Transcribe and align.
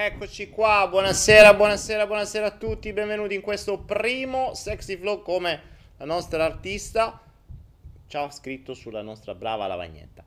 Eccoci 0.00 0.48
qua, 0.48 0.86
buonasera, 0.88 1.54
buonasera, 1.54 2.06
buonasera 2.06 2.46
a 2.46 2.50
tutti, 2.52 2.92
benvenuti 2.92 3.34
in 3.34 3.40
questo 3.40 3.80
primo 3.80 4.54
Sexy 4.54 4.96
Flow 4.96 5.22
come 5.22 5.60
la 5.96 6.04
nostra 6.04 6.44
artista 6.44 7.20
ci 8.06 8.16
ha 8.16 8.30
scritto 8.30 8.74
sulla 8.74 9.02
nostra 9.02 9.34
brava 9.34 9.66
lavagnetta. 9.66 10.24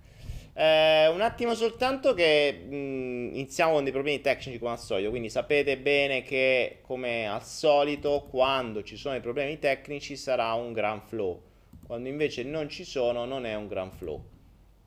Eh, 0.53 1.07
un 1.07 1.21
attimo 1.21 1.55
soltanto 1.55 2.13
che 2.13 2.51
mh, 2.51 2.73
iniziamo 3.31 3.71
con 3.71 3.83
dei 3.83 3.93
problemi 3.93 4.19
tecnici 4.19 4.59
come 4.59 4.71
al 4.71 4.79
solito, 4.79 5.09
quindi 5.09 5.29
sapete 5.29 5.77
bene 5.77 6.21
che 6.21 6.79
come 6.81 7.29
al 7.29 7.45
solito 7.45 8.27
quando 8.29 8.83
ci 8.83 8.97
sono 8.97 9.15
i 9.15 9.21
problemi 9.21 9.57
tecnici 9.57 10.17
sarà 10.17 10.51
un 10.51 10.73
gran 10.73 10.99
flow, 10.99 11.41
quando 11.87 12.09
invece 12.09 12.43
non 12.43 12.67
ci 12.67 12.83
sono 12.83 13.23
non 13.23 13.45
è 13.45 13.55
un 13.55 13.67
gran 13.69 13.89
flow, 13.89 14.21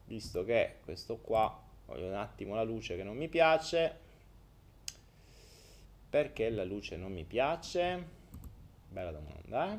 visto 0.08 0.44
che 0.44 0.74
questo 0.84 1.16
qua, 1.16 1.58
voglio 1.86 2.04
un 2.04 2.16
attimo 2.16 2.54
la 2.54 2.64
luce 2.64 2.96
che 2.96 3.02
non 3.02 3.16
mi 3.16 3.28
piace. 3.28 4.02
Perché 6.14 6.48
la 6.48 6.62
luce 6.62 6.96
non 6.96 7.10
mi 7.10 7.24
piace? 7.24 8.06
Bella 8.88 9.10
domanda, 9.10 9.72
eh? 9.72 9.78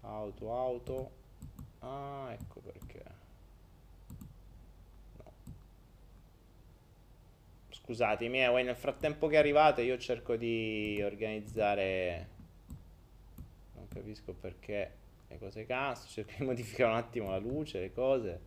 Auto, 0.00 0.56
auto. 0.56 1.10
Ah, 1.80 2.28
ecco 2.32 2.60
perché. 2.60 3.02
No. 5.18 5.32
Scusatemi, 7.68 8.44
eh, 8.44 8.62
nel 8.62 8.74
frattempo 8.74 9.26
che 9.26 9.36
arrivate 9.36 9.82
io 9.82 9.98
cerco 9.98 10.36
di 10.36 10.98
organizzare... 11.02 12.28
Non 13.74 13.86
capisco 13.88 14.32
perché 14.32 14.90
le 15.28 15.38
cose 15.38 15.66
cazzo, 15.66 16.08
cerco 16.08 16.32
di 16.38 16.44
modificare 16.48 16.90
un 16.90 16.96
attimo 16.96 17.28
la 17.28 17.36
luce, 17.36 17.78
le 17.78 17.92
cose. 17.92 18.40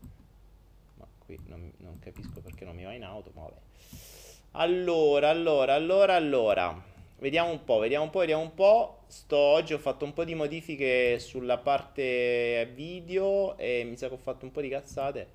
Ma 0.96 1.06
qui 1.20 1.40
non, 1.46 1.72
non 1.78 2.00
capisco 2.00 2.42
perché 2.42 2.66
non 2.66 2.76
mi 2.76 2.84
va 2.84 2.94
in 2.94 3.04
auto, 3.04 3.32
ma 3.36 3.44
vabbè. 3.44 4.17
Allora, 4.60 5.30
allora, 5.30 5.76
allora, 5.76 6.16
allora. 6.16 6.84
Vediamo 7.20 7.52
un 7.52 7.64
po', 7.64 7.78
vediamo 7.78 8.06
un 8.06 8.10
po', 8.10 8.20
vediamo 8.22 8.42
un 8.42 8.56
po'. 8.56 9.02
Sto, 9.06 9.38
oggi 9.38 9.74
ho 9.74 9.78
fatto 9.78 10.04
un 10.04 10.14
po' 10.14 10.24
di 10.24 10.34
modifiche 10.34 11.20
sulla 11.20 11.60
parte 11.60 12.68
video 12.74 13.56
e 13.56 13.84
mi 13.84 13.96
sa 13.98 14.08
che 14.08 14.16
ho 14.16 14.18
fatto 14.18 14.46
un 14.46 14.52
po' 14.52 14.62
di 14.62 14.70
cazzate. 14.70 15.28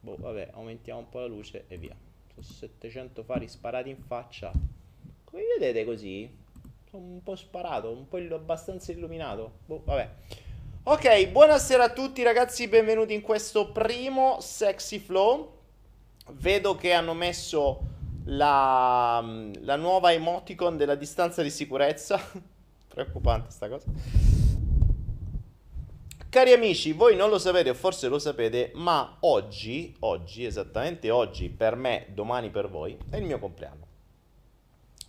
Boh, 0.00 0.16
vabbè, 0.18 0.50
aumentiamo 0.52 0.98
un 0.98 1.08
po' 1.08 1.20
la 1.20 1.26
luce 1.26 1.64
e 1.68 1.78
via. 1.78 1.96
Sono 2.34 2.44
700 2.44 3.22
fari 3.22 3.48
sparati 3.48 3.88
in 3.88 4.02
faccia. 4.06 4.52
Come 5.24 5.42
vedete 5.58 5.86
così? 5.86 6.30
Sono 6.90 7.04
un 7.04 7.22
po' 7.22 7.36
sparato, 7.36 7.90
un 7.90 8.06
po' 8.06 8.18
abbastanza 8.18 8.92
illuminato. 8.92 9.60
Boh, 9.64 9.80
vabbè. 9.82 10.10
Ok, 10.82 11.28
buonasera 11.28 11.84
a 11.84 11.90
tutti 11.90 12.22
ragazzi, 12.22 12.68
benvenuti 12.68 13.14
in 13.14 13.22
questo 13.22 13.72
primo 13.72 14.42
Sexy 14.42 14.98
Flow. 14.98 15.54
Vedo 16.32 16.74
che 16.74 16.92
hanno 16.92 17.14
messo 17.14 17.94
la, 18.26 19.24
la 19.60 19.76
nuova 19.76 20.12
emoticon 20.12 20.76
della 20.76 20.94
distanza 20.94 21.42
di 21.42 21.50
sicurezza. 21.50 22.18
Preoccupante 22.88 23.50
sta 23.50 23.68
cosa. 23.68 23.86
Cari 26.28 26.52
amici, 26.52 26.92
voi 26.92 27.16
non 27.16 27.30
lo 27.30 27.38
sapete 27.38 27.70
o 27.70 27.74
forse 27.74 28.08
lo 28.08 28.18
sapete, 28.18 28.70
ma 28.74 29.16
oggi, 29.20 29.94
oggi, 30.00 30.44
esattamente 30.44 31.10
oggi, 31.10 31.48
per 31.48 31.76
me, 31.76 32.06
domani 32.10 32.50
per 32.50 32.68
voi, 32.68 32.96
è 33.08 33.16
il 33.16 33.24
mio 33.24 33.38
compleanno. 33.38 33.86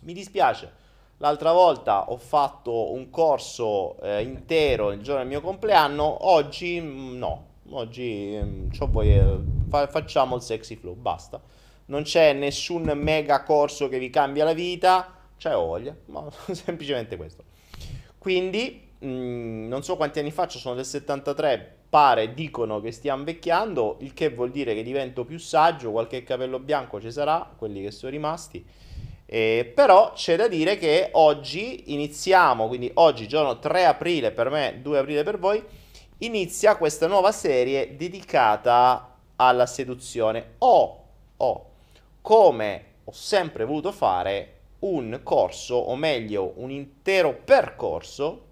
Mi 0.00 0.14
dispiace, 0.14 0.72
l'altra 1.18 1.52
volta 1.52 2.10
ho 2.10 2.16
fatto 2.16 2.92
un 2.92 3.10
corso 3.10 4.00
eh, 4.00 4.22
intero 4.22 4.90
il 4.90 5.02
giorno 5.02 5.20
del 5.20 5.28
mio 5.28 5.40
compleanno, 5.42 6.28
oggi 6.28 6.80
mm, 6.80 7.18
no, 7.18 7.46
oggi 7.70 8.38
mm, 8.40 8.68
voi, 8.88 9.12
eh, 9.12 9.38
fa- 9.68 9.88
facciamo 9.88 10.36
il 10.36 10.42
sexy 10.42 10.76
flow, 10.76 10.94
basta. 10.94 11.38
Non 11.88 12.02
c'è 12.02 12.32
nessun 12.32 12.90
mega 12.94 13.42
corso 13.42 13.88
che 13.88 13.98
vi 13.98 14.10
cambia 14.10 14.44
la 14.44 14.54
vita, 14.54 15.14
c'è 15.36 15.52
voglia, 15.52 15.94
ma 16.06 16.26
semplicemente 16.52 17.16
questo. 17.16 17.44
Quindi 18.18 18.86
Mm, 19.04 19.68
non 19.68 19.84
so 19.84 19.96
quanti 19.96 20.18
anni 20.18 20.32
faccio, 20.32 20.58
sono 20.58 20.74
del 20.74 20.84
73, 20.84 21.76
pare, 21.88 22.34
dicono 22.34 22.80
che 22.80 22.90
stiamo 22.90 23.20
invecchiando, 23.20 23.98
il 24.00 24.12
che 24.12 24.30
vuol 24.30 24.50
dire 24.50 24.74
che 24.74 24.82
divento 24.82 25.24
più 25.24 25.38
saggio, 25.38 25.92
qualche 25.92 26.24
capello 26.24 26.58
bianco 26.58 27.00
ci 27.00 27.12
sarà, 27.12 27.48
quelli 27.56 27.82
che 27.82 27.92
sono 27.92 28.10
rimasti. 28.10 28.64
Eh, 29.30 29.70
però 29.74 30.12
c'è 30.14 30.36
da 30.36 30.48
dire 30.48 30.78
che 30.78 31.10
oggi 31.12 31.92
iniziamo, 31.92 32.66
quindi 32.66 32.90
oggi 32.94 33.28
giorno 33.28 33.58
3 33.58 33.84
aprile 33.84 34.32
per 34.32 34.50
me, 34.50 34.80
2 34.82 34.98
aprile 34.98 35.22
per 35.22 35.38
voi, 35.38 35.62
inizia 36.18 36.76
questa 36.76 37.06
nuova 37.06 37.30
serie 37.30 37.94
dedicata 37.96 39.16
alla 39.36 39.66
seduzione. 39.66 40.54
Ho, 40.58 41.04
ho, 41.36 41.67
come 42.20 42.84
ho 43.04 43.12
sempre 43.12 43.64
voluto 43.64 43.92
fare, 43.92 44.56
un 44.80 45.20
corso, 45.22 45.74
o 45.74 45.96
meglio 45.96 46.52
un 46.56 46.70
intero 46.70 47.34
percorso 47.44 48.44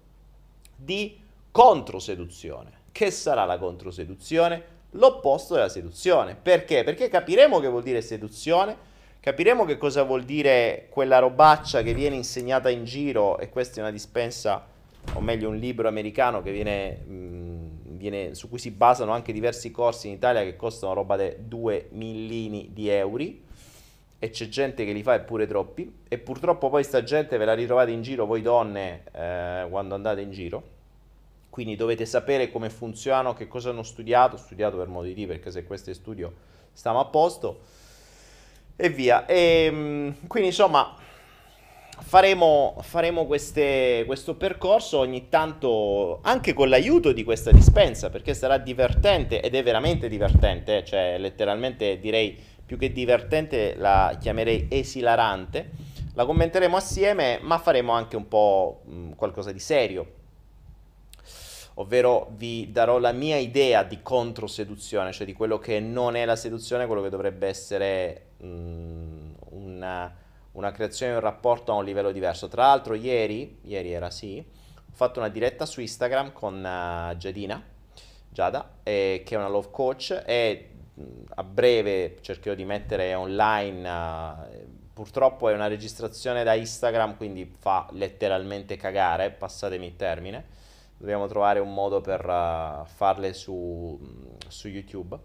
di 0.75 1.19
controseduzione. 1.51 2.71
Che 2.91 3.11
sarà 3.11 3.45
la 3.45 3.57
controseduzione? 3.57 4.75
L'opposto 4.91 5.53
della 5.53 5.69
seduzione. 5.69 6.35
Perché? 6.35 6.83
Perché 6.83 7.07
capiremo 7.07 7.59
che 7.59 7.67
vuol 7.67 7.83
dire 7.83 8.01
seduzione, 8.01 8.75
capiremo 9.19 9.63
che 9.63 9.77
cosa 9.77 10.03
vuol 10.03 10.23
dire 10.23 10.87
quella 10.89 11.19
robaccia 11.19 11.81
che 11.81 11.93
viene 11.93 12.15
insegnata 12.15 12.69
in 12.69 12.83
giro 12.83 13.37
e 13.37 13.49
questa 13.49 13.77
è 13.77 13.81
una 13.81 13.91
dispensa, 13.91 14.65
o 15.13 15.21
meglio 15.21 15.49
un 15.49 15.57
libro 15.57 15.87
americano 15.87 16.41
che 16.41 16.51
viene, 16.51 16.97
mh, 17.05 17.97
viene, 17.97 18.33
su 18.35 18.49
cui 18.49 18.59
si 18.59 18.71
basano 18.71 19.13
anche 19.13 19.31
diversi 19.31 19.71
corsi 19.71 20.07
in 20.07 20.13
Italia 20.13 20.43
che 20.43 20.55
costano 20.55 20.93
roba 20.93 21.15
di 21.15 21.35
2 21.39 21.89
millini 21.91 22.71
di 22.73 22.89
euro 22.89 23.45
e 24.19 24.29
c'è 24.29 24.47
gente 24.47 24.83
che 24.83 24.91
li 24.91 25.03
fa 25.03 25.15
e 25.15 25.19
pure 25.21 25.45
troppi. 25.45 25.99
E 26.07 26.17
purtroppo 26.17 26.69
poi 26.69 26.83
sta 26.83 27.03
gente 27.03 27.37
ve 27.37 27.45
la 27.45 27.53
ritrovate 27.53 27.91
in 27.91 28.01
giro 28.01 28.25
voi 28.25 28.41
donne 28.41 29.03
eh, 29.11 29.67
quando 29.69 29.95
andate 29.95 30.21
in 30.21 30.31
giro. 30.31 30.75
Quindi 31.49 31.75
dovete 31.75 32.05
sapere 32.05 32.51
come 32.51 32.69
funzionano, 32.69 33.33
che 33.33 33.47
cosa 33.47 33.69
hanno 33.69 33.83
studiato, 33.83 34.37
studiato 34.37 34.77
per 34.77 34.87
modo 34.87 35.07
di 35.07 35.13
dire 35.13 35.27
perché 35.27 35.51
se 35.51 35.63
questo 35.63 35.89
è 35.89 35.93
studio 35.93 36.33
stiamo 36.71 36.99
a 36.99 37.05
posto. 37.05 37.61
E 38.75 38.89
via. 38.89 39.25
E 39.25 39.65
ehm, 39.65 40.27
quindi 40.27 40.49
insomma 40.49 40.95
faremo, 41.99 42.75
faremo 42.81 43.25
queste, 43.25 44.03
questo 44.05 44.35
percorso 44.35 44.99
ogni 44.99 45.29
tanto 45.29 46.19
anche 46.21 46.53
con 46.53 46.69
l'aiuto 46.69 47.11
di 47.11 47.23
questa 47.23 47.51
dispensa 47.51 48.09
perché 48.09 48.33
sarà 48.33 48.57
divertente 48.57 49.41
ed 49.41 49.55
è 49.55 49.63
veramente 49.63 50.07
divertente 50.07 50.83
cioè 50.83 51.17
letteralmente 51.17 51.99
direi 51.99 52.37
più 52.67 52.77
che 52.77 52.91
divertente 52.91 53.75
la 53.77 54.17
chiamerei 54.19 54.67
esilarante. 54.69 55.71
La 56.15 56.25
commenteremo 56.25 56.75
assieme, 56.75 57.39
ma 57.41 57.57
faremo 57.59 57.93
anche 57.93 58.17
un 58.17 58.27
po' 58.27 58.81
mh, 58.83 59.11
qualcosa 59.11 59.53
di 59.53 59.59
serio. 59.59 60.13
Ovvero 61.75 62.31
vi 62.35 62.71
darò 62.71 62.97
la 62.97 63.13
mia 63.13 63.37
idea 63.37 63.83
di 63.83 64.01
controseduzione, 64.01 65.13
cioè 65.13 65.25
di 65.25 65.33
quello 65.33 65.59
che 65.59 65.79
non 65.79 66.15
è 66.15 66.25
la 66.25 66.35
seduzione, 66.35 66.87
quello 66.87 67.03
che 67.03 67.09
dovrebbe 67.09 67.47
essere 67.47 68.25
mh, 68.37 68.47
una, 69.51 70.13
una 70.53 70.71
creazione 70.71 71.13
di 71.13 71.17
un 71.19 71.23
rapporto 71.23 71.71
a 71.71 71.75
un 71.75 71.85
livello 71.85 72.11
diverso. 72.11 72.47
Tra 72.49 72.65
l'altro 72.65 72.95
ieri, 72.95 73.59
ieri 73.61 73.93
era 73.93 74.09
sì, 74.09 74.43
ho 74.43 74.93
fatto 74.93 75.19
una 75.19 75.29
diretta 75.29 75.65
su 75.65 75.79
Instagram 75.79 76.33
con 76.33 76.55
uh, 76.55 77.15
Giadina, 77.15 77.63
Giada, 78.29 78.79
eh, 78.83 79.21
che 79.23 79.35
è 79.35 79.37
una 79.37 79.47
love 79.47 79.69
coach, 79.71 80.23
e 80.25 80.69
a 81.35 81.43
breve 81.43 82.17
cercherò 82.21 82.55
di 82.55 82.65
mettere 82.65 83.13
online. 83.13 83.89
Uh, 83.89 84.67
purtroppo 84.93 85.49
è 85.49 85.53
una 85.53 85.67
registrazione 85.67 86.43
da 86.43 86.53
Instagram, 86.53 87.17
quindi 87.17 87.53
fa 87.59 87.87
letteralmente 87.91 88.77
cagare, 88.77 89.31
passatemi 89.31 89.85
il 89.85 89.95
termine. 89.95 90.45
Dobbiamo 90.97 91.27
trovare 91.27 91.59
un 91.59 91.73
modo 91.73 92.01
per 92.01 92.25
uh, 92.25 92.85
farle 92.85 93.33
su, 93.33 93.99
su 94.47 94.67
YouTube. 94.67 95.17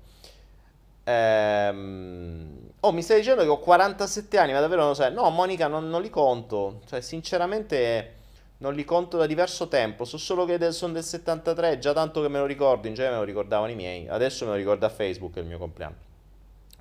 Ehm... 1.05 2.71
Oh, 2.81 2.93
mi 2.93 3.03
stai 3.03 3.19
dicendo 3.19 3.43
che 3.43 3.49
ho 3.49 3.59
47 3.59 4.39
anni, 4.39 4.53
ma 4.53 4.61
davvero 4.61 4.81
non 4.81 4.91
lo 4.91 4.97
sai? 4.97 5.13
No, 5.13 5.31
Monica, 5.31 5.69
non, 5.69 5.89
non 5.89 6.03
li 6.03 6.11
conto. 6.11 6.81
Cioè, 6.87 7.01
sinceramente 7.01 8.21
non 8.63 8.75
li 8.75 8.85
conto 8.85 9.17
da 9.17 9.27
diverso 9.27 9.67
tempo, 9.67 10.05
so 10.05 10.17
solo 10.17 10.45
che 10.45 10.71
sono 10.71 10.93
del 10.93 11.03
73, 11.03 11.79
già 11.81 11.93
tanto 11.93 12.23
che 12.23 12.29
me 12.29 12.39
lo 12.39 12.47
ricordo, 12.47 12.87
in 12.87 12.95
genere 12.95 13.15
me 13.15 13.21
lo 13.21 13.27
ricordavano 13.27 13.73
i 13.73 13.75
miei, 13.75 14.09
adesso 14.09 14.45
me 14.45 14.53
lo 14.53 14.57
ricorda 14.57 14.89
Facebook 14.89 15.37
il 15.37 15.47
mio 15.47 15.59
compleanno. 15.59 16.11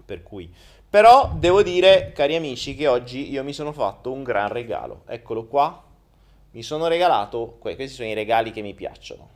Per 0.05 0.21
cui, 0.21 0.53
però 0.87 1.31
devo 1.33 1.63
dire, 1.63 2.11
cari 2.13 2.35
amici, 2.35 2.75
che 2.75 2.85
oggi 2.85 3.31
io 3.31 3.43
mi 3.43 3.53
sono 3.53 3.71
fatto 3.71 4.11
un 4.11 4.23
gran 4.23 4.49
regalo. 4.49 5.03
Eccolo 5.07 5.45
qua. 5.45 5.83
Mi 6.51 6.63
sono 6.63 6.87
regalato, 6.87 7.55
questi 7.59 7.87
sono 7.87 8.09
i 8.09 8.13
regali 8.13 8.51
che 8.51 8.61
mi 8.61 8.73
piacciono. 8.73 9.29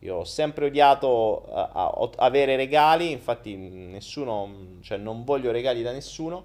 Io 0.00 0.16
ho 0.16 0.24
sempre 0.24 0.66
odiato 0.66 1.44
uh, 1.46 2.10
avere 2.16 2.56
regali, 2.56 3.12
infatti 3.12 3.54
nessuno, 3.54 4.80
cioè 4.80 4.98
non 4.98 5.22
voglio 5.22 5.52
regali 5.52 5.80
da 5.82 5.92
nessuno 5.92 6.44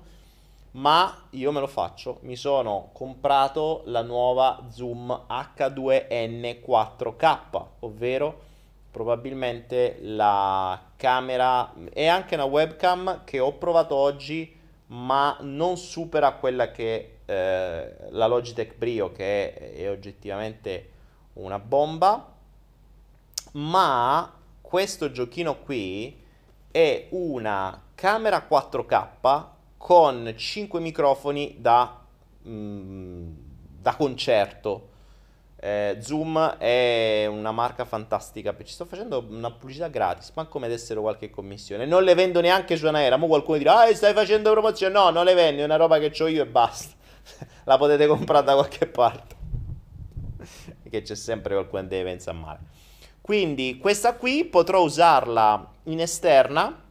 ma 0.72 1.28
io 1.32 1.52
me 1.52 1.60
lo 1.60 1.68
faccio. 1.68 2.20
Mi 2.22 2.36
sono 2.36 2.90
comprato 2.94 3.82
la 3.86 4.02
nuova 4.02 4.66
Zoom 4.70 5.26
H2N 5.28 6.60
4K, 6.66 7.66
ovvero 7.80 8.48
probabilmente 8.92 9.98
la 10.02 10.80
camera 10.96 11.74
e 11.92 12.08
anche 12.08 12.36
una 12.36 12.46
webcam 12.46 13.24
che 13.24 13.40
ho 13.40 13.54
provato 13.54 13.96
oggi, 13.96 14.58
ma 14.88 15.38
non 15.42 15.78
supera 15.78 16.34
quella 16.34 16.72
che 16.72 17.20
eh, 17.26 17.96
la 18.10 18.28
Logitech 18.28 18.76
Brio, 18.76 19.12
che 19.12 19.54
è, 19.54 19.74
è 19.74 19.90
oggettivamente 19.90 20.92
una 21.34 21.60
bomba. 21.60 22.34
Ma 23.52 24.34
questo 24.62 25.12
giochino 25.12 25.60
qui 25.60 26.24
è 26.70 27.08
una 27.10 27.82
camera 27.96 28.46
4K 28.48 29.58
con 29.80 30.34
5 30.36 30.82
microfoni 30.82 31.56
da, 31.58 32.02
mm, 32.46 33.32
da 33.80 33.96
concerto. 33.96 34.90
Eh, 35.56 35.98
Zoom 36.02 36.58
è 36.58 37.26
una 37.30 37.52
marca 37.52 37.86
fantastica. 37.86 38.54
Ci 38.62 38.74
sto 38.74 38.86
facendo 38.86 39.26
una 39.30 39.50
pubblicità 39.52 39.88
gratis, 39.88 40.32
ma 40.36 40.46
come 40.46 40.66
ad 40.66 40.74
essere 40.74 41.00
qualche 41.00 41.30
commissione. 41.30 41.86
Non 41.86 42.04
le 42.04 42.14
vendo 42.14 42.42
neanche 42.42 42.76
su 42.76 42.86
Anaera. 42.88 43.16
Mo 43.16 43.28
qualcuno 43.28 43.58
dirà: 43.58 43.80
Ah, 43.80 43.96
stai 43.96 44.14
facendo 44.14 44.52
promozione. 44.52 44.94
No, 44.94 45.10
non 45.12 45.24
le 45.24 45.34
vendo, 45.34 45.62
è 45.62 45.66
una 45.66 45.78
roba 45.78 45.98
che 45.98 46.12
ho 46.22 46.28
io 46.28 46.44
e 46.44 46.46
basta. 46.46 46.94
La 47.64 47.78
potete 47.78 48.06
comprare 48.06 48.46
da 48.46 48.56
qualche 48.56 48.86
parte. 48.86 49.36
che 50.90 51.02
c'è 51.02 51.16
sempre 51.16 51.54
qualcuno 51.54 51.84
che 51.84 51.88
deve 51.88 52.10
pensare 52.10 52.38
male. 52.38 52.60
Quindi, 53.22 53.78
questa 53.78 54.16
qui 54.16 54.44
potrò 54.44 54.82
usarla 54.82 55.72
in 55.84 56.02
esterna. 56.02 56.84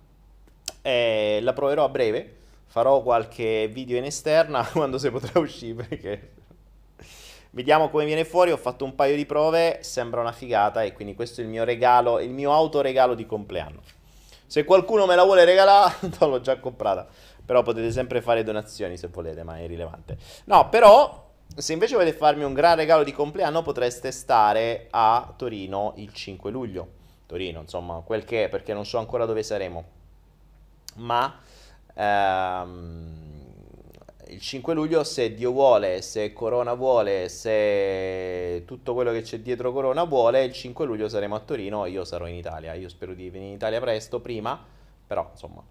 Eh, 0.80 1.40
la 1.42 1.52
proverò 1.52 1.84
a 1.84 1.88
breve 1.90 2.36
farò 2.68 3.02
qualche 3.02 3.68
video 3.72 3.96
in 3.96 4.04
esterna 4.04 4.64
quando 4.72 4.98
si 4.98 5.10
potrà 5.10 5.40
uscire 5.40 5.84
perché 5.84 6.32
vediamo 7.50 7.88
come 7.88 8.04
viene 8.04 8.24
fuori. 8.24 8.52
Ho 8.52 8.56
fatto 8.56 8.84
un 8.84 8.94
paio 8.94 9.16
di 9.16 9.26
prove 9.26 9.78
sembra 9.82 10.20
una 10.20 10.32
figata 10.32 10.82
e 10.82 10.92
quindi 10.92 11.14
questo 11.14 11.40
è 11.40 11.44
il 11.44 11.50
mio 11.50 11.64
regalo 11.64 12.20
il 12.20 12.30
mio 12.30 12.52
autoregalo 12.52 13.14
di 13.14 13.26
compleanno. 13.26 13.82
Se 14.46 14.64
qualcuno 14.64 15.06
me 15.06 15.14
la 15.14 15.24
vuole 15.24 15.44
regalare 15.44 15.94
l'ho 16.20 16.40
già 16.40 16.58
comprata. 16.58 17.06
Però 17.44 17.62
potete 17.62 17.90
sempre 17.90 18.20
fare 18.20 18.44
donazioni 18.44 18.96
se 18.98 19.08
volete 19.08 19.42
ma 19.42 19.58
è 19.58 19.62
irrilevante. 19.62 20.18
No 20.44 20.68
però 20.68 21.26
se 21.56 21.72
invece 21.72 21.94
volete 21.94 22.16
farmi 22.16 22.44
un 22.44 22.52
gran 22.52 22.76
regalo 22.76 23.02
di 23.02 23.12
compleanno 23.12 23.62
potreste 23.62 24.12
stare 24.12 24.86
a 24.90 25.32
Torino 25.36 25.94
il 25.96 26.12
5 26.12 26.50
luglio. 26.50 26.96
Torino 27.26 27.60
insomma 27.60 28.02
quel 28.04 28.24
che 28.24 28.44
è 28.44 28.48
perché 28.48 28.74
non 28.74 28.84
so 28.84 28.98
ancora 28.98 29.24
dove 29.24 29.42
saremo. 29.42 29.96
Ma 30.96 31.40
Ehm, 31.98 33.16
il 34.28 34.40
5 34.40 34.74
luglio, 34.74 35.02
se 35.02 35.34
Dio 35.34 35.50
vuole, 35.50 36.00
se 36.00 36.32
Corona 36.32 36.74
vuole, 36.74 37.28
se 37.28 38.62
tutto 38.66 38.94
quello 38.94 39.10
che 39.10 39.22
c'è 39.22 39.40
dietro 39.40 39.72
Corona 39.72 40.04
vuole, 40.04 40.44
il 40.44 40.52
5 40.52 40.86
luglio 40.86 41.08
saremo 41.08 41.34
a 41.34 41.40
Torino, 41.40 41.86
io 41.86 42.04
sarò 42.04 42.26
in 42.26 42.36
Italia. 42.36 42.74
Io 42.74 42.88
spero 42.88 43.14
di 43.14 43.28
venire 43.30 43.50
in 43.50 43.56
Italia 43.56 43.80
presto, 43.80 44.20
prima, 44.20 44.62
però 45.06 45.28
insomma. 45.32 45.62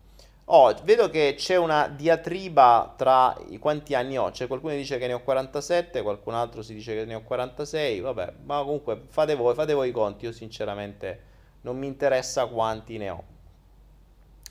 Oh, 0.49 0.73
vedo 0.83 1.09
che 1.09 1.35
c'è 1.37 1.57
una 1.57 1.87
diatriba 1.89 2.93
tra 2.97 3.37
i 3.49 3.57
quanti 3.59 3.93
anni 3.95 4.17
ho. 4.17 4.31
C'è 4.31 4.47
qualcuno 4.47 4.71
che 4.73 4.79
dice 4.79 4.97
che 4.97 5.07
ne 5.07 5.13
ho 5.13 5.21
47, 5.21 6.01
qualcun 6.01 6.33
altro 6.33 6.61
si 6.61 6.73
dice 6.73 6.93
che 6.93 7.05
ne 7.05 7.15
ho 7.15 7.21
46. 7.21 7.99
Vabbè, 7.99 8.33
ma 8.43 8.59
comunque 8.63 9.03
fate 9.07 9.35
voi, 9.35 9.53
fate 9.53 9.73
voi 9.73 9.89
i 9.89 9.91
conti. 9.91 10.25
Io 10.25 10.31
sinceramente 10.31 11.21
non 11.61 11.77
mi 11.77 11.87
interessa 11.87 12.45
quanti 12.47 12.97
ne 12.97 13.09
ho. 13.09 13.23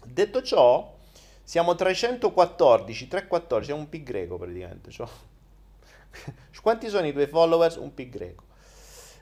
Detto 0.05 0.43
ciò, 0.43 0.96
siamo 1.47 1.77
314, 1.77 3.07
314, 3.07 3.71
è 3.71 3.75
un 3.75 3.89
pi 3.89 4.03
greco 4.03 4.37
praticamente. 4.37 4.91
Cioè. 4.91 5.07
Quanti 6.61 6.89
sono 6.89 7.07
i 7.07 7.13
tuoi 7.13 7.29
followers? 7.29 7.77
Un 7.77 7.95
pi 7.95 8.09
greco. 8.09 8.43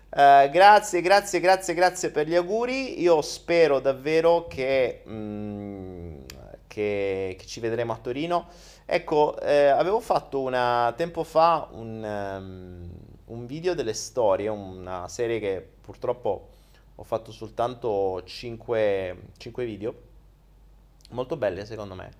Uh, 0.08 0.48
grazie, 0.48 1.02
grazie, 1.02 1.38
grazie, 1.38 1.74
grazie 1.74 2.10
per 2.10 2.26
gli 2.26 2.34
auguri. 2.34 2.98
Io 3.02 3.20
spero 3.20 3.78
davvero 3.78 4.46
che, 4.46 5.02
mm, 5.06 6.22
che, 6.66 7.36
che 7.38 7.44
ci 7.44 7.60
vedremo 7.60 7.92
a 7.92 7.98
Torino. 7.98 8.48
Ecco, 8.86 9.38
eh, 9.40 9.66
avevo 9.66 10.00
fatto 10.00 10.40
una, 10.40 10.94
tempo 10.96 11.24
fa 11.24 11.68
un, 11.72 12.02
um, 12.02 12.90
un 13.36 13.46
video 13.46 13.74
delle 13.74 13.92
storie, 13.92 14.48
una 14.48 15.08
serie 15.08 15.38
che 15.40 15.62
purtroppo 15.78 16.48
ho 16.94 17.02
fatto 17.02 17.32
soltanto 17.32 18.22
5, 18.24 19.18
5 19.36 19.64
video, 19.66 19.94
molto 21.10 21.36
belle 21.36 21.64
secondo 21.64 21.94
me, 21.94 22.10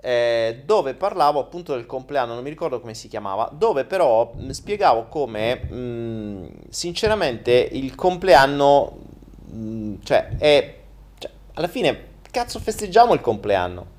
eh, 0.00 0.62
dove 0.64 0.94
parlavo 0.94 1.40
appunto 1.40 1.74
del 1.74 1.86
compleanno, 1.86 2.34
non 2.34 2.42
mi 2.42 2.50
ricordo 2.50 2.80
come 2.80 2.94
si 2.94 3.08
chiamava, 3.08 3.50
dove 3.52 3.84
però 3.84 4.32
mh, 4.34 4.50
spiegavo 4.50 5.06
come 5.06 5.56
mh, 5.56 6.50
sinceramente 6.70 7.52
il 7.72 7.94
compleanno, 7.94 8.98
mh, 9.46 9.94
cioè 10.04 10.28
è, 10.38 10.76
cioè, 11.18 11.30
alla 11.54 11.68
fine 11.68 12.14
cazzo 12.30 12.60
festeggiamo 12.60 13.14
il 13.14 13.20
compleanno. 13.20 13.94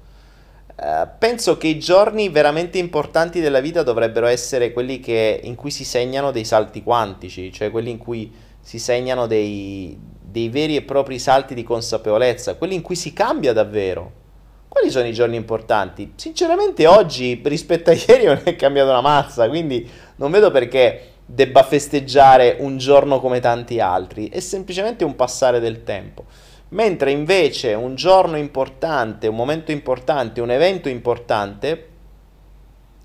Uh, 0.79 1.07
penso 1.17 1.57
che 1.57 1.65
i 1.65 1.79
giorni 1.79 2.29
veramente 2.29 2.77
importanti 2.77 3.39
della 3.41 3.62
vita 3.62 3.81
dovrebbero 3.81 4.27
essere 4.27 4.71
quelli 4.71 5.00
che, 5.00 5.39
in 5.43 5.55
cui 5.55 5.71
si 5.71 5.83
segnano 5.83 6.29
dei 6.29 6.45
salti 6.45 6.83
quantici, 6.83 7.51
cioè 7.51 7.71
quelli 7.71 7.89
in 7.89 7.97
cui 7.97 8.31
si 8.62 8.77
segnano 8.77 9.25
dei, 9.25 10.00
dei 10.38 10.50
veri 10.50 10.75
e 10.75 10.84
propri 10.84 11.17
salti 11.17 11.56
di 11.56 11.63
consapevolezza, 11.63 12.56
quelli 12.56 12.75
in 12.75 12.84
cui 12.84 12.96
si 12.96 13.12
cambia 13.12 13.53
davvero. 13.53 14.25
Quali 14.67 14.91
sono 14.91 15.08
i 15.08 15.13
giorni 15.13 15.36
importanti? 15.36 16.13
Sinceramente 16.15 16.86
oggi 16.86 17.41
rispetto 17.44 17.89
a 17.89 17.94
ieri 17.94 18.25
non 18.29 18.41
è 18.44 18.56
cambiata 18.56 18.91
una 18.91 19.01
mazza, 19.01 19.50
quindi 19.50 19.89
non 20.17 20.29
vedo 20.29 20.51
perché 20.51 21.13
debba 21.25 21.63
festeggiare 21.63 22.58
un 22.60 22.77
giorno 22.77 23.20
come 23.20 23.39
tanti 23.39 23.79
altri, 23.79 24.29
è 24.29 24.39
semplicemente 24.39 25.03
un 25.03 25.15
passare 25.15 25.60
del 25.60 25.84
tempo. 25.84 26.25
Mentre 26.70 27.12
invece 27.12 27.74
un 27.74 27.96
giorno 27.96 28.38
importante, 28.38 29.27
un 29.27 29.36
momento 29.36 29.72
importante, 29.72 30.41
un 30.41 30.51
evento 30.51 30.89
importante, 30.89 31.88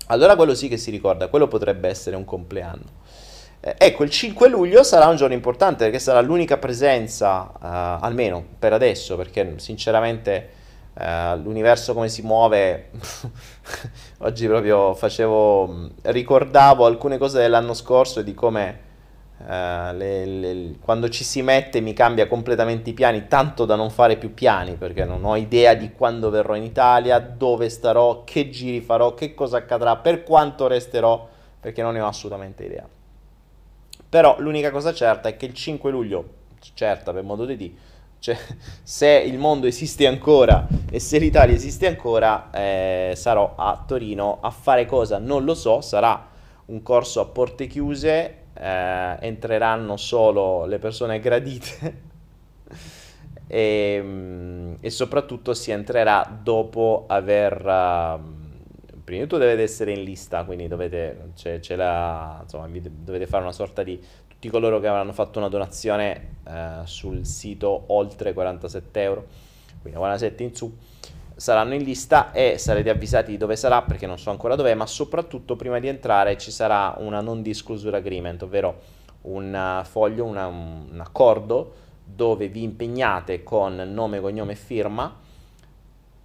allora 0.07 0.35
quello 0.35 0.53
sì 0.53 0.67
che 0.67 0.77
si 0.77 0.91
ricorda, 0.91 1.29
quello 1.29 1.47
potrebbe 1.47 1.87
essere 1.87 2.15
un 2.15 2.25
compleanno. 2.25 3.01
Eh, 3.65 3.75
ecco, 3.77 4.03
il 4.03 4.09
5 4.09 4.49
luglio 4.49 4.83
sarà 4.83 5.07
un 5.07 5.15
giorno 5.15 5.33
importante 5.33 5.85
perché 5.85 5.97
sarà 5.97 6.19
l'unica 6.19 6.57
presenza, 6.57 7.43
uh, 7.43 8.03
almeno 8.03 8.43
per 8.59 8.73
adesso, 8.73 9.15
perché 9.15 9.53
sinceramente 9.55 10.49
uh, 10.95 11.37
l'universo 11.41 11.93
come 11.93 12.09
si 12.09 12.23
muove, 12.23 12.89
oggi 14.19 14.47
proprio 14.47 14.93
facevo, 14.93 15.91
ricordavo 16.01 16.85
alcune 16.85 17.17
cose 17.17 17.39
dell'anno 17.39 17.73
scorso 17.73 18.19
e 18.19 18.25
di 18.25 18.33
come 18.33 18.79
uh, 19.37 19.45
le, 19.95 20.25
le, 20.25 20.75
quando 20.81 21.07
ci 21.07 21.23
si 21.23 21.41
mette 21.41 21.79
mi 21.79 21.93
cambia 21.93 22.27
completamente 22.27 22.89
i 22.89 22.93
piani, 22.93 23.29
tanto 23.29 23.63
da 23.63 23.75
non 23.75 23.89
fare 23.91 24.17
più 24.17 24.33
piani, 24.33 24.73
perché 24.73 25.05
non 25.05 25.23
ho 25.23 25.37
idea 25.37 25.73
di 25.73 25.93
quando 25.93 26.29
verrò 26.29 26.57
in 26.57 26.63
Italia, 26.63 27.17
dove 27.19 27.69
starò, 27.69 28.25
che 28.25 28.49
giri 28.49 28.81
farò, 28.81 29.13
che 29.13 29.33
cosa 29.33 29.55
accadrà, 29.55 29.95
per 29.95 30.23
quanto 30.23 30.67
resterò, 30.67 31.29
perché 31.61 31.81
non 31.81 31.93
ne 31.93 32.01
ho 32.01 32.07
assolutamente 32.07 32.65
idea. 32.65 32.85
Però 34.13 34.35
l'unica 34.37 34.69
cosa 34.69 34.93
certa 34.93 35.27
è 35.29 35.35
che 35.35 35.47
il 35.47 35.55
5 35.55 35.89
luglio, 35.89 36.25
certa 36.75 37.11
per 37.11 37.23
modo 37.23 37.45
di 37.45 37.55
dire, 37.55 37.73
cioè, 38.19 38.37
se 38.83 39.07
il 39.07 39.39
mondo 39.39 39.65
esiste 39.65 40.05
ancora 40.05 40.67
e 40.91 40.99
se 40.99 41.17
l'Italia 41.17 41.55
esiste 41.55 41.87
ancora, 41.87 42.51
eh, 42.51 43.13
sarò 43.15 43.55
a 43.57 43.83
Torino 43.87 44.37
a 44.39 44.51
fare 44.51 44.85
cosa? 44.85 45.17
Non 45.17 45.43
lo 45.45 45.55
so, 45.55 45.81
sarà 45.81 46.29
un 46.65 46.83
corso 46.83 47.21
a 47.21 47.25
porte 47.25 47.65
chiuse, 47.65 48.35
eh, 48.53 49.17
entreranno 49.19 49.97
solo 49.97 50.67
le 50.67 50.77
persone 50.77 51.19
gradite 51.19 52.01
e, 53.47 54.77
e, 54.79 54.89
soprattutto 54.91 55.55
si 55.55 55.71
entrerà 55.71 56.39
dopo 56.39 57.05
aver... 57.07 57.65
Uh, 57.65 58.42
prima 59.03 59.23
di 59.23 59.27
tutto 59.27 59.41
dovete 59.41 59.61
essere 59.61 59.91
in 59.91 60.03
lista, 60.03 60.43
quindi 60.43 60.67
dovete, 60.67 61.31
c'è, 61.35 61.59
c'è 61.59 61.75
la, 61.75 62.39
insomma, 62.41 62.67
dovete 62.67 63.27
fare 63.27 63.43
una 63.43 63.51
sorta 63.51 63.83
di 63.83 63.99
tutti 64.27 64.49
coloro 64.49 64.79
che 64.79 64.87
avranno 64.87 65.11
fatto 65.11 65.39
una 65.39 65.49
donazione 65.49 66.37
eh, 66.47 66.81
sul 66.85 67.25
sito 67.25 67.85
oltre 67.87 68.33
47 68.33 69.01
euro, 69.01 69.25
quindi 69.81 69.99
47 69.99 70.43
in 70.43 70.55
su, 70.55 70.75
saranno 71.35 71.73
in 71.73 71.83
lista 71.83 72.31
e 72.31 72.57
sarete 72.57 72.89
avvisati 72.89 73.31
di 73.31 73.37
dove 73.37 73.55
sarà 73.55 73.81
perché 73.81 74.05
non 74.05 74.17
so 74.17 74.29
ancora 74.29 74.55
dov'è, 74.55 74.73
ma 74.73 74.85
soprattutto 74.85 75.55
prima 75.55 75.79
di 75.79 75.87
entrare 75.87 76.37
ci 76.37 76.51
sarà 76.51 76.95
una 76.99 77.19
non 77.21 77.41
disclosure 77.41 77.97
agreement, 77.97 78.43
ovvero 78.43 78.79
un 79.23 79.81
foglio, 79.83 80.25
una, 80.25 80.47
un 80.47 80.99
accordo 80.99 81.73
dove 82.05 82.47
vi 82.47 82.63
impegnate 82.63 83.43
con 83.43 83.75
nome, 83.75 84.19
cognome 84.19 84.53
e 84.53 84.55
firma 84.55 85.21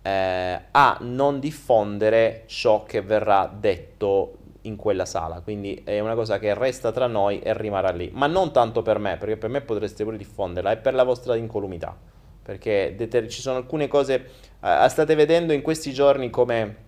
eh, 0.02 0.60
a 0.70 0.98
non 1.00 1.40
diffondere 1.40 2.44
ciò 2.46 2.84
che 2.84 3.02
verrà 3.02 3.52
detto 3.54 4.38
in 4.62 4.76
quella 4.76 5.04
sala. 5.04 5.40
Quindi 5.40 5.82
è 5.84 6.00
una 6.00 6.14
cosa 6.14 6.38
che 6.38 6.54
resta 6.54 6.92
tra 6.92 7.06
noi 7.06 7.40
e 7.40 7.52
rimarrà 7.54 7.90
lì. 7.90 8.10
Ma 8.12 8.26
non 8.26 8.52
tanto 8.52 8.82
per 8.82 8.98
me, 8.98 9.16
perché 9.16 9.36
per 9.36 9.50
me 9.50 9.60
potreste 9.60 10.04
pure 10.04 10.16
diffonderla, 10.16 10.70
è 10.70 10.76
per 10.76 10.94
la 10.94 11.04
vostra 11.04 11.34
incolumità. 11.36 11.96
Perché 12.42 12.94
deter- 12.96 13.28
ci 13.28 13.40
sono 13.40 13.56
alcune 13.56 13.88
cose. 13.88 14.30
Eh, 14.62 14.86
state 14.88 15.14
vedendo 15.14 15.52
in 15.52 15.62
questi 15.62 15.92
giorni 15.92 16.30
come 16.30 16.86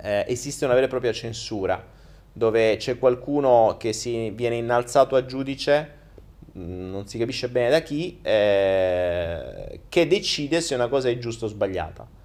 eh, 0.00 0.24
esiste 0.28 0.64
una 0.64 0.74
vera 0.74 0.86
e 0.86 0.90
propria 0.90 1.12
censura, 1.12 1.82
dove 2.32 2.76
c'è 2.76 2.98
qualcuno 2.98 3.76
che 3.78 3.92
si 3.92 4.30
viene 4.30 4.56
innalzato 4.56 5.16
a 5.16 5.24
giudice 5.24 6.00
mm, 6.56 6.90
non 6.90 7.06
si 7.06 7.18
capisce 7.18 7.48
bene 7.48 7.70
da 7.70 7.80
chi, 7.80 8.18
eh, 8.22 9.80
che 9.88 10.06
decide 10.06 10.60
se 10.60 10.74
una 10.74 10.88
cosa 10.88 11.08
è 11.08 11.18
giusta 11.18 11.44
o 11.44 11.48
sbagliata. 11.48 12.20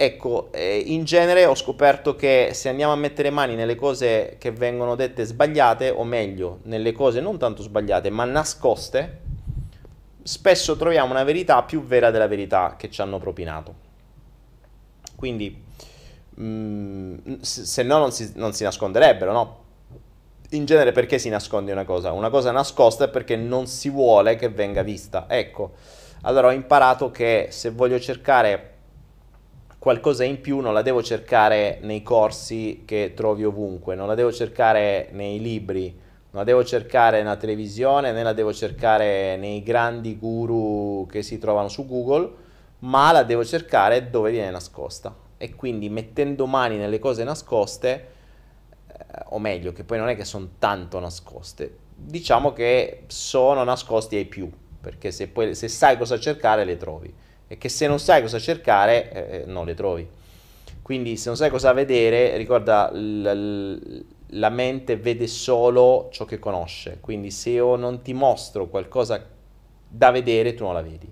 Ecco, 0.00 0.52
eh, 0.52 0.78
in 0.78 1.02
genere 1.02 1.44
ho 1.44 1.56
scoperto 1.56 2.14
che 2.14 2.50
se 2.52 2.68
andiamo 2.68 2.92
a 2.92 2.96
mettere 2.96 3.30
mani 3.30 3.56
nelle 3.56 3.74
cose 3.74 4.36
che 4.38 4.52
vengono 4.52 4.94
dette 4.94 5.24
sbagliate, 5.24 5.90
o 5.90 6.04
meglio, 6.04 6.60
nelle 6.62 6.92
cose 6.92 7.20
non 7.20 7.36
tanto 7.36 7.62
sbagliate, 7.62 8.08
ma 8.08 8.24
nascoste, 8.24 9.22
spesso 10.22 10.76
troviamo 10.76 11.10
una 11.10 11.24
verità 11.24 11.64
più 11.64 11.82
vera 11.82 12.12
della 12.12 12.28
verità 12.28 12.76
che 12.78 12.88
ci 12.90 13.00
hanno 13.00 13.18
propinato. 13.18 13.74
Quindi, 15.16 15.64
mh, 16.32 16.44
mm, 16.44 17.40
se 17.40 17.82
no 17.82 17.98
non 17.98 18.12
si, 18.12 18.30
non 18.36 18.52
si 18.52 18.62
nasconderebbero, 18.62 19.32
no? 19.32 19.64
In 20.50 20.64
genere 20.64 20.92
perché 20.92 21.18
si 21.18 21.28
nasconde 21.28 21.72
una 21.72 21.84
cosa? 21.84 22.12
Una 22.12 22.30
cosa 22.30 22.52
nascosta 22.52 23.06
è 23.06 23.08
perché 23.08 23.34
non 23.34 23.66
si 23.66 23.90
vuole 23.90 24.36
che 24.36 24.48
venga 24.48 24.82
vista. 24.82 25.24
Ecco, 25.28 25.72
allora 26.22 26.46
ho 26.46 26.52
imparato 26.52 27.10
che 27.10 27.48
se 27.50 27.70
voglio 27.70 27.98
cercare 27.98 28.76
qualcosa 29.78 30.24
in 30.24 30.40
più 30.40 30.58
non 30.58 30.74
la 30.74 30.82
devo 30.82 31.02
cercare 31.02 31.78
nei 31.82 32.02
corsi 32.02 32.82
che 32.84 33.12
trovi 33.14 33.44
ovunque, 33.44 33.94
non 33.94 34.08
la 34.08 34.14
devo 34.14 34.32
cercare 34.32 35.08
nei 35.12 35.40
libri, 35.40 35.86
non 36.30 36.42
la 36.42 36.44
devo 36.44 36.64
cercare 36.64 37.18
nella 37.18 37.36
televisione, 37.36 38.12
né 38.12 38.22
la 38.22 38.32
devo 38.32 38.52
cercare 38.52 39.36
nei 39.36 39.62
grandi 39.62 40.18
guru 40.18 41.06
che 41.06 41.22
si 41.22 41.38
trovano 41.38 41.68
su 41.68 41.86
Google, 41.86 42.46
ma 42.80 43.12
la 43.12 43.22
devo 43.22 43.44
cercare 43.44 44.10
dove 44.10 44.30
viene 44.30 44.50
nascosta. 44.50 45.14
E 45.36 45.54
quindi 45.54 45.88
mettendo 45.88 46.46
mani 46.46 46.76
nelle 46.76 46.98
cose 46.98 47.22
nascoste, 47.22 48.08
eh, 48.88 49.04
o 49.26 49.38
meglio, 49.38 49.72
che 49.72 49.84
poi 49.84 49.98
non 49.98 50.08
è 50.08 50.16
che 50.16 50.24
sono 50.24 50.48
tanto 50.58 50.98
nascoste, 50.98 51.78
diciamo 51.94 52.52
che 52.52 53.04
sono 53.06 53.62
nascosti 53.62 54.16
ai 54.16 54.24
più, 54.24 54.50
perché 54.80 55.12
se, 55.12 55.28
poi, 55.28 55.54
se 55.54 55.68
sai 55.68 55.96
cosa 55.96 56.18
cercare 56.18 56.64
le 56.64 56.76
trovi 56.76 57.14
e 57.48 57.58
che 57.58 57.68
se 57.68 57.86
non 57.86 57.98
sai 57.98 58.20
cosa 58.20 58.38
cercare 58.38 59.10
eh, 59.10 59.36
eh, 59.38 59.44
non 59.46 59.66
le 59.66 59.74
trovi. 59.74 60.06
Quindi 60.82 61.16
se 61.16 61.28
non 61.28 61.36
sai 61.36 61.50
cosa 61.50 61.72
vedere, 61.72 62.36
ricorda, 62.36 62.90
l- 62.92 64.04
la 64.32 64.48
mente 64.50 64.96
vede 64.96 65.26
solo 65.26 66.08
ciò 66.12 66.24
che 66.24 66.38
conosce, 66.38 66.98
quindi 67.00 67.30
se 67.30 67.50
io 67.50 67.76
non 67.76 68.02
ti 68.02 68.12
mostro 68.12 68.68
qualcosa 68.68 69.26
da 69.88 70.10
vedere, 70.10 70.54
tu 70.54 70.64
non 70.64 70.74
la 70.74 70.82
vedi. 70.82 71.10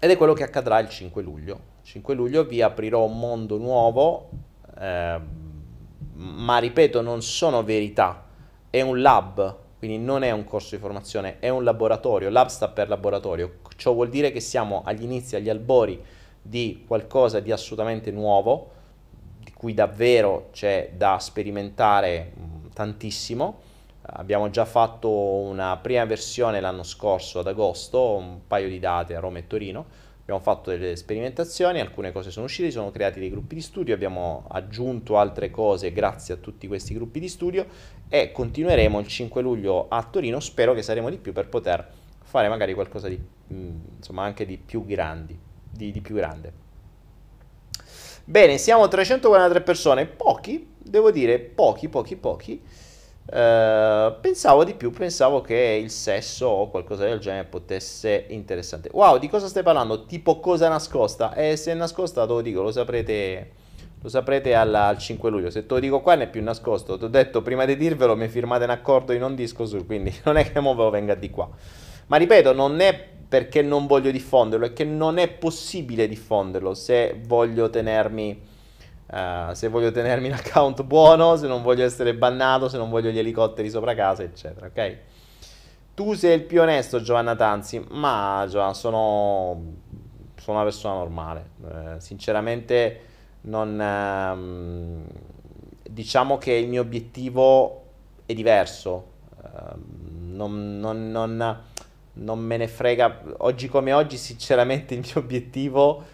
Ed 0.00 0.10
è 0.10 0.16
quello 0.16 0.34
che 0.34 0.42
accadrà 0.42 0.78
il 0.80 0.88
5 0.88 1.22
luglio. 1.22 1.72
5 1.82 2.14
luglio 2.14 2.44
vi 2.44 2.60
aprirò 2.60 3.04
un 3.04 3.18
mondo 3.18 3.56
nuovo, 3.56 4.28
eh, 4.78 5.20
ma 6.12 6.58
ripeto, 6.58 7.00
non 7.00 7.22
sono 7.22 7.62
verità, 7.62 8.26
è 8.68 8.80
un 8.82 9.00
lab, 9.00 9.56
quindi 9.78 9.98
non 9.98 10.22
è 10.22 10.30
un 10.30 10.44
corso 10.44 10.74
di 10.74 10.80
formazione, 10.80 11.38
è 11.38 11.48
un 11.48 11.64
laboratorio, 11.64 12.28
lab 12.28 12.48
sta 12.48 12.68
per 12.68 12.88
laboratorio, 12.88 13.56
ciò 13.76 13.92
vuol 13.92 14.08
dire 14.08 14.30
che 14.32 14.40
siamo 14.40 14.82
agli 14.84 15.02
inizi, 15.02 15.36
agli 15.36 15.48
albori 15.48 16.02
di 16.40 16.84
qualcosa 16.86 17.40
di 17.40 17.52
assolutamente 17.52 18.10
nuovo, 18.10 18.70
di 19.42 19.52
cui 19.52 19.74
davvero 19.74 20.48
c'è 20.52 20.92
da 20.96 21.18
sperimentare 21.18 22.32
tantissimo. 22.72 23.60
Abbiamo 24.02 24.50
già 24.50 24.64
fatto 24.64 25.10
una 25.10 25.78
prima 25.78 26.04
versione 26.04 26.60
l'anno 26.60 26.82
scorso 26.82 27.38
ad 27.38 27.46
agosto, 27.46 28.16
un 28.16 28.40
paio 28.46 28.68
di 28.68 28.78
date 28.78 29.14
a 29.14 29.20
Roma 29.20 29.38
e 29.38 29.46
Torino 29.46 30.02
abbiamo 30.24 30.40
fatto 30.40 30.70
delle 30.70 30.96
sperimentazioni, 30.96 31.80
alcune 31.80 32.10
cose 32.10 32.30
sono 32.30 32.46
uscite, 32.46 32.70
sono 32.70 32.90
creati 32.90 33.20
dei 33.20 33.28
gruppi 33.28 33.56
di 33.56 33.60
studio, 33.60 33.92
abbiamo 33.92 34.46
aggiunto 34.48 35.18
altre 35.18 35.50
cose 35.50 35.92
grazie 35.92 36.32
a 36.32 36.36
tutti 36.38 36.66
questi 36.66 36.94
gruppi 36.94 37.20
di 37.20 37.28
studio 37.28 37.66
e 38.08 38.32
continueremo 38.32 38.98
il 39.00 39.06
5 39.06 39.42
luglio 39.42 39.86
a 39.88 40.02
Torino, 40.02 40.40
spero 40.40 40.72
che 40.72 40.80
saremo 40.80 41.10
di 41.10 41.18
più 41.18 41.34
per 41.34 41.48
poter 41.50 41.86
fare 42.34 42.48
magari 42.48 42.74
qualcosa 42.74 43.06
di, 43.06 43.16
mm, 43.52 43.76
insomma, 43.98 44.24
anche 44.24 44.44
di 44.44 44.58
più 44.58 44.84
grandi, 44.84 45.38
di, 45.70 45.92
di 45.92 46.00
più 46.00 46.16
grande. 46.16 46.52
Bene, 48.24 48.58
siamo 48.58 48.88
343 48.88 49.60
persone, 49.60 50.06
pochi, 50.06 50.74
devo 50.76 51.12
dire 51.12 51.38
pochi, 51.38 51.88
pochi, 51.88 52.16
pochi. 52.16 52.60
Uh, 53.26 54.20
pensavo 54.20 54.64
di 54.64 54.74
più, 54.74 54.90
pensavo 54.90 55.42
che 55.42 55.78
il 55.80 55.90
sesso 55.90 56.46
o 56.46 56.70
qualcosa 56.70 57.04
del 57.04 57.20
genere 57.20 57.46
potesse 57.46 58.26
interessante. 58.30 58.90
Wow, 58.92 59.18
di 59.18 59.28
cosa 59.28 59.46
stai 59.46 59.62
parlando? 59.62 60.04
Tipo 60.04 60.40
cosa 60.40 60.68
nascosta? 60.68 61.34
Eh, 61.34 61.56
se 61.56 61.70
è 61.70 61.74
nascosta 61.74 62.26
te 62.26 62.32
lo 62.32 62.40
dico, 62.40 62.62
lo 62.62 62.72
saprete, 62.72 63.52
lo 64.02 64.08
saprete 64.08 64.54
alla, 64.54 64.86
al 64.86 64.98
5 64.98 65.30
luglio. 65.30 65.50
Se 65.50 65.66
te 65.66 65.74
lo 65.74 65.78
dico 65.78 66.00
qua 66.00 66.14
non 66.14 66.24
è 66.24 66.30
più 66.30 66.42
nascosto. 66.42 66.98
Ti 66.98 67.04
ho 67.04 67.08
detto 67.08 67.42
prima 67.42 67.64
di 67.64 67.76
dirvelo 67.76 68.16
mi 68.16 68.26
firmate 68.26 68.64
un 68.64 68.70
accordo 68.70 69.12
di 69.12 69.18
non 69.18 69.36
disclosure, 69.36 69.84
quindi 69.84 70.12
non 70.24 70.36
è 70.36 70.50
che 70.50 70.58
mo 70.58 70.74
ve 70.74 70.82
lo 70.82 70.90
venga 70.90 71.14
di 71.14 71.30
qua. 71.30 71.48
Ma 72.06 72.16
ripeto, 72.16 72.52
non 72.52 72.80
è 72.80 73.12
perché 73.28 73.62
non 73.62 73.86
voglio 73.86 74.10
diffonderlo, 74.10 74.66
è 74.66 74.72
che 74.72 74.84
non 74.84 75.18
è 75.18 75.28
possibile 75.28 76.06
diffonderlo 76.06 76.74
se 76.74 77.20
voglio 77.26 77.70
tenermi 77.70 78.52
Uh, 79.06 79.52
se 79.52 79.68
voglio 79.68 79.92
tenermi 79.92 80.30
l'account 80.30 80.82
buono, 80.82 81.36
se 81.36 81.46
non 81.46 81.62
voglio 81.62 81.84
essere 81.84 82.14
bannato, 82.14 82.68
se 82.68 82.78
non 82.78 82.88
voglio 82.88 83.10
gli 83.10 83.18
elicotteri 83.18 83.68
sopra 83.68 83.94
casa, 83.94 84.22
eccetera, 84.22 84.66
ok? 84.66 84.98
Tu 85.94 86.14
sei 86.14 86.36
il 86.36 86.42
più 86.42 86.62
onesto, 86.62 87.02
Giovanna 87.02 87.36
Tanzi, 87.36 87.84
ma 87.90 88.44
Giovanna, 88.48 88.72
sono, 88.72 89.62
sono 90.36 90.56
una 90.56 90.64
persona 90.64 90.94
normale. 90.94 91.50
Uh, 91.60 91.98
sinceramente, 91.98 93.00
non, 93.42 93.78
uh, 93.78 95.06
diciamo 95.88 96.38
che 96.38 96.52
il 96.52 96.68
mio 96.68 96.80
obiettivo 96.80 97.84
è 98.26 98.32
diverso. 98.32 99.12
Ehm, 99.42 100.34
non, 100.34 100.80
non, 100.80 101.10
non, 101.10 101.60
non 102.14 102.38
me 102.38 102.56
ne 102.56 102.68
frega. 102.68 103.22
Oggi 103.38 103.68
come 103.68 103.92
oggi, 103.92 104.16
sinceramente, 104.16 104.94
il 104.94 105.00
mio 105.00 105.18
obiettivo 105.18 106.04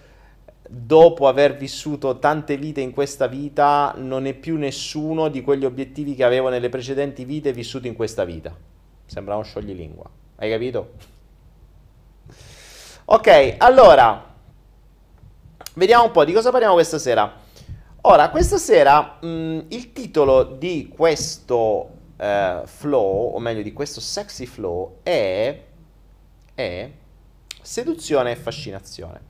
dopo 0.73 1.27
aver 1.27 1.57
vissuto 1.57 2.21
tante 2.21 2.57
vite 2.57 2.81
in 2.81 2.93
questa 2.93 3.27
vita, 3.27 3.93
non 3.97 4.27
è 4.27 4.35
più 4.35 4.57
nessuno 4.57 5.29
di 5.29 5.43
quegli 5.43 5.65
obiettivi 5.65 6.15
che 6.15 6.23
avevo 6.23 6.49
nelle 6.49 6.69
precedenti 6.69 7.25
vite 7.25 7.53
vissuti 7.53 7.89
in 7.89 7.97
questa 7.97 8.25
vita. 8.25 8.55
Sembra 9.05 9.35
un 9.37 9.45
scioglilingua. 9.45 10.09
Hai 10.37 10.49
capito? 10.49 10.93
Ok, 13.07 13.57
allora, 13.59 14.33
vediamo 15.75 16.05
un 16.05 16.11
po' 16.13 16.25
di 16.25 16.33
cosa 16.33 16.53
parliamo 16.53 16.75
questa 16.75 16.99
sera. 16.99 17.35
Ora, 18.03 18.31
questa 18.31 18.57
sera 18.57 19.19
mh, 19.21 19.27
mm, 19.27 19.61
il 19.69 19.93
titolo 19.93 20.45
di 20.45 20.89
questo 20.89 21.91
uh, 22.17 22.65
flow, 22.65 23.35
o 23.35 23.39
meglio 23.41 23.63
di 23.63 23.73
questo 23.73 24.01
sexy 24.01 24.47
flow, 24.47 25.01
è, 25.03 25.61
è 26.61 26.91
seduzione 27.63 28.33
e 28.33 28.37
fascinazione. 28.37 29.29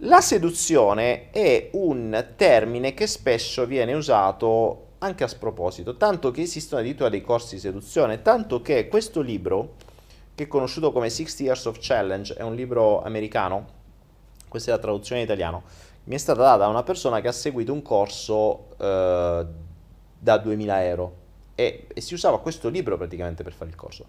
La 0.00 0.20
seduzione 0.20 1.30
è 1.30 1.70
un 1.72 2.32
termine 2.36 2.92
che 2.92 3.06
spesso 3.06 3.64
viene 3.64 3.94
usato 3.94 4.82
anche 4.98 5.24
a 5.24 5.28
sproposito, 5.28 5.96
tanto 5.96 6.30
che 6.30 6.42
esistono 6.42 6.80
addirittura 6.80 7.08
dei 7.08 7.22
corsi 7.22 7.54
di 7.54 7.60
seduzione, 7.60 8.22
tanto 8.22 8.60
che 8.60 8.88
questo 8.88 9.20
libro, 9.20 9.74
che 10.34 10.44
è 10.44 10.48
conosciuto 10.48 10.92
come 10.92 11.08
60 11.08 11.42
Years 11.42 11.64
of 11.66 11.78
Challenge, 11.80 12.34
è 12.34 12.42
un 12.42 12.54
libro 12.54 13.02
americano, 13.02 13.74
questa 14.48 14.70
è 14.70 14.74
la 14.74 14.80
traduzione 14.80 15.20
in 15.20 15.26
italiano, 15.26 15.62
mi 16.04 16.14
è 16.14 16.18
stata 16.18 16.42
data 16.42 16.58
da 16.58 16.68
una 16.68 16.82
persona 16.82 17.20
che 17.20 17.28
ha 17.28 17.32
seguito 17.32 17.72
un 17.72 17.82
corso 17.82 18.68
eh, 18.78 19.46
da 20.18 20.38
2000 20.38 20.84
euro 20.84 21.14
e, 21.54 21.86
e 21.92 22.00
si 22.00 22.14
usava 22.14 22.40
questo 22.40 22.68
libro 22.68 22.96
praticamente 22.96 23.42
per 23.42 23.52
fare 23.52 23.70
il 23.70 23.76
corso. 23.76 24.04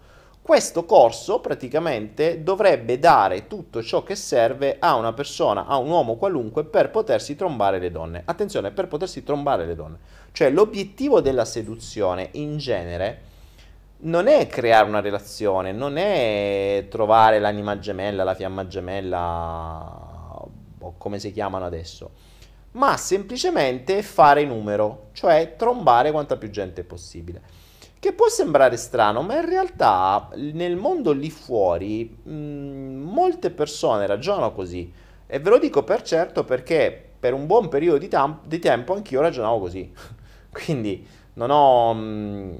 Questo 0.48 0.86
corso 0.86 1.40
praticamente 1.40 2.42
dovrebbe 2.42 2.98
dare 2.98 3.48
tutto 3.48 3.82
ciò 3.82 4.02
che 4.02 4.14
serve 4.14 4.76
a 4.78 4.94
una 4.94 5.12
persona, 5.12 5.66
a 5.66 5.76
un 5.76 5.90
uomo 5.90 6.16
qualunque 6.16 6.64
per 6.64 6.90
potersi 6.90 7.36
trombare 7.36 7.78
le 7.78 7.90
donne. 7.90 8.22
Attenzione, 8.24 8.70
per 8.70 8.88
potersi 8.88 9.22
trombare 9.22 9.66
le 9.66 9.74
donne. 9.74 9.98
Cioè 10.32 10.48
l'obiettivo 10.48 11.20
della 11.20 11.44
seduzione 11.44 12.30
in 12.32 12.56
genere 12.56 13.20
non 13.98 14.26
è 14.26 14.46
creare 14.46 14.88
una 14.88 15.00
relazione, 15.00 15.72
non 15.72 15.98
è 15.98 16.86
trovare 16.88 17.40
l'anima 17.40 17.78
gemella, 17.78 18.24
la 18.24 18.34
fiamma 18.34 18.66
gemella 18.66 20.40
o 20.78 20.94
come 20.96 21.18
si 21.18 21.30
chiamano 21.30 21.66
adesso, 21.66 22.10
ma 22.72 22.96
semplicemente 22.96 24.02
fare 24.02 24.46
numero, 24.46 25.08
cioè 25.12 25.56
trombare 25.58 26.10
quanta 26.10 26.38
più 26.38 26.48
gente 26.48 26.84
possibile. 26.84 27.57
Che 28.00 28.12
può 28.12 28.28
sembrare 28.28 28.76
strano, 28.76 29.22
ma 29.22 29.36
in 29.36 29.48
realtà 29.48 30.28
nel 30.34 30.76
mondo 30.76 31.12
lì 31.12 31.30
fuori 31.30 32.04
mh, 32.22 32.32
mm, 32.32 33.02
molte 33.02 33.50
persone 33.50 34.06
ragionano 34.06 34.52
così. 34.52 34.92
E 35.26 35.40
ve 35.40 35.50
lo 35.50 35.58
dico 35.58 35.82
per 35.82 36.02
certo 36.02 36.44
perché 36.44 37.10
per 37.18 37.34
un 37.34 37.46
buon 37.46 37.68
periodo 37.68 37.98
di, 37.98 38.08
tam- 38.08 38.40
di 38.44 38.60
tempo 38.60 38.94
anch'io 38.94 39.20
ragionavo 39.20 39.58
così. 39.58 39.92
Quindi 40.50 41.06
non 41.34 41.50
ho... 41.50 41.94
Mh, 41.94 41.98
mm, 41.98 42.56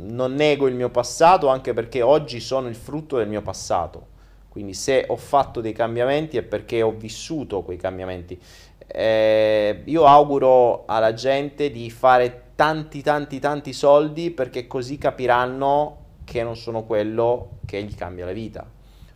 non 0.00 0.34
nego 0.34 0.66
il 0.66 0.74
mio 0.74 0.90
passato 0.90 1.48
anche 1.48 1.72
perché 1.72 2.02
oggi 2.02 2.40
sono 2.40 2.68
il 2.68 2.74
frutto 2.76 3.16
del 3.16 3.28
mio 3.28 3.42
passato. 3.42 4.16
Quindi 4.48 4.74
se 4.74 5.04
ho 5.06 5.16
fatto 5.16 5.60
dei 5.60 5.72
cambiamenti 5.72 6.36
è 6.36 6.42
perché 6.42 6.82
ho 6.82 6.92
vissuto 6.92 7.62
quei 7.62 7.76
cambiamenti. 7.76 8.38
Eh, 8.86 9.82
io 9.84 10.04
auguro 10.06 10.84
alla 10.86 11.12
gente 11.14 11.70
di 11.70 11.90
fare 11.90 12.47
tanti 12.58 13.02
tanti 13.02 13.38
tanti 13.38 13.72
soldi 13.72 14.32
perché 14.32 14.66
così 14.66 14.98
capiranno 14.98 16.06
che 16.24 16.42
non 16.42 16.56
sono 16.56 16.82
quello 16.82 17.58
che 17.64 17.80
gli 17.84 17.94
cambia 17.94 18.24
la 18.24 18.32
vita. 18.32 18.66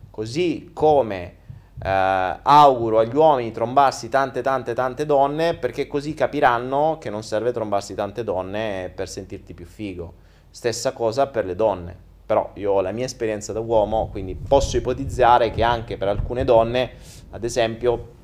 Così 0.09 0.69
come 0.71 1.35
eh, 1.83 2.39
auguro 2.41 2.99
agli 2.99 3.13
uomini 3.13 3.51
trombarsi 3.51 4.07
tante 4.07 4.41
tante 4.41 4.73
tante 4.73 5.05
donne 5.05 5.55
perché 5.55 5.87
così 5.87 6.13
capiranno 6.13 6.97
che 7.01 7.09
non 7.09 7.21
serve 7.21 7.51
trombarsi 7.51 7.93
tante 7.95 8.23
donne 8.23 8.89
per 8.95 9.09
sentirti 9.09 9.53
più 9.53 9.65
figo. 9.65 10.13
Stessa 10.49 10.93
cosa 10.93 11.27
per 11.27 11.43
le 11.43 11.55
donne. 11.55 11.97
Però 12.25 12.51
io 12.53 12.71
ho 12.71 12.79
la 12.79 12.93
mia 12.93 13.03
esperienza 13.03 13.51
da 13.51 13.59
uomo, 13.59 14.07
quindi 14.09 14.35
posso 14.35 14.77
ipotizzare 14.77 15.51
che 15.51 15.63
anche 15.63 15.97
per 15.97 16.07
alcune 16.07 16.45
donne, 16.45 16.91
ad 17.31 17.43
esempio, 17.43 18.21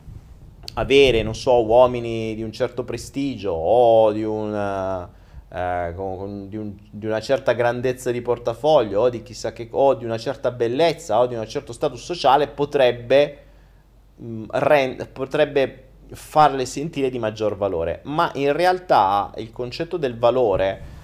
avere, 0.74 1.24
non 1.24 1.36
so, 1.36 1.65
uomini 1.65 2.36
di 2.36 2.43
un 2.43 2.52
certo 2.52 2.84
prestigio 2.84 3.52
o 3.52 4.12
di, 4.12 4.24
un, 4.24 4.54
eh, 5.52 5.93
con, 5.95 6.17
con, 6.17 6.50
di, 6.50 6.58
un, 6.58 6.74
di 6.89 7.06
una 7.06 7.19
certa 7.19 7.54
grandezza 7.54 8.12
di 8.12 8.22
portafoglio 8.22 9.02
o 9.02 9.10
di 9.10 9.24
chissà 9.24 9.52
che 9.52 9.67
o 9.72 9.93
di 9.95 10.06
una 10.06 10.17
certa 10.17 10.52
bellezza 10.52 11.19
o 11.19 11.28
di 11.28 11.36
un 11.36 11.48
certo 11.48 11.74
status 11.74 12.02
sociale 12.02 12.48
potrebbe, 12.48 13.38
mh, 14.15 14.26
mm, 14.26 14.43
rend, 14.52 15.08
potrebbe 15.10 15.84
farle 16.12 16.65
sentire 16.65 17.10
di 17.10 17.19
maggior 17.19 17.58
valore. 17.58 18.02
Ma 18.04 18.32
in 18.36 18.54
realtà 18.54 19.32
il 19.38 19.52
concetto 19.52 19.98
del 19.98 20.17
valore 20.17 20.98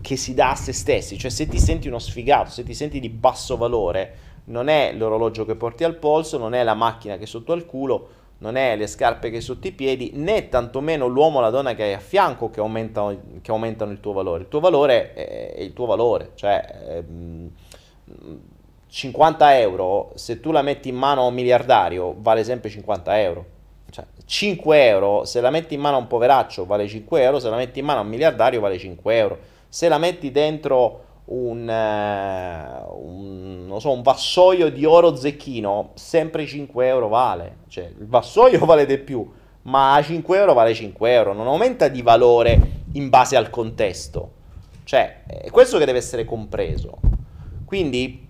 che 0.00 0.16
si 0.16 0.34
dà 0.34 0.50
a 0.50 0.54
se 0.54 0.72
stessi, 0.72 1.18
cioè 1.18 1.30
se 1.30 1.46
ti 1.46 1.58
senti 1.58 1.88
uno 1.88 1.98
sfigato, 1.98 2.50
se 2.50 2.62
ti 2.62 2.74
senti 2.74 3.00
di 3.00 3.10
basso 3.10 3.56
valore, 3.56 4.28
non 4.44 4.68
è 4.68 4.92
l'orologio 4.94 5.44
che 5.44 5.54
porti 5.54 5.84
al 5.84 5.96
polso, 5.96 6.38
non 6.38 6.54
è 6.54 6.62
la 6.62 6.74
macchina 6.74 7.16
che 7.16 7.24
è 7.24 7.26
sotto 7.26 7.52
al 7.52 7.66
culo, 7.66 8.08
non 8.40 8.56
è 8.56 8.76
le 8.76 8.86
scarpe 8.86 9.30
che 9.30 9.36
hai 9.36 9.42
sotto 9.42 9.66
i 9.66 9.72
piedi, 9.72 10.12
né 10.14 10.48
tantomeno 10.48 11.06
l'uomo 11.06 11.38
o 11.38 11.40
la 11.40 11.50
donna 11.50 11.74
che 11.74 11.82
hai 11.82 11.92
a 11.92 11.98
fianco 11.98 12.50
che 12.50 12.60
aumentano, 12.60 13.18
che 13.42 13.50
aumentano, 13.50 13.92
il 13.92 14.00
tuo 14.00 14.12
valore. 14.12 14.42
Il 14.42 14.48
tuo 14.48 14.60
valore 14.60 15.12
è 15.12 15.60
il 15.60 15.72
tuo 15.74 15.86
valore, 15.86 16.32
cioè 16.36 17.02
50 18.86 19.54
ehm, 19.54 19.60
euro, 19.60 20.12
se 20.14 20.40
tu 20.40 20.52
la 20.52 20.62
metti 20.62 20.88
in 20.88 20.96
mano 20.96 21.22
a 21.22 21.26
un 21.26 21.34
miliardario, 21.34 22.14
vale 22.18 22.42
sempre 22.42 22.70
50 22.70 23.20
euro. 23.20 23.46
Cioè, 23.90 24.04
5 24.24 24.86
euro, 24.86 25.24
se 25.24 25.40
la 25.40 25.50
metti 25.50 25.74
in 25.74 25.80
mano 25.80 25.96
a 25.96 25.98
un 25.98 26.06
poveraccio, 26.06 26.64
vale 26.64 26.88
5 26.88 27.22
euro, 27.22 27.40
se 27.40 27.50
la 27.50 27.56
metti 27.56 27.80
in 27.80 27.84
mano 27.84 28.00
a 28.00 28.02
un 28.02 28.08
miliardario, 28.08 28.60
vale 28.60 28.78
5 28.78 29.16
euro. 29.16 29.38
Se 29.68 29.86
la 29.88 29.98
metti 29.98 30.30
dentro 30.30 31.04
un, 31.30 31.68
uh, 31.68 33.06
un, 33.06 33.80
so, 33.80 33.92
un, 33.92 34.02
vassoio 34.02 34.70
di 34.70 34.84
oro 34.84 35.14
zecchino, 35.14 35.90
sempre 35.94 36.46
5 36.46 36.86
euro 36.86 37.08
vale. 37.08 37.58
Cioè, 37.68 37.84
il 37.84 38.06
vassoio 38.06 38.58
vale 38.66 38.86
di 38.86 38.98
più, 38.98 39.28
ma 39.62 39.94
a 39.94 40.02
5 40.02 40.38
euro 40.38 40.54
vale 40.54 40.74
5 40.74 41.12
euro, 41.12 41.32
non 41.32 41.46
aumenta 41.46 41.88
di 41.88 42.02
valore 42.02 42.60
in 42.92 43.08
base 43.08 43.36
al 43.36 43.50
contesto. 43.50 44.38
Cioè, 44.84 45.22
è 45.26 45.50
questo 45.50 45.78
che 45.78 45.84
deve 45.84 45.98
essere 45.98 46.24
compreso. 46.24 46.98
Quindi 47.64 48.26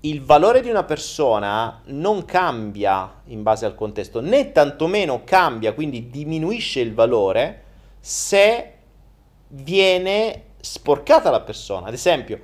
il 0.00 0.22
valore 0.22 0.60
di 0.60 0.68
una 0.68 0.84
persona 0.84 1.80
non 1.86 2.24
cambia 2.24 3.20
in 3.26 3.42
base 3.42 3.66
al 3.66 3.74
contesto, 3.74 4.20
né 4.20 4.52
tantomeno 4.52 5.22
cambia, 5.24 5.72
quindi 5.72 6.08
diminuisce 6.08 6.80
il 6.80 6.94
valore 6.94 7.62
se 8.00 8.72
viene 9.48 10.43
sporcata 10.64 11.30
la 11.30 11.42
persona. 11.42 11.86
Ad 11.86 11.92
esempio, 11.92 12.40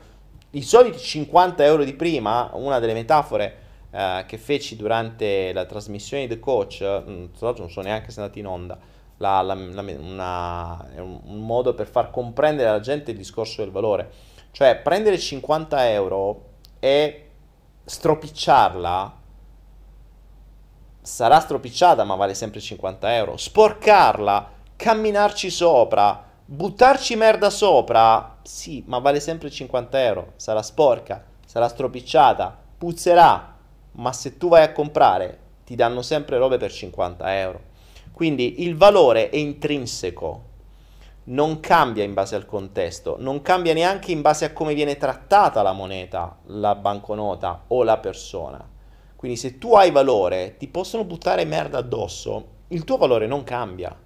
i 0.50 0.62
soliti 0.62 0.98
50 0.98 1.64
euro 1.64 1.84
di 1.84 1.94
prima, 1.94 2.50
una 2.52 2.78
delle 2.78 2.92
metafore 2.92 3.56
eh, 3.90 4.24
che 4.26 4.38
feci 4.38 4.76
durante 4.76 5.52
la 5.52 5.64
trasmissione 5.64 6.26
di 6.26 6.34
The 6.34 6.40
Coach, 6.40 6.82
mm, 6.82 7.24
tra 7.36 7.46
l'altro 7.46 7.64
non 7.64 7.72
so 7.72 7.80
neanche 7.80 8.10
se 8.10 8.20
è 8.20 8.22
andato 8.22 8.38
in 8.38 8.46
onda, 8.46 8.78
la, 9.16 9.40
la, 9.42 9.54
la, 9.54 9.80
una, 9.98 10.88
un 10.96 11.44
modo 11.44 11.74
per 11.74 11.88
far 11.88 12.10
comprendere 12.10 12.68
alla 12.68 12.80
gente 12.80 13.10
il 13.10 13.16
discorso 13.16 13.62
del 13.62 13.70
valore. 13.70 14.10
Cioè, 14.52 14.76
prendere 14.76 15.18
50 15.18 15.90
euro 15.90 16.44
e 16.78 17.26
stropicciarla 17.84 19.18
sarà 21.02 21.40
stropicciata, 21.40 22.04
ma 22.04 22.14
vale 22.14 22.34
sempre 22.34 22.60
50 22.60 23.16
euro. 23.16 23.36
Sporcarla, 23.36 24.50
camminarci 24.76 25.50
sopra, 25.50 26.29
buttarci 26.52 27.14
merda 27.14 27.48
sopra, 27.48 28.38
sì, 28.42 28.82
ma 28.88 28.98
vale 28.98 29.20
sempre 29.20 29.50
50 29.50 30.04
euro. 30.04 30.32
Sarà 30.34 30.62
sporca, 30.62 31.24
sarà 31.46 31.68
stropicciata, 31.68 32.58
puzzerà, 32.76 33.56
ma 33.92 34.12
se 34.12 34.36
tu 34.36 34.48
vai 34.48 34.64
a 34.64 34.72
comprare 34.72 35.38
ti 35.64 35.76
danno 35.76 36.02
sempre 36.02 36.38
robe 36.38 36.56
per 36.56 36.72
50 36.72 37.38
euro. 37.38 37.60
Quindi 38.12 38.64
il 38.64 38.76
valore 38.76 39.30
è 39.30 39.36
intrinseco, 39.36 40.44
non 41.24 41.60
cambia 41.60 42.02
in 42.02 42.14
base 42.14 42.34
al 42.34 42.46
contesto, 42.46 43.14
non 43.20 43.42
cambia 43.42 43.72
neanche 43.72 44.10
in 44.10 44.20
base 44.20 44.46
a 44.46 44.52
come 44.52 44.74
viene 44.74 44.96
trattata 44.96 45.62
la 45.62 45.72
moneta, 45.72 46.36
la 46.46 46.74
banconota 46.74 47.62
o 47.68 47.84
la 47.84 47.98
persona. 47.98 48.68
Quindi 49.14 49.38
se 49.38 49.58
tu 49.58 49.74
hai 49.74 49.92
valore, 49.92 50.56
ti 50.56 50.66
possono 50.66 51.04
buttare 51.04 51.44
merda 51.44 51.78
addosso, 51.78 52.46
il 52.68 52.82
tuo 52.82 52.96
valore 52.96 53.28
non 53.28 53.44
cambia. 53.44 53.96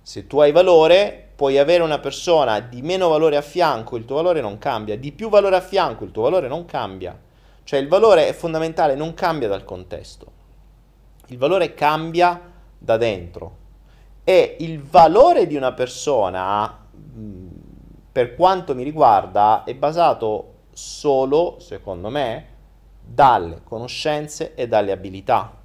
Se 0.00 0.28
tu 0.28 0.38
hai 0.38 0.52
valore, 0.52 1.27
puoi 1.38 1.56
avere 1.56 1.84
una 1.84 2.00
persona 2.00 2.58
di 2.58 2.82
meno 2.82 3.06
valore 3.06 3.36
a 3.36 3.42
fianco, 3.42 3.96
il 3.96 4.04
tuo 4.04 4.16
valore 4.16 4.40
non 4.40 4.58
cambia, 4.58 4.98
di 4.98 5.12
più 5.12 5.28
valore 5.28 5.54
a 5.54 5.60
fianco, 5.60 6.02
il 6.02 6.10
tuo 6.10 6.24
valore 6.24 6.48
non 6.48 6.64
cambia. 6.64 7.16
Cioè 7.62 7.78
il 7.78 7.86
valore 7.86 8.26
è 8.26 8.32
fondamentale, 8.32 8.96
non 8.96 9.14
cambia 9.14 9.46
dal 9.46 9.62
contesto. 9.62 10.32
Il 11.28 11.38
valore 11.38 11.74
cambia 11.74 12.40
da 12.76 12.96
dentro. 12.96 13.56
E 14.24 14.56
il 14.58 14.82
valore 14.82 15.46
di 15.46 15.54
una 15.54 15.70
persona, 15.70 16.76
per 18.10 18.34
quanto 18.34 18.74
mi 18.74 18.82
riguarda, 18.82 19.62
è 19.62 19.76
basato 19.76 20.54
solo, 20.72 21.58
secondo 21.60 22.08
me, 22.08 22.46
dalle 23.00 23.60
conoscenze 23.62 24.56
e 24.56 24.66
dalle 24.66 24.90
abilità, 24.90 25.56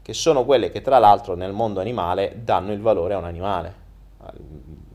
che 0.00 0.14
sono 0.14 0.46
quelle 0.46 0.70
che 0.70 0.80
tra 0.80 0.98
l'altro 0.98 1.34
nel 1.34 1.52
mondo 1.52 1.80
animale 1.80 2.40
danno 2.42 2.72
il 2.72 2.80
valore 2.80 3.12
a 3.12 3.18
un 3.18 3.24
animale. 3.24 3.74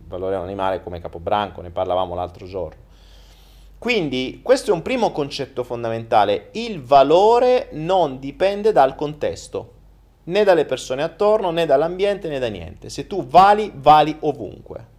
Valore 0.07 0.35
animale 0.35 0.81
come 0.81 0.99
capobranco, 0.99 1.61
ne 1.61 1.69
parlavamo 1.69 2.15
l'altro 2.15 2.45
giorno. 2.45 2.85
Quindi 3.77 4.39
questo 4.41 4.71
è 4.71 4.73
un 4.73 4.81
primo 4.81 5.11
concetto 5.11 5.63
fondamentale, 5.63 6.49
il 6.53 6.81
valore 6.81 7.69
non 7.73 8.19
dipende 8.19 8.71
dal 8.71 8.95
contesto 8.95 9.73
né 10.27 10.43
dalle 10.43 10.65
persone 10.65 11.03
attorno, 11.03 11.51
né 11.51 11.65
dall'ambiente, 11.65 12.27
né 12.27 12.39
da 12.39 12.47
niente. 12.47 12.89
Se 12.89 13.07
tu 13.07 13.25
vali, 13.25 13.71
vali 13.75 14.15
ovunque. 14.21 14.95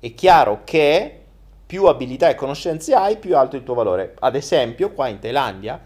È 0.00 0.12
chiaro 0.14 0.62
che 0.64 1.22
più 1.66 1.86
abilità 1.86 2.28
e 2.28 2.34
conoscenze 2.34 2.94
hai, 2.94 3.16
più 3.16 3.36
alto 3.36 3.56
il 3.56 3.64
tuo 3.64 3.74
valore. 3.74 4.14
Ad 4.20 4.34
esempio, 4.34 4.92
qua 4.92 5.08
in 5.08 5.18
Thailandia, 5.18 5.80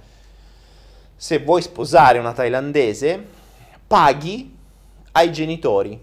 se 1.16 1.38
vuoi 1.38 1.62
sposare 1.62 2.18
una 2.18 2.32
thailandese, 2.32 3.22
paghi 3.86 4.56
ai 5.12 5.32
genitori, 5.32 6.00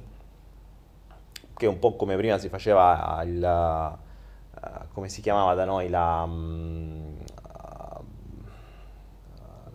che 1.57 1.65
un 1.65 1.79
po' 1.79 1.95
come 1.95 2.15
prima 2.15 2.37
si 2.37 2.49
faceva 2.49 3.21
il... 3.25 3.97
Uh, 4.59 4.85
come 4.93 5.09
si 5.09 5.21
chiamava 5.21 5.53
da 5.53 5.65
noi 5.65 5.89
la... 5.89 6.23
Um, 6.23 7.15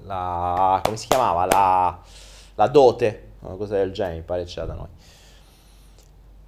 la 0.05 0.81
come 0.83 0.97
si 0.97 1.07
chiamava 1.07 1.45
la 1.45 2.01
la 2.55 2.69
dote, 2.69 3.33
una 3.41 3.57
cosa 3.57 3.77
del 3.77 3.93
genere, 3.93 4.17
mi 4.17 4.23
pare 4.23 4.45
c'era 4.45 4.67
da 4.67 4.75
noi. 4.75 4.89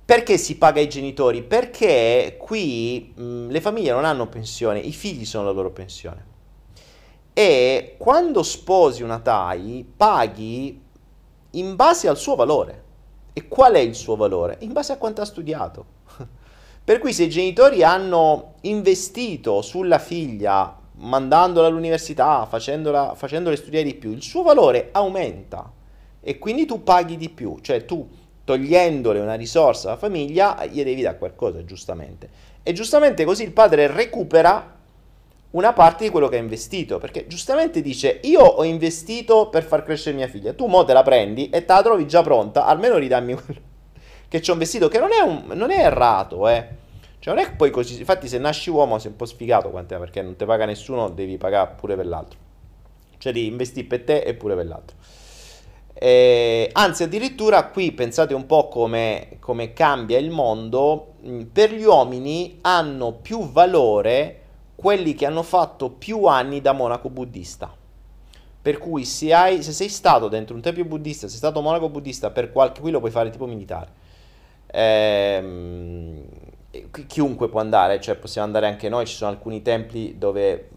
Perché 0.05 0.37
si 0.37 0.59
paga 0.59 0.81
ai 0.81 0.89
genitori? 0.89 1.43
Perché 1.43 2.37
qui 2.39 3.13
mh, 3.17 3.49
le 3.49 3.61
famiglie 3.61 3.93
non 3.93 4.05
hanno 4.05 4.29
pensione, 4.29 4.79
i 4.79 4.93
figli 4.93 5.25
sono 5.25 5.47
la 5.47 5.53
loro 5.53 5.71
pensione. 5.71 6.33
E 7.33 7.97
quando 7.99 8.43
sposi 8.43 9.03
una 9.03 9.19
TAI 9.19 9.93
paghi 9.97 10.83
in 11.51 11.75
base 11.75 12.09
al 12.09 12.17
suo 12.17 12.35
valore. 12.35 12.83
E 13.37 13.49
qual 13.49 13.75
è 13.75 13.81
il 13.81 13.97
suo 13.97 14.15
valore? 14.15 14.59
In 14.61 14.73
base 14.73 14.93
a 14.93 14.97
quanto 14.97 15.21
ha 15.21 15.25
studiato. 15.25 15.85
per 16.85 17.01
cui 17.01 17.13
se 17.13 17.25
i 17.25 17.29
genitori 17.29 17.83
hanno 17.83 18.55
investito 18.61 19.61
sulla 19.61 19.99
figlia, 19.99 20.79
mandandola 20.93 21.67
all'università, 21.67 22.47
facendola, 22.47 23.15
facendole 23.17 23.57
studiare 23.57 23.85
di 23.85 23.95
più, 23.95 24.13
il 24.13 24.23
suo 24.23 24.45
valore 24.45 24.91
aumenta 24.93 25.69
e 26.21 26.39
quindi 26.39 26.65
tu 26.65 26.85
paghi 26.85 27.17
di 27.17 27.29
più, 27.29 27.59
cioè 27.61 27.85
tu 27.85 28.09
togliendole 28.45 29.19
una 29.19 29.35
risorsa 29.35 29.89
alla 29.89 29.97
famiglia 29.97 30.65
gli 30.67 30.83
devi 30.85 31.03
dare 31.03 31.19
qualcosa, 31.19 31.65
giustamente. 31.65 32.29
E 32.63 32.73
giustamente 32.73 33.25
così 33.25 33.43
il 33.43 33.53
padre 33.53 33.89
recupera 33.89 34.79
una 35.55 35.73
parte 35.73 36.05
di 36.05 36.11
quello 36.11 36.29
che 36.29 36.37
ha 36.37 36.41
investito, 36.41 36.99
perché 36.99 37.27
giustamente 37.27 37.81
dice 37.81 38.21
io 38.25 38.41
ho 38.41 38.65
investito 38.65 39.49
per 39.49 39.65
far 39.65 39.83
crescere 39.83 40.17
mia 40.17 40.27
figlia, 40.27 40.53
tu 40.53 40.67
mo 40.67 40.85
te 40.85 40.93
la 40.93 41.03
prendi 41.03 41.49
e 41.49 41.65
te 41.65 41.73
la 41.73 41.83
trovi 41.83 42.07
già 42.07 42.23
pronta, 42.23 42.67
almeno 42.67 42.97
ridammi 42.97 43.35
quello 43.35 43.61
che 44.29 44.43
ci 44.43 44.51
ho 44.51 44.55
investito, 44.55 44.89
che 44.89 44.99
non 44.99 45.13
è, 45.13 45.21
un, 45.21 45.45
non 45.57 45.71
è 45.71 45.79
errato, 45.79 46.49
eh. 46.49 46.83
Cioè 47.21 47.35
non 47.35 47.43
è 47.43 47.55
poi 47.55 47.71
così, 47.71 47.99
infatti 47.99 48.29
se 48.29 48.39
nasci 48.39 48.69
uomo 48.69 48.99
sei 48.99 49.13
un 49.13 49.17
po' 49.17 49.25
sfigato 49.25 49.71
quant'è, 49.71 49.99
perché 49.99 50.23
non 50.23 50.37
ti 50.37 50.45
paga 50.45 50.67
nessuno, 50.67 51.09
devi 51.09 51.39
pagare 51.39 51.75
pure 51.77 51.97
per 51.97 52.07
l'altro. 52.07 52.39
Cioè 53.17 53.33
devi 53.33 53.47
investire 53.47 53.87
per 53.87 54.03
te 54.03 54.19
e 54.19 54.35
pure 54.35 54.55
per 54.55 54.67
l'altro. 54.67 54.97
Eh, 55.95 56.69
anzi, 56.73 57.05
addirittura 57.05 57.69
qui 57.69 57.93
pensate 57.93 58.35
un 58.35 58.45
po' 58.45 58.69
come, 58.69 59.37
come 59.39 59.73
cambia 59.73 60.19
il 60.19 60.31
mondo. 60.31 61.15
Per 61.51 61.73
gli 61.73 61.85
uomini 61.85 62.59
hanno 62.61 63.13
più 63.13 63.51
valore 63.51 64.44
quelli 64.85 65.15
che 65.15 65.25
hanno 65.25 65.43
fatto 65.43 65.89
più 65.89 66.27
anni 66.27 66.61
da 66.61 66.73
monaco 66.73 67.09
buddista. 67.09 67.75
Per 68.61 68.77
cui 68.77 69.07
se, 69.07 69.33
hai, 69.33 69.63
se 69.63 69.73
sei 69.73 69.89
stato 69.89 70.29
dentro 70.29 70.55
un 70.55 70.61
tempio 70.61 70.85
buddista, 70.85 71.27
sei 71.27 71.39
stato 71.39 71.63
monaco 71.63 71.89
buddista 71.89 72.29
per 72.31 72.53
qualche... 72.53 72.83
qui 72.83 72.91
lo 72.91 72.99
puoi 72.99 73.11
fare 73.11 73.31
tipo 73.31 73.47
militare. 73.47 73.91
Ehm, 74.67 76.23
chiunque 77.07 77.49
può 77.49 77.61
andare, 77.61 77.99
cioè 77.99 78.17
possiamo 78.17 78.47
andare 78.47 78.67
anche 78.67 78.91
noi, 78.91 79.07
ci 79.07 79.15
sono 79.15 79.31
alcuni 79.31 79.63
templi 79.63 80.19
dove 80.19 80.69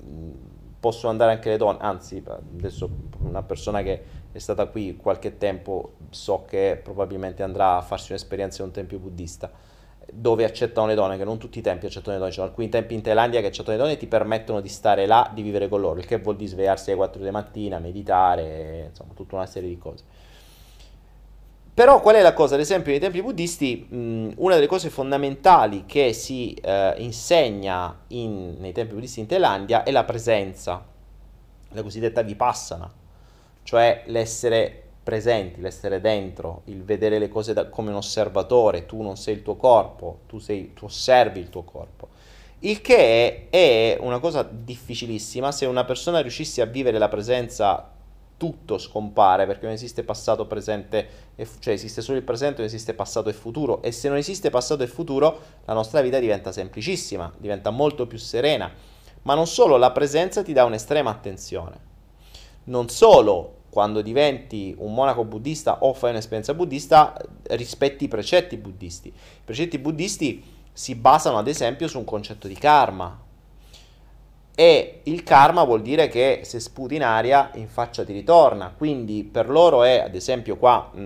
possono 0.79 1.11
andare 1.11 1.33
anche 1.33 1.49
le 1.49 1.57
donne, 1.57 1.79
anzi 1.81 2.23
adesso 2.25 2.89
una 3.19 3.43
persona 3.43 3.81
che 3.81 4.03
è 4.31 4.37
stata 4.37 4.67
qui 4.67 4.95
qualche 4.95 5.37
tempo, 5.37 5.95
so 6.11 6.45
che 6.47 6.79
probabilmente 6.81 7.43
andrà 7.43 7.75
a 7.75 7.81
farsi 7.81 8.13
un'esperienza 8.13 8.61
in 8.61 8.69
un 8.69 8.73
tempio 8.73 8.99
buddista 8.99 9.51
dove 10.11 10.43
accettano 10.43 10.87
le 10.87 10.95
donne, 10.95 11.17
che 11.17 11.23
non 11.23 11.37
tutti 11.37 11.59
i 11.59 11.61
tempi 11.61 11.85
accettano 11.85 12.13
le 12.13 12.17
donne, 12.17 12.31
ci 12.31 12.37
sono 12.37 12.49
alcuni 12.49 12.69
tempi 12.69 12.93
in 12.93 13.01
Thailandia 13.01 13.41
che 13.41 13.47
accettano 13.47 13.75
le 13.75 13.81
donne 13.81 13.93
e 13.95 13.97
ti 13.97 14.07
permettono 14.07 14.61
di 14.61 14.69
stare 14.69 15.05
là, 15.05 15.29
di 15.33 15.41
vivere 15.41 15.67
con 15.67 15.81
loro, 15.81 15.99
il 15.99 16.05
che 16.05 16.17
vuol 16.19 16.35
dire 16.35 16.49
svegliarsi 16.49 16.89
alle 16.89 16.97
4 16.99 17.23
di 17.23 17.29
mattina, 17.29 17.79
meditare, 17.79 18.87
insomma 18.89 19.13
tutta 19.13 19.35
una 19.35 19.45
serie 19.45 19.69
di 19.69 19.77
cose. 19.77 20.03
Però 21.73 22.01
qual 22.01 22.15
è 22.15 22.21
la 22.21 22.33
cosa? 22.33 22.55
Ad 22.55 22.61
esempio 22.61 22.91
nei 22.91 22.99
templi 22.99 23.21
buddisti 23.21 23.85
mh, 23.87 24.31
una 24.37 24.55
delle 24.55 24.65
cose 24.65 24.89
fondamentali 24.89 25.85
che 25.85 26.11
si 26.13 26.53
eh, 26.53 26.95
insegna 26.97 27.99
in, 28.07 28.55
nei 28.57 28.71
templi 28.71 28.95
buddisti 28.95 29.19
in 29.19 29.27
Thailandia 29.27 29.83
è 29.83 29.91
la 29.91 30.03
presenza, 30.03 30.83
la 31.69 31.83
cosiddetta 31.83 32.23
vipassana 32.23 32.91
cioè 33.67 34.03
l'essere 34.05 34.83
presenti, 35.07 35.61
l'essere 35.61 36.01
dentro, 36.01 36.63
il 36.65 36.83
vedere 36.83 37.17
le 37.17 37.29
cose 37.29 37.53
da, 37.53 37.69
come 37.69 37.91
un 37.91 37.95
osservatore, 37.95 38.85
tu 38.85 39.01
non 39.01 39.15
sei 39.15 39.35
il 39.35 39.41
tuo 39.41 39.55
corpo, 39.55 40.19
tu, 40.27 40.37
sei, 40.37 40.73
tu 40.73 40.83
osservi 40.83 41.39
il 41.39 41.49
tuo 41.49 41.63
corpo. 41.63 42.09
Il 42.59 42.81
che 42.81 43.47
è, 43.49 43.97
una 44.01 44.19
cosa 44.19 44.43
difficilissima, 44.43 45.53
se 45.53 45.65
una 45.65 45.85
persona 45.85 46.19
riuscisse 46.19 46.61
a 46.61 46.65
vivere 46.65 46.97
la 46.97 47.07
presenza 47.07 47.89
tutto 48.35 48.77
scompare 48.77 49.45
perché 49.45 49.63
non 49.63 49.75
esiste 49.75 50.03
passato, 50.03 50.45
presente, 50.45 51.07
e, 51.37 51.47
cioè 51.59 51.73
esiste 51.73 52.01
solo 52.01 52.17
il 52.17 52.25
presente, 52.25 52.57
non 52.57 52.65
esiste 52.65 52.93
passato 52.93 53.29
e 53.29 53.33
futuro 53.33 53.81
e 53.83 53.93
se 53.93 54.09
non 54.09 54.17
esiste 54.17 54.49
passato 54.49 54.83
e 54.83 54.87
futuro 54.87 55.39
la 55.63 55.73
nostra 55.73 56.01
vita 56.01 56.19
diventa 56.19 56.51
semplicissima, 56.51 57.31
diventa 57.37 57.69
molto 57.69 58.07
più 58.07 58.17
serena 58.17 58.69
Ma 59.21 59.35
non 59.35 59.47
solo, 59.47 59.77
la 59.77 59.91
presenza 59.91 60.43
ti 60.43 60.51
dà 60.51 60.65
un'estrema 60.65 61.09
attenzione. 61.09 61.85
Non 62.65 62.89
solo 62.89 63.56
quando 63.77 64.01
diventi 64.01 64.73
un 64.79 64.91
monaco 64.91 65.23
buddista 65.23 65.83
o 65.83 65.93
fai 65.93 66.09
un'esperienza 66.09 66.55
buddista, 66.55 67.15
rispetti 67.49 68.05
i 68.05 68.07
precetti 68.07 68.57
buddisti. 68.57 69.09
I 69.09 69.41
precetti 69.45 69.77
buddisti 69.77 70.43
si 70.73 70.95
basano 70.95 71.37
ad 71.37 71.47
esempio 71.47 71.87
su 71.87 71.99
un 71.99 72.03
concetto 72.03 72.47
di 72.47 72.55
karma. 72.55 73.15
E 74.55 75.01
il 75.03 75.21
karma 75.21 75.63
vuol 75.63 75.83
dire 75.83 76.07
che 76.07 76.41
se 76.43 76.59
sputi 76.59 76.95
in 76.95 77.03
aria 77.03 77.51
in 77.53 77.67
faccia 77.67 78.03
ti 78.03 78.13
ritorna. 78.13 78.73
Quindi 78.75 79.23
per 79.23 79.47
loro 79.47 79.83
è, 79.83 79.99
ad 79.99 80.15
esempio 80.15 80.57
qua 80.57 80.89
mh, 80.91 80.99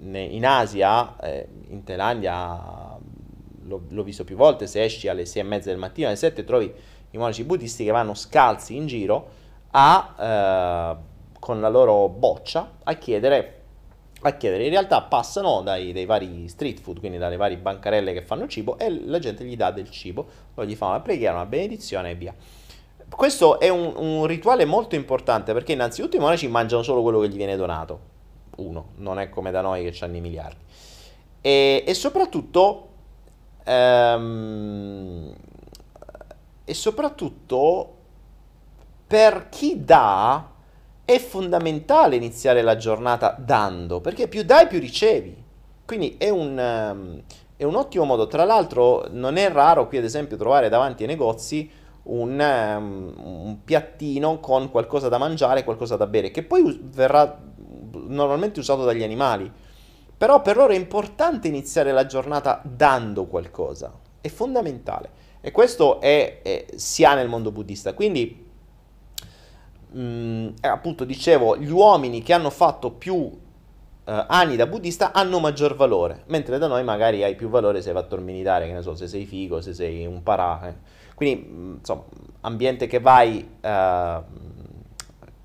mm, 0.00 0.14
in 0.14 0.46
Asia, 0.46 1.16
eh, 1.20 1.48
in 1.70 1.82
Thailandia, 1.82 2.96
l'ho, 3.64 3.82
l'ho, 3.88 4.02
visto 4.04 4.22
più 4.22 4.36
volte, 4.36 4.68
se 4.68 4.84
esci 4.84 5.08
alle 5.08 5.26
6 5.26 5.42
e 5.42 5.44
mezza 5.44 5.70
del 5.70 5.78
mattino, 5.78 6.06
alle 6.06 6.14
7 6.14 6.44
trovi 6.44 6.72
i 7.10 7.16
monaci 7.18 7.42
buddisti 7.42 7.82
che 7.82 7.90
vanno 7.90 8.14
scalzi 8.14 8.76
in 8.76 8.86
giro 8.86 9.28
a... 9.72 10.94
Eh, 11.02 11.07
con 11.38 11.60
la 11.60 11.68
loro 11.68 12.08
boccia 12.08 12.78
a 12.84 12.94
chiedere, 12.94 13.62
a 14.22 14.32
chiedere. 14.32 14.64
In 14.64 14.70
realtà 14.70 15.02
passano 15.02 15.62
dai, 15.62 15.92
dai, 15.92 16.04
vari 16.04 16.48
street 16.48 16.80
food, 16.80 16.98
quindi 16.98 17.18
dalle 17.18 17.36
varie 17.36 17.56
bancarelle 17.56 18.12
che 18.12 18.22
fanno 18.22 18.46
cibo 18.46 18.78
e 18.78 19.04
la 19.04 19.18
gente 19.18 19.44
gli 19.44 19.56
dà 19.56 19.70
del 19.70 19.90
cibo, 19.90 20.26
poi 20.54 20.66
gli 20.66 20.74
fa 20.74 20.86
una 20.86 21.00
preghiera, 21.00 21.34
una 21.34 21.46
benedizione 21.46 22.10
e 22.10 22.14
via. 22.14 22.34
Questo 23.08 23.58
è 23.58 23.68
un, 23.68 23.94
un 23.96 24.26
rituale 24.26 24.64
molto 24.64 24.94
importante 24.94 25.52
perché 25.52 25.72
innanzitutto 25.72 26.16
i 26.16 26.20
monaci 26.20 26.46
mangiano 26.48 26.82
solo 26.82 27.02
quello 27.02 27.20
che 27.20 27.28
gli 27.28 27.36
viene 27.36 27.56
donato. 27.56 28.16
Uno, 28.56 28.88
non 28.96 29.18
è 29.18 29.28
come 29.30 29.50
da 29.50 29.60
noi 29.60 29.90
che 29.90 30.04
hanno 30.04 30.16
i 30.16 30.20
miliardi. 30.20 30.60
E, 31.40 31.84
e 31.86 31.94
soprattutto... 31.94 32.84
Um, 33.64 35.34
e 36.68 36.74
soprattutto 36.74 37.94
per 39.06 39.48
chi 39.48 39.82
dà 39.82 40.46
è 41.08 41.18
fondamentale 41.18 42.16
iniziare 42.16 42.60
la 42.60 42.76
giornata 42.76 43.34
dando, 43.38 43.98
perché 44.02 44.28
più 44.28 44.42
dai 44.42 44.66
più 44.66 44.78
ricevi. 44.78 45.42
Quindi 45.86 46.16
è 46.18 46.28
un, 46.28 46.50
um, 46.50 47.22
è 47.56 47.64
un 47.64 47.76
ottimo 47.76 48.04
modo. 48.04 48.26
Tra 48.26 48.44
l'altro 48.44 49.06
non 49.12 49.38
è 49.38 49.50
raro 49.50 49.88
qui 49.88 49.96
ad 49.96 50.04
esempio 50.04 50.36
trovare 50.36 50.68
davanti 50.68 51.04
ai 51.04 51.08
negozi 51.08 51.70
un, 52.02 52.38
um, 52.38 53.14
un 53.16 53.64
piattino 53.64 54.38
con 54.38 54.70
qualcosa 54.70 55.08
da 55.08 55.16
mangiare, 55.16 55.64
qualcosa 55.64 55.96
da 55.96 56.06
bere, 56.06 56.30
che 56.30 56.42
poi 56.42 56.78
verrà 56.92 57.40
normalmente 58.06 58.60
usato 58.60 58.84
dagli 58.84 59.02
animali. 59.02 59.50
Però 60.14 60.42
per 60.42 60.56
loro 60.58 60.74
è 60.74 60.76
importante 60.76 61.48
iniziare 61.48 61.90
la 61.90 62.04
giornata 62.04 62.60
dando 62.62 63.24
qualcosa, 63.24 63.90
è 64.20 64.28
fondamentale. 64.28 65.08
E 65.40 65.52
questo 65.52 66.02
è, 66.02 66.42
è, 66.42 66.66
si 66.76 67.02
ha 67.06 67.14
nel 67.14 67.28
mondo 67.28 67.50
buddista. 67.50 67.94
Quindi 67.94 68.47
mh, 69.90 70.00
mm, 70.00 70.48
eh, 70.60 70.68
appunto 70.68 71.04
dicevo, 71.04 71.56
gli 71.56 71.70
uomini 71.70 72.22
che 72.22 72.32
hanno 72.32 72.50
fatto 72.50 72.90
più 72.90 73.46
Uh, 74.08 74.24
anni 74.26 74.56
da 74.56 74.66
buddista 74.66 75.12
hanno 75.12 75.38
maggior 75.38 75.76
valore, 75.76 76.22
mentre 76.28 76.56
da 76.56 76.66
noi 76.66 76.82
magari 76.82 77.22
hai 77.22 77.34
più 77.34 77.50
valore 77.50 77.82
se 77.82 77.92
vai 77.92 78.02
a 78.02 78.06
torminitare, 78.06 78.66
che 78.66 78.72
ne 78.72 78.80
so, 78.80 78.94
se 78.94 79.06
sei 79.06 79.26
figo, 79.26 79.60
se 79.60 79.74
sei 79.74 80.06
un 80.06 80.22
parà. 80.22 80.66
Eh. 80.66 80.74
Quindi, 81.14 81.46
mm, 81.46 81.74
insomma, 81.74 82.04
ambiente 82.40 82.86
che 82.86 83.00
vai, 83.00 83.46
uh, 83.60 84.22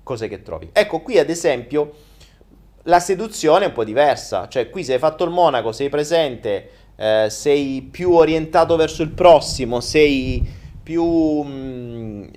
cose 0.02 0.28
che 0.28 0.40
trovi. 0.40 0.70
Ecco, 0.72 1.02
qui 1.02 1.18
ad 1.18 1.28
esempio 1.28 1.92
la 2.84 3.00
seduzione 3.00 3.66
è 3.66 3.68
un 3.68 3.74
po' 3.74 3.84
diversa, 3.84 4.48
cioè 4.48 4.70
qui 4.70 4.82
se 4.82 4.94
hai 4.94 4.98
fatto 4.98 5.24
il 5.24 5.30
monaco, 5.30 5.70
sei 5.70 5.90
presente, 5.90 6.70
uh, 6.96 7.28
sei 7.28 7.82
più 7.82 8.12
orientato 8.12 8.76
verso 8.76 9.02
il 9.02 9.10
prossimo, 9.10 9.80
sei 9.80 10.42
più... 10.82 11.04
Mh, 11.04 12.30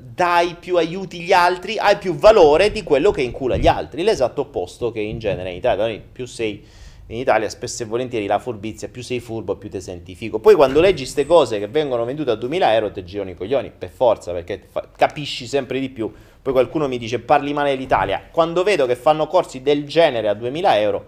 dai 0.00 0.56
più 0.58 0.76
aiuti 0.76 1.20
gli 1.20 1.32
altri, 1.32 1.78
hai 1.78 1.96
più 1.98 2.14
valore 2.14 2.72
di 2.72 2.82
quello 2.82 3.10
che 3.10 3.22
incula 3.22 3.56
gli 3.56 3.66
altri. 3.66 4.02
L'esatto 4.02 4.42
opposto 4.42 4.90
che 4.90 5.00
in 5.00 5.18
genere 5.18 5.50
in 5.50 5.56
Italia, 5.56 6.00
più 6.12 6.26
sei 6.26 6.64
in 7.08 7.18
Italia 7.18 7.48
spesso 7.48 7.84
e 7.84 7.86
volentieri 7.86 8.26
la 8.26 8.38
furbizia, 8.38 8.88
più 8.88 9.02
sei 9.02 9.20
furbo, 9.20 9.56
più 9.56 9.70
ti 9.70 9.80
senti 9.80 10.14
figo. 10.14 10.40
Poi 10.40 10.54
quando 10.54 10.80
leggi 10.80 11.02
queste 11.02 11.24
cose 11.24 11.58
che 11.58 11.68
vengono 11.68 12.04
vendute 12.04 12.32
a 12.32 12.34
2000 12.34 12.74
euro, 12.74 12.90
ti 12.90 13.04
girano 13.04 13.30
i 13.30 13.36
coglioni, 13.36 13.70
per 13.76 13.90
forza, 13.90 14.32
perché 14.32 14.62
fa- 14.68 14.88
capisci 14.96 15.46
sempre 15.46 15.78
di 15.78 15.88
più. 15.88 16.12
Poi 16.42 16.52
qualcuno 16.52 16.88
mi 16.88 16.98
dice 16.98 17.20
parli 17.20 17.52
male 17.52 17.70
dell'Italia. 17.70 18.28
Quando 18.30 18.62
vedo 18.64 18.86
che 18.86 18.96
fanno 18.96 19.26
corsi 19.28 19.62
del 19.62 19.84
genere 19.86 20.28
a 20.28 20.34
2000 20.34 20.80
euro, 20.80 21.06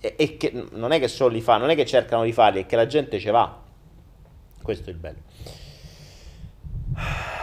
e, 0.00 0.14
e 0.16 0.36
che 0.36 0.52
non 0.72 0.92
è 0.92 0.98
che 0.98 1.08
solo 1.08 1.32
li 1.32 1.40
fanno, 1.40 1.60
non 1.60 1.70
è 1.70 1.74
che 1.76 1.86
cercano 1.86 2.24
di 2.24 2.32
farli, 2.32 2.62
è 2.62 2.66
che 2.66 2.76
la 2.76 2.86
gente 2.86 3.18
ce 3.18 3.30
va. 3.30 3.56
Questo 4.62 4.90
è 4.90 4.92
il 4.92 4.98
bello. 4.98 5.18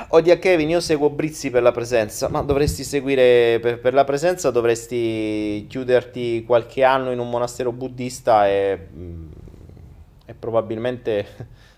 Odia 0.10 0.40
Kevin, 0.40 0.70
io 0.70 0.80
seguo 0.80 1.10
Brizzi 1.10 1.50
per 1.50 1.62
la 1.62 1.74
presenza, 1.74 2.30
ma 2.30 2.42
dovresti 2.42 2.86
seguire 2.86 3.60
per, 3.60 3.80
per, 3.80 3.94
la 3.94 4.06
presenza, 4.06 4.52
dovresti 4.52 5.66
chiuderti 5.68 6.46
qualche 6.46 6.86
anno 6.86 7.12
in 7.12 7.20
un 7.20 7.30
monastero 7.30 7.74
buddista 7.74 8.48
e, 8.48 8.88
mm, 8.94 9.28
e 10.26 10.34
probabilmente 10.34 11.26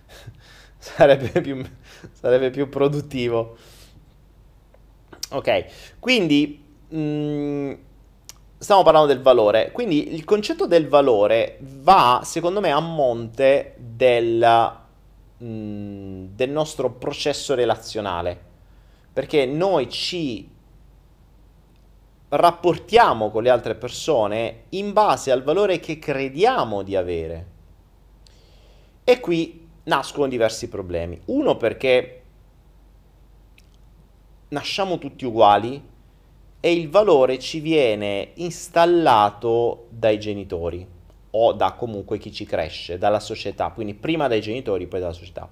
sarebbe, 0.77 1.41
più, 1.41 1.65
sarebbe 2.11 2.51
più 2.51 2.69
produttivo. 2.69 3.57
Ok, 5.31 5.65
quindi 5.99 6.63
mh, 6.87 6.99
mm, 6.99 7.73
stiamo 8.59 8.83
parlando 8.83 9.07
del 9.07 9.21
valore, 9.23 9.71
quindi 9.71 10.13
il 10.13 10.23
concetto 10.23 10.67
del 10.67 10.87
valore 10.87 11.57
va 11.61 12.21
secondo 12.23 12.59
me 12.59 12.69
a 12.71 12.79
monte 12.79 13.73
della 13.77 14.78
mh, 15.39 16.35
del 16.35 16.49
nostro 16.49 16.91
processo 16.91 17.55
relazionale, 17.55 18.39
perché 19.11 19.45
noi 19.45 19.89
ci 19.89 20.47
rapportiamo 22.29 23.31
con 23.31 23.43
le 23.43 23.49
altre 23.49 23.75
persone 23.75 24.63
in 24.69 24.93
base 24.93 25.31
al 25.31 25.43
valore 25.43 25.79
che 25.79 25.97
crediamo 25.97 26.83
di 26.83 26.95
avere. 26.95 27.47
E 29.03 29.19
qui 29.19 29.67
nascono 29.83 30.27
diversi 30.27 30.69
problemi. 30.69 31.19
Uno 31.25 31.57
perché 31.57 32.21
nasciamo 34.49 34.99
tutti 34.99 35.25
uguali 35.25 35.83
e 36.59 36.71
il 36.71 36.89
valore 36.89 37.39
ci 37.39 37.59
viene 37.59 38.31
installato 38.35 39.87
dai 39.89 40.19
genitori 40.19 40.97
o 41.31 41.53
da 41.53 41.73
comunque 41.73 42.17
chi 42.17 42.31
ci 42.31 42.45
cresce, 42.45 42.97
dalla 42.97 43.19
società, 43.19 43.69
quindi 43.69 43.93
prima 43.93 44.27
dai 44.27 44.41
genitori, 44.41 44.87
poi 44.87 44.99
dalla 44.99 45.13
società. 45.13 45.49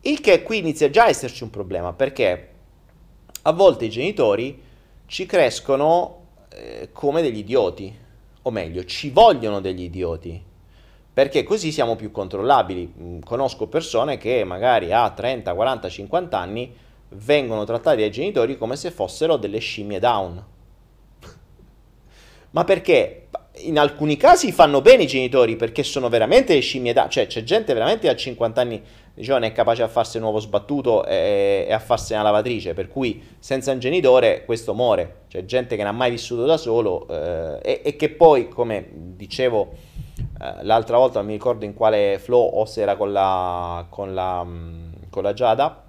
Il 0.00 0.20
che 0.20 0.42
qui 0.42 0.58
inizia 0.58 0.90
già 0.90 1.04
a 1.04 1.08
esserci 1.08 1.42
un 1.42 1.50
problema, 1.50 1.92
perché 1.92 2.50
a 3.42 3.52
volte 3.52 3.86
i 3.86 3.90
genitori 3.90 4.62
ci 5.06 5.26
crescono 5.26 6.26
eh, 6.50 6.90
come 6.92 7.22
degli 7.22 7.38
idioti, 7.38 7.96
o 8.42 8.50
meglio, 8.50 8.84
ci 8.84 9.10
vogliono 9.10 9.60
degli 9.60 9.82
idioti, 9.82 10.42
perché 11.12 11.42
così 11.42 11.72
siamo 11.72 11.96
più 11.96 12.10
controllabili. 12.10 12.94
Mm, 12.96 13.20
conosco 13.20 13.66
persone 13.66 14.18
che 14.18 14.44
magari 14.44 14.92
a 14.92 15.10
30, 15.10 15.52
40, 15.52 15.88
50 15.88 16.38
anni 16.38 16.72
vengono 17.10 17.64
trattati 17.64 17.98
dai 17.98 18.10
genitori 18.10 18.56
come 18.56 18.76
se 18.76 18.90
fossero 18.90 19.36
delle 19.36 19.58
scimmie 19.58 19.98
down. 19.98 20.44
Ma 22.50 22.64
perché? 22.64 23.17
In 23.62 23.78
alcuni 23.78 24.16
casi 24.16 24.52
fanno 24.52 24.80
bene 24.80 25.04
i 25.04 25.06
genitori 25.06 25.56
perché 25.56 25.82
sono 25.82 26.08
veramente 26.08 26.58
scimmie 26.60 26.92
da... 26.92 27.08
Cioè 27.08 27.26
c'è 27.26 27.42
gente 27.42 27.72
veramente 27.72 28.08
a 28.08 28.16
50 28.16 28.60
anni 28.60 28.82
giovane 29.22 29.48
è 29.48 29.52
capace 29.52 29.82
a 29.82 29.88
farsi 29.88 30.16
un 30.16 30.24
nuovo 30.24 30.38
sbattuto 30.38 31.04
e, 31.04 31.66
e 31.68 31.72
a 31.72 31.78
farsi 31.78 32.12
una 32.12 32.22
lavatrice, 32.22 32.74
per 32.74 32.88
cui 32.88 33.22
senza 33.38 33.72
un 33.72 33.78
genitore 33.78 34.44
questo 34.44 34.74
muore. 34.74 35.22
C'è 35.28 35.44
gente 35.44 35.76
che 35.76 35.82
non 35.82 35.94
ha 35.94 35.96
mai 35.96 36.10
vissuto 36.10 36.44
da 36.44 36.56
solo 36.56 37.06
eh, 37.08 37.58
e, 37.62 37.80
e, 37.84 37.96
che 37.96 38.10
poi, 38.10 38.48
come 38.48 38.86
dicevo 38.92 39.72
eh, 40.40 40.62
l'altra 40.62 40.96
volta, 40.98 41.18
non 41.18 41.26
mi 41.28 41.34
ricordo 41.34 41.64
in 41.64 41.74
quale 41.74 42.18
flow 42.18 42.48
o 42.54 42.64
se 42.64 42.80
era 42.80 42.96
con 42.96 43.12
la, 43.12 43.86
con 43.88 44.14
la, 44.14 44.44
mm, 44.44 44.92
con 45.10 45.22
la 45.22 45.32
Giada, 45.32 45.82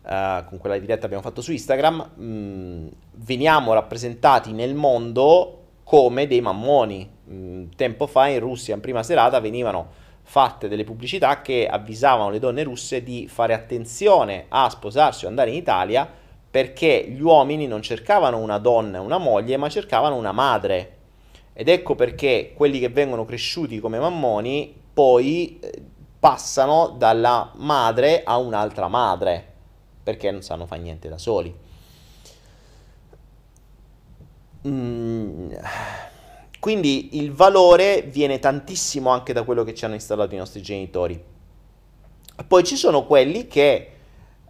Uh, 0.00 0.42
con 0.46 0.56
quella 0.56 0.78
diretta 0.78 1.04
abbiamo 1.04 1.22
fatto 1.22 1.42
su 1.42 1.52
Instagram, 1.52 2.12
mh, 2.14 2.24
mm, 2.24 2.86
veniamo 3.16 3.74
rappresentati 3.74 4.52
nel 4.52 4.74
mondo 4.74 5.57
come 5.88 6.26
dei 6.26 6.42
mammoni. 6.42 7.10
Mm, 7.30 7.68
tempo 7.74 8.06
fa 8.06 8.26
in 8.26 8.40
Russia, 8.40 8.74
in 8.74 8.80
prima 8.82 9.02
serata, 9.02 9.40
venivano 9.40 9.88
fatte 10.22 10.68
delle 10.68 10.84
pubblicità 10.84 11.40
che 11.40 11.66
avvisavano 11.66 12.28
le 12.28 12.38
donne 12.38 12.62
russe 12.62 13.02
di 13.02 13.26
fare 13.26 13.54
attenzione 13.54 14.44
a 14.48 14.68
sposarsi 14.68 15.24
o 15.24 15.28
andare 15.28 15.48
in 15.48 15.56
Italia 15.56 16.06
perché 16.50 17.06
gli 17.08 17.22
uomini 17.22 17.66
non 17.66 17.80
cercavano 17.80 18.36
una 18.36 18.58
donna 18.58 18.98
e 18.98 19.00
una 19.00 19.16
moglie, 19.16 19.56
ma 19.56 19.70
cercavano 19.70 20.14
una 20.16 20.32
madre. 20.32 20.96
Ed 21.54 21.68
ecco 21.68 21.94
perché 21.94 22.52
quelli 22.54 22.80
che 22.80 22.90
vengono 22.90 23.24
cresciuti 23.24 23.80
come 23.80 23.98
mammoni 23.98 24.78
poi 24.92 25.58
eh, 25.58 25.82
passano 26.20 26.88
dalla 26.98 27.52
madre 27.56 28.24
a 28.24 28.36
un'altra 28.36 28.88
madre, 28.88 29.42
perché 30.02 30.30
non 30.30 30.42
sanno 30.42 30.66
fare 30.66 30.82
niente 30.82 31.08
da 31.08 31.16
soli. 31.16 31.66
Mm, 34.68 35.52
quindi 36.60 37.16
il 37.18 37.32
valore 37.32 38.02
viene 38.02 38.38
tantissimo 38.38 39.10
anche 39.10 39.32
da 39.32 39.44
quello 39.44 39.64
che 39.64 39.74
ci 39.74 39.84
hanno 39.84 39.94
installato 39.94 40.34
i 40.34 40.38
nostri 40.38 40.60
genitori. 40.60 41.22
Poi 42.46 42.64
ci 42.64 42.76
sono 42.76 43.04
quelli 43.04 43.46
che 43.46 43.90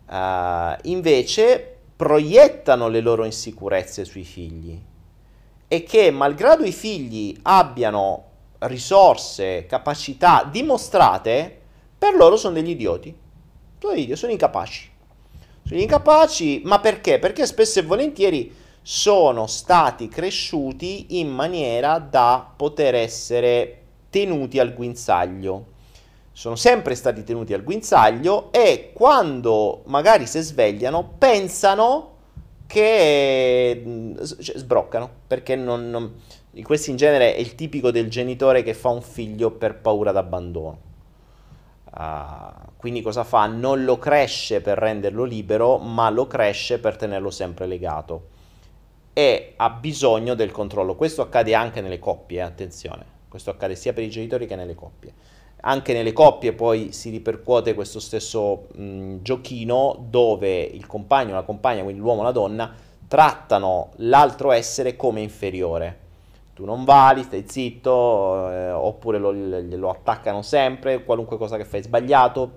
uh, 0.06 0.76
invece 0.82 1.76
proiettano 1.96 2.88
le 2.88 3.00
loro 3.00 3.24
insicurezze 3.24 4.04
sui 4.04 4.24
figli 4.24 4.80
e 5.68 5.82
che 5.82 6.10
malgrado 6.10 6.64
i 6.64 6.72
figli 6.72 7.36
abbiano 7.42 8.24
risorse, 8.60 9.66
capacità 9.66 10.48
dimostrate, 10.50 11.56
per 11.98 12.14
loro 12.14 12.36
sono 12.36 12.54
degli 12.54 12.70
idioti. 12.70 13.14
Sono 13.78 13.92
idioti, 13.94 14.16
sono 14.16 14.32
incapaci. 14.32 14.90
Sono 15.64 15.80
incapaci, 15.80 16.62
ma 16.64 16.80
perché? 16.80 17.18
Perché 17.18 17.46
spesso 17.46 17.78
e 17.78 17.82
volentieri 17.82 18.54
sono 18.90 19.46
stati 19.46 20.08
cresciuti 20.08 21.20
in 21.20 21.28
maniera 21.28 21.98
da 21.98 22.50
poter 22.56 22.94
essere 22.94 23.82
tenuti 24.08 24.58
al 24.58 24.72
guinzaglio. 24.72 25.66
Sono 26.32 26.56
sempre 26.56 26.94
stati 26.94 27.22
tenuti 27.22 27.52
al 27.52 27.62
guinzaglio 27.62 28.50
e 28.50 28.92
quando 28.94 29.82
magari 29.88 30.24
si 30.24 30.40
svegliano 30.40 31.16
pensano 31.18 32.14
che 32.66 33.82
mm, 33.84 34.16
cioè, 34.40 34.56
sbroccano 34.56 35.10
perché 35.26 35.54
non, 35.54 35.90
non, 35.90 36.22
questo 36.62 36.88
in 36.88 36.96
genere 36.96 37.34
è 37.34 37.40
il 37.40 37.54
tipico 37.56 37.90
del 37.90 38.08
genitore 38.08 38.62
che 38.62 38.72
fa 38.72 38.88
un 38.88 39.02
figlio 39.02 39.50
per 39.50 39.76
paura 39.80 40.12
d'abbandono. 40.12 40.78
Uh, 41.92 42.72
quindi 42.78 43.02
cosa 43.02 43.24
fa? 43.24 43.44
Non 43.44 43.84
lo 43.84 43.98
cresce 43.98 44.62
per 44.62 44.78
renderlo 44.78 45.24
libero, 45.24 45.76
ma 45.76 46.08
lo 46.08 46.26
cresce 46.26 46.78
per 46.78 46.96
tenerlo 46.96 47.28
sempre 47.30 47.66
legato. 47.66 48.36
E 49.18 49.54
ha 49.56 49.68
bisogno 49.70 50.34
del 50.34 50.52
controllo. 50.52 50.94
Questo 50.94 51.22
accade 51.22 51.52
anche 51.52 51.80
nelle 51.80 51.98
coppie, 51.98 52.40
attenzione. 52.40 53.04
Questo 53.28 53.50
accade 53.50 53.74
sia 53.74 53.92
per 53.92 54.04
i 54.04 54.10
genitori 54.10 54.46
che 54.46 54.54
nelle 54.54 54.76
coppie. 54.76 55.12
Anche 55.62 55.92
nelle 55.92 56.12
coppie 56.12 56.52
poi 56.52 56.92
si 56.92 57.10
ripercuote 57.10 57.74
questo 57.74 57.98
stesso 57.98 58.68
mh, 58.76 59.16
giochino 59.22 60.06
dove 60.08 60.60
il 60.60 60.86
compagno, 60.86 61.34
la 61.34 61.42
compagna, 61.42 61.82
quindi 61.82 62.00
l'uomo 62.00 62.20
e 62.20 62.24
la 62.26 62.30
donna, 62.30 62.72
trattano 63.08 63.90
l'altro 63.96 64.52
essere 64.52 64.94
come 64.94 65.20
inferiore 65.20 66.06
tu 66.54 66.64
non 66.64 66.84
vali, 66.84 67.24
stai 67.24 67.44
zitto, 67.46 68.50
eh, 68.50 68.70
oppure 68.70 69.18
lo, 69.18 69.32
lo, 69.32 69.90
attaccano 69.90 70.42
sempre, 70.42 71.04
qualunque 71.04 71.36
cosa 71.38 71.56
che 71.56 71.64
fai 71.64 71.82
sbagliato. 71.82 72.50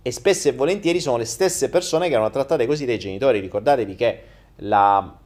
E 0.00 0.10
spesso 0.12 0.48
e 0.48 0.52
volentieri 0.52 1.00
sono 1.00 1.18
le 1.18 1.24
stesse 1.26 1.68
persone 1.70 2.08
che 2.08 2.14
erano 2.14 2.28
trattate 2.28 2.66
così 2.66 2.86
dai 2.86 2.98
genitori. 2.98 3.40
Ricordatevi 3.40 3.94
che 3.94 4.22
la, 4.56 5.20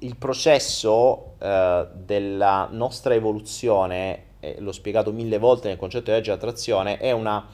il 0.00 0.16
processo 0.16 1.36
eh, 1.38 1.88
della 1.94 2.68
nostra 2.70 3.14
evoluzione, 3.14 4.24
eh, 4.40 4.56
l'ho 4.58 4.72
spiegato 4.72 5.12
mille 5.12 5.38
volte 5.38 5.68
nel 5.68 5.76
concetto 5.76 6.10
di 6.10 6.16
legge 6.16 6.32
attrazione, 6.32 6.98
è 6.98 7.12
una, 7.12 7.46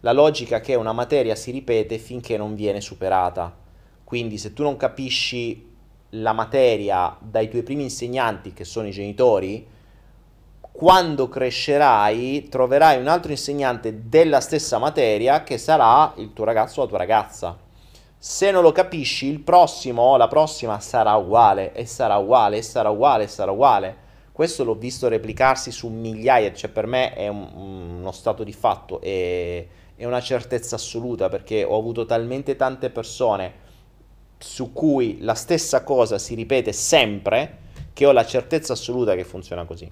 la 0.00 0.12
logica 0.12 0.60
che 0.60 0.74
una 0.74 0.92
materia 0.92 1.34
si 1.34 1.50
ripete 1.50 1.98
finché 1.98 2.36
non 2.36 2.54
viene 2.54 2.80
superata. 2.80 3.54
Quindi 4.02 4.38
se 4.38 4.52
tu 4.52 4.62
non 4.62 4.76
capisci 4.76 5.66
la 6.10 6.32
materia 6.32 7.16
dai 7.20 7.48
tuoi 7.48 7.62
primi 7.62 7.82
insegnanti, 7.82 8.52
che 8.52 8.64
sono 8.64 8.88
i 8.88 8.92
genitori, 8.92 9.66
quando 10.72 11.28
crescerai 11.28 12.48
troverai 12.48 13.00
un 13.00 13.08
altro 13.08 13.32
insegnante 13.32 14.08
della 14.08 14.40
stessa 14.40 14.78
materia 14.78 15.42
che 15.42 15.58
sarà 15.58 16.12
il 16.16 16.32
tuo 16.32 16.44
ragazzo 16.44 16.80
o 16.80 16.82
la 16.84 16.88
tua 16.88 16.98
ragazza. 16.98 17.58
Se 18.20 18.50
non 18.50 18.62
lo 18.62 18.72
capisci, 18.72 19.26
il 19.26 19.38
prossimo 19.38 20.02
o 20.02 20.16
la 20.16 20.26
prossima 20.26 20.80
sarà 20.80 21.14
uguale, 21.14 21.72
e 21.72 21.86
sarà 21.86 22.16
uguale, 22.16 22.56
e 22.56 22.62
sarà 22.62 22.90
uguale, 22.90 23.24
e 23.24 23.28
sarà 23.28 23.52
uguale. 23.52 23.96
Questo 24.32 24.64
l'ho 24.64 24.74
visto 24.74 25.06
replicarsi 25.06 25.70
su 25.70 25.86
migliaia, 25.86 26.52
cioè 26.52 26.68
per 26.68 26.86
me 26.86 27.14
è 27.14 27.28
un, 27.28 27.48
uno 27.54 28.10
stato 28.10 28.42
di 28.42 28.52
fatto, 28.52 29.00
è, 29.00 29.64
è 29.94 30.04
una 30.04 30.20
certezza 30.20 30.74
assoluta, 30.74 31.28
perché 31.28 31.62
ho 31.62 31.78
avuto 31.78 32.06
talmente 32.06 32.56
tante 32.56 32.90
persone 32.90 33.66
su 34.38 34.72
cui 34.72 35.18
la 35.20 35.34
stessa 35.34 35.84
cosa 35.84 36.18
si 36.18 36.34
ripete 36.34 36.72
sempre, 36.72 37.58
che 37.92 38.04
ho 38.04 38.10
la 38.12 38.26
certezza 38.26 38.72
assoluta 38.72 39.14
che 39.14 39.24
funziona 39.24 39.64
così. 39.64 39.88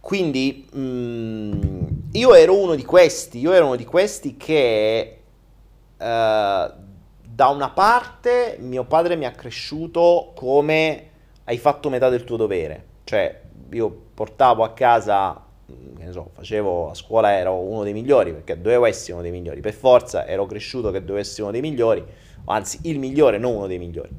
Quindi 0.00 0.68
mh, 0.70 0.80
mm, 0.80 1.82
io 2.12 2.34
ero 2.34 2.58
uno 2.58 2.74
di 2.74 2.84
questi, 2.84 3.38
io 3.38 3.52
ero 3.52 3.66
uno 3.66 3.76
di 3.76 3.84
questi 3.84 4.36
che 4.36 5.20
da 5.96 7.48
una 7.48 7.70
parte 7.70 8.56
mio 8.60 8.84
padre 8.84 9.16
mi 9.16 9.26
ha 9.26 9.30
cresciuto 9.30 10.32
come 10.34 11.08
hai 11.44 11.58
fatto 11.58 11.90
metà 11.90 12.08
del 12.08 12.24
tuo 12.24 12.36
dovere, 12.36 12.84
cioè 13.04 13.42
io 13.70 14.02
portavo 14.14 14.62
a 14.64 14.72
casa 14.72 15.42
che 15.66 16.04
ne 16.04 16.12
so, 16.12 16.30
facevo 16.32 16.90
a 16.90 16.94
scuola 16.94 17.32
ero 17.32 17.54
uno 17.54 17.82
dei 17.82 17.92
migliori 17.92 18.32
perché 18.32 18.60
dovevo 18.60 18.84
essere 18.86 19.14
uno 19.14 19.22
dei 19.22 19.30
migliori, 19.30 19.60
per 19.60 19.72
forza 19.72 20.26
ero 20.26 20.46
cresciuto 20.46 20.90
che 20.90 21.00
dovevo 21.00 21.18
essere 21.18 21.42
uno 21.42 21.52
dei 21.52 21.60
migliori, 21.60 22.04
anzi 22.46 22.80
il 22.82 22.98
migliore, 22.98 23.38
non 23.38 23.54
uno 23.54 23.66
dei 23.66 23.78
migliori. 23.78 24.10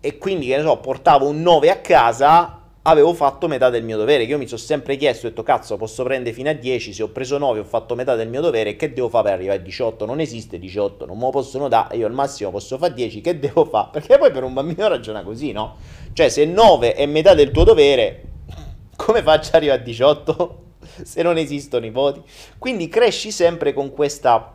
E 0.00 0.18
quindi, 0.18 0.46
che 0.46 0.56
ne 0.56 0.62
so, 0.62 0.76
portavo 0.78 1.28
un 1.28 1.42
9 1.42 1.70
a 1.70 1.78
casa, 1.78 2.60
avevo 2.88 3.14
fatto 3.14 3.48
metà 3.48 3.68
del 3.68 3.82
mio 3.82 3.96
dovere, 3.96 4.22
io 4.22 4.38
mi 4.38 4.46
sono 4.46 4.60
sempre 4.60 4.96
chiesto, 4.96 5.26
ho 5.26 5.28
detto 5.30 5.42
cazzo, 5.42 5.76
posso 5.76 6.04
prendere 6.04 6.34
fino 6.34 6.50
a 6.50 6.52
10, 6.52 6.92
se 6.92 7.02
ho 7.02 7.08
preso 7.08 7.36
9 7.36 7.60
ho 7.60 7.64
fatto 7.64 7.96
metà 7.96 8.14
del 8.14 8.28
mio 8.28 8.40
dovere, 8.40 8.76
che 8.76 8.92
devo 8.92 9.08
fare 9.08 9.24
per 9.24 9.32
arrivare 9.32 9.58
a 9.58 9.62
18? 9.62 10.06
Non 10.06 10.20
esiste 10.20 10.58
18, 10.58 11.04
non 11.04 11.16
me 11.16 11.24
lo 11.24 11.30
possono 11.30 11.66
dare, 11.68 11.96
io 11.96 12.06
al 12.06 12.12
massimo 12.12 12.50
posso 12.50 12.78
fare 12.78 12.94
10, 12.94 13.20
che 13.20 13.38
devo 13.40 13.64
fare? 13.64 13.88
Perché 13.92 14.18
poi 14.18 14.30
per 14.30 14.44
un 14.44 14.54
bambino 14.54 14.86
ragiona 14.86 15.22
così, 15.22 15.50
no? 15.50 15.76
Cioè 16.12 16.28
se 16.28 16.44
9 16.44 16.94
è 16.94 17.06
metà 17.06 17.34
del 17.34 17.50
tuo 17.50 17.64
dovere, 17.64 18.22
come 18.94 19.20
faccio 19.22 19.48
ad 19.48 19.54
arrivare 19.56 19.80
a 19.80 19.84
18 19.84 20.62
se 21.02 21.22
non 21.22 21.38
esistono 21.38 21.86
i 21.86 21.90
voti? 21.90 22.22
Quindi 22.56 22.88
cresci 22.88 23.32
sempre 23.32 23.72
con 23.72 23.90
questa 23.90 24.54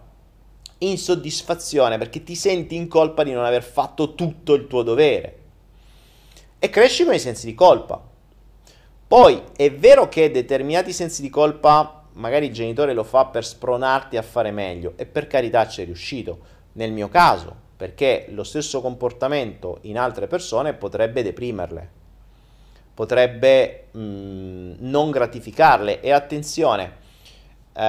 insoddisfazione 0.77 1.97
perché 1.97 2.23
ti 2.23 2.35
senti 2.35 2.75
in 2.75 2.87
colpa 2.87 3.23
di 3.23 3.33
non 3.33 3.43
aver 3.43 3.61
fatto 3.61 4.15
tutto 4.15 4.53
il 4.53 4.67
tuo 4.67 4.83
dovere. 4.83 5.37
E 6.59 6.69
cresci 6.69 7.03
con 7.03 7.13
i 7.13 7.19
sensi 7.19 7.45
di 7.45 7.53
colpa. 7.53 8.09
Poi 9.11 9.41
è 9.57 9.69
vero 9.69 10.07
che 10.07 10.31
determinati 10.31 10.93
sensi 10.93 11.21
di 11.21 11.29
colpa 11.29 12.05
magari 12.13 12.45
il 12.45 12.53
genitore 12.53 12.93
lo 12.93 13.03
fa 13.03 13.25
per 13.25 13.43
spronarti 13.43 14.15
a 14.15 14.21
fare 14.21 14.51
meglio 14.51 14.93
e 14.95 15.05
per 15.05 15.27
carità 15.27 15.67
ci 15.67 15.81
è 15.81 15.85
riuscito. 15.85 16.39
Nel 16.75 16.93
mio 16.93 17.09
caso, 17.09 17.53
perché 17.75 18.27
lo 18.29 18.45
stesso 18.45 18.79
comportamento 18.79 19.79
in 19.81 19.97
altre 19.97 20.27
persone 20.27 20.71
potrebbe 20.71 21.23
deprimerle 21.23 21.89
potrebbe 22.93 23.87
mh, 23.91 23.99
mm, 23.99 24.73
non 24.79 25.11
gratificarle. 25.11 25.99
E 25.99 26.11
attenzione, 26.11 26.93
eh, 27.73 27.83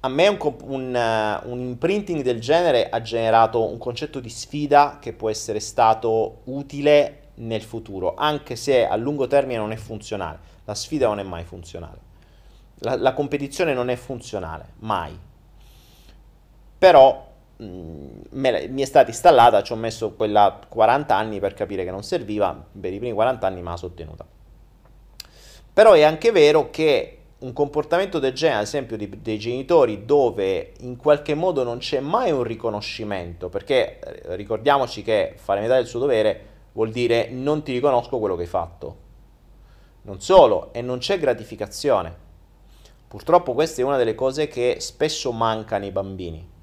a 0.00 0.08
me 0.08 0.28
un, 0.28 0.38
un, 0.62 1.42
uh, 1.44 1.50
un, 1.50 1.58
imprinting 1.58 2.22
del 2.22 2.40
genere 2.40 2.88
ha 2.88 3.02
generato 3.02 3.68
un 3.68 3.78
concetto 3.78 4.20
di 4.20 4.28
sfida 4.28 4.98
che 5.00 5.12
può 5.12 5.28
essere 5.28 5.58
stato 5.58 6.42
utile 6.44 7.17
nel 7.38 7.62
futuro, 7.62 8.14
anche 8.14 8.56
se 8.56 8.86
a 8.86 8.96
lungo 8.96 9.26
termine 9.26 9.58
non 9.58 9.72
è 9.72 9.76
funzionale. 9.76 10.38
La 10.64 10.74
sfida 10.74 11.06
non 11.06 11.18
è 11.18 11.22
mai 11.22 11.44
funzionale. 11.44 11.98
La, 12.80 12.96
la 12.96 13.12
competizione 13.12 13.74
non 13.74 13.88
è 13.88 13.96
funzionale, 13.96 14.72
mai. 14.78 15.18
Però 16.78 17.28
Mm, 17.60 18.20
me, 18.30 18.68
mi 18.68 18.82
è 18.82 18.84
stata 18.84 19.08
installata, 19.08 19.62
ci 19.62 19.72
ho 19.72 19.76
messo 19.76 20.12
quella 20.12 20.60
40 20.68 21.14
anni 21.14 21.40
per 21.40 21.54
capire 21.54 21.82
che 21.84 21.90
non 21.90 22.04
serviva, 22.04 22.52
per 22.80 22.92
i 22.92 22.98
primi 22.98 23.12
40 23.12 23.46
anni 23.46 23.62
me 23.62 23.70
la 23.70 23.76
sono 23.76 23.94
tenuta. 23.94 24.24
Però 25.72 25.92
è 25.92 26.02
anche 26.02 26.30
vero 26.30 26.70
che 26.70 27.14
un 27.38 27.52
comportamento 27.52 28.18
del 28.20 28.32
genere, 28.32 28.58
ad 28.60 28.64
esempio 28.64 28.96
di, 28.96 29.08
dei 29.22 29.38
genitori, 29.38 30.04
dove 30.04 30.72
in 30.80 30.96
qualche 30.96 31.34
modo 31.34 31.62
non 31.64 31.78
c'è 31.78 32.00
mai 32.00 32.30
un 32.30 32.44
riconoscimento, 32.44 33.48
perché 33.48 33.98
eh, 33.98 34.36
ricordiamoci 34.36 35.02
che 35.02 35.34
fare 35.36 35.60
metà 35.60 35.74
del 35.74 35.86
suo 35.86 35.98
dovere 35.98 36.56
vuol 36.78 36.90
dire 36.90 37.28
non 37.30 37.64
ti 37.64 37.72
riconosco 37.72 38.20
quello 38.20 38.36
che 38.36 38.42
hai 38.42 38.48
fatto. 38.48 38.96
Non 40.02 40.20
solo, 40.20 40.72
e 40.72 40.80
non 40.80 40.98
c'è 40.98 41.18
gratificazione. 41.18 42.26
Purtroppo 43.08 43.52
questa 43.52 43.82
è 43.82 43.84
una 43.84 43.96
delle 43.96 44.14
cose 44.14 44.46
che 44.46 44.76
spesso 44.78 45.32
mancano 45.32 45.84
ai 45.84 45.90
bambini 45.90 46.56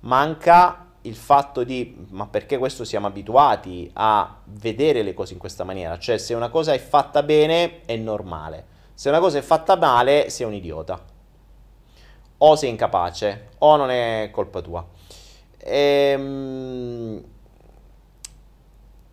manca 0.00 0.86
il 1.02 1.16
fatto 1.16 1.64
di 1.64 2.06
ma 2.10 2.26
perché 2.28 2.56
questo 2.56 2.84
siamo 2.84 3.08
abituati 3.08 3.90
a 3.94 4.38
vedere 4.44 5.02
le 5.02 5.12
cose 5.12 5.34
in 5.34 5.38
questa 5.38 5.64
maniera, 5.64 5.98
cioè 5.98 6.16
se 6.16 6.32
una 6.34 6.48
cosa 6.48 6.72
è 6.72 6.78
fatta 6.78 7.22
bene 7.22 7.82
è 7.84 7.96
normale, 7.96 8.64
se 8.94 9.08
una 9.08 9.18
cosa 9.18 9.38
è 9.38 9.42
fatta 9.42 9.76
male 9.76 10.30
sei 10.30 10.46
un 10.46 10.54
idiota, 10.54 11.00
o 12.38 12.56
sei 12.56 12.70
incapace, 12.70 13.48
o 13.58 13.76
non 13.76 13.90
è 13.90 14.30
colpa 14.32 14.60
tua. 14.60 14.86
Ehm, 15.58 17.22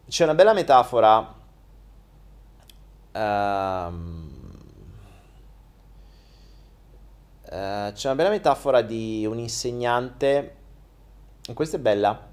c'è 0.10 0.24
una 0.26 0.36
bella 0.36 0.54
metafora. 0.54 1.38
Um, 3.14 4.32
uh, 7.46 7.92
c'è 7.92 8.06
una 8.06 8.16
bella 8.16 8.30
metafora 8.30 8.82
di 8.82 9.26
un 9.26 9.40
insegnante 9.40 10.58
questa 11.54 11.78
è 11.78 11.80
bella. 11.80 12.28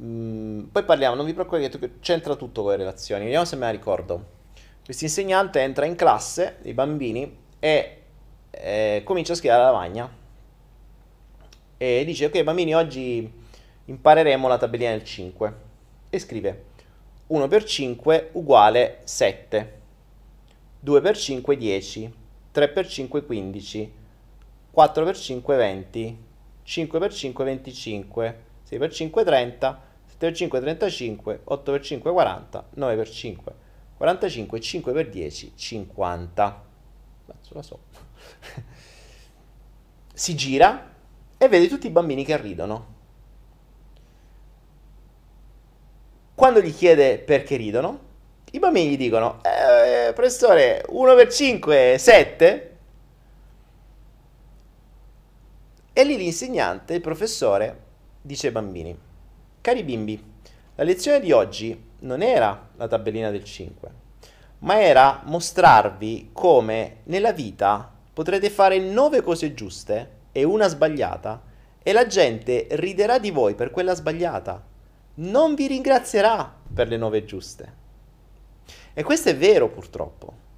Mm, 0.00 0.64
poi 0.64 0.84
parliamo, 0.84 1.14
non 1.14 1.26
vi 1.26 1.34
preoccupate 1.34 1.98
c'entra 2.00 2.34
tutto 2.34 2.62
con 2.62 2.70
le 2.72 2.78
relazioni. 2.78 3.24
Vediamo 3.24 3.44
se 3.44 3.56
me 3.56 3.66
la 3.66 3.70
ricordo. 3.70 4.38
Questo 4.84 5.04
insegnante 5.04 5.60
entra 5.60 5.84
in 5.84 5.94
classe 5.94 6.56
dei 6.62 6.74
bambini 6.74 7.38
e 7.58 8.02
eh, 8.50 9.02
comincia 9.04 9.32
a 9.32 9.36
scrivere 9.36 9.60
la 9.60 9.66
lavagna 9.66 10.18
e 11.76 12.04
dice 12.04 12.26
ok 12.26 12.42
bambini 12.42 12.74
oggi 12.74 13.32
impareremo 13.84 14.48
la 14.48 14.58
tabellina 14.58 14.90
del 14.90 15.04
5 15.04 15.54
e 16.10 16.18
scrive 16.18 16.64
1 17.28 17.48
per 17.48 17.64
5 17.64 18.30
uguale 18.32 19.00
7, 19.04 19.80
2 20.80 21.00
per 21.00 21.16
5 21.16 21.56
10, 21.56 22.14
3 22.50 22.68
per 22.68 22.88
5 22.88 23.24
15, 23.24 23.92
4 24.72 25.04
per 25.04 25.16
5 25.16 25.56
20, 25.56 26.18
5 26.62 26.98
per 26.98 27.12
5 27.12 27.44
25, 27.44 28.40
6 28.64 28.78
per 28.78 28.92
5 28.92 29.24
30, 29.24 29.82
7 30.06 30.26
per 30.26 30.34
5 30.34 30.60
35, 30.60 31.40
8 31.44 31.72
per 31.72 31.80
5 31.80 32.12
40, 32.12 32.68
9 32.74 32.96
per 32.96 33.08
5 33.08 33.54
45, 34.00 34.60
5 34.60 34.92
per 34.94 35.10
10 35.10 35.52
50. 35.54 36.64
Penso 37.26 37.54
la 37.54 37.62
so. 37.62 37.80
si 40.14 40.34
gira 40.34 40.94
e 41.36 41.48
vede 41.48 41.68
tutti 41.68 41.86
i 41.86 41.90
bambini 41.90 42.24
che 42.24 42.36
ridono. 42.38 42.98
Quando 46.40 46.62
gli 46.62 46.74
chiede 46.74 47.18
perché 47.18 47.56
ridono, 47.56 47.98
i 48.52 48.58
bambini 48.58 48.92
gli 48.92 48.96
dicono, 48.96 49.42
eh, 49.42 50.10
professore, 50.14 50.82
1 50.88 51.14
per 51.14 51.30
5 51.30 51.92
è 51.92 51.98
7? 51.98 52.76
E 55.92 56.04
lì 56.04 56.16
l'insegnante, 56.16 56.94
il 56.94 57.02
professore, 57.02 57.80
dice 58.22 58.46
ai 58.46 58.52
bambini, 58.54 58.98
cari 59.60 59.82
bimbi, 59.84 60.32
la 60.76 60.84
lezione 60.84 61.20
di 61.20 61.30
oggi 61.30 61.78
non 61.98 62.22
era 62.22 62.70
la 62.74 62.88
tabellina 62.88 63.30
del 63.30 63.44
5, 63.44 63.90
ma 64.60 64.80
era 64.80 65.20
mostrarvi 65.26 66.30
come 66.32 67.00
nella 67.04 67.32
vita 67.32 67.92
potrete 68.14 68.48
fare 68.48 68.78
9 68.78 69.20
cose 69.20 69.52
giuste 69.52 70.10
e 70.32 70.42
una 70.44 70.68
sbagliata 70.68 71.42
e 71.82 71.92
la 71.92 72.06
gente 72.06 72.66
riderà 72.70 73.18
di 73.18 73.30
voi 73.30 73.54
per 73.54 73.70
quella 73.70 73.94
sbagliata 73.94 74.68
non 75.20 75.54
vi 75.54 75.66
ringrazierà 75.66 76.56
per 76.72 76.88
le 76.88 76.96
nove 76.96 77.24
giuste. 77.24 77.78
E 78.94 79.02
questo 79.02 79.28
è 79.28 79.36
vero 79.36 79.68
purtroppo. 79.68 80.48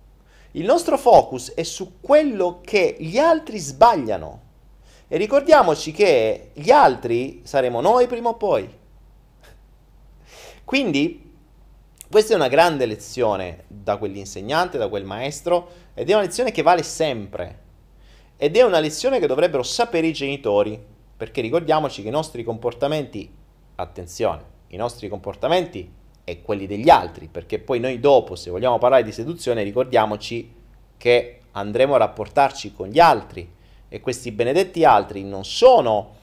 Il 0.53 0.65
nostro 0.65 0.99
focus 0.99 1.55
è 1.55 1.63
su 1.63 2.01
quello 2.01 2.61
che 2.63 2.97
gli 2.99 3.19
altri 3.19 3.59
sbagliano. 3.59 4.41
E 5.09 5.17
ricordiamoci 5.17 5.93
che 5.93 6.51
gli 6.55 6.71
altri 6.71 7.41
saremo 7.45 7.81
noi 7.81 8.07
prima 8.07 8.29
o 8.29 8.37
poi. 8.37 8.69
Quindi 10.65 11.31
questa 12.09 12.35
è 12.35 12.37
una 12.37 12.49
grande 12.49 12.87
lezione 12.87 13.65
da 13.67 13.97
quell'insegnante, 13.97 14.79
da 14.79 14.89
quel 14.89 15.05
maestro, 15.05 15.71
ed 15.95 16.09
è 16.09 16.13
una 16.13 16.23
lezione 16.23 16.53
che 16.53 16.63
vale 16.63 16.83
sempre. 16.83 17.59
Ed 18.37 18.57
è 18.57 18.63
una 18.63 18.81
lezione 18.81 19.19
che 19.19 19.27
dovrebbero 19.27 19.63
sapere 19.63 20.07
i 20.07 20.13
genitori, 20.13 20.83
perché 21.17 21.41
ricordiamoci 21.41 22.03
che 22.03 22.09
i 22.09 22.13
nostri 22.13 22.45
comportamenti, 22.45 23.31
attenzione, 23.77 24.52
i 24.73 24.77
nostri 24.77 25.09
comportamenti 25.09 25.91
e 26.25 26.43
quelli 26.43 26.67
degli 26.67 26.89
altri, 26.89 27.29
perché 27.29 27.59
poi 27.59 27.81
noi 27.81 27.99
dopo, 28.01 28.37
se 28.37 28.51
vogliamo 28.51 28.79
parlare 28.79 29.03
di 29.03 29.13
seduzione, 29.13 29.63
ricordiamoci 29.63 30.53
che 30.97 31.41
andremo 31.53 31.95
a 31.95 31.99
rapportarci 31.99 32.73
con 32.73 32.89
gli 32.89 32.99
altri 32.99 33.49
e 33.89 34.01
questi 34.01 34.31
benedetti 34.31 34.85
altri 34.85 35.25
non 35.25 35.45
sono 35.45 36.21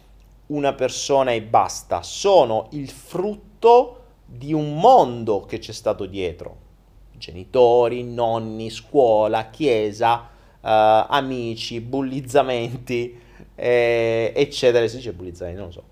una 0.48 0.74
persona 0.74 1.32
e 1.32 1.42
basta, 1.42 2.02
sono 2.02 2.68
il 2.72 2.90
frutto 2.90 3.96
di 4.26 4.54
un 4.54 4.80
mondo 4.80 5.46
che 5.46 5.60
c'è 5.60 5.74
stato 5.74 6.06
dietro. 6.06 6.68
Genitori, 7.16 8.04
nonni, 8.04 8.70
scuola, 8.70 9.50
chiesa, 9.50 10.30
eh, 10.62 11.06
amici, 11.10 11.82
bullizzamenti, 11.82 13.20
eh, 13.54 14.32
eccetera. 14.34 14.88
Si 14.88 14.96
dice 14.96 15.14
bullizzamenti, 15.14 15.60
non 15.60 15.68
lo 15.68 15.74
so 15.74 15.84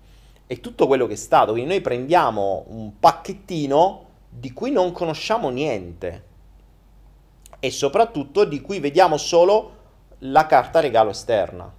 è 0.48 0.60
tutto 0.60 0.86
quello 0.86 1.06
che 1.06 1.12
è 1.12 1.16
stato. 1.16 1.52
Quindi 1.52 1.68
noi 1.68 1.80
prendiamo 1.82 2.64
un 2.68 2.98
pacchettino 2.98 4.06
di 4.30 4.52
cui 4.52 4.70
non 4.70 4.92
conosciamo 4.92 5.50
niente 5.50 6.24
e 7.60 7.70
soprattutto 7.70 8.44
di 8.44 8.60
cui 8.62 8.80
vediamo 8.80 9.18
solo 9.18 9.76
la 10.20 10.46
carta 10.46 10.80
regalo 10.80 11.10
esterna. 11.10 11.70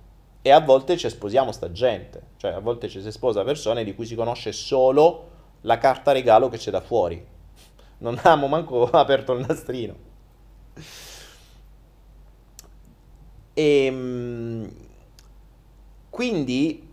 E 0.42 0.52
a 0.52 0.60
volte 0.62 0.98
ci 0.98 1.10
sposiamo 1.10 1.52
sta 1.52 1.72
gente, 1.72 2.22
cioè 2.38 2.52
a 2.52 2.60
volte 2.60 2.88
ci 2.88 3.02
si 3.02 3.12
sposa 3.12 3.44
persone 3.44 3.84
di 3.84 3.94
cui 3.94 4.06
si 4.06 4.16
conosce 4.16 4.52
solo 4.52 5.28
la 5.62 5.78
carta 5.80 6.12
regalo 6.12 6.48
che 6.48 6.58
c'è 6.58 6.72
da 6.72 6.82
fuori. 6.82 7.26
Non 8.02 8.18
abbiamo 8.18 8.48
manco 8.48 8.86
aperto 8.92 9.34
il 9.34 9.46
nastrino. 9.46 9.96
E 13.54 13.86
ehm, 13.86 14.72
quindi 16.10 16.89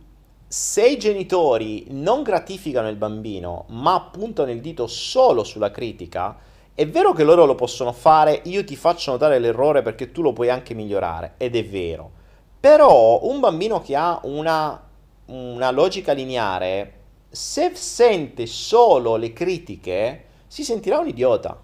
se 0.48 0.86
i 0.86 0.96
genitori 0.96 1.86
non 1.88 2.22
gratificano 2.22 2.88
il 2.88 2.96
bambino, 2.96 3.64
ma 3.68 4.00
puntano 4.12 4.52
il 4.52 4.60
dito 4.60 4.86
solo 4.86 5.42
sulla 5.42 5.72
critica, 5.72 6.38
è 6.72 6.86
vero 6.86 7.12
che 7.12 7.24
loro 7.24 7.46
lo 7.46 7.56
possono 7.56 7.90
fare, 7.92 8.42
io 8.44 8.62
ti 8.62 8.76
faccio 8.76 9.10
notare 9.10 9.38
l'errore 9.40 9.82
perché 9.82 10.12
tu 10.12 10.22
lo 10.22 10.32
puoi 10.32 10.48
anche 10.48 10.74
migliorare, 10.74 11.34
ed 11.36 11.56
è 11.56 11.64
vero. 11.64 12.12
Però 12.60 13.20
un 13.24 13.40
bambino 13.40 13.80
che 13.80 13.96
ha 13.96 14.20
una, 14.22 14.80
una 15.26 15.70
logica 15.70 16.12
lineare, 16.12 16.92
se 17.28 17.74
sente 17.74 18.46
solo 18.46 19.16
le 19.16 19.32
critiche, 19.32 20.24
si 20.46 20.62
sentirà 20.62 20.98
un 20.98 21.08
idiota, 21.08 21.60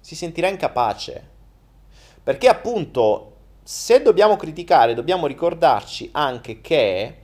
si 0.00 0.14
sentirà 0.14 0.48
incapace. 0.48 1.30
Perché 2.22 2.48
appunto, 2.48 3.32
se 3.62 4.02
dobbiamo 4.02 4.36
criticare, 4.36 4.94
dobbiamo 4.94 5.26
ricordarci 5.26 6.10
anche 6.12 6.60
che 6.60 7.22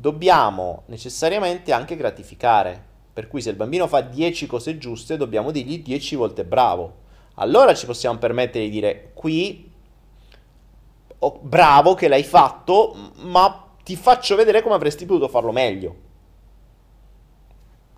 dobbiamo 0.00 0.84
necessariamente 0.86 1.72
anche 1.72 1.94
gratificare. 1.94 2.88
Per 3.12 3.28
cui 3.28 3.42
se 3.42 3.50
il 3.50 3.56
bambino 3.56 3.86
fa 3.86 4.00
10 4.00 4.46
cose 4.46 4.78
giuste, 4.78 5.18
dobbiamo 5.18 5.50
dirgli 5.50 5.82
10 5.82 6.16
volte 6.16 6.44
bravo. 6.44 7.08
Allora 7.34 7.74
ci 7.74 7.84
possiamo 7.84 8.18
permettere 8.18 8.64
di 8.64 8.70
dire 8.70 9.10
qui, 9.12 9.70
oh, 11.18 11.38
bravo 11.42 11.94
che 11.94 12.08
l'hai 12.08 12.22
fatto, 12.22 13.12
ma 13.16 13.74
ti 13.84 13.94
faccio 13.94 14.36
vedere 14.36 14.62
come 14.62 14.74
avresti 14.74 15.04
potuto 15.04 15.28
farlo 15.28 15.52
meglio. 15.52 16.08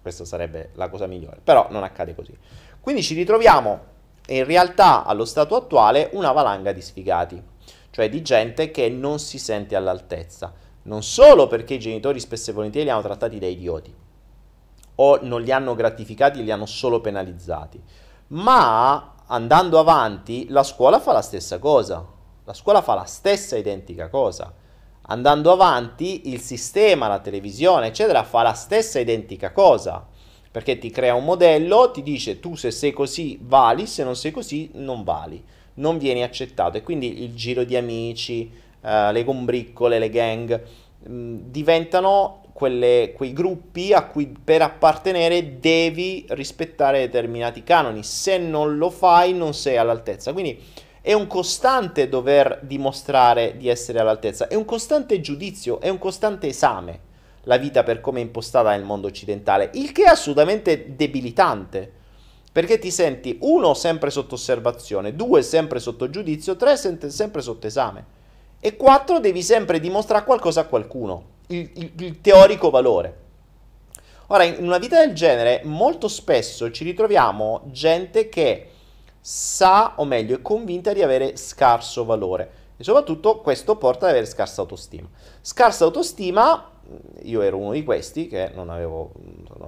Questa 0.01 0.25
sarebbe 0.25 0.71
la 0.75 0.89
cosa 0.89 1.07
migliore, 1.07 1.41
però 1.43 1.69
non 1.71 1.85
accade 1.85 2.17
così. 2.17 2.37
Quindi 2.81 3.05
ci 3.05 3.15
ritroviamo 3.15 3.91
in 4.29 4.45
realtà 4.45 5.05
allo 5.05 5.25
stato 5.25 5.55
attuale 5.55 6.11
una 6.15 6.33
valanga 6.33 6.73
di 6.73 6.81
sfigati, 6.81 7.41
cioè 7.91 8.09
di 8.09 8.23
gente 8.23 8.73
che 8.73 8.89
non 8.89 9.21
si 9.21 9.39
sente 9.39 9.77
all'altezza 9.77 10.53
non 10.85 11.03
solo 11.03 11.47
perché 11.47 11.75
i 11.75 11.79
genitori 11.79 12.21
spesso 12.21 12.51
e 12.51 12.55
volentieri 12.55 12.87
li 12.87 12.93
hanno 12.93 13.03
trattati 13.03 13.39
da 13.39 13.47
idioti 13.47 13.95
o 14.97 15.19
non 15.23 15.43
li 15.43 15.51
hanno 15.51 15.75
gratificati 15.75 16.43
li 16.43 16.51
hanno 16.51 16.67
solo 16.67 17.01
penalizzati, 17.01 17.81
ma 18.29 19.15
andando 19.27 19.79
avanti 19.79 20.47
la 20.49 20.63
scuola 20.63 21.01
fa 21.01 21.13
la 21.13 21.23
stessa 21.23 21.59
cosa, 21.59 22.07
la 22.45 22.53
scuola 22.53 22.83
fa 22.83 22.95
la 22.95 23.05
stessa 23.05 23.57
identica 23.57 24.09
cosa. 24.09 24.53
Andando 25.07 25.51
avanti 25.51 26.31
il 26.31 26.41
sistema, 26.41 27.09
la 27.09 27.19
televisione, 27.19 27.89
eccetera, 27.89 28.23
fa 28.23 28.43
la 28.43 28.53
stessa 28.53 29.01
identica 29.01 29.51
cosa, 29.51 30.07
perché 30.51 30.79
ti 30.79 30.91
crea 30.91 31.15
un 31.15 31.25
modello, 31.25 31.91
ti 31.91 32.03
dice 32.03 32.39
tu 32.39 32.55
se 32.55 32.71
sei 32.71 32.93
così 32.93 33.39
vali, 33.43 33.87
se 33.87 34.05
non 34.05 34.15
sei 34.15 34.31
così 34.31 34.71
non 34.75 35.03
vali, 35.03 35.43
non 35.75 35.99
vieni 35.99 36.23
accettato 36.23 36.77
e 36.77 36.83
quindi 36.83 37.25
il 37.25 37.35
giro 37.35 37.65
di 37.65 37.77
amici, 37.77 38.51
uh, 38.83 39.11
le 39.11 39.25
combriccole, 39.25 39.99
le 39.99 40.11
gang, 40.11 40.63
mh, 41.07 41.13
mm, 41.13 41.37
diventano 41.47 42.43
quelle, 42.53 43.13
quei 43.17 43.33
gruppi 43.33 43.93
a 43.93 44.05
cui 44.05 44.27
per 44.27 44.63
appartenere 44.63 45.59
devi 45.59 46.27
rispettare 46.29 47.01
determinati 47.01 47.63
canoni. 47.65 48.03
Se 48.03 48.39
non 48.39 48.77
lo 48.77 48.91
fai 48.91 49.33
non 49.33 49.55
sei 49.55 49.79
all'altezza. 49.79 50.33
Quindi 50.33 50.61
è 51.01 51.13
un 51.15 51.27
costante 51.27 52.09
dover 52.09 52.61
dimostrare 52.63 53.57
di 53.57 53.69
essere 53.69 53.99
all'altezza, 53.99 54.47
è 54.47 54.55
un 54.55 54.65
costante 54.65 55.21
giudizio, 55.21 55.81
è 55.81 55.89
un 55.89 55.99
costante 55.99 56.47
esame 56.47 57.11
la 57.45 57.57
vita 57.57 57.83
per 57.83 58.01
come 58.01 58.21
è 58.21 58.23
impostata 58.23 58.71
nel 58.71 58.85
mondo 58.85 59.09
occidentale, 59.09 59.71
il 59.75 59.93
che 59.93 60.05
è 60.05 60.09
assolutamente 60.09 60.95
debilitante, 60.95 61.91
perché 62.53 62.79
ti 62.79 62.91
senti 62.91 63.39
uno 63.41 63.75
sempre 63.75 64.11
sotto 64.11 64.35
osservazione, 64.35 65.17
due 65.17 65.43
sempre 65.43 65.81
sotto 65.81 66.11
giudizio, 66.11 66.57
tre 66.57 66.77
sempre 66.77 67.41
sotto 67.41 67.67
esame. 67.67 68.21
E 68.65 68.77
4 68.77 69.19
devi 69.19 69.43
sempre 69.43 69.81
dimostrare 69.81 70.25
qualcosa 70.25 70.61
a 70.61 70.67
qualcuno, 70.67 71.25
il, 71.49 71.69
il, 71.75 71.93
il 71.97 72.21
teorico 72.21 72.71
valore. 72.71 73.17
Ora, 74.29 74.45
in 74.45 74.65
una 74.65 74.79
vita 74.79 75.05
del 75.05 75.17
genere, 75.17 75.63
molto 75.65 76.07
spesso 76.07 76.71
ci 76.71 76.85
ritroviamo 76.85 77.63
gente 77.73 78.29
che 78.29 78.69
sa, 79.21 79.95
o 79.97 80.05
meglio, 80.05 80.37
è 80.37 80.43
convinta 80.43 80.93
di 80.93 81.03
avere 81.03 81.37
scarso 81.37 82.05
valore. 82.05 82.51
E 82.77 82.85
soprattutto 82.85 83.41
questo 83.41 83.75
porta 83.75 84.05
ad 84.05 84.13
avere 84.13 84.27
scarsa 84.27 84.61
autostima. 84.61 85.09
Scarsa 85.41 85.83
autostima, 85.83 86.71
io 87.23 87.43
ero 87.43 87.57
uno 87.57 87.73
di 87.73 87.83
questi 87.83 88.29
che 88.29 88.53
non 88.55 88.71
avevo, 88.71 89.11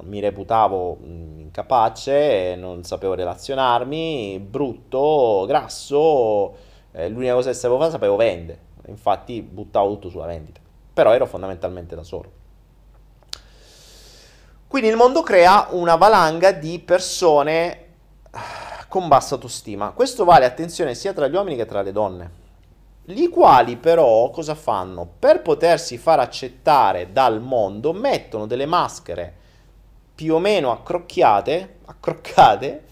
mi 0.03 0.21
reputavo 0.21 0.99
incapace, 1.03 2.55
non 2.55 2.85
sapevo 2.85 3.15
relazionarmi, 3.15 4.39
brutto, 4.39 5.47
grasso, 5.49 6.55
eh, 6.93 7.09
l'unica 7.09 7.35
cosa 7.35 7.51
che 7.51 7.57
sapevo 7.57 7.81
fare 7.81 7.91
sapevo 7.91 8.15
vendere 8.15 8.64
infatti 8.87 9.43
buttavo 9.43 9.91
tutto 9.91 10.09
sulla 10.09 10.27
vendita, 10.27 10.61
però 10.93 11.13
ero 11.13 11.27
fondamentalmente 11.27 11.95
da 11.95 12.03
solo. 12.03 12.43
Quindi 14.67 14.89
il 14.89 14.97
mondo 14.97 15.23
crea 15.23 15.69
una 15.71 15.95
valanga 15.95 16.51
di 16.51 16.81
persone 16.81 17.81
con 18.89 19.09
bassa 19.09 19.35
autostima. 19.35 19.91
Questo 19.91 20.25
vale, 20.25 20.45
attenzione, 20.45 20.95
sia 20.95 21.13
tra 21.13 21.29
gli 21.29 21.35
uomini 21.35 21.57
che 21.57 21.67
tra 21.67 21.83
le 21.83 21.93
donne. 21.93 22.43
Gli 23.05 23.29
quali 23.29 23.77
però 23.77 24.31
cosa 24.31 24.55
fanno? 24.55 25.09
Per 25.19 25.43
potersi 25.43 25.99
far 25.99 26.21
accettare 26.21 27.13
dal 27.13 27.41
mondo 27.41 27.93
mettono 27.93 28.47
delle 28.47 28.67
maschere 28.67 29.35
più 30.15 30.35
o 30.35 30.39
meno 30.39 30.71
accrocchiate, 30.71 31.79
accroccate, 31.85 32.85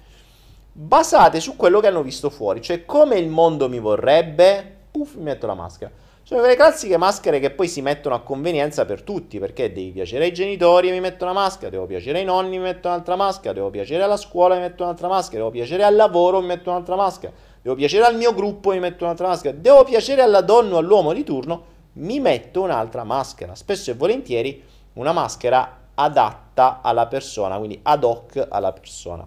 basate 0.72 1.40
su 1.40 1.56
quello 1.56 1.80
che 1.80 1.86
hanno 1.86 2.02
visto 2.02 2.30
fuori, 2.30 2.60
cioè 2.60 2.84
come 2.84 3.16
il 3.16 3.28
mondo 3.28 3.68
mi 3.68 3.78
vorrebbe, 3.78 4.71
puff, 4.92 5.14
mi 5.14 5.24
metto 5.24 5.46
la 5.46 5.54
maschera. 5.54 5.90
Sono 6.22 6.40
quelle 6.40 6.54
classiche 6.54 6.96
maschere 6.96 7.40
che 7.40 7.50
poi 7.50 7.66
si 7.66 7.82
mettono 7.82 8.14
a 8.14 8.20
convenienza 8.20 8.84
per 8.84 9.02
tutti, 9.02 9.40
perché 9.40 9.72
devi 9.72 9.90
piacere 9.90 10.24
ai 10.24 10.32
genitori 10.32 10.88
e 10.88 10.92
mi 10.92 11.00
metto 11.00 11.24
una 11.24 11.32
maschera, 11.32 11.70
devo 11.70 11.86
piacere 11.86 12.20
ai 12.20 12.24
nonni 12.24 12.58
mi 12.58 12.64
metto 12.64 12.86
un'altra 12.86 13.16
maschera, 13.16 13.52
devo 13.52 13.70
piacere 13.70 14.04
alla 14.04 14.16
scuola 14.16 14.54
mi 14.54 14.60
metto 14.60 14.84
un'altra 14.84 15.08
maschera, 15.08 15.38
devo 15.38 15.50
piacere 15.50 15.82
al 15.82 15.96
lavoro 15.96 16.40
mi 16.40 16.46
metto 16.46 16.70
un'altra 16.70 16.94
maschera, 16.94 17.32
devo 17.60 17.74
piacere 17.74 18.04
al 18.04 18.16
mio 18.16 18.32
gruppo 18.34 18.70
mi 18.70 18.78
metto 18.78 19.02
un'altra 19.02 19.26
maschera, 19.26 19.56
devo 19.58 19.82
piacere 19.82 20.22
alla 20.22 20.42
donna 20.42 20.76
o 20.76 20.78
all'uomo 20.78 21.12
di 21.12 21.24
turno, 21.24 21.64
mi 21.94 22.20
metto 22.20 22.62
un'altra 22.62 23.02
maschera. 23.02 23.56
Spesso 23.56 23.90
e 23.90 23.94
volentieri 23.94 24.62
una 24.94 25.12
maschera 25.12 25.80
adatta 25.94 26.80
alla 26.82 27.06
persona, 27.06 27.58
quindi 27.58 27.80
ad 27.82 28.04
hoc 28.04 28.46
alla 28.48 28.72
persona. 28.72 29.26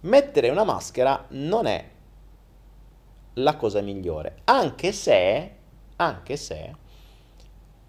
Mettere 0.00 0.48
una 0.48 0.64
maschera 0.64 1.24
non 1.28 1.66
è 1.66 1.84
la 3.42 3.56
cosa 3.56 3.80
migliore, 3.80 4.38
anche 4.44 4.92
se 4.92 5.56
anche 5.98 6.36
se 6.36 6.74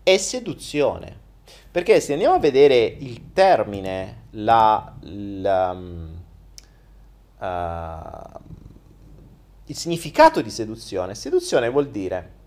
è 0.04 0.18
seduzione. 0.18 1.28
Perché 1.72 2.00
se 2.00 2.14
andiamo 2.14 2.36
a 2.36 2.39
vedere 2.39 2.78
il 2.78 3.32
termine, 3.34 4.26
la, 4.32 4.95
la, 5.02 5.72
uh, 7.38 8.39
il 9.66 9.76
significato 9.76 10.41
di 10.41 10.50
seduzione, 10.50 11.16
seduzione 11.16 11.70
vuol 11.70 11.89
dire 11.89 12.38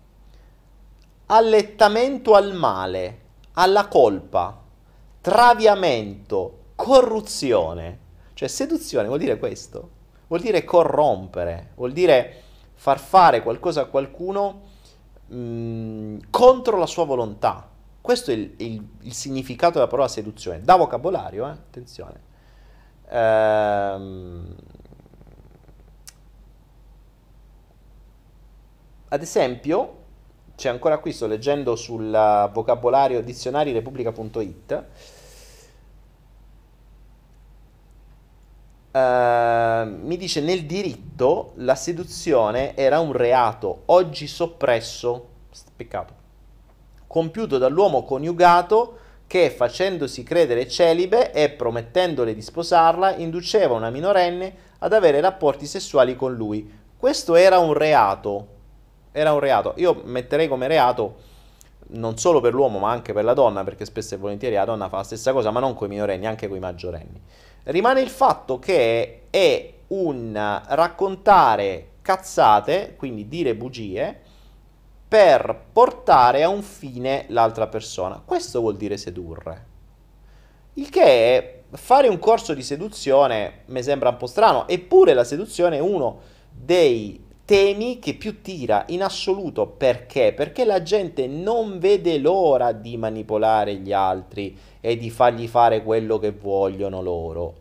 allettamento 1.27 2.35
al 2.35 2.53
male, 2.53 3.19
alla 3.53 3.87
colpa, 3.87 4.61
traviamento, 5.21 6.59
corruzione. 6.75 7.99
Cioè 8.33 8.47
seduzione 8.49 9.07
vuol 9.07 9.19
dire 9.19 9.37
questo, 9.37 9.89
vuol 10.27 10.41
dire 10.41 10.65
corrompere, 10.65 11.71
vuol 11.75 11.93
dire 11.93 12.42
far 12.83 12.99
fare 12.99 13.41
qualcosa 13.41 13.83
a 13.83 13.85
qualcuno 13.85 14.63
mh, 15.27 16.17
contro 16.29 16.77
la 16.77 16.85
sua 16.85 17.05
volontà. 17.05 17.69
Questo 18.01 18.31
è 18.31 18.33
il, 18.33 18.55
il, 18.57 18.85
il, 19.03 19.13
significato 19.13 19.75
della 19.75 19.87
parola 19.87 20.09
seduzione. 20.09 20.61
Da 20.61 20.75
vocabolario, 20.75 21.47
eh? 21.47 21.51
attenzione. 21.51 22.19
Ehm, 23.07 24.55
ad 29.07 29.21
esempio, 29.21 29.97
c'è 30.57 30.67
ancora 30.67 30.97
qui, 30.97 31.13
sto 31.13 31.25
leggendo 31.25 31.77
sul 31.77 32.11
vocabolario 32.51 33.21
dizionarierepubblica.it. 33.23 34.85
Uh, 38.93 39.89
mi 40.05 40.17
dice 40.17 40.39
nel 40.39 40.65
diritto 40.65 41.53
la 41.55 41.73
seduzione 41.73 42.75
era 42.75 42.99
un 42.99 43.11
reato, 43.11 43.81
oggi 43.85 44.27
soppresso, 44.27 45.29
peccato, 45.75 46.13
compiuto 47.07 47.57
dall'uomo 47.57 48.03
coniugato 48.03 48.99
che 49.25 49.49
facendosi 49.49 50.21
credere 50.21 50.67
celibe 50.67 51.31
e 51.31 51.49
promettendole 51.49 52.35
di 52.35 52.41
sposarla 52.43 53.15
induceva 53.15 53.73
una 53.73 53.89
minorenne 53.89 54.55
ad 54.77 54.93
avere 54.93 55.21
rapporti 55.21 55.65
sessuali 55.65 56.15
con 56.15 56.35
lui. 56.35 56.71
Questo 56.95 57.33
era 57.33 57.57
un 57.57 57.73
reato, 57.73 58.47
era 59.11 59.33
un 59.33 59.39
reato. 59.39 59.73
Io 59.77 60.03
metterei 60.03 60.47
come 60.47 60.67
reato 60.67 61.31
non 61.93 62.17
solo 62.17 62.41
per 62.41 62.53
l'uomo 62.53 62.77
ma 62.77 62.91
anche 62.91 63.11
per 63.11 63.23
la 63.23 63.33
donna, 63.33 63.63
perché 63.63 63.85
spesso 63.85 64.13
e 64.13 64.17
volentieri 64.17 64.53
la 64.53 64.65
donna 64.65 64.87
fa 64.87 64.97
la 64.97 65.03
stessa 65.03 65.31
cosa, 65.31 65.49
ma 65.49 65.59
non 65.59 65.73
con 65.73 65.87
i 65.87 65.89
minorenni, 65.89 66.27
anche 66.27 66.47
con 66.47 66.57
i 66.57 66.59
maggiorenni. 66.59 67.21
Rimane 67.63 68.01
il 68.01 68.09
fatto 68.09 68.59
che 68.59 69.23
è 69.29 69.73
un 69.87 70.61
raccontare 70.67 71.91
cazzate, 72.01 72.95
quindi 72.97 73.27
dire 73.27 73.55
bugie, 73.55 74.19
per 75.07 75.65
portare 75.71 76.43
a 76.43 76.49
un 76.49 76.61
fine 76.61 77.25
l'altra 77.29 77.67
persona. 77.67 78.21
Questo 78.23 78.59
vuol 78.59 78.75
dire 78.75 78.97
sedurre. 78.97 79.65
Il 80.73 80.89
che 80.89 81.03
è 81.03 81.61
fare 81.71 82.07
un 82.07 82.19
corso 82.19 82.53
di 82.53 82.63
seduzione 82.63 83.61
mi 83.67 83.81
sembra 83.81 84.09
un 84.09 84.17
po' 84.17 84.27
strano, 84.27 84.67
eppure 84.67 85.13
la 85.13 85.23
seduzione 85.23 85.77
è 85.77 85.81
uno 85.81 86.19
dei 86.49 87.22
temi 87.45 87.99
che 87.99 88.13
più 88.13 88.41
tira 88.41 88.85
in 88.87 89.03
assoluto 89.03 89.67
perché? 89.67 90.33
Perché 90.33 90.63
la 90.63 90.81
gente 90.81 91.27
non 91.27 91.77
vede 91.77 92.17
l'ora 92.17 92.71
di 92.71 92.95
manipolare 92.95 93.75
gli 93.75 93.91
altri 93.91 94.57
e 94.79 94.97
di 94.97 95.09
fargli 95.09 95.47
fare 95.47 95.83
quello 95.83 96.19
che 96.19 96.31
vogliono 96.31 97.01
loro, 97.01 97.55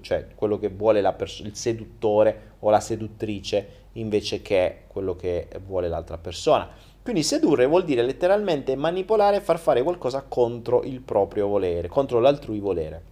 cioè 0.00 0.28
quello 0.34 0.58
che 0.58 0.68
vuole 0.68 1.02
pers- 1.14 1.40
il 1.40 1.56
seduttore 1.56 2.54
o 2.60 2.70
la 2.70 2.80
seduttrice 2.80 3.84
invece 3.92 4.42
che 4.42 4.82
quello 4.86 5.16
che 5.16 5.48
vuole 5.66 5.88
l'altra 5.88 6.18
persona. 6.18 6.68
Quindi 7.02 7.22
sedurre 7.22 7.66
vuol 7.66 7.84
dire 7.84 8.02
letteralmente 8.02 8.74
manipolare 8.74 9.36
e 9.36 9.40
far 9.40 9.58
fare 9.58 9.82
qualcosa 9.82 10.24
contro 10.26 10.82
il 10.82 11.00
proprio 11.00 11.46
volere, 11.46 11.88
contro 11.88 12.18
l'altrui 12.18 12.58
volere. 12.58 13.02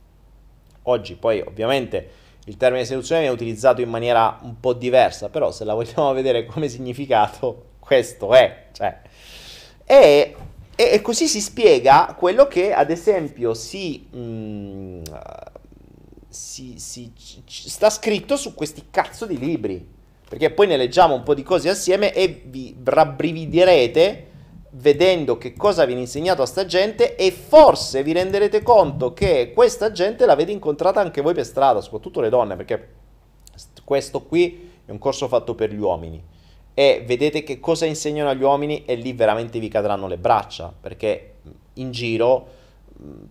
Oggi 0.83 1.15
poi 1.15 1.41
ovviamente 1.41 2.23
il 2.47 2.57
termine 2.57 2.85
seduzione 2.85 3.23
viene 3.23 3.35
utilizzato 3.35 3.81
in 3.81 3.89
maniera 3.89 4.39
un 4.43 4.61
po' 4.61 4.75
diversa, 4.75 5.29
però 5.29 5.51
se 5.51 5.65
la 5.65 5.75
vogliamo 5.75 6.13
vedere 6.15 6.45
come 6.45 6.69
significato, 6.69 7.71
questo 7.79 8.35
è. 8.35 8.67
Cioè. 8.73 9.01
E, 9.85 10.37
e, 10.75 11.01
così 11.01 11.27
si 11.27 11.41
spiega 11.41 12.15
quello 12.19 12.47
che 12.47 12.73
ad 12.73 12.91
esempio 12.91 13.55
si, 13.55 14.07
mh, 14.11 14.19
mm, 14.19 15.03
si, 16.29 16.75
si, 16.79 17.13
sta 17.47 17.91
scritto 17.91 18.37
su 18.37 18.55
questi 18.55 18.85
cazzo 18.91 19.27
di 19.27 19.39
libri. 19.39 19.93
Perché 20.27 20.51
poi 20.51 20.67
ne 20.67 20.77
leggiamo 20.77 21.15
un 21.15 21.23
po' 21.23 21.35
di 21.35 21.43
cose 21.43 21.69
assieme 21.69 22.13
e 22.13 22.43
vi 22.47 22.75
rabbrividirete 22.83 24.33
vedendo 24.77 25.39
che 25.39 25.53
cosa 25.55 25.85
viene 25.85 26.01
insegnato 26.01 26.43
a 26.43 26.47
sta 26.47 26.65
gente 26.65 27.17
e 27.17 27.31
forse 27.31 28.03
vi 28.03 28.13
renderete 28.13 28.63
conto 28.63 29.13
che 29.13 29.53
questa 29.55 29.93
gente 29.93 30.27
l'avete 30.27 30.51
incontrata 30.51 31.01
anche 31.01 31.21
voi 31.21 31.35
per 31.35 31.45
strada, 31.45 31.81
soprattutto 31.81 32.21
le 32.21 32.29
donne, 32.29 32.57
perché 32.57 32.89
questo 33.85 34.23
qui 34.23 34.73
è 34.85 34.91
un 34.91 34.99
corso 34.99 35.29
fatto 35.29 35.55
per 35.55 35.73
gli 35.73 35.79
uomini. 35.79 36.23
E 36.75 37.05
vedete 37.07 37.45
che 37.45 37.61
cosa 37.61 37.87
insegnano 37.87 38.31
agli 38.31 38.43
uomini 38.43 38.85
e 38.85 38.97
lì 38.97 39.13
veramente 39.13 39.61
vi 39.61 39.69
cadranno 39.69 40.09
le 40.09 40.19
braccia, 40.19 40.73
perché 40.79 41.35
in 41.75 41.93
giro 41.93 42.47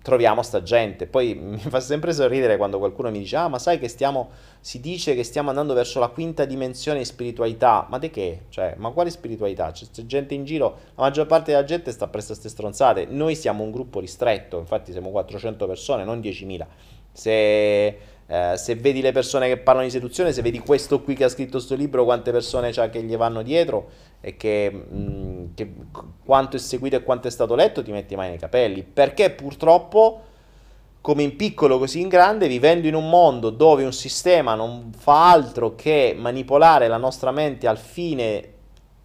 troviamo 0.01 0.41
sta 0.41 0.61
gente. 0.61 1.07
Poi 1.07 1.36
mi 1.39 1.57
fa 1.57 1.80
sempre 1.80 2.13
sorridere 2.13 2.57
quando 2.57 2.78
qualcuno 2.80 3.09
mi 3.11 3.19
dice: 3.19 3.36
Ah, 3.36 3.47
ma 3.47 3.59
sai 3.59 3.80
che 3.80 3.88
stiamo. 3.88 4.30
Si 4.59 4.80
dice 4.80 5.15
che 5.15 5.24
stiamo 5.24 5.49
andando 5.49 5.74
verso 5.74 5.99
la 5.99 6.07
quinta 6.07 6.45
dimensione 6.45 6.99
di 6.99 7.05
spiritualità. 7.05 7.86
Ma 7.89 7.99
di 7.99 8.09
che? 8.09 8.43
Cioè, 8.49 8.76
ma 8.78 8.91
quale 8.91 9.09
spiritualità? 9.09 9.71
C'è, 9.71 9.86
c'è 9.91 10.05
gente 10.05 10.34
in 10.34 10.45
giro, 10.45 10.78
la 10.95 11.03
maggior 11.03 11.26
parte 11.26 11.51
della 11.51 11.65
gente 11.65 11.91
sta 11.91 12.07
presso 12.07 12.28
queste 12.28 12.49
stronzate. 12.49 13.05
Noi 13.09 13.36
siamo 13.36 13.63
un 13.63 13.71
gruppo 13.71 13.99
ristretto, 13.99 14.59
infatti 14.59 14.91
siamo 14.91 15.09
400 15.09 15.67
persone, 15.67 16.03
non 16.03 16.19
10.000. 16.19 16.65
Se 17.11 17.97
eh, 18.26 18.53
se 18.55 18.76
vedi 18.76 19.01
le 19.01 19.11
persone 19.11 19.47
che 19.47 19.57
parlano 19.57 19.86
di 19.86 19.91
seduzione, 19.91 20.32
se 20.32 20.41
vedi 20.41 20.59
questo 20.59 21.01
qui 21.01 21.13
che 21.13 21.26
ha 21.26 21.30
scritto 21.30 21.51
questo 21.51 21.76
libro, 21.76 22.03
quante 22.03 22.32
persone 22.32 22.71
c'ha 22.71 22.89
che 22.89 23.03
gli 23.03 23.15
vanno 23.17 23.41
dietro 23.41 23.89
e 24.26 24.38
che, 24.38 24.71
mh, 24.71 24.95
mm, 24.95 25.45
che 25.53 25.74
quanto 26.24 26.55
è 26.55 26.59
seguito 26.59 26.95
e 26.95 27.03
quanto 27.03 27.28
è 27.28 27.32
stato 27.32 27.55
letto, 27.55 27.84
ti 27.84 27.91
metti 27.91 28.15
mai 28.15 28.30
nei 28.30 28.38
capelli. 28.38 28.82
Perché 28.82 29.32
purtroppo, 29.32 30.21
come 31.01 31.24
in 31.24 31.36
piccolo 31.36 31.78
così 31.78 31.99
in 31.99 32.07
grande, 32.07 32.47
vivendo 32.47 32.88
in 32.88 32.95
un 32.95 33.09
mondo 33.09 33.49
dove 33.49 33.84
un 33.84 33.91
sistema 33.91 34.55
non 34.55 34.91
fa 34.97 35.30
altro 35.30 35.76
che 35.76 36.15
manipolare 36.17 36.88
la 36.88 36.95
nostra 36.95 37.32
mente 37.32 37.67
al 37.67 37.78
fine 37.78 38.51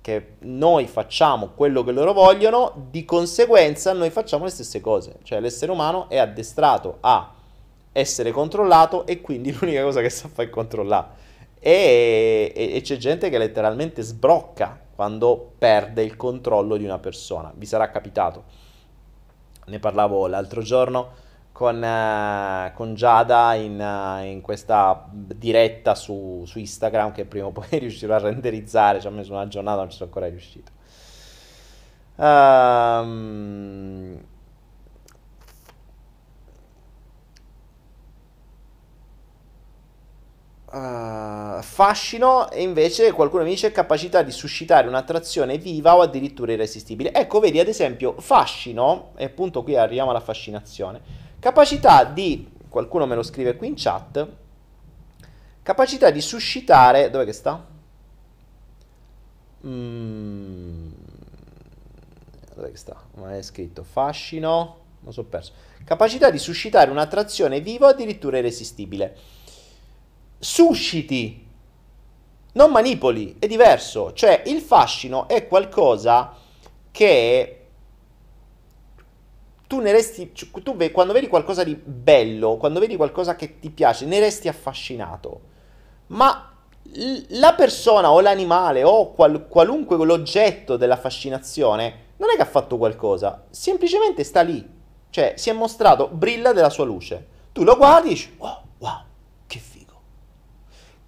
che 0.00 0.34
noi 0.42 0.86
facciamo 0.86 1.50
quello 1.56 1.82
che 1.82 1.90
loro 1.90 2.12
vogliono, 2.12 2.86
di 2.88 3.04
conseguenza 3.04 3.92
noi 3.92 4.10
facciamo 4.10 4.44
le 4.44 4.50
stesse 4.50 4.80
cose. 4.80 5.16
Cioè 5.24 5.40
l'essere 5.40 5.72
umano 5.72 6.08
è 6.08 6.18
addestrato 6.18 6.98
a 7.00 7.34
essere 7.90 8.30
controllato 8.30 9.04
e 9.04 9.20
quindi 9.20 9.50
l'unica 9.58 9.82
cosa 9.82 10.00
che 10.00 10.10
sa 10.10 10.28
fare 10.28 10.46
è 10.46 10.50
controllare. 10.50 11.26
E, 11.58 12.52
e, 12.54 12.76
e, 12.76 12.80
c'è 12.82 12.96
gente 12.98 13.28
che 13.30 13.36
letteralmente 13.36 14.00
sbrocca 14.02 14.86
quando 14.99 15.53
perde 15.57 16.03
il 16.03 16.16
controllo 16.16 16.76
di 16.76 16.82
una 16.82 16.99
persona. 16.99 17.53
Vi 17.55 17.66
sarà 17.66 17.88
capitato. 17.88 18.42
Ne 19.66 19.78
parlavo 19.78 20.26
l'altro 20.26 20.61
giorno 20.61 21.11
con, 21.53 21.76
uh, 21.76 22.74
con 22.74 22.96
Giada 22.96 23.55
in, 23.55 23.78
uh, 23.78 24.24
in, 24.24 24.40
questa 24.40 25.07
diretta 25.09 25.94
su, 25.94 26.42
su, 26.46 26.59
Instagram 26.59 27.12
che 27.12 27.26
prima 27.26 27.46
o 27.46 27.53
poi 27.53 27.68
riuscirò 27.78 28.16
a 28.16 28.18
renderizzare. 28.18 29.01
Ci 29.01 29.07
ho 29.07 29.11
messo 29.11 29.30
una 29.30 29.46
giornata, 29.46 29.76
non 29.76 29.90
ci 29.90 29.99
sono 29.99 30.09
ancora 30.09 30.26
riuscito. 30.26 30.72
Um, 32.16 34.20
Uh, 40.70 41.62
fascino 41.62 42.50
e 42.50 42.62
invece 42.62 43.12
qualcuno 43.12 43.42
mi 43.42 43.48
dice 43.48 43.72
capacità 43.72 44.20
di 44.20 44.30
suscitare 44.30 44.86
un'attrazione 44.86 45.56
viva 45.56 45.96
o 45.96 46.02
addirittura 46.02 46.52
irresistibile. 46.52 47.10
Ecco, 47.14 47.40
vedi 47.40 47.58
ad 47.58 47.68
esempio 47.68 48.20
fascino, 48.20 49.12
e 49.16 49.24
appunto 49.24 49.62
qui 49.62 49.76
arriviamo 49.76 50.10
alla 50.10 50.20
fascinazione, 50.20 51.00
capacità 51.38 52.04
di, 52.04 52.50
qualcuno 52.68 53.06
me 53.06 53.14
lo 53.14 53.22
scrive 53.22 53.56
qui 53.56 53.68
in 53.68 53.74
chat, 53.76 54.28
capacità 55.62 56.10
di 56.10 56.20
suscitare, 56.20 57.08
dove 57.08 57.24
che 57.24 57.32
sta? 57.32 57.66
Mm, 59.66 60.88
dove 62.54 62.70
che 62.72 62.76
sta? 62.76 62.94
Non 63.14 63.30
è 63.30 63.40
scritto 63.40 63.82
fascino, 63.84 64.76
non 65.00 65.14
so 65.14 65.24
perso. 65.24 65.52
Capacità 65.82 66.30
di 66.30 66.38
suscitare 66.38 66.90
un'attrazione 66.90 67.62
viva 67.62 67.86
o 67.86 67.90
addirittura 67.90 68.36
irresistibile 68.36 69.16
susciti, 70.39 71.47
non 72.53 72.70
manipoli, 72.70 73.36
è 73.39 73.47
diverso. 73.47 74.12
Cioè 74.12 74.43
il 74.47 74.61
fascino 74.61 75.28
è 75.28 75.47
qualcosa 75.47 76.34
che 76.91 77.55
tu 79.66 79.80
ne 79.80 79.93
resti, 79.93 80.32
tu 80.32 80.76
quando 80.93 81.12
vedi 81.12 81.28
qualcosa 81.28 81.62
di 81.62 81.74
bello, 81.74 82.57
quando 82.57 82.80
vedi 82.80 82.97
qualcosa 82.97 83.36
che 83.36 83.59
ti 83.59 83.70
piace, 83.70 84.07
ne 84.07 84.18
resti 84.18 84.49
affascinato. 84.49 85.41
Ma 86.09 86.53
la 87.28 87.53
persona 87.53 88.11
o 88.11 88.20
l'animale 88.20 88.82
o 88.82 89.12
qual, 89.12 89.47
qualunque 89.47 90.03
l'oggetto 90.05 90.76
della 90.76 90.97
fascinazione 90.97 92.07
non 92.16 92.30
è 92.30 92.36
che 92.36 92.43
ha 92.43 92.47
fatto 92.47 92.78
qualcosa, 92.78 93.45
semplicemente 93.51 94.24
sta 94.24 94.41
lì. 94.41 94.76
Cioè 95.11 95.34
si 95.36 95.51
è 95.51 95.53
mostrato, 95.53 96.09
brilla 96.09 96.53
della 96.53 96.70
sua 96.70 96.84
luce. 96.84 97.26
Tu 97.53 97.62
lo 97.62 97.76
guardi 97.76 98.09
e 98.09 98.11
dici, 98.12 98.34
wow, 98.39 98.57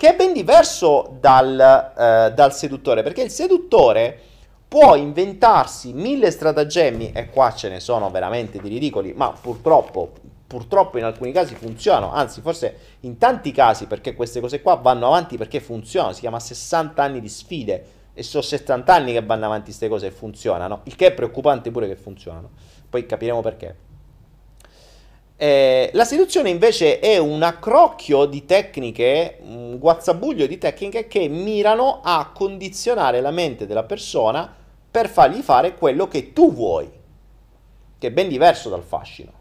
che 0.00 0.14
è 0.14 0.16
ben 0.16 0.32
diverso 0.32 1.14
dal, 1.20 1.60
eh, 1.60 2.32
dal 2.32 2.54
seduttore, 2.54 3.02
perché 3.02 3.20
il 3.20 3.28
seduttore 3.28 4.18
può 4.66 4.94
inventarsi 4.94 5.92
mille 5.92 6.30
stratagemmi, 6.30 7.12
e 7.12 7.28
qua 7.28 7.52
ce 7.52 7.68
ne 7.68 7.80
sono 7.80 8.08
veramente 8.08 8.58
di 8.62 8.68
ridicoli, 8.70 9.12
ma 9.12 9.30
purtroppo, 9.30 10.12
purtroppo 10.46 10.96
in 10.96 11.04
alcuni 11.04 11.32
casi 11.32 11.54
funzionano, 11.54 12.14
anzi 12.14 12.40
forse 12.40 12.76
in 13.00 13.18
tanti 13.18 13.52
casi, 13.52 13.84
perché 13.84 14.14
queste 14.14 14.40
cose 14.40 14.62
qua 14.62 14.76
vanno 14.76 15.08
avanti 15.08 15.36
perché 15.36 15.60
funzionano, 15.60 16.14
si 16.14 16.20
chiama 16.20 16.40
60 16.40 17.02
anni 17.02 17.20
di 17.20 17.28
sfide, 17.28 17.84
e 18.14 18.22
sono 18.22 18.42
70 18.42 18.94
anni 18.94 19.12
che 19.12 19.20
vanno 19.20 19.44
avanti 19.44 19.66
queste 19.66 19.88
cose 19.88 20.06
e 20.06 20.10
funzionano, 20.12 20.80
il 20.84 20.96
che 20.96 21.08
è 21.08 21.12
preoccupante 21.12 21.70
pure 21.70 21.86
che 21.86 21.96
funzionano, 21.96 22.48
poi 22.88 23.04
capiremo 23.04 23.42
perché. 23.42 23.89
Eh, 25.42 25.88
la 25.94 26.04
seduzione 26.04 26.50
invece 26.50 26.98
è 26.98 27.16
un 27.16 27.42
accrocchio 27.42 28.26
di 28.26 28.44
tecniche, 28.44 29.38
un 29.40 29.78
guazzabuglio 29.78 30.46
di 30.46 30.58
tecniche 30.58 31.06
che 31.06 31.28
mirano 31.28 32.02
a 32.04 32.30
condizionare 32.34 33.22
la 33.22 33.30
mente 33.30 33.66
della 33.66 33.84
persona 33.84 34.54
per 34.90 35.08
fargli 35.08 35.40
fare 35.40 35.76
quello 35.76 36.08
che 36.08 36.34
tu 36.34 36.52
vuoi, 36.52 36.90
che 37.96 38.06
è 38.06 38.10
ben 38.10 38.28
diverso 38.28 38.68
dal 38.68 38.82
fascino. 38.82 39.32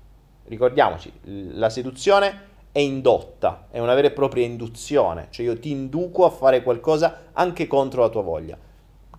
Ricordiamoci, 0.46 1.12
la 1.52 1.70
seduzione 1.70 2.44
è 2.72 2.80
indotta, 2.80 3.68
è 3.70 3.80
una 3.80 3.94
vera 3.94 4.08
e 4.08 4.12
propria 4.12 4.46
induzione, 4.46 5.28
cioè 5.32 5.48
io 5.48 5.60
ti 5.60 5.72
induco 5.72 6.24
a 6.24 6.30
fare 6.30 6.64
qualcosa 6.64 7.24
anche 7.34 7.68
contro 7.68 8.04
la 8.04 8.10
tua 8.10 8.22
voglia, 8.22 8.58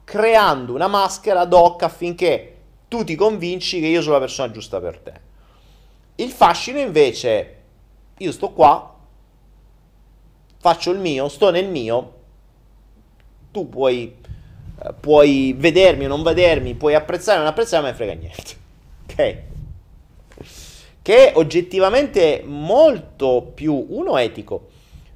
creando 0.03 0.73
una 0.73 0.89
maschera 0.89 1.41
ad 1.41 1.53
hoc 1.53 1.83
affinché 1.83 2.57
tu 2.89 3.05
ti 3.05 3.17
convinci 3.17 3.81
che 3.81 3.87
io 3.87 4.01
sono 4.01 4.15
la 4.15 4.21
persona 4.21 4.51
giusta 4.51 4.81
per 4.81 4.99
te. 4.99 5.29
Il 6.21 6.33
fascino 6.33 6.79
invece, 6.79 7.57
io 8.19 8.31
sto 8.31 8.51
qua, 8.51 8.95
faccio 10.59 10.91
il 10.91 10.99
mio, 10.99 11.29
sto 11.29 11.51
nel 11.51 11.67
mio, 11.67 12.13
tu 13.51 13.71
puoi, 13.71 14.17
eh, 14.83 14.93
puoi 15.01 15.55
vedermi 15.57 16.05
o 16.05 16.09
non 16.09 16.23
vedermi, 16.23 16.75
puoi 16.75 16.95
apprezzare 16.95 17.39
o 17.39 17.41
non 17.41 17.51
apprezzare, 17.51 17.83
ma 17.83 17.89
me 17.89 17.95
frega 17.95 18.13
niente. 18.13 18.59
Ok? 19.11 19.37
Che 21.03 21.33
è 21.33 21.37
oggettivamente 21.37 22.43
molto 22.45 23.51
più, 23.55 23.87
uno, 23.89 24.19
etico, 24.19 24.69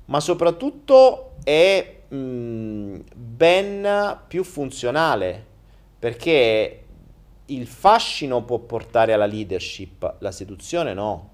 ma 0.07 0.21
soprattutto 0.21 1.35
è 1.45 1.97
mh, 2.09 2.17
mm, 2.17 3.01
ben 3.15 4.19
più 4.27 4.43
funzionale, 4.43 5.45
perché 5.99 6.84
il 7.47 7.67
fascino 7.67 8.43
può 8.43 8.59
portare 8.59 9.13
alla 9.13 9.27
leadership, 9.27 10.17
la 10.21 10.33
seduzione 10.33 10.95
no. 10.95 11.31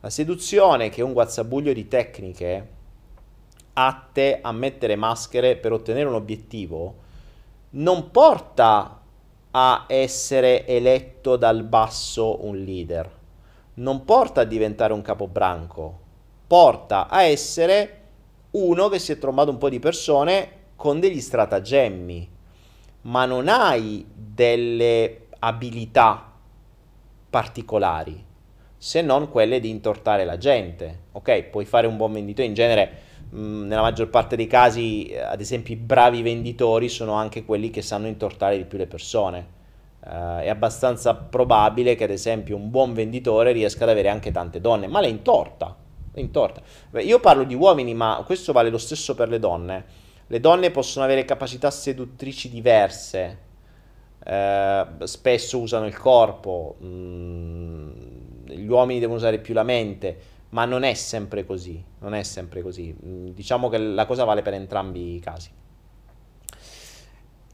La 0.00 0.10
seduzione, 0.10 0.90
che 0.90 1.00
è 1.00 1.04
un 1.04 1.12
guazzabuglio 1.12 1.72
di 1.72 1.88
tecniche 1.88 2.68
atte 3.74 4.40
a 4.42 4.52
mettere 4.52 4.96
maschere 4.96 5.56
per 5.56 5.72
ottenere 5.72 6.08
un 6.08 6.14
obiettivo, 6.14 6.96
non 7.70 8.10
porta 8.10 9.00
a 9.50 9.84
essere 9.86 10.66
eletto 10.66 11.36
dal 11.36 11.62
basso 11.62 12.44
un 12.44 12.56
leader, 12.56 13.10
non 13.74 14.04
porta 14.04 14.42
a 14.42 14.44
diventare 14.44 14.92
un 14.92 15.02
capobranco, 15.02 16.00
porta 16.46 17.08
a 17.08 17.22
essere 17.22 18.00
uno 18.50 18.88
che 18.88 18.98
si 18.98 19.12
è 19.12 19.18
trombato 19.18 19.50
un 19.50 19.58
po' 19.58 19.70
di 19.70 19.78
persone 19.78 20.60
con 20.76 21.00
degli 21.00 21.20
stratagemmi, 21.20 22.31
ma 23.02 23.24
non 23.24 23.48
hai 23.48 24.04
delle 24.14 25.26
abilità 25.38 26.30
particolari, 27.28 28.24
se 28.76 29.00
non 29.00 29.30
quelle 29.30 29.60
di 29.60 29.70
intortare 29.70 30.24
la 30.24 30.38
gente. 30.38 31.04
Ok, 31.12 31.44
puoi 31.44 31.64
fare 31.64 31.86
un 31.86 31.96
buon 31.96 32.12
venditore, 32.12 32.46
in 32.46 32.54
genere 32.54 32.98
mm, 33.34 33.66
nella 33.66 33.80
maggior 33.80 34.08
parte 34.08 34.36
dei 34.36 34.46
casi, 34.46 35.14
ad 35.16 35.40
esempio, 35.40 35.74
i 35.74 35.78
bravi 35.78 36.22
venditori 36.22 36.88
sono 36.88 37.12
anche 37.12 37.44
quelli 37.44 37.70
che 37.70 37.82
sanno 37.82 38.06
intortare 38.06 38.56
di 38.56 38.64
più 38.64 38.78
le 38.78 38.86
persone. 38.86 39.60
Uh, 40.04 40.40
è 40.40 40.48
abbastanza 40.48 41.14
probabile 41.14 41.94
che, 41.94 42.04
ad 42.04 42.10
esempio, 42.10 42.56
un 42.56 42.70
buon 42.70 42.92
venditore 42.92 43.52
riesca 43.52 43.84
ad 43.84 43.90
avere 43.90 44.08
anche 44.08 44.32
tante 44.32 44.60
donne, 44.60 44.88
ma 44.88 45.00
le 45.00 45.08
intorta. 45.08 45.76
Le 46.12 46.20
intorta. 46.20 46.60
Beh, 46.90 47.04
io 47.04 47.20
parlo 47.20 47.44
di 47.44 47.54
uomini, 47.54 47.94
ma 47.94 48.20
questo 48.26 48.52
vale 48.52 48.68
lo 48.68 48.78
stesso 48.78 49.14
per 49.14 49.28
le 49.28 49.38
donne. 49.38 49.84
Le 50.32 50.40
donne 50.40 50.70
possono 50.70 51.04
avere 51.04 51.26
capacità 51.26 51.70
seduttrici 51.70 52.48
diverse, 52.48 53.38
eh, 54.24 54.86
spesso 55.02 55.58
usano 55.58 55.84
il 55.84 55.98
corpo, 55.98 56.76
mh, 56.78 56.86
mm, 56.86 57.90
gli 58.46 58.66
uomini 58.66 58.98
devono 58.98 59.18
usare 59.18 59.40
più 59.40 59.52
la 59.52 59.62
mente, 59.62 60.16
ma 60.48 60.64
non 60.64 60.84
è 60.84 60.94
sempre 60.94 61.44
così, 61.44 61.84
non 61.98 62.14
è 62.14 62.22
sempre 62.22 62.62
così. 62.62 62.96
Mm, 63.04 63.26
diciamo 63.32 63.68
che 63.68 63.76
la 63.76 64.06
cosa 64.06 64.24
vale 64.24 64.40
per 64.40 64.54
entrambi 64.54 65.16
i 65.16 65.20
casi. 65.20 65.50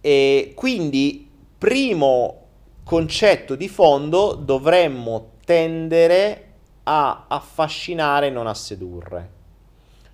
E 0.00 0.52
quindi, 0.54 1.28
primo 1.58 2.42
concetto 2.84 3.56
di 3.56 3.68
fondo, 3.68 4.34
dovremmo 4.34 5.32
tendere 5.44 6.44
a 6.84 7.24
affascinare, 7.26 8.30
non 8.30 8.46
a 8.46 8.54
sedurre 8.54 9.37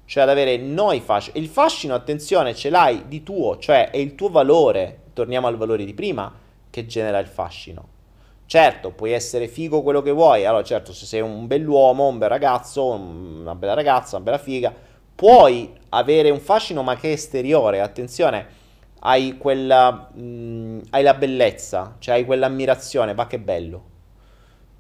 cioè 0.06 0.22
ad 0.22 0.28
avere 0.28 0.56
noi 0.56 1.00
fascino. 1.00 1.38
Il 1.38 1.48
fascino, 1.48 1.94
attenzione, 1.94 2.54
ce 2.54 2.70
l'hai 2.70 3.04
di 3.08 3.22
tuo, 3.22 3.58
cioè 3.58 3.90
è 3.90 3.96
il 3.96 4.14
tuo 4.14 4.30
valore, 4.30 5.00
torniamo 5.12 5.46
al 5.46 5.56
valore 5.56 5.84
di 5.84 5.94
prima, 5.94 6.32
che 6.70 6.86
genera 6.86 7.18
il 7.18 7.26
fascino. 7.26 7.88
Certo, 8.46 8.90
puoi 8.90 9.12
essere 9.12 9.48
figo 9.48 9.82
quello 9.82 10.02
che 10.02 10.10
vuoi, 10.10 10.44
allora 10.44 10.62
certo, 10.62 10.92
se 10.92 11.06
sei 11.06 11.20
un 11.20 11.46
bell'uomo, 11.46 12.06
un 12.08 12.18
bel 12.18 12.28
ragazzo, 12.28 12.84
una 12.90 13.54
bella 13.54 13.74
ragazza, 13.74 14.16
una 14.16 14.24
bella 14.24 14.38
figa, 14.38 14.72
puoi 15.14 15.72
avere 15.90 16.30
un 16.30 16.40
fascino 16.40 16.82
ma 16.82 16.96
che 16.96 17.08
è 17.08 17.12
esteriore, 17.12 17.80
attenzione, 17.80 18.46
hai 19.00 19.38
quella, 19.38 20.10
mh, 20.12 20.82
hai 20.90 21.02
la 21.02 21.14
bellezza, 21.14 21.96
cioè 21.98 22.16
hai 22.16 22.24
quell'ammirazione, 22.24 23.14
ma 23.14 23.26
che 23.26 23.38
bello. 23.38 23.92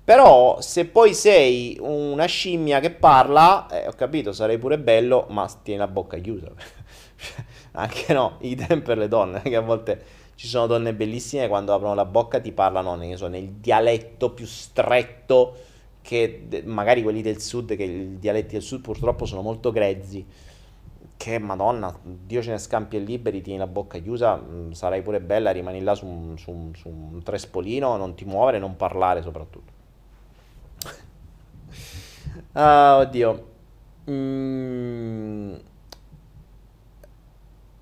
Però 0.04 0.60
se 0.60 0.84
poi 0.84 1.14
sei 1.14 1.78
una 1.80 2.26
scimmia 2.26 2.78
che 2.78 2.90
parla, 2.90 3.66
eh, 3.70 3.88
ho 3.88 3.92
capito, 3.92 4.32
sarei 4.32 4.58
pure 4.58 4.78
bello, 4.78 5.26
ma 5.30 5.48
tieni 5.62 5.80
la 5.80 5.88
bocca 5.88 6.18
chiusa. 6.18 6.52
Anche 7.72 8.12
no, 8.12 8.36
idem 8.40 8.82
per 8.82 8.98
le 8.98 9.08
donne, 9.08 9.40
che 9.40 9.56
a 9.56 9.62
volte 9.62 10.02
ci 10.34 10.46
sono 10.46 10.66
donne 10.66 10.92
bellissime 10.92 11.48
quando 11.48 11.72
aprono 11.72 11.94
la 11.94 12.04
bocca 12.04 12.38
ti 12.38 12.52
parlano 12.52 12.94
ne 12.96 13.16
so, 13.16 13.28
nel 13.28 13.48
dialetto 13.48 14.32
più 14.32 14.46
stretto 14.46 15.56
che 16.02 16.62
magari 16.64 17.02
quelli 17.02 17.22
del 17.22 17.40
sud, 17.40 17.74
che 17.74 17.84
i 17.84 18.18
dialetti 18.18 18.52
del 18.52 18.62
sud 18.62 18.82
purtroppo 18.82 19.24
sono 19.24 19.40
molto 19.40 19.72
grezzi. 19.72 20.26
Che 21.16 21.38
madonna, 21.38 21.96
Dio 22.02 22.42
ce 22.42 22.50
ne 22.50 22.58
scampi 22.58 22.96
e 22.96 22.98
liberi, 22.98 23.40
tieni 23.40 23.58
la 23.58 23.66
bocca 23.66 23.98
chiusa, 23.98 24.36
mh, 24.36 24.54
mm, 24.54 24.70
sarai 24.72 25.00
pure 25.00 25.20
bella, 25.22 25.50
rimani 25.50 25.80
là 25.80 25.94
su 25.94 26.04
un, 26.04 26.36
su, 26.36 26.50
un, 26.50 26.74
su 26.74 26.88
un 26.88 27.22
trespolino, 27.22 27.96
non 27.96 28.14
ti 28.14 28.26
muovere, 28.26 28.58
non 28.58 28.76
parlare 28.76 29.22
soprattutto. 29.22 29.73
Ah, 32.54 32.98
oddio. 32.98 33.52
Mm. 34.10 35.54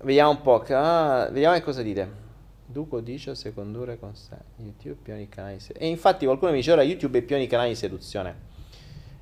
Vediamo 0.03 0.31
un 0.31 0.41
po'. 0.41 0.63
Ah, 0.69 1.29
vediamo 1.31 1.55
che 1.55 1.61
cosa 1.61 1.81
dite. 1.81 2.21
Duco 2.65 2.99
dice 2.99 3.35
secondure 3.35 3.99
con 3.99 4.15
sé. 4.15 4.35
YouTube 4.57 4.99
pioni 5.01 5.29
canali 5.29 5.59
di. 5.59 5.73
E 5.77 5.87
infatti 5.87 6.25
qualcuno 6.25 6.51
mi 6.51 6.57
dice 6.57 6.71
ora 6.71 6.83
YouTube 6.83 7.19
è 7.19 7.21
pioni 7.21 7.47
canali 7.47 7.69
di 7.69 7.75
seduzione. 7.75 8.51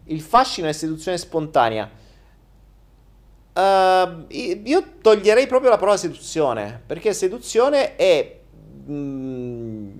Il 0.06 0.22
fascino 0.22 0.68
è 0.68 0.72
seduzione 0.72 1.18
spontanea. 1.18 1.89
Uh, 3.54 4.26
io 4.30 4.84
toglierei 5.02 5.45
proprio 5.47 5.70
la 5.70 5.78
parola 5.78 5.97
seduzione. 5.97 6.82
Perché 6.86 7.14
seduzione 7.14 7.95
è. 7.95 8.39
Mm, 8.89 9.91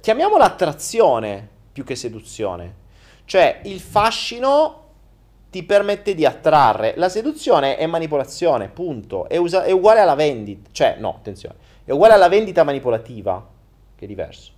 chiamiamola 0.00 0.44
attrazione 0.44 1.48
più 1.72 1.84
che 1.84 1.96
seduzione. 1.96 2.79
Cioè 3.30 3.60
il 3.62 3.78
fascino 3.78 4.86
ti 5.50 5.62
permette 5.62 6.16
di 6.16 6.26
attrarre. 6.26 6.94
La 6.96 7.08
seduzione 7.08 7.76
è 7.76 7.86
manipolazione, 7.86 8.66
punto. 8.66 9.28
È, 9.28 9.36
usa- 9.36 9.62
è 9.62 9.70
uguale 9.70 10.00
alla 10.00 10.16
vendita. 10.16 10.68
Cioè, 10.72 10.96
no, 10.98 11.10
attenzione 11.10 11.54
è 11.84 11.92
uguale 11.92 12.14
alla 12.14 12.26
vendita 12.26 12.64
manipolativa, 12.64 13.46
che 13.94 14.04
è 14.04 14.08
diverso. 14.08 14.50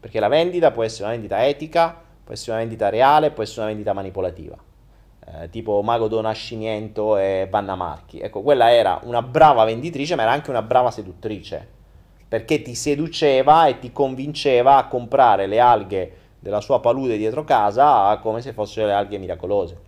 Perché 0.00 0.18
la 0.18 0.28
vendita 0.28 0.70
può 0.70 0.82
essere 0.82 1.02
una 1.02 1.12
vendita 1.12 1.46
etica, 1.46 1.94
può 2.24 2.32
essere 2.32 2.52
una 2.52 2.60
vendita 2.60 2.88
reale, 2.88 3.32
può 3.32 3.42
essere 3.42 3.60
una 3.60 3.68
vendita 3.68 3.92
manipolativa. 3.92 4.56
Eh, 5.26 5.50
tipo 5.50 5.82
Mago 5.82 6.08
do 6.08 6.22
Nascimento 6.22 7.18
e 7.18 7.48
Vanna 7.50 7.74
Marchi. 7.74 8.18
Ecco, 8.18 8.40
quella 8.40 8.72
era 8.72 8.98
una 9.02 9.20
brava 9.20 9.64
venditrice, 9.64 10.14
ma 10.14 10.22
era 10.22 10.32
anche 10.32 10.48
una 10.48 10.62
brava 10.62 10.90
seduttrice. 10.90 11.68
Perché 12.26 12.62
ti 12.62 12.74
seduceva 12.74 13.66
e 13.66 13.78
ti 13.78 13.92
convinceva 13.92 14.76
a 14.76 14.86
comprare 14.86 15.46
le 15.46 15.60
alghe 15.60 16.19
della 16.40 16.60
sua 16.60 16.80
palude 16.80 17.18
dietro 17.18 17.44
casa 17.44 18.18
come 18.18 18.40
se 18.40 18.52
fossero 18.52 18.86
le 18.86 18.94
alghe 18.94 19.18
miracolose. 19.18 19.78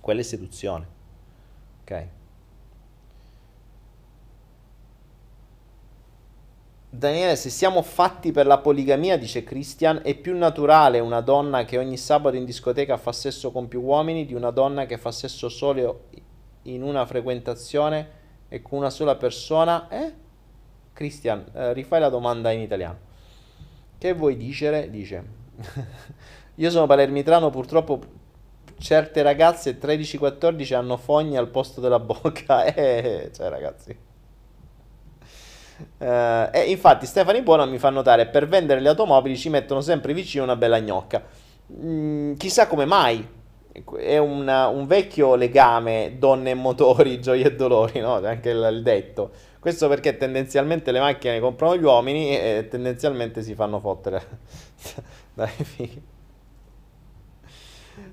Quella 0.00 0.20
è 0.20 0.24
seduzione. 0.24 0.86
Ok? 1.82 2.06
Daniele, 6.92 7.36
se 7.36 7.50
siamo 7.50 7.82
fatti 7.82 8.32
per 8.32 8.46
la 8.46 8.58
poligamia, 8.58 9.16
dice 9.16 9.44
Christian, 9.44 10.00
è 10.02 10.16
più 10.16 10.36
naturale 10.36 10.98
una 10.98 11.20
donna 11.20 11.64
che 11.64 11.78
ogni 11.78 11.96
sabato 11.96 12.34
in 12.34 12.44
discoteca 12.44 12.96
fa 12.96 13.12
sesso 13.12 13.52
con 13.52 13.68
più 13.68 13.80
uomini 13.80 14.26
di 14.26 14.34
una 14.34 14.50
donna 14.50 14.86
che 14.86 14.98
fa 14.98 15.12
sesso 15.12 15.48
solo 15.48 16.06
in 16.62 16.82
una 16.82 17.06
frequentazione 17.06 18.18
e 18.48 18.60
con 18.60 18.78
una 18.78 18.90
sola 18.90 19.14
persona? 19.14 19.88
Eh? 19.88 20.12
Christian, 20.92 21.44
eh, 21.54 21.72
rifai 21.74 22.00
la 22.00 22.08
domanda 22.08 22.50
in 22.50 22.60
italiano. 22.60 23.09
Che 24.00 24.14
vuoi 24.14 24.38
dicere? 24.38 24.88
Dice, 24.88 25.22
io 26.56 26.70
sono 26.70 26.86
palermitrano, 26.86 27.50
purtroppo 27.50 28.00
certe 28.78 29.20
ragazze 29.20 29.78
13-14 29.78 30.74
hanno 30.74 30.96
fogni 30.96 31.36
al 31.36 31.48
posto 31.48 31.82
della 31.82 31.98
bocca. 31.98 32.64
Eh, 32.72 33.30
cioè 33.34 33.50
ragazzi. 33.50 33.94
Uh, 35.98 36.48
e 36.50 36.64
infatti 36.68 37.04
Stefani 37.04 37.42
Buono 37.42 37.66
mi 37.66 37.76
fa 37.76 37.90
notare 37.90 38.26
per 38.26 38.48
vendere 38.48 38.80
le 38.80 38.88
automobili 38.88 39.36
ci 39.36 39.50
mettono 39.50 39.82
sempre 39.82 40.14
vicino 40.14 40.44
una 40.44 40.56
bella 40.56 40.80
gnocca. 40.80 41.22
Mm, 41.70 42.36
chissà 42.36 42.66
come 42.68 42.86
mai. 42.86 43.28
È 43.98 44.16
una, 44.16 44.68
un 44.68 44.86
vecchio 44.86 45.34
legame 45.34 46.16
donne 46.18 46.52
e 46.52 46.54
motori, 46.54 47.20
gioie 47.20 47.44
e 47.44 47.54
dolori, 47.54 48.00
no? 48.00 48.14
Anche 48.14 48.48
il, 48.48 48.66
il, 48.72 48.82
detto. 48.82 49.30
Questo 49.60 49.88
perché 49.88 50.16
tendenzialmente 50.16 50.90
le 50.90 51.00
macchine 51.00 51.38
comprano 51.38 51.76
gli 51.76 51.84
uomini 51.84 52.30
e 52.30 52.66
tendenzialmente 52.70 53.42
si 53.42 53.54
fanno 53.54 53.78
fottere 53.78 54.26
dai 55.34 55.48
figli. 55.48 56.02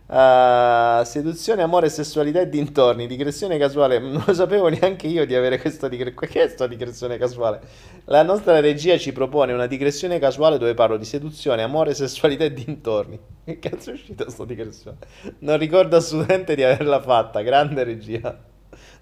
Uh, 0.08 1.04
seduzione, 1.04 1.62
amore, 1.62 1.88
sessualità 1.89 2.41
e 2.41 2.50
dintorni. 2.50 3.08
Digressione 3.08 3.58
casuale. 3.58 4.00
Non 4.18 4.24
lo 4.26 4.34
sapevo 4.34 4.68
neanche 4.68 5.08
io 5.08 5.26
di 5.26 5.36
avere 5.36 5.58
questa 5.60 5.88
digressione. 5.88 6.28
Che 6.28 6.39
è 6.39 6.43
questa 6.43 6.68
digressione 6.68 7.18
casuale? 7.18 7.62
La 8.06 8.24
nostra 8.24 8.60
regia 8.60 8.98
ci 8.98 9.14
propone 9.14 9.54
una 9.54 9.68
digressione 9.68 10.20
casuale 10.20 10.58
dove 10.58 10.74
parlo 10.74 10.98
di 10.98 11.06
seduzione, 11.06 11.62
amore, 11.64 11.93
sessualità 11.93 12.43
e 12.43 12.52
dintorni. 12.52 13.20
Che 13.45 13.60
cazzo 13.60 13.91
è 13.91 13.93
uscita 13.93 14.24
questa 14.24 14.43
digressione? 14.43 14.98
Non 15.39 15.58
ricordo 15.58 15.95
assolutamente 15.95 16.56
di 16.56 16.64
averla 16.64 17.02
fatta. 17.02 17.41
Grande 17.41 17.84
regia. 17.84 18.38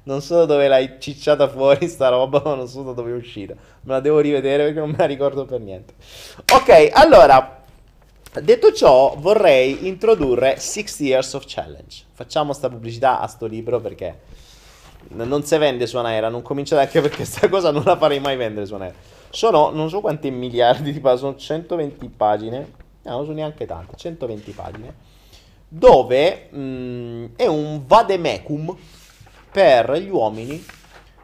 Non 0.06 0.22
so 0.22 0.46
dove 0.46 0.68
l'hai 0.68 0.98
cicciata 1.00 1.48
fuori 1.48 1.88
sta 1.88 2.10
roba, 2.10 2.42
ma 2.44 2.56
non 2.56 2.68
so 2.68 2.84
da 2.84 2.92
dove 2.92 3.12
è 3.12 3.16
uscita. 3.16 3.54
Me 3.54 3.94
la 3.94 4.00
devo 4.00 4.20
rivedere 4.20 4.66
perché 4.66 4.80
non 4.80 4.92
me 4.92 4.98
la 4.98 5.06
ricordo 5.06 5.46
per 5.46 5.60
niente. 5.60 5.94
Ok, 6.54 6.90
allora. 6.94 7.64
Detto 8.42 8.74
ciò, 8.74 9.16
vorrei 9.18 9.88
introdurre 9.88 10.58
60 10.60 11.04
Years 11.04 11.34
of 11.34 11.46
Challenge. 11.48 12.04
Facciamo 12.12 12.54
sta 12.54 12.70
pubblicità 12.70 13.20
a 13.20 13.28
sto 13.28 13.46
libro 13.46 13.80
perché 13.80 14.20
non 15.10 15.44
si 15.44 15.58
vende 15.58 15.88
su 15.88 15.98
Anaera, 15.98 16.30
non 16.30 16.42
cominciate 16.42 16.82
anche 16.82 17.02
perché 17.02 17.18
questa 17.18 17.48
cosa 17.50 17.72
non 17.72 17.84
la 17.84 17.98
farei 17.98 18.20
mai 18.20 18.36
vendere 18.36 18.66
su 18.66 18.76
Anaera. 18.76 18.96
Sono 19.30 19.70
non 19.72 19.90
so 19.90 20.02
quanti 20.02 20.30
miliardi 20.32 20.92
di 20.92 21.00
pagine, 21.00 21.20
sono 21.20 21.36
120 21.36 22.10
pagine, 22.10 22.72
no, 23.04 23.12
non 23.12 23.24
sono 23.24 23.36
neanche 23.38 23.66
tante, 23.66 23.96
120 23.96 24.52
pagine, 24.52 24.94
dove 25.68 26.48
mh, 26.52 26.60
mm, 26.60 27.26
è 27.36 27.48
un 27.48 27.82
vademecum 27.86 28.76
per 29.56 29.94
gli 29.94 30.10
uomini 30.10 30.62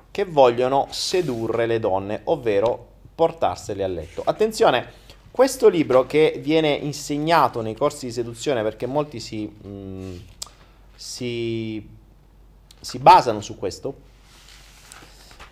che 0.10 0.24
vogliono 0.24 0.88
sedurre 0.90 1.66
le 1.66 1.82
donne, 1.82 2.22
ovvero 2.24 2.88
portarsele 3.14 3.84
a 3.84 3.88
letto. 3.88 4.22
Attenzione, 4.24 4.90
questo 5.30 5.68
libro 5.68 6.06
che 6.06 6.40
viene 6.42 6.70
insegnato 6.70 7.60
nei 7.60 7.76
corsi 7.76 8.06
di 8.06 8.14
seduzione 8.14 8.64
perché 8.64 8.86
molti 8.86 9.20
si, 9.20 9.46
mh, 9.46 9.68
mm, 9.68 10.16
si, 10.96 11.86
si 12.80 13.00
basano 13.00 13.42
su 13.42 13.58
questo, 13.58 13.96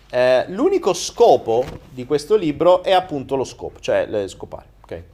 eh, 0.08 0.46
l'unico 0.48 0.94
scopo 0.94 1.62
di 1.90 2.06
questo 2.06 2.34
libro 2.34 2.82
è 2.82 2.92
appunto 2.92 3.36
lo 3.36 3.44
scopo, 3.44 3.78
cioè 3.80 4.06
le 4.06 4.26
scopare. 4.26 4.66
Okay? 4.84 5.04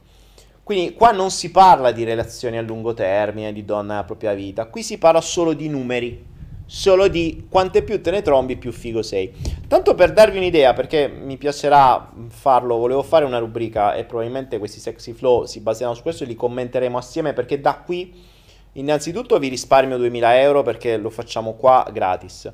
Quindi 0.63 0.93
qua 0.93 1.11
non 1.11 1.31
si 1.31 1.51
parla 1.51 1.91
di 1.91 2.05
relazioni 2.05 2.57
a 2.57 2.61
lungo 2.61 2.93
termine, 2.93 3.51
di 3.51 3.65
donna 3.65 3.95
nella 3.95 4.05
propria 4.05 4.33
vita, 4.33 4.67
qui 4.67 4.83
si 4.83 4.97
parla 4.97 5.19
solo 5.19 5.51
di 5.51 5.67
numeri 5.67 6.35
solo 6.67 7.07
di 7.07 7.47
quante 7.49 7.81
più 7.81 8.01
te 8.01 8.11
ne 8.11 8.21
trombi 8.21 8.57
più 8.57 8.71
figo 8.71 9.01
sei. 9.01 9.33
Tanto 9.67 9.95
per 9.95 10.11
darvi 10.11 10.37
un'idea, 10.37 10.73
perché 10.73 11.07
mi 11.07 11.37
piacerà 11.37 12.11
farlo, 12.27 12.77
volevo 12.77 13.01
fare 13.01 13.25
una 13.25 13.39
rubrica 13.39 13.95
e 13.95 14.03
probabilmente 14.03 14.59
questi 14.59 14.79
sexy 14.79 15.13
flow 15.13 15.45
si 15.45 15.61
baseranno 15.61 15.95
su 15.95 16.03
questo 16.03 16.23
e 16.23 16.27
li 16.27 16.35
commenteremo 16.35 16.97
assieme 16.97 17.33
perché 17.33 17.59
da 17.59 17.81
qui 17.83 18.13
innanzitutto 18.73 19.39
vi 19.39 19.47
risparmio 19.47 19.97
2000 19.97 20.39
euro 20.41 20.61
perché 20.61 20.97
lo 20.97 21.09
facciamo 21.09 21.53
qua 21.53 21.87
gratis. 21.91 22.51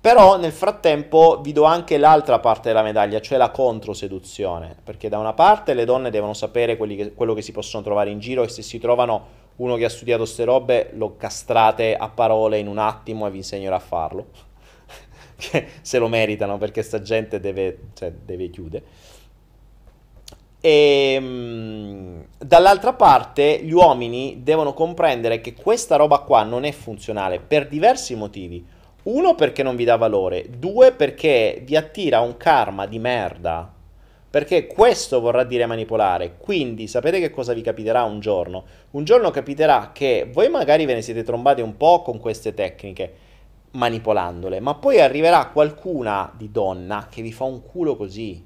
Però 0.00 0.38
nel 0.38 0.52
frattempo 0.52 1.40
vi 1.42 1.52
do 1.52 1.64
anche 1.64 1.98
l'altra 1.98 2.38
parte 2.38 2.68
della 2.68 2.82
medaglia, 2.82 3.20
cioè 3.20 3.36
la 3.36 3.50
controseduzione, 3.50 4.74
perché 4.82 5.10
da 5.10 5.18
una 5.18 5.34
parte 5.34 5.74
le 5.74 5.84
donne 5.84 6.08
devono 6.08 6.32
sapere 6.32 6.78
che, 6.78 7.12
quello 7.12 7.34
che 7.34 7.42
si 7.42 7.52
possono 7.52 7.82
trovare 7.82 8.08
in 8.08 8.18
giro 8.18 8.42
e 8.42 8.48
se 8.48 8.62
si 8.62 8.78
trovano 8.78 9.39
uno 9.60 9.76
che 9.76 9.84
ha 9.84 9.90
studiato 9.90 10.24
ste 10.24 10.44
robe 10.44 10.90
lo 10.94 11.16
castrate 11.16 11.94
a 11.94 12.08
parole 12.08 12.58
in 12.58 12.66
un 12.66 12.78
attimo 12.78 13.26
e 13.26 13.30
vi 13.30 13.38
insegnerò 13.38 13.76
a 13.76 13.80
farlo. 13.80 14.26
che 15.36 15.66
se 15.82 15.98
lo 15.98 16.08
meritano 16.08 16.58
perché 16.58 16.82
sta 16.82 17.00
gente 17.00 17.40
deve, 17.40 17.78
cioè, 17.94 18.10
deve 18.10 18.48
chiudere. 18.50 18.84
E 20.62 21.12
ehm, 21.14 22.26
dall'altra 22.38 22.92
parte 22.94 23.60
gli 23.62 23.72
uomini 23.72 24.40
devono 24.42 24.74
comprendere 24.74 25.40
che 25.40 25.54
questa 25.54 25.96
roba 25.96 26.18
qua 26.18 26.42
non 26.42 26.64
è 26.64 26.72
funzionale 26.72 27.38
per 27.38 27.68
diversi 27.68 28.14
motivi. 28.14 28.66
Uno 29.02 29.34
perché 29.34 29.62
non 29.62 29.76
vi 29.76 29.84
dà 29.84 29.96
valore, 29.96 30.46
due 30.58 30.92
perché 30.92 31.62
vi 31.64 31.76
attira 31.76 32.20
un 32.20 32.36
karma 32.36 32.86
di 32.86 32.98
merda 32.98 33.74
perché 34.30 34.68
questo 34.68 35.20
vorrà 35.20 35.42
dire 35.42 35.66
manipolare. 35.66 36.36
Quindi 36.38 36.86
sapete 36.86 37.18
che 37.18 37.30
cosa 37.30 37.52
vi 37.52 37.62
capiterà 37.62 38.04
un 38.04 38.20
giorno? 38.20 38.64
Un 38.92 39.02
giorno 39.04 39.30
capiterà 39.30 39.90
che 39.92 40.28
voi 40.32 40.48
magari 40.48 40.84
ve 40.84 40.94
ne 40.94 41.02
siete 41.02 41.24
trombati 41.24 41.60
un 41.60 41.76
po' 41.76 42.02
con 42.02 42.20
queste 42.20 42.54
tecniche, 42.54 43.12
manipolandole, 43.72 44.60
ma 44.60 44.74
poi 44.74 45.00
arriverà 45.00 45.46
qualcuna 45.46 46.32
di 46.36 46.50
donna 46.52 47.08
che 47.10 47.22
vi 47.22 47.32
fa 47.32 47.44
un 47.44 47.62
culo 47.62 47.96
così, 47.96 48.44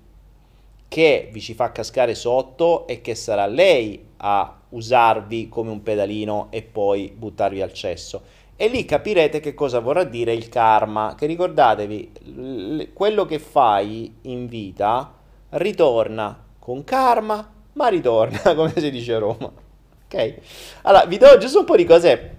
che 0.89 1.29
vi 1.31 1.41
ci 1.41 1.53
fa 1.55 1.71
cascare 1.71 2.15
sotto 2.15 2.87
e 2.87 3.03
che 3.03 3.15
sarà 3.15 3.47
lei 3.47 4.13
a 4.19 4.59
usarvi 4.71 5.49
come 5.51 5.71
un 5.71 5.83
pedalino 5.83 6.47
e 6.51 6.63
poi 6.63 7.13
buttarvi 7.15 7.61
al 7.61 7.73
cesso. 7.75 8.23
E 8.57 8.69
lì 8.69 8.85
capirete 8.85 9.41
che 9.41 9.53
cosa 9.53 9.81
vorrà 9.81 10.05
dire 10.05 10.33
il 10.33 10.49
karma, 10.49 11.15
che 11.19 11.27
ricordatevi, 11.27 12.91
quello 12.95 13.27
che 13.27 13.39
fai 13.39 14.15
in 14.23 14.47
vita 14.47 15.14
ritorna 15.55 16.43
con 16.59 16.85
karma, 16.85 17.53
ma 17.73 17.89
ritorna, 17.89 18.55
come 18.55 18.73
si 18.77 18.91
dice 18.91 19.15
a 19.15 19.19
Roma. 19.19 19.53
Ok? 20.07 20.35
Allora, 20.83 21.05
vi 21.07 21.19
do 21.19 21.37
giusto 21.39 21.61
un 21.61 21.65
po' 21.65 21.77
di 21.77 21.85
cose. 21.85 22.31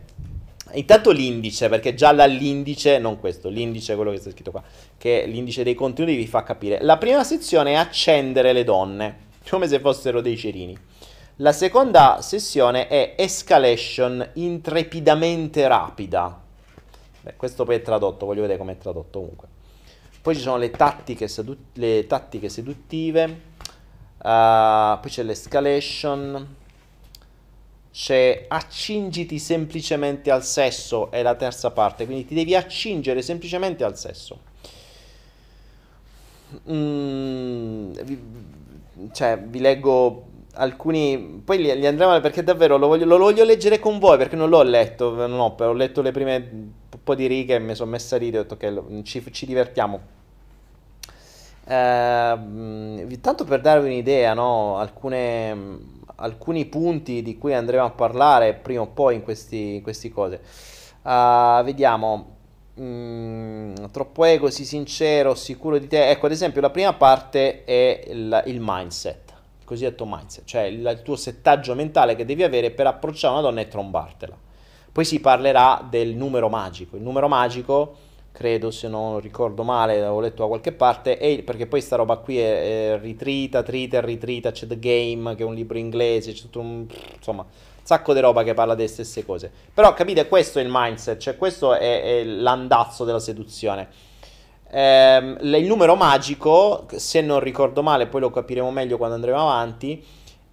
Intanto 0.74 1.12
l'indice, 1.12 1.70
perché 1.70 1.94
già 1.94 2.12
dall'indice, 2.12 2.98
non 2.98 3.20
questo, 3.20 3.50
l'indice, 3.50 3.96
quello 3.96 4.12
che 4.12 4.18
sta 4.18 4.32
scritto 4.32 4.52
qua, 4.52 4.64
che 4.98 5.24
è 5.24 5.28
l'indice 5.28 5.64
dei 5.64 5.76
contenuti 5.76 6.16
vi 6.16 6.28
fa 6.28 6.44
capire. 6.44 6.80
La 6.82 6.98
prima 6.98 7.24
sezione 7.24 7.74
è 7.74 7.76
accendere 7.76 8.52
le 8.52 8.64
donne, 8.64 9.18
come 9.50 9.68
se 9.68 9.80
fossero 9.80 10.22
dei 10.22 10.36
cerini. 10.36 10.78
La 11.38 11.52
seconda 11.52 12.22
sessione 12.22 12.88
è 12.88 13.16
escalation 13.18 14.28
intrepidamente 14.34 15.68
rapida. 15.68 16.42
Beh, 17.22 17.36
questo 17.36 17.64
poi 17.64 17.76
è 17.76 17.82
tradotto, 17.82 18.26
voglio 18.26 18.42
vedere 18.42 18.58
come 18.58 18.74
è 18.74 18.78
tradotto 18.78 19.20
comunque. 19.20 19.48
Poi 20.26 20.34
ci 20.34 20.42
sono 20.42 20.58
le 20.58 20.72
tattiche, 20.72 21.28
sedu- 21.28 21.56
le 21.74 22.08
tattiche 22.08 22.50
seduttive, 22.50 23.26
uh, 23.26 25.00
poi 25.00 25.06
c'è 25.06 25.22
l'escalation, 25.22 26.56
c'è 27.92 28.46
accingiti 28.48 29.38
semplicemente 29.38 30.32
al 30.32 30.44
sesso, 30.44 31.12
è 31.12 31.22
la 31.22 31.36
terza 31.36 31.70
parte, 31.70 32.06
quindi 32.06 32.26
ti 32.26 32.34
devi 32.34 32.56
accingere 32.56 33.22
semplicemente 33.22 33.84
al 33.84 34.00
sesso. 34.00 34.40
Mm, 36.72 37.92
vi, 37.92 38.20
cioè, 39.12 39.38
vi 39.38 39.60
leggo 39.60 40.26
alcuni 40.54 41.42
poi 41.46 41.58
li, 41.60 41.78
li 41.78 41.86
andremo 41.86 42.20
perché 42.20 42.44
davvero 42.44 42.78
lo 42.78 42.88
voglio, 42.88 43.06
lo 43.06 43.20
voglio, 43.20 43.44
leggere 43.44 43.78
con 43.78 44.00
voi 44.00 44.18
perché 44.18 44.36
non 44.36 44.50
l'ho 44.50 44.64
letto 44.64 45.14
non 45.28 45.40
ho, 45.40 45.74
letto 45.74 46.02
le 46.02 46.12
prime 46.12 46.72
po' 47.06 47.16
di 47.16 47.28
righe 47.28 47.56
e 47.56 47.60
mi 47.60 47.74
sono 47.74 47.92
messa 47.92 48.18
a 48.18 48.20
ridere 48.20 48.40
ho 48.40 48.42
detto 48.44 48.58
che 48.58 49.04
ci, 49.04 49.24
ci, 49.32 49.46
divertiamo 49.46 50.02
eh, 51.66 53.18
tanto 53.22 53.46
per 53.46 53.62
darvi 53.62 53.88
un'idea 53.88 54.34
no? 54.34 54.78
Alcune, 54.78 55.80
alcuni 56.16 56.66
punti 56.66 57.22
di 57.22 57.38
cui 57.38 57.54
andremo 57.54 57.86
a 57.86 57.92
parlare 57.92 58.54
prima 58.56 58.82
o 58.82 58.88
poi 58.88 59.16
in 59.16 59.24
questi, 59.24 59.76
in 59.76 59.82
queste 59.82 60.12
cose 60.12 60.42
uh, 61.04 61.64
vediamo 61.64 62.34
Mm, 62.78 63.74
troppo 63.90 64.26
ego, 64.26 64.50
sii 64.50 64.66
sincero, 64.66 65.34
sicuro 65.34 65.78
di 65.78 65.88
te. 65.88 66.10
Ecco, 66.10 66.26
ad 66.26 66.34
esempio, 66.34 66.60
la 66.60 66.70
prima 66.72 66.92
parte 66.92 67.64
è 67.64 68.04
il, 68.08 68.44
il 68.48 68.58
mindset 68.60 69.26
cosiddetto 69.66 70.06
mindset, 70.06 70.46
cioè 70.46 70.62
il, 70.62 70.80
il, 70.80 71.02
tuo 71.04 71.18
settaggio 71.18 71.76
mentale 71.76 72.16
che 72.16 72.24
devi 72.24 72.44
avere 72.44 72.72
per 72.72 72.88
approcciare 72.88 73.34
una 73.34 73.42
donna 73.42 73.62
e 73.62 73.68
trombartela. 73.68 74.38
Poi 74.96 75.04
si 75.04 75.20
parlerà 75.20 75.86
del 75.90 76.16
numero 76.16 76.48
magico. 76.48 76.96
Il 76.96 77.02
numero 77.02 77.28
magico, 77.28 77.96
credo 78.32 78.72
se 78.72 78.88
non 78.88 79.20
ricordo 79.20 79.64
male, 79.64 80.00
l'avevo 80.00 80.22
letto 80.22 80.44
da 80.44 80.48
qualche 80.48 80.72
parte, 80.72 81.18
è, 81.18 81.44
perché 81.44 81.68
poi 81.68 81.82
sta 81.82 81.98
roba 81.98 82.16
qui 82.16 82.40
è, 82.40 82.94
è 82.94 83.00
ritrita, 83.02 83.62
trita, 83.62 84.00
ritrita, 84.00 84.54
c'è 84.54 84.66
The 84.66 84.80
Game, 84.80 85.36
che 85.36 85.44
è 85.44 85.46
un 85.46 85.54
libro 85.54 85.78
inglese, 85.78 86.32
c'è 86.32 86.44
tutto 86.44 86.62
un... 86.62 86.86
insomma, 87.14 87.46
sacco 87.84 88.14
di 88.14 88.22
roba 88.22 88.44
che 88.44 88.54
parla 88.54 88.74
delle 88.74 88.88
stesse 88.88 89.26
cose. 89.26 89.52
Però 89.74 89.94
capite, 89.94 90.30
questo 90.30 90.60
è 90.60 90.62
il 90.62 90.70
mindset, 90.72 91.18
cioè 91.18 91.36
questo 91.36 91.74
è, 91.74 92.22
è 92.22 92.24
l'andazzo 92.24 93.04
della 93.04 93.20
seduzione 93.20 93.90
ehm, 94.70 95.40
il 95.42 95.66
numero 95.66 95.96
magico, 95.96 96.86
se 96.96 97.20
non 97.20 97.42
ricordo 97.42 97.82
male, 97.84 98.08
poi 98.08 98.22
lo 98.22 98.30
capiremo 98.30 98.72
meglio 98.72 98.96
quando 98.96 99.16
andremo 99.16 99.42
avanti, 99.42 100.04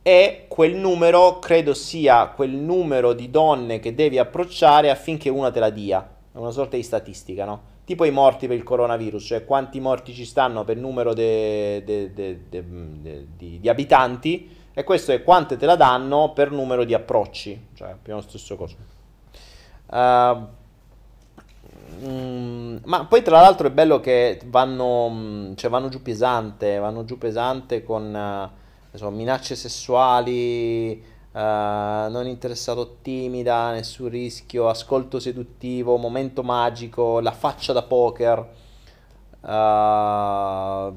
è 0.03 0.47
quel 0.49 0.75
numero, 0.75 1.39
credo 1.39 1.75
sia 1.75 2.29
quel 2.29 2.51
numero 2.51 3.13
di 3.13 3.31
donne 3.31 3.79
che 3.79 3.95
devi 3.95 4.19
approcciare 4.19 4.91
affinché 4.91 5.29
una 5.29 5.51
te 5.51 5.61
la 5.61 5.71
dia. 5.71 6.17
È 6.33 6.37
una 6.37 6.51
sorta 6.51 6.77
di 6.77 6.83
statistica, 6.83 7.45
no? 7.45 7.71
Tipo 7.85 8.05
i 8.05 8.11
morti 8.11 8.47
per 8.47 8.57
il 8.57 8.63
coronavirus, 8.63 9.25
cioè 9.25 9.45
quanti 9.45 9.81
morti 9.81 10.13
ci 10.13 10.25
stanno 10.25 10.65
per 10.65 10.77
numero 10.77 11.15
de, 11.15 11.83
de, 11.85 12.13
de, 12.13 12.39
di, 13.37 13.61
di, 13.61 13.69
abitanti, 13.69 14.57
e 14.73 14.85
questo 14.85 15.13
è 15.13 15.23
quante 15.23 15.57
te 15.57 15.67
la 15.67 15.77
danno 15.77 16.33
per 16.33 16.51
numero 16.51 16.85
di 16.85 16.95
approcci, 16.95 17.69
cioè 17.75 17.95
più 18.01 18.13
o 18.13 18.17
meno 18.17 18.29
stesso 18.29 18.57
coso. 18.57 18.77
Uh, 19.87 20.61
Mm, 22.05 22.79
ma 22.85 23.05
poi 23.05 23.23
tra 23.23 23.41
l'altro 23.41 23.69
è 23.69 23.71
bello 23.71 24.01
che 24.01 24.41
vanno, 24.47 25.09
mm, 25.11 25.55
cioè 25.55 25.71
vanno 25.71 25.89
giù 25.89 26.03
pesante, 26.03 26.79
vanno 26.79 27.05
giù 27.05 27.17
pesante 27.17 27.85
con 27.85 28.13
uh, 28.13 28.61
so, 28.99 29.11
minacce 29.11 29.57
sessuali, 29.57 31.03
uh, 31.33 31.39
non 31.39 32.27
interessato 32.27 32.99
timida, 33.01 33.71
nessun 33.73 34.09
rischio, 34.09 34.69
ascolto 34.69 35.19
seduttivo, 35.19 35.97
momento 35.97 36.43
magico, 36.43 37.21
la 37.21 37.33
faccia 37.33 37.73
da 37.73 37.83
poker, 37.83 38.39
uh, 39.41 40.95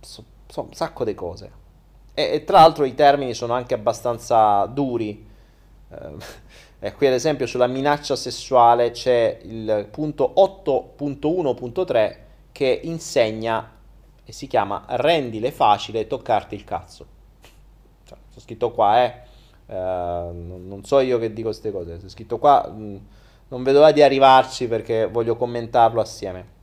so, 0.00 0.24
so, 0.46 0.62
un 0.62 0.72
sacco 0.72 1.04
di 1.04 1.14
cose. 1.14 1.52
E, 2.12 2.22
e, 2.32 2.44
tra 2.44 2.60
l'altro 2.60 2.84
i 2.84 2.94
termini 2.94 3.34
sono 3.34 3.52
anche 3.52 3.74
abbastanza 3.74 4.66
duri. 4.66 5.26
Eh, 6.80 6.92
qui 6.94 7.06
ad 7.06 7.12
esempio 7.12 7.46
sulla 7.46 7.66
minaccia 7.68 8.16
sessuale 8.16 8.90
c'è 8.90 9.38
il 9.42 9.86
punto 9.90 10.32
8.1.3 10.36 12.16
che 12.52 12.80
insegna 12.82 13.78
e 14.30 14.32
si 14.32 14.46
chiama 14.46 14.84
rendile 14.90 15.50
facile 15.50 16.06
toccarti 16.06 16.54
il 16.54 16.62
cazzo. 16.62 17.06
Cioè, 18.04 18.16
sto 18.30 18.40
scritto 18.40 18.70
qua, 18.70 19.02
eh. 19.02 19.22
eh 19.66 19.74
non 19.74 20.82
so 20.84 21.00
io 21.00 21.18
che 21.18 21.32
dico 21.32 21.48
queste 21.48 21.72
cose, 21.72 21.98
sto 21.98 22.08
scritto 22.08 22.38
qua, 22.38 22.68
mh, 22.68 22.80
mm, 22.80 22.96
non 23.48 23.64
vedo 23.64 23.80
l'ora 23.80 23.90
di 23.90 24.02
arrivarci 24.02 24.68
perché 24.68 25.06
voglio 25.06 25.36
commentarlo 25.36 26.00
assieme. 26.00 26.58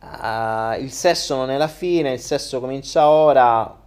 Uh, 0.00 0.80
il 0.80 0.90
sesso 0.90 1.36
non 1.36 1.50
è 1.50 1.56
la 1.56 1.68
fine, 1.68 2.12
il 2.12 2.20
sesso 2.20 2.58
comincia 2.58 3.08
ora. 3.08 3.78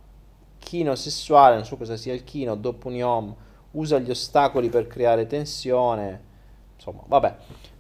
Chino 0.60 0.96
sessuale, 0.96 1.56
non 1.56 1.66
so 1.66 1.76
cosa 1.76 1.98
sia 1.98 2.14
il 2.14 2.24
chino, 2.24 2.56
dopo 2.56 2.88
un 2.88 2.96
yom 2.96 3.36
usa 3.72 4.00
gli 4.00 4.10
ostacoli 4.10 4.70
per 4.70 4.88
creare 4.88 5.28
tensione. 5.28 6.32
Insomma, 6.76 7.04
vabbè. 7.06 7.36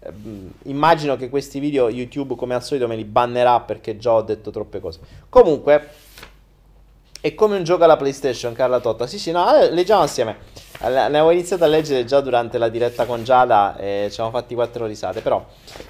Ehm, 0.05 0.51
immagino 0.63 1.15
che 1.15 1.29
questi 1.29 1.59
video 1.59 1.89
YouTube, 1.89 2.35
come 2.35 2.55
al 2.55 2.63
solito, 2.63 2.87
me 2.87 2.95
li 2.95 3.05
bannerà 3.05 3.59
perché 3.61 3.97
già 3.97 4.13
ho 4.13 4.21
detto 4.21 4.51
troppe 4.51 4.79
cose. 4.79 4.99
Comunque, 5.29 5.89
è 7.21 7.33
come 7.35 7.55
un 7.55 7.63
gioco 7.63 7.85
alla 7.85 7.95
PlayStation, 7.95 8.53
Carla 8.53 8.81
Totta. 8.81 9.07
Sì, 9.07 9.17
sì, 9.17 9.31
no, 9.31 9.45
leggiamo 9.69 10.01
assieme. 10.01 10.37
Ne 10.81 11.05
avevo 11.05 11.31
iniziato 11.31 11.63
a 11.63 11.67
leggere 11.67 12.03
già 12.03 12.19
durante 12.19 12.57
la 12.57 12.67
diretta 12.67 13.05
con 13.05 13.23
Giada 13.23 13.77
e 13.77 14.07
ci 14.07 14.15
siamo 14.15 14.29
fatti 14.29 14.53
quattro 14.53 14.85
risate. 14.85 15.21
Però, 15.21 15.45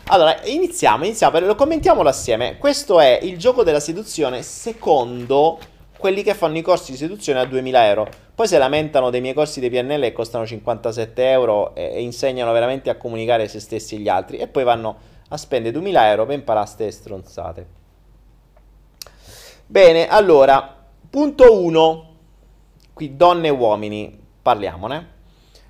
allora, 0.10 0.44
iniziamo, 0.44 1.06
iniziamo, 1.06 1.40
lo 1.40 1.56
commentiamolo 1.56 2.08
assieme. 2.08 2.60
Questo 2.60 3.00
è 3.00 3.18
il 3.24 3.40
gioco 3.40 3.64
della 3.64 3.80
seduzione 3.80 4.44
secondo 4.44 5.58
quelli 6.04 6.22
che 6.22 6.34
fanno 6.34 6.58
i 6.58 6.62
corsi 6.62 6.92
di 6.92 6.98
seduzione 6.98 7.40
a 7.40 7.46
2000 7.46 7.88
euro. 7.88 8.10
Poi 8.36 8.46
si 8.46 8.58
lamentano 8.58 9.10
dei 9.10 9.22
miei 9.22 9.34
corsi 9.34 9.62
di 9.62 9.70
PNL 9.70 10.02
che 10.02 10.12
costano 10.12 10.46
57 10.46 11.32
euro 11.32 11.74
e, 11.76 11.94
e 11.94 12.02
insegnano 12.02 12.52
veramente 12.52 12.90
a 12.90 12.98
comunicare 12.98 13.48
se 13.48 13.62
stessi 13.62 13.96
e 13.96 14.00
gli 14.00 14.10
altri. 14.10 14.36
E 14.36 14.50
poi 14.50 14.66
vanno 14.66 14.98
a 15.30 15.38
spendere 15.38 15.72
2000 15.72 16.10
euro 16.10 16.26
per 16.26 16.36
imparare 16.36 16.68
ste 16.68 16.92
stronzate. 16.92 17.68
Bene, 19.66 20.10
allora, 20.10 20.76
punto 21.10 21.64
1. 21.64 22.16
Qui 22.92 23.16
donne 23.16 23.48
e 23.48 23.52
uomini, 23.52 24.20
parliamone. 24.42 25.12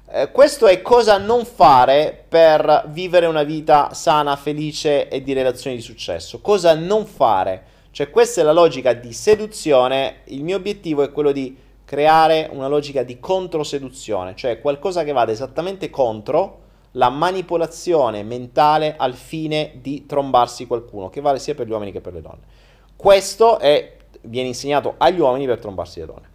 Eh, 0.09 0.31
questo 0.31 0.65
è 0.65 0.81
cosa 0.81 1.19
non 1.19 1.45
fare 1.45 2.25
per 2.27 2.86
vivere 2.88 3.27
una 3.27 3.43
vita 3.43 3.93
sana, 3.93 4.36
felice 4.36 5.09
e 5.09 5.21
di 5.21 5.34
relazioni 5.34 5.75
di 5.75 5.84
successo. 5.84 6.41
Cosa 6.41 6.73
non 6.73 7.05
fare. 7.05 7.65
Cioè 7.93 8.09
questa 8.09 8.41
è 8.41 8.43
la 8.43 8.53
logica 8.53 8.93
di 8.93 9.13
seduzione. 9.13 10.21
Il 10.25 10.43
mio 10.43 10.55
obiettivo 10.55 11.03
è 11.03 11.11
quello 11.11 11.31
di 11.31 11.55
creare 11.85 12.49
una 12.51 12.67
logica 12.67 13.03
di 13.03 13.19
controseduzione, 13.19 14.35
cioè 14.35 14.59
qualcosa 14.59 15.03
che 15.03 15.11
vada 15.11 15.31
esattamente 15.31 15.91
contro 15.91 16.61
la 16.93 17.09
manipolazione 17.09 18.23
mentale 18.23 18.95
al 18.97 19.13
fine 19.13 19.73
di 19.75 20.07
trombarsi 20.07 20.65
qualcuno, 20.65 21.11
che 21.11 21.21
vale 21.21 21.37
sia 21.37 21.53
per 21.53 21.67
gli 21.67 21.69
uomini 21.69 21.91
che 21.91 22.01
per 22.01 22.13
le 22.13 22.21
donne. 22.21 22.41
Questo 22.95 23.59
è, 23.59 23.97
viene 24.21 24.47
insegnato 24.47 24.95
agli 24.97 25.19
uomini 25.19 25.45
per 25.45 25.59
trombarsi 25.59 25.99
le 25.99 26.05
donne. 26.07 26.29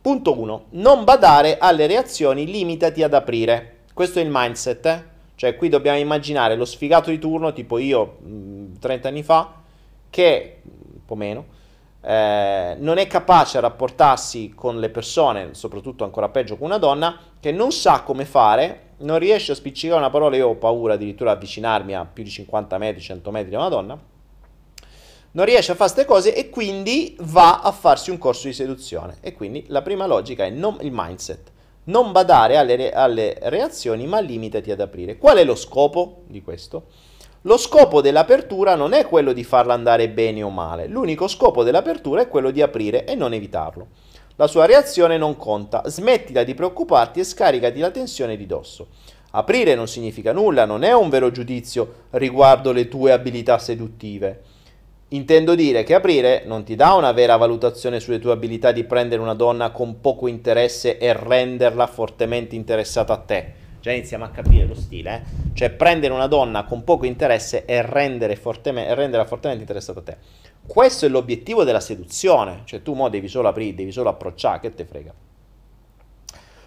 Punto 0.00 0.36
1. 0.36 0.64
Non 0.70 1.04
badare 1.04 1.58
alle 1.58 1.86
reazioni, 1.86 2.44
limitati 2.44 3.04
ad 3.04 3.14
aprire. 3.14 3.82
Questo 3.94 4.18
è 4.18 4.22
il 4.22 4.30
mindset, 4.32 4.86
eh? 4.86 5.04
cioè 5.36 5.54
qui 5.54 5.68
dobbiamo 5.68 5.98
immaginare 5.98 6.56
lo 6.56 6.64
sfigato 6.64 7.10
di 7.10 7.20
turno, 7.20 7.52
tipo 7.52 7.78
io 7.78 8.16
mh, 8.20 8.78
30 8.80 9.06
anni 9.06 9.22
fa, 9.22 9.54
che 10.10 10.62
un 10.92 11.04
po' 11.04 11.14
meno, 11.14 11.44
eh, 12.00 12.76
non 12.78 12.98
è 12.98 13.06
capace 13.06 13.58
a 13.58 13.60
rapportarsi 13.60 14.52
con 14.54 14.78
le 14.78 14.88
persone, 14.88 15.54
soprattutto 15.54 16.04
ancora 16.04 16.28
peggio 16.28 16.56
con 16.56 16.66
una 16.66 16.78
donna, 16.78 17.18
che 17.40 17.52
non 17.52 17.72
sa 17.72 18.02
come 18.02 18.24
fare, 18.24 18.94
non 18.98 19.18
riesce 19.18 19.52
a 19.52 19.54
spiccicare 19.54 19.98
una 19.98 20.10
parola, 20.10 20.36
io 20.36 20.48
ho 20.48 20.54
paura 20.54 20.94
addirittura 20.94 21.30
di 21.30 21.36
avvicinarmi 21.36 21.94
a 21.94 22.04
più 22.04 22.22
di 22.22 22.30
50 22.30 22.78
metri, 22.78 23.00
100 23.00 23.30
metri 23.30 23.50
da 23.50 23.58
una 23.58 23.68
donna, 23.68 23.98
non 25.32 25.44
riesce 25.44 25.72
a 25.72 25.74
fare 25.74 25.92
queste 25.92 26.04
cose 26.04 26.34
e 26.34 26.50
quindi 26.50 27.16
va 27.20 27.60
a 27.60 27.70
farsi 27.72 28.10
un 28.10 28.18
corso 28.18 28.46
di 28.46 28.54
seduzione. 28.54 29.18
E 29.20 29.34
quindi 29.34 29.64
la 29.68 29.82
prima 29.82 30.06
logica 30.06 30.44
è 30.44 30.50
non, 30.50 30.78
il 30.80 30.90
mindset. 30.92 31.52
Non 31.84 32.12
badare 32.12 32.56
alle, 32.56 32.90
alle 32.90 33.36
reazioni, 33.42 34.06
ma 34.06 34.20
limitati 34.20 34.70
ad 34.70 34.80
aprire. 34.80 35.16
Qual 35.16 35.36
è 35.36 35.44
lo 35.44 35.54
scopo 35.54 36.22
di 36.26 36.42
questo? 36.42 36.86
Lo 37.42 37.56
scopo 37.56 38.00
dell'apertura 38.00 38.74
non 38.74 38.92
è 38.92 39.06
quello 39.06 39.32
di 39.32 39.44
farla 39.44 39.72
andare 39.72 40.08
bene 40.08 40.42
o 40.42 40.50
male, 40.50 40.88
l'unico 40.88 41.28
scopo 41.28 41.62
dell'apertura 41.62 42.22
è 42.22 42.28
quello 42.28 42.50
di 42.50 42.60
aprire 42.60 43.04
e 43.04 43.14
non 43.14 43.32
evitarlo. 43.32 43.86
La 44.34 44.48
sua 44.48 44.66
reazione 44.66 45.16
non 45.16 45.36
conta, 45.36 45.82
smettila 45.86 46.42
di 46.42 46.54
preoccuparti 46.54 47.20
e 47.20 47.24
scaricati 47.24 47.78
la 47.78 47.92
tensione 47.92 48.36
di 48.36 48.44
dosso. 48.44 48.88
Aprire 49.30 49.76
non 49.76 49.86
significa 49.86 50.32
nulla, 50.32 50.64
non 50.64 50.82
è 50.82 50.92
un 50.92 51.08
vero 51.08 51.30
giudizio 51.30 52.06
riguardo 52.10 52.72
le 52.72 52.88
tue 52.88 53.12
abilità 53.12 53.56
seduttive. 53.58 54.42
Intendo 55.10 55.54
dire 55.54 55.84
che 55.84 55.94
aprire 55.94 56.42
non 56.44 56.64
ti 56.64 56.74
dà 56.74 56.94
una 56.94 57.12
vera 57.12 57.36
valutazione 57.36 58.00
sulle 58.00 58.18
tue 58.18 58.32
abilità 58.32 58.72
di 58.72 58.82
prendere 58.82 59.22
una 59.22 59.34
donna 59.34 59.70
con 59.70 60.00
poco 60.00 60.26
interesse 60.26 60.98
e 60.98 61.12
renderla 61.12 61.86
fortemente 61.86 62.56
interessata 62.56 63.12
a 63.12 63.18
te 63.18 63.66
Già 63.80 63.92
iniziamo 63.92 64.24
a 64.24 64.30
capire 64.30 64.66
lo 64.66 64.74
stile, 64.74 65.14
eh? 65.14 65.22
cioè 65.54 65.70
prendere 65.70 66.12
una 66.12 66.26
donna 66.26 66.64
con 66.64 66.82
poco 66.82 67.06
interesse 67.06 67.64
e 67.64 67.80
rendere 67.82 68.34
fortemente, 68.34 68.94
renderla 68.94 69.24
fortemente 69.24 69.62
interessata 69.62 70.00
a 70.00 70.02
te. 70.02 70.16
Questo 70.66 71.06
è 71.06 71.08
l'obiettivo 71.08 71.62
della 71.62 71.80
seduzione, 71.80 72.62
cioè 72.64 72.82
tu 72.82 72.94
mo 72.94 73.08
devi 73.08 73.28
solo 73.28 73.48
aprire, 73.48 73.74
devi 73.74 73.92
solo 73.92 74.08
approcciare, 74.08 74.60
che 74.60 74.74
te 74.74 74.84
frega. 74.84 75.14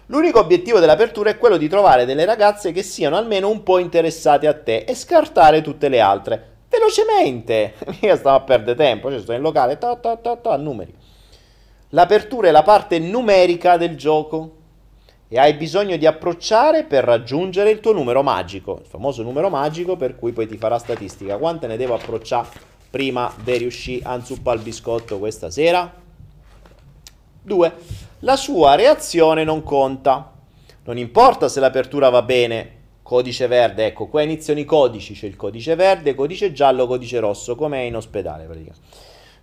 L'unico 0.06 0.40
obiettivo 0.40 0.80
dell'apertura 0.80 1.30
è 1.30 1.38
quello 1.38 1.56
di 1.56 1.68
trovare 1.68 2.04
delle 2.04 2.24
ragazze 2.24 2.72
che 2.72 2.82
siano 2.82 3.16
almeno 3.16 3.48
un 3.48 3.62
po' 3.62 3.78
interessate 3.78 4.46
a 4.46 4.54
te 4.54 4.78
e 4.78 4.94
scartare 4.94 5.62
tutte 5.62 5.88
le 5.88 6.00
altre. 6.00 6.50
Velocemente! 6.68 7.74
Mica 8.00 8.16
stiamo 8.16 8.36
a 8.36 8.40
perdere 8.40 8.76
tempo, 8.76 9.10
cioè 9.10 9.20
sto 9.20 9.32
in 9.32 9.42
locale, 9.42 9.78
ta 9.78 9.96
ta 9.96 10.16
ta 10.16 10.36
ta, 10.36 10.56
numeri. 10.56 10.94
L'apertura 11.90 12.48
è 12.48 12.50
la 12.50 12.62
parte 12.62 12.98
numerica 12.98 13.76
del 13.76 13.96
gioco 13.96 14.60
e 15.32 15.38
hai 15.38 15.54
bisogno 15.54 15.96
di 15.96 16.04
approcciare 16.04 16.84
per 16.84 17.04
raggiungere 17.04 17.70
il 17.70 17.80
tuo 17.80 17.94
numero 17.94 18.22
magico, 18.22 18.80
il 18.82 18.86
famoso 18.86 19.22
numero 19.22 19.48
magico 19.48 19.96
per 19.96 20.14
cui 20.14 20.32
poi 20.32 20.46
ti 20.46 20.58
farà 20.58 20.76
statistica. 20.76 21.38
Quante 21.38 21.66
ne 21.66 21.78
devo 21.78 21.94
approcciare 21.94 22.48
prima 22.90 23.32
di 23.42 23.56
riuscire 23.56 24.04
a 24.04 24.14
inzuppare 24.14 24.58
il 24.58 24.62
biscotto 24.62 25.18
questa 25.18 25.50
sera? 25.50 25.90
Due. 27.40 27.72
La 28.18 28.36
sua 28.36 28.74
reazione 28.74 29.42
non 29.42 29.62
conta. 29.62 30.32
Non 30.84 30.98
importa 30.98 31.48
se 31.48 31.60
l'apertura 31.60 32.10
va 32.10 32.20
bene, 32.20 32.72
codice 33.02 33.46
verde, 33.46 33.86
ecco, 33.86 34.08
qua 34.08 34.20
iniziano 34.20 34.60
i 34.60 34.66
codici, 34.66 35.14
c'è 35.14 35.28
il 35.28 35.36
codice 35.36 35.74
verde, 35.74 36.14
codice 36.14 36.52
giallo, 36.52 36.86
codice 36.86 37.20
rosso, 37.20 37.54
come 37.54 37.78
è 37.78 37.84
in 37.84 37.96
ospedale 37.96 38.44
praticamente. 38.44 38.86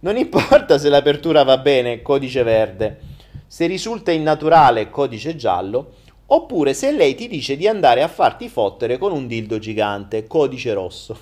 Non 0.02 0.18
importa 0.18 0.78
se 0.78 0.88
l'apertura 0.88 1.42
va 1.42 1.58
bene, 1.58 2.04
codice 2.04 2.44
verde 2.44 3.18
se 3.50 3.66
risulta 3.66 4.12
innaturale 4.12 4.92
codice 4.92 5.36
giallo, 5.36 5.94
oppure 6.28 6.76
se 6.76 6.92
lei 6.92 7.16
ti 7.16 7.28
dice 7.28 7.58
di 7.58 7.68
andare 7.68 8.04
a 8.04 8.08
farti 8.08 8.48
fottere 8.48 9.00
con 9.00 9.12
un 9.12 9.26
dildo 9.26 9.58
gigante, 9.58 10.28
codice 10.28 10.72
rosso. 10.74 11.18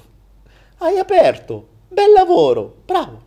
Hai 0.80 0.98
aperto, 0.98 1.68
bel 1.88 2.12
lavoro, 2.12 2.82
bravo. 2.84 3.22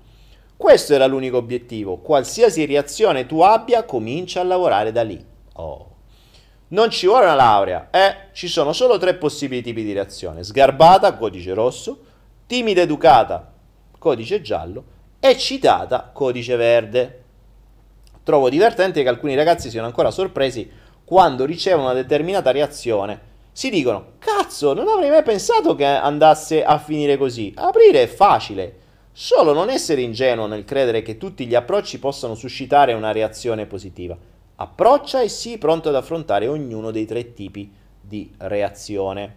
Questo 0.54 0.92
era 0.92 1.06
l'unico 1.06 1.38
obiettivo. 1.38 1.96
Qualsiasi 1.96 2.66
reazione 2.66 3.24
tu 3.24 3.40
abbia, 3.40 3.84
comincia 3.84 4.42
a 4.42 4.44
lavorare 4.44 4.92
da 4.92 5.02
lì. 5.02 5.24
Oh. 5.54 5.88
Non 6.68 6.90
ci 6.90 7.06
vuole 7.06 7.24
una 7.24 7.34
laurea, 7.34 7.88
eh? 7.90 8.28
Ci 8.34 8.48
sono 8.48 8.74
solo 8.74 8.98
tre 8.98 9.14
possibili 9.14 9.62
tipi 9.62 9.82
di 9.82 9.94
reazione. 9.94 10.44
Sgarbata, 10.44 11.16
codice 11.16 11.54
rosso, 11.54 12.00
timida 12.46 12.82
educata, 12.82 13.50
codice 13.98 14.42
giallo, 14.42 14.84
eccitata, 15.18 16.10
codice 16.12 16.56
verde. 16.56 17.19
Trovo 18.30 18.48
divertente 18.48 19.02
che 19.02 19.08
alcuni 19.08 19.34
ragazzi 19.34 19.70
siano 19.70 19.88
ancora 19.88 20.12
sorpresi 20.12 20.70
quando 21.04 21.44
ricevono 21.44 21.86
una 21.86 21.94
determinata 21.94 22.52
reazione. 22.52 23.20
Si 23.50 23.70
dicono, 23.70 24.12
cazzo, 24.20 24.72
non 24.72 24.86
avrei 24.86 25.10
mai 25.10 25.24
pensato 25.24 25.74
che 25.74 25.84
andasse 25.84 26.62
a 26.62 26.78
finire 26.78 27.16
così. 27.16 27.52
Aprire 27.56 28.04
è 28.04 28.06
facile. 28.06 28.76
Solo 29.10 29.52
non 29.52 29.68
essere 29.68 30.02
ingenuo 30.02 30.46
nel 30.46 30.64
credere 30.64 31.02
che 31.02 31.16
tutti 31.16 31.44
gli 31.44 31.56
approcci 31.56 31.98
possano 31.98 32.36
suscitare 32.36 32.92
una 32.92 33.10
reazione 33.10 33.66
positiva. 33.66 34.16
Approccia 34.54 35.22
e 35.22 35.28
sii 35.28 35.58
pronto 35.58 35.88
ad 35.88 35.96
affrontare 35.96 36.46
ognuno 36.46 36.92
dei 36.92 37.06
tre 37.06 37.34
tipi 37.34 37.68
di 38.00 38.30
reazione. 38.38 39.36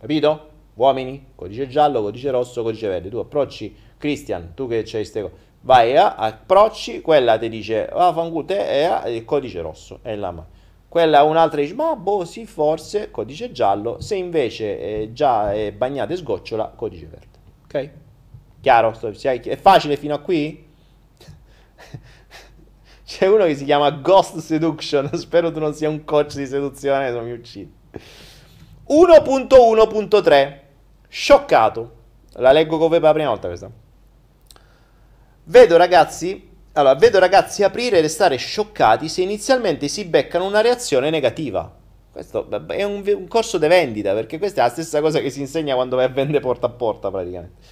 Capito? 0.00 0.48
Uomini, 0.74 1.26
codice 1.36 1.68
giallo, 1.68 2.02
codice 2.02 2.32
rosso, 2.32 2.64
codice 2.64 2.88
verde. 2.88 3.08
Tu 3.08 3.18
approcci, 3.18 3.72
Christian, 3.96 4.52
tu 4.54 4.66
che 4.66 4.82
c'hai 4.82 5.02
queste 5.02 5.22
cose 5.22 5.45
vai 5.62 5.96
a 5.96 6.14
approcci, 6.14 7.00
quella 7.00 7.38
ti 7.38 7.48
dice 7.48 7.86
ah 7.86 8.12
fanculo 8.12 8.44
te 8.44 8.58
è 8.66 9.08
il 9.08 9.24
codice 9.24 9.60
rosso, 9.60 10.00
è 10.02 10.14
la 10.14 10.30
ma. 10.30 10.46
Quella 10.88 11.22
un'altra 11.24 11.60
dice 11.60 11.74
ma 11.74 11.94
boh 11.96 12.24
sì 12.24 12.46
forse, 12.46 13.10
codice 13.10 13.52
giallo, 13.52 14.00
se 14.00 14.14
invece 14.14 14.78
è 14.78 15.12
già 15.12 15.52
è 15.52 15.72
bagnata 15.72 16.12
e 16.12 16.16
sgocciola, 16.16 16.72
codice 16.74 17.06
verde. 17.06 17.38
Ok? 17.64 17.90
Chiaro? 18.60 18.98
È 18.98 19.56
facile 19.56 19.96
fino 19.96 20.14
a 20.14 20.18
qui? 20.18 20.64
C'è 23.06 23.26
uno 23.26 23.44
che 23.44 23.54
si 23.54 23.64
chiama 23.64 23.90
Ghost 23.90 24.38
Seduction, 24.38 25.10
spero 25.18 25.52
tu 25.52 25.60
non 25.60 25.74
sia 25.74 25.88
un 25.88 26.04
coach 26.04 26.34
di 26.34 26.46
seduzione, 26.46 27.10
non 27.10 27.24
mi 27.24 27.32
uccidi. 27.32 27.72
1.1.3 28.88 30.58
Scioccato. 31.08 31.94
La 32.38 32.52
leggo 32.52 32.78
come 32.78 32.98
per 32.98 33.02
la 33.02 33.12
prima 33.12 33.28
volta 33.28 33.48
questa. 33.48 33.70
Vedo 35.48 35.76
ragazzi, 35.76 36.48
allora, 36.72 36.96
vedo 36.96 37.20
ragazzi 37.20 37.62
aprire 37.62 37.98
e 37.98 38.00
restare 38.00 38.34
scioccati 38.34 39.08
se 39.08 39.22
inizialmente 39.22 39.86
si 39.86 40.04
beccano 40.04 40.44
una 40.44 40.60
reazione 40.60 41.08
negativa. 41.08 41.72
Questo 42.10 42.48
è 42.66 42.82
un, 42.82 43.04
un 43.06 43.28
corso 43.28 43.56
di 43.56 43.68
vendita, 43.68 44.12
perché 44.12 44.38
questa 44.38 44.62
è 44.62 44.64
la 44.64 44.70
stessa 44.70 45.00
cosa 45.00 45.20
che 45.20 45.30
si 45.30 45.38
insegna 45.38 45.76
quando 45.76 45.94
vai 45.94 46.06
a 46.06 46.08
vendere 46.08 46.40
porta 46.40 46.66
a 46.66 46.70
porta 46.70 47.12
praticamente. 47.12 47.62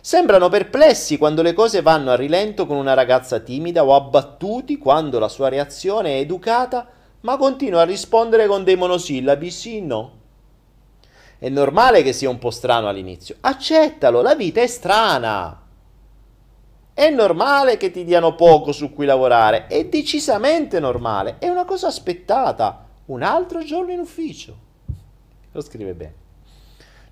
Sembrano 0.00 0.48
perplessi 0.48 1.18
quando 1.18 1.42
le 1.42 1.52
cose 1.52 1.82
vanno 1.82 2.10
a 2.10 2.16
rilento 2.16 2.64
con 2.64 2.78
una 2.78 2.94
ragazza 2.94 3.38
timida 3.40 3.84
o 3.84 3.94
abbattuti 3.94 4.78
quando 4.78 5.18
la 5.18 5.28
sua 5.28 5.50
reazione 5.50 6.16
è 6.16 6.20
educata, 6.20 6.88
ma 7.20 7.36
continua 7.36 7.82
a 7.82 7.84
rispondere 7.84 8.46
con 8.46 8.64
dei 8.64 8.76
monosillabi 8.76 9.50
sì, 9.50 9.82
no. 9.82 10.12
È 11.38 11.50
normale 11.50 12.02
che 12.02 12.14
sia 12.14 12.30
un 12.30 12.38
po' 12.38 12.50
strano 12.50 12.88
all'inizio. 12.88 13.36
Accettalo, 13.40 14.22
la 14.22 14.34
vita 14.34 14.62
è 14.62 14.66
strana. 14.66 15.60
È 17.00 17.08
normale 17.08 17.78
che 17.78 17.90
ti 17.90 18.04
diano 18.04 18.34
poco 18.34 18.72
su 18.72 18.92
cui 18.92 19.06
lavorare, 19.06 19.68
è 19.68 19.86
decisamente 19.86 20.78
normale, 20.80 21.36
è 21.38 21.48
una 21.48 21.64
cosa 21.64 21.86
aspettata. 21.86 22.86
Un 23.06 23.22
altro 23.22 23.64
giorno 23.64 23.90
in 23.90 24.00
ufficio. 24.00 24.54
Lo 25.52 25.62
scrive 25.62 25.94
bene. 25.94 26.14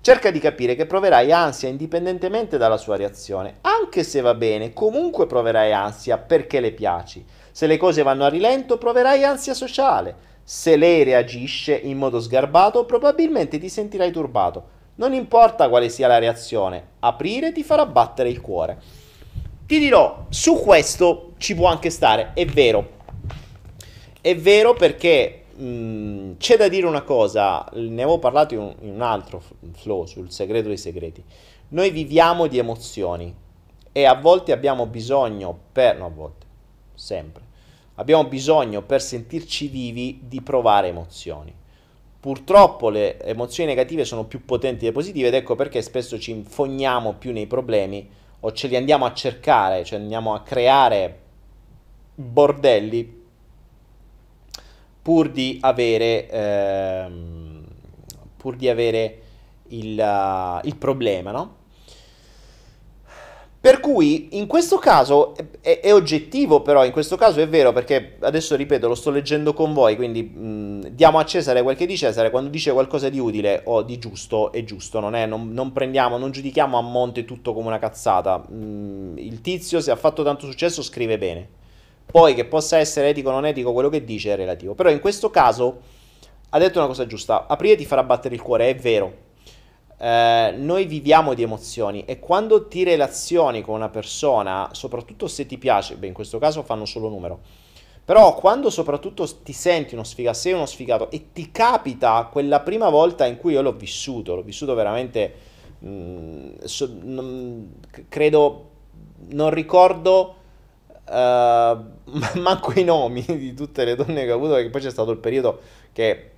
Cerca 0.01 0.29
di 0.29 0.37
capire 0.37 0.75
che 0.75 0.85
proverai 0.85 1.31
ansia 1.31 1.69
indipendentemente 1.69 2.59
dalla 2.59 2.77
sua 2.77 2.97
reazione. 2.97 3.57
Anche 3.61 4.03
se 4.03 4.21
va 4.21 4.35
bene, 4.35 4.73
comunque 4.73 5.25
proverai 5.25 5.73
ansia 5.73 6.19
perché 6.19 6.59
le 6.59 6.71
piaci. 6.71 7.25
Se 7.49 7.65
le 7.65 7.77
cose 7.77 8.03
vanno 8.03 8.25
a 8.25 8.29
rilento, 8.29 8.77
proverai 8.77 9.23
ansia 9.23 9.55
sociale. 9.55 10.15
Se 10.43 10.75
lei 10.75 11.01
reagisce 11.01 11.73
in 11.73 11.97
modo 11.97 12.19
sgarbato, 12.19 12.85
probabilmente 12.85 13.57
ti 13.57 13.69
sentirai 13.69 14.11
turbato. 14.11 14.67
Non 14.97 15.13
importa 15.13 15.67
quale 15.67 15.89
sia 15.89 16.07
la 16.07 16.19
reazione, 16.19 16.89
aprire 16.99 17.51
ti 17.51 17.63
farà 17.63 17.87
battere 17.87 18.29
il 18.29 18.39
cuore. 18.39 19.07
Ti 19.69 19.77
dirò, 19.77 20.25
su 20.29 20.55
questo 20.55 21.33
ci 21.37 21.53
può 21.53 21.67
anche 21.67 21.91
stare, 21.91 22.31
è 22.33 22.43
vero. 22.43 22.89
È 24.19 24.35
vero 24.35 24.73
perché 24.73 25.43
mh, 25.53 26.37
c'è 26.37 26.57
da 26.57 26.67
dire 26.67 26.87
una 26.87 27.03
cosa, 27.03 27.69
ne 27.73 28.01
avevo 28.01 28.17
parlato 28.17 28.55
in 28.55 28.61
un, 28.61 28.73
in 28.79 28.93
un 28.95 29.03
altro 29.03 29.39
flow 29.73 30.07
sul 30.07 30.31
segreto 30.31 30.69
dei 30.69 30.77
segreti. 30.77 31.23
Noi 31.67 31.91
viviamo 31.91 32.47
di 32.47 32.57
emozioni 32.57 33.31
e 33.91 34.05
a 34.05 34.15
volte 34.15 34.53
abbiamo 34.53 34.87
bisogno 34.87 35.55
per 35.71 35.99
no 35.99 36.07
a 36.07 36.09
volte, 36.09 36.47
sempre. 36.95 37.43
Abbiamo 37.97 38.23
bisogno 38.23 38.81
per 38.81 39.03
sentirci 39.03 39.67
vivi 39.67 40.21
di 40.23 40.41
provare 40.41 40.87
emozioni. 40.87 41.53
Purtroppo 42.19 42.89
le 42.89 43.21
emozioni 43.21 43.69
negative 43.69 44.03
sono 44.03 44.25
più 44.25 44.43
potenti 44.45 44.79
delle 44.79 44.93
positive 44.93 45.27
ed 45.27 45.35
ecco 45.35 45.53
perché 45.53 45.83
spesso 45.83 46.17
ci 46.17 46.31
infogniamo 46.31 47.13
più 47.13 47.31
nei 47.31 47.45
problemi 47.45 48.17
o 48.41 48.51
ce 48.51 48.67
li 48.67 48.75
andiamo 48.75 49.05
a 49.05 49.13
cercare, 49.13 49.83
cioè 49.83 49.99
andiamo 49.99 50.33
a 50.33 50.41
creare 50.41 51.19
bordelli 52.15 53.17
pur 55.01 55.31
di 55.31 55.57
avere, 55.61 56.29
ehm, 56.29 57.65
pur 58.37 58.55
di 58.55 58.69
avere 58.69 59.21
il, 59.69 59.99
uh, 59.99 60.65
il 60.65 60.75
problema, 60.75 61.31
no? 61.31 61.55
Per 63.61 63.81
cui 63.81 64.37
in 64.37 64.47
questo 64.47 64.77
caso 64.77 65.35
è, 65.59 65.81
è, 65.81 65.93
oggettivo, 65.93 66.61
però 66.61 66.85
in 66.85 66.93
questo 66.93 67.17
caso 67.17 67.41
è 67.41 67.47
vero 67.49 67.73
perché 67.73 68.15
adesso 68.21 68.55
ripeto, 68.55 68.87
lo 68.87 68.95
sto 68.95 69.09
leggendo 69.09 69.51
con 69.51 69.73
voi, 69.73 69.97
quindi 69.97 70.23
mh, 70.23 70.91
diamo 70.91 71.19
a 71.19 71.25
Cesare 71.25 71.61
quel 71.61 71.75
che 71.75 71.85
di 71.85 71.97
Cesare, 71.97 72.29
quando 72.29 72.49
dice 72.49 72.71
qualcosa 72.71 73.09
di 73.09 73.19
utile 73.19 73.63
o 73.65 73.81
di 73.81 73.99
giusto 73.99 74.53
è 74.53 74.63
giusto, 74.63 75.01
non, 75.01 75.13
è, 75.13 75.25
non, 75.25 75.51
non 75.51 75.73
prendiamo, 75.73 76.17
non 76.17 76.31
giudichiamo 76.31 76.77
a 76.77 76.81
monte 76.81 77.25
tutto 77.25 77.53
come 77.53 77.67
una 77.67 77.79
cazzata. 77.79 78.37
Mh, 78.37 79.17
il 79.17 79.41
tizio 79.41 79.81
se 79.81 79.91
ha 79.91 79.97
fatto 79.97 80.23
tanto 80.23 80.45
successo 80.45 80.81
scrive 80.81 81.17
bene. 81.17 81.45
Poi 82.09 82.35
che 82.35 82.45
possa 82.45 82.77
essere 82.77 83.09
etico 83.09 83.27
o 83.27 83.33
non 83.33 83.45
etico 83.45 83.73
quello 83.73 83.89
che 83.89 84.05
dice 84.05 84.31
è 84.31 84.35
relativo. 84.37 84.73
Però 84.73 84.89
in 84.89 85.01
questo 85.01 85.29
caso 85.29 85.81
ha 86.47 86.57
detto 86.57 86.79
una 86.79 86.87
cosa 86.87 87.05
giusta, 87.05 87.45
aprire 87.45 87.75
ti 87.75 87.85
farà 87.85 88.03
battere 88.03 88.35
il 88.35 88.41
cuore, 88.41 88.69
è 88.69 88.75
vero 88.75 89.27
eh, 90.01 90.53
noi 90.55 90.85
viviamo 90.85 91.33
di 91.33 91.43
emozioni 91.43 92.05
e 92.05 92.19
quando 92.19 92.67
ti 92.67 92.83
relazioni 92.83 93.61
con 93.61 93.75
una 93.75 93.89
persona, 93.89 94.69
soprattutto 94.71 95.27
se 95.27 95.45
ti 95.45 95.57
piace, 95.57 95.97
beh 95.97 96.07
in 96.07 96.13
questo 96.13 96.37
caso 96.37 96.63
fanno 96.63 96.85
solo 96.85 97.09
numero, 97.09 97.39
però 98.05 98.33
quando 98.33 98.69
soprattutto 98.69 99.27
ti 99.43 99.51
senti 99.51 99.95
uno 99.95 100.05
sfigato, 100.05 100.37
sei 100.37 100.53
uno 100.53 100.65
sfigato 100.65 101.11
e 101.11 101.31
ti 101.33 101.51
capita 101.51 102.29
quella 102.31 102.61
prima 102.61 102.89
volta 102.89 103.25
in 103.25 103.37
cui 103.37 103.53
io 103.53 103.61
l'ho 103.61 103.73
vissuto, 103.73 104.35
l'ho 104.35 104.41
vissuto 104.41 104.73
veramente, 104.73 105.33
mh, 105.79 105.89
mm, 105.89 106.49
so, 106.63 106.89
non, 107.01 107.73
credo, 108.07 108.69
non 109.31 109.49
ricordo 109.49 110.35
uh, 111.07 111.11
manco 112.39 112.71
i 112.79 112.85
nomi 112.85 113.23
di 113.27 113.53
tutte 113.53 113.83
le 113.83 113.95
donne 113.95 114.23
che 114.23 114.31
ho 114.31 114.35
avuto, 114.35 114.53
perché 114.53 114.69
poi 114.69 114.81
c'è 114.81 114.91
stato 114.91 115.11
il 115.11 115.17
periodo 115.17 115.59
che 115.91 116.31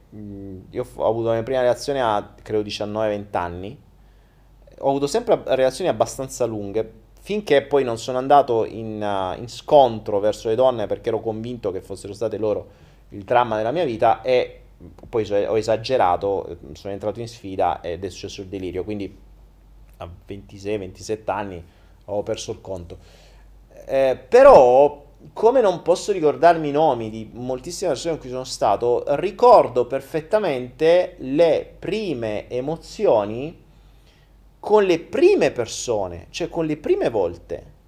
io 0.70 0.88
ho 0.96 1.08
avuto 1.08 1.28
la 1.28 1.34
mia 1.34 1.44
prima 1.44 1.62
relazione 1.62 2.02
a 2.02 2.34
credo 2.42 2.68
19-20 2.68 3.26
anni, 3.38 3.80
ho 4.80 4.90
avuto 4.90 5.08
sempre 5.08 5.42
relazioni 5.46 5.90
abbastanza 5.90 6.46
lunghe, 6.46 6.92
finché 7.20 7.62
poi 7.62 7.84
non 7.84 7.98
sono 7.98 8.18
andato 8.18 8.66
in, 8.66 9.02
uh, 9.02 9.40
in, 9.40 9.48
scontro 9.48 10.20
verso 10.20 10.50
le 10.50 10.56
donne 10.56 10.88
perché 10.88 11.10
ero 11.10 11.20
convinto 11.20 11.72
che 11.72 11.82
fossero 11.82 12.14
state 12.14 12.38
loro 12.38 12.80
il 13.10 13.24
dramma 13.24 13.58
della 13.58 13.72
mia 13.72 13.86
vita 13.86 14.22
e 14.22 14.62
poi 15.08 15.30
ho 15.32 15.58
esagerato, 15.58 16.58
sono 16.74 16.94
entrato 16.94 17.20
in 17.20 17.28
sfida 17.28 17.82
ed 17.82 18.04
è 18.04 18.10
successo 18.10 18.42
il 18.42 18.48
delirio, 18.48 18.84
quindi 18.84 19.16
a 19.98 20.10
26-27 20.28 21.20
anni 21.26 21.64
ho 22.06 22.24
perso 22.24 22.52
il 22.52 22.62
conto. 22.62 22.98
Eh, 23.86 24.18
però, 24.28 25.06
come 25.34 25.62
non 25.62 25.82
posso 25.82 26.12
ricordarmi 26.12 26.70
i 26.70 26.72
nomi 26.72 27.10
di 27.10 27.30
moltissime 27.34 27.92
persone 27.92 28.14
con 28.14 28.22
cui 28.22 28.30
sono 28.30 28.44
stato, 28.44 29.04
ricordo 29.16 29.86
perfettamente 29.86 31.16
le 31.20 31.76
prime 31.80 32.50
emozioni 32.50 33.62
con 34.60 34.84
le 34.84 35.00
prime 35.00 35.52
persone, 35.52 36.28
cioè 36.30 36.48
con 36.48 36.66
le 36.66 36.78
prime 36.78 37.10
volte. 37.10 37.80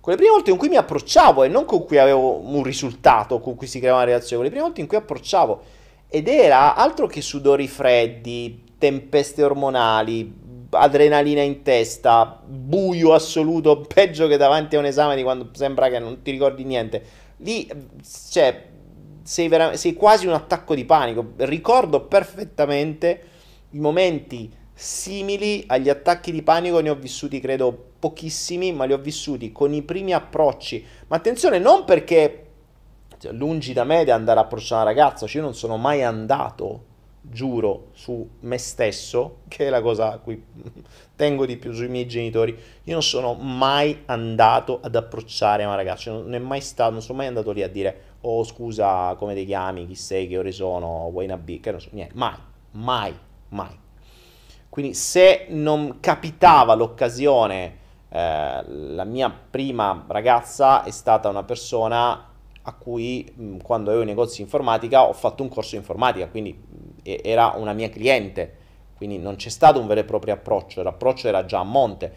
Con 0.00 0.12
le 0.12 0.18
prime 0.18 0.32
volte 0.32 0.50
in 0.50 0.58
cui 0.58 0.68
mi 0.68 0.76
approcciavo 0.76 1.44
e 1.44 1.48
non 1.48 1.64
con 1.64 1.86
cui 1.86 1.96
avevo 1.96 2.36
un 2.36 2.62
risultato, 2.62 3.40
con 3.40 3.54
cui 3.54 3.66
si 3.66 3.78
creava 3.78 3.98
una 3.98 4.06
reazione, 4.06 4.36
con 4.36 4.44
le 4.44 4.50
prime 4.50 4.64
volte 4.66 4.80
in 4.82 4.86
cui 4.86 4.98
approcciavo. 4.98 5.62
Ed 6.08 6.28
era 6.28 6.74
altro 6.74 7.06
che 7.06 7.22
sudori 7.22 7.66
freddi, 7.66 8.64
tempeste 8.76 9.42
ormonali, 9.42 10.42
adrenalina 10.74 11.40
in 11.42 11.62
testa, 11.62 12.40
buio 12.44 13.12
assoluto, 13.12 13.80
peggio 13.86 14.26
che 14.26 14.36
davanti 14.36 14.76
a 14.76 14.78
un 14.78 14.86
esame 14.86 15.16
di 15.16 15.22
quando 15.22 15.50
sembra 15.52 15.88
che 15.88 15.98
non 15.98 16.22
ti 16.22 16.30
ricordi 16.30 16.64
niente. 16.64 17.02
Lì, 17.38 17.68
cioè, 18.30 18.66
sei, 19.22 19.48
vera- 19.48 19.76
sei 19.76 19.94
quasi 19.94 20.26
un 20.26 20.34
attacco 20.34 20.74
di 20.74 20.84
panico. 20.84 21.32
Ricordo 21.36 22.02
perfettamente 22.02 23.22
i 23.70 23.78
momenti 23.78 24.52
simili 24.72 25.64
agli 25.68 25.88
attacchi 25.88 26.32
di 26.32 26.42
panico, 26.42 26.80
ne 26.80 26.90
ho 26.90 26.94
vissuti 26.94 27.40
credo 27.40 27.92
pochissimi, 27.98 28.72
ma 28.72 28.84
li 28.84 28.92
ho 28.92 28.98
vissuti 28.98 29.52
con 29.52 29.72
i 29.72 29.82
primi 29.82 30.12
approcci. 30.12 30.84
Ma 31.08 31.16
attenzione, 31.16 31.58
non 31.58 31.84
perché 31.84 32.46
cioè, 33.18 33.32
lungi 33.32 33.72
da 33.72 33.84
me 33.84 34.04
di 34.04 34.10
andare 34.10 34.40
a 34.40 34.42
approcciare 34.42 34.82
una 34.82 34.90
ragazza, 34.90 35.26
cioè 35.26 35.38
io 35.38 35.42
non 35.42 35.54
sono 35.54 35.76
mai 35.76 36.02
andato 36.02 36.92
giuro 37.26 37.88
su 37.92 38.28
me 38.40 38.58
stesso, 38.58 39.38
che 39.48 39.66
è 39.66 39.70
la 39.70 39.80
cosa 39.80 40.12
a 40.12 40.18
cui 40.18 40.42
tengo 41.16 41.46
di 41.46 41.56
più 41.56 41.72
sui 41.72 41.88
miei 41.88 42.06
genitori, 42.06 42.56
io 42.84 42.92
non 42.92 43.02
sono 43.02 43.34
mai 43.34 44.02
andato 44.06 44.80
ad 44.82 44.94
approcciare 44.94 45.64
una 45.64 45.74
ragazza, 45.74 46.12
non 46.12 46.34
è 46.34 46.38
mai 46.38 46.60
stato, 46.60 46.92
non 46.92 47.02
sono 47.02 47.18
mai 47.18 47.26
andato 47.26 47.50
lì 47.52 47.62
a 47.62 47.68
dire 47.68 48.00
"Oh, 48.22 48.44
scusa, 48.44 49.14
come 49.16 49.34
ti 49.34 49.44
chiami? 49.44 49.86
Chi 49.86 49.94
sei? 49.94 50.28
Che 50.28 50.38
ore 50.38 50.52
sono? 50.52 51.08
Vuoi 51.10 51.24
una 51.24 51.38
B?" 51.38 51.60
Che 51.60 51.70
non 51.70 51.80
so, 51.80 51.88
niente, 51.92 52.14
mai, 52.14 52.36
mai, 52.72 53.16
mai. 53.48 53.78
Quindi 54.68 54.94
se 54.94 55.46
non 55.50 55.98
capitava 56.00 56.74
l'occasione 56.74 57.78
eh, 58.08 58.64
la 58.66 59.04
mia 59.04 59.30
prima 59.30 60.04
ragazza 60.08 60.84
è 60.84 60.90
stata 60.90 61.28
una 61.28 61.42
persona 61.42 62.28
a 62.62 62.72
cui 62.74 63.30
mh, 63.34 63.58
quando 63.58 63.90
avevo 63.90 64.04
i 64.04 64.06
negozi 64.06 64.40
informatica 64.40 65.02
ho 65.08 65.12
fatto 65.12 65.42
un 65.42 65.48
corso 65.48 65.76
informatica, 65.76 66.28
quindi 66.28 66.92
era 67.04 67.54
una 67.56 67.72
mia 67.72 67.90
cliente, 67.90 68.56
quindi 68.96 69.18
non 69.18 69.36
c'è 69.36 69.50
stato 69.50 69.78
un 69.78 69.86
vero 69.86 70.00
e 70.00 70.04
proprio 70.04 70.34
approccio, 70.34 70.82
l'approccio 70.82 71.28
era 71.28 71.44
già 71.44 71.60
a 71.60 71.64
monte. 71.64 72.12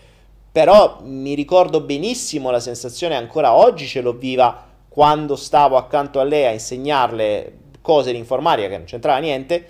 Però 0.51 0.99
mi 1.03 1.33
ricordo 1.33 1.81
benissimo 1.81 2.49
la 2.49 2.59
sensazione, 2.59 3.15
ancora 3.15 3.53
oggi 3.53 3.85
ce 3.85 4.01
l'ho 4.01 4.13
viva, 4.13 4.65
quando 4.88 5.35
stavo 5.35 5.77
accanto 5.77 6.19
a 6.19 6.23
lei 6.23 6.45
a 6.45 6.51
insegnarle 6.51 7.57
cose 7.81 8.11
di 8.11 8.17
informatica 8.17 8.67
che 8.67 8.77
non 8.77 8.85
c'entrava 8.85 9.19
niente, 9.19 9.67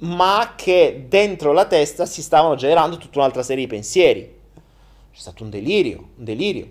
ma 0.00 0.52
che 0.54 1.06
dentro 1.08 1.52
la 1.52 1.64
testa 1.64 2.04
si 2.04 2.22
stavano 2.22 2.54
generando 2.54 2.98
tutta 2.98 3.18
un'altra 3.18 3.42
serie 3.42 3.64
di 3.64 3.70
pensieri. 3.70 4.36
C'è 5.10 5.18
stato 5.18 5.42
un 5.42 5.50
delirio, 5.50 6.10
un 6.16 6.24
delirio. 6.24 6.68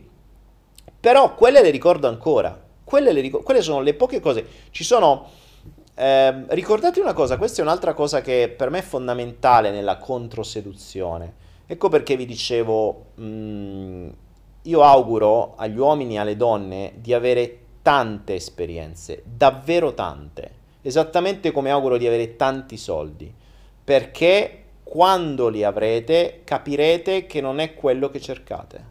Però 0.99 1.33
quelle 1.35 1.61
le 1.61 1.69
ricordo 1.69 2.07
ancora. 2.07 2.65
Quelle, 2.83 3.11
le 3.11 3.21
ricordo, 3.21 3.45
quelle 3.45 3.61
sono 3.61 3.81
le 3.81 3.93
poche 3.95 4.19
cose. 4.19 4.45
Ci 4.69 4.83
sono 4.83 5.29
eh, 5.99 6.45
ricordate 6.49 6.99
una 6.99 7.13
cosa, 7.13 7.37
questa 7.37 7.61
è 7.61 7.65
un'altra 7.65 7.95
cosa 7.95 8.21
che 8.21 8.53
per 8.55 8.69
me 8.69 8.79
è 8.79 8.83
fondamentale 8.83 9.71
nella 9.71 9.97
controseduzione. 9.97 11.45
Ecco 11.65 11.89
perché 11.89 12.15
vi 12.15 12.27
dicevo, 12.27 13.05
mh, 13.15 13.25
mm, 13.25 14.09
io 14.61 14.83
auguro 14.83 15.55
agli 15.55 15.77
uomini 15.79 16.13
e 16.13 16.19
alle 16.19 16.35
donne 16.35 16.93
di 16.97 17.15
avere 17.15 17.59
tante 17.81 18.35
esperienze, 18.35 19.23
davvero 19.25 19.95
tante, 19.95 20.51
esattamente 20.83 21.51
come 21.51 21.71
auguro 21.71 21.97
di 21.97 22.05
avere 22.05 22.35
tanti 22.35 22.77
soldi, 22.77 23.33
perché 23.83 24.65
quando 24.83 25.47
li 25.47 25.63
avrete 25.63 26.41
capirete 26.43 27.25
che 27.25 27.41
non 27.41 27.57
è 27.57 27.73
quello 27.73 28.11
che 28.11 28.21
cercate, 28.21 28.85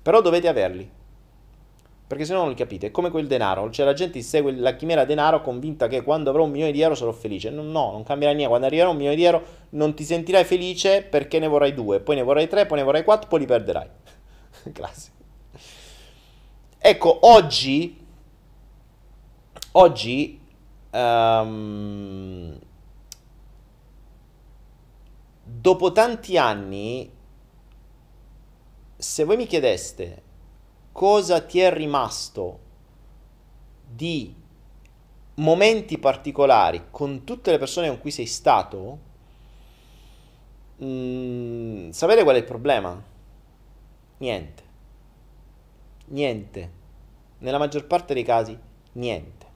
però 0.00 0.20
dovete 0.20 0.46
averli 0.46 0.88
perché 2.06 2.24
se 2.24 2.34
no 2.34 2.44
non 2.44 2.54
capite. 2.54 2.88
È 2.88 2.90
come 2.92 3.10
quel 3.10 3.26
denaro. 3.26 3.68
Cioè 3.70 3.84
la 3.84 3.92
gente 3.92 4.22
segue 4.22 4.54
la 4.54 4.76
chimera 4.76 5.04
denaro 5.04 5.40
convinta 5.40 5.88
che 5.88 6.02
quando 6.02 6.30
avrò 6.30 6.44
un 6.44 6.50
milione 6.50 6.70
di 6.70 6.80
euro 6.80 6.94
sarò 6.94 7.10
felice. 7.10 7.50
No, 7.50 7.62
no, 7.62 7.90
non 7.90 8.04
cambierà 8.04 8.32
niente. 8.32 8.48
Quando 8.48 8.66
arriverà 8.66 8.88
un 8.88 8.96
milione 8.96 9.16
di 9.16 9.24
euro 9.24 9.44
non 9.70 9.94
ti 9.94 10.04
sentirai 10.04 10.44
felice 10.44 11.02
perché 11.02 11.40
ne 11.40 11.48
vorrai 11.48 11.74
due, 11.74 12.00
poi 12.00 12.14
ne 12.16 12.22
vorrai 12.22 12.46
tre, 12.48 12.66
poi 12.66 12.78
ne 12.78 12.84
vorrai 12.84 13.02
quattro, 13.02 13.28
poi 13.28 13.40
li 13.40 13.46
perderai. 13.46 13.88
Classico. 14.72 15.16
Ecco, 16.78 17.18
oggi... 17.26 18.04
Oggi... 19.72 20.40
Um, 20.92 22.58
dopo 25.42 25.92
tanti 25.92 26.38
anni, 26.38 27.10
se 28.96 29.24
voi 29.24 29.36
mi 29.36 29.46
chiedeste 29.46 30.22
cosa 30.96 31.42
ti 31.42 31.60
è 31.60 31.70
rimasto 31.70 32.58
di 33.86 34.34
momenti 35.34 35.98
particolari 35.98 36.84
con 36.90 37.22
tutte 37.22 37.50
le 37.50 37.58
persone 37.58 37.88
con 37.88 38.00
cui 38.00 38.10
sei 38.10 38.24
stato, 38.24 38.98
mm, 40.82 41.90
sapete 41.90 42.22
qual 42.22 42.36
è 42.36 42.38
il 42.38 42.44
problema? 42.46 42.98
Niente. 44.16 44.62
Niente. 46.06 46.70
Nella 47.40 47.58
maggior 47.58 47.86
parte 47.86 48.14
dei 48.14 48.24
casi, 48.24 48.58
niente. 48.92 49.46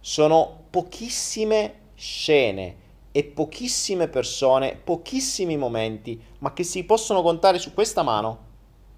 Sono 0.00 0.64
pochissime 0.70 1.90
scene 1.94 2.76
e 3.12 3.24
pochissime 3.24 4.08
persone, 4.08 4.76
pochissimi 4.82 5.58
momenti, 5.58 6.18
ma 6.38 6.54
che 6.54 6.64
si 6.64 6.82
possono 6.84 7.20
contare 7.20 7.58
su 7.58 7.74
questa 7.74 8.02
mano, 8.02 8.38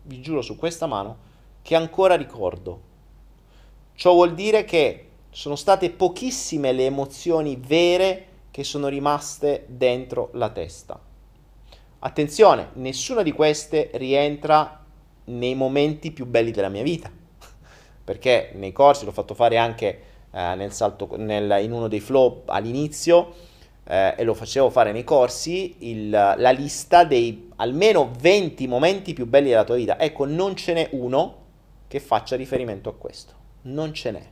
vi 0.02 0.20
giuro 0.20 0.40
su 0.40 0.54
questa 0.54 0.86
mano, 0.86 1.32
che 1.64 1.74
ancora 1.74 2.14
ricordo. 2.14 2.80
Ciò 3.94 4.12
vuol 4.12 4.34
dire 4.34 4.64
che 4.64 5.08
sono 5.30 5.56
state 5.56 5.88
pochissime 5.88 6.72
le 6.72 6.84
emozioni 6.84 7.56
vere 7.56 8.26
che 8.50 8.62
sono 8.64 8.88
rimaste 8.88 9.64
dentro 9.66 10.28
la 10.34 10.50
testa. 10.50 11.00
Attenzione, 12.00 12.68
nessuna 12.74 13.22
di 13.22 13.32
queste 13.32 13.90
rientra 13.94 14.84
nei 15.24 15.54
momenti 15.54 16.10
più 16.10 16.26
belli 16.26 16.50
della 16.50 16.68
mia 16.68 16.82
vita, 16.82 17.10
perché 18.04 18.50
nei 18.56 18.72
corsi 18.72 19.06
l'ho 19.06 19.12
fatto 19.12 19.32
fare 19.32 19.56
anche 19.56 20.02
eh, 20.30 20.54
nel 20.56 20.70
salto, 20.70 21.16
nel, 21.16 21.64
in 21.64 21.72
uno 21.72 21.88
dei 21.88 22.00
flow 22.00 22.42
all'inizio 22.44 23.32
eh, 23.84 24.16
e 24.18 24.22
lo 24.22 24.34
facevo 24.34 24.68
fare 24.68 24.92
nei 24.92 25.02
corsi, 25.02 25.76
il, 25.78 26.10
la 26.10 26.50
lista 26.50 27.04
dei 27.04 27.52
almeno 27.56 28.10
20 28.18 28.66
momenti 28.66 29.14
più 29.14 29.24
belli 29.24 29.48
della 29.48 29.64
tua 29.64 29.76
vita. 29.76 29.98
Ecco, 29.98 30.26
non 30.26 30.54
ce 30.56 30.74
n'è 30.74 30.88
uno 30.92 31.40
che 31.88 32.00
faccia 32.00 32.36
riferimento 32.36 32.88
a 32.88 32.94
questo. 32.94 33.32
Non 33.62 33.92
ce 33.92 34.10
n'è. 34.10 34.26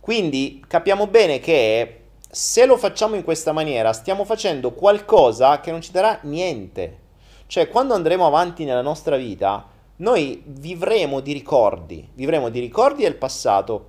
Quindi 0.00 0.64
capiamo 0.66 1.06
bene 1.06 1.38
che 1.40 1.96
se 2.30 2.64
lo 2.64 2.76
facciamo 2.76 3.16
in 3.16 3.24
questa 3.24 3.52
maniera 3.52 3.92
stiamo 3.92 4.24
facendo 4.24 4.72
qualcosa 4.72 5.60
che 5.60 5.70
non 5.70 5.82
ci 5.82 5.92
darà 5.92 6.20
niente. 6.22 6.98
Cioè 7.46 7.68
quando 7.68 7.94
andremo 7.94 8.26
avanti 8.26 8.64
nella 8.64 8.82
nostra 8.82 9.16
vita 9.16 9.68
noi 9.96 10.42
vivremo 10.46 11.20
di 11.20 11.32
ricordi, 11.32 12.08
vivremo 12.14 12.48
di 12.48 12.60
ricordi 12.60 13.02
del 13.02 13.16
passato 13.16 13.88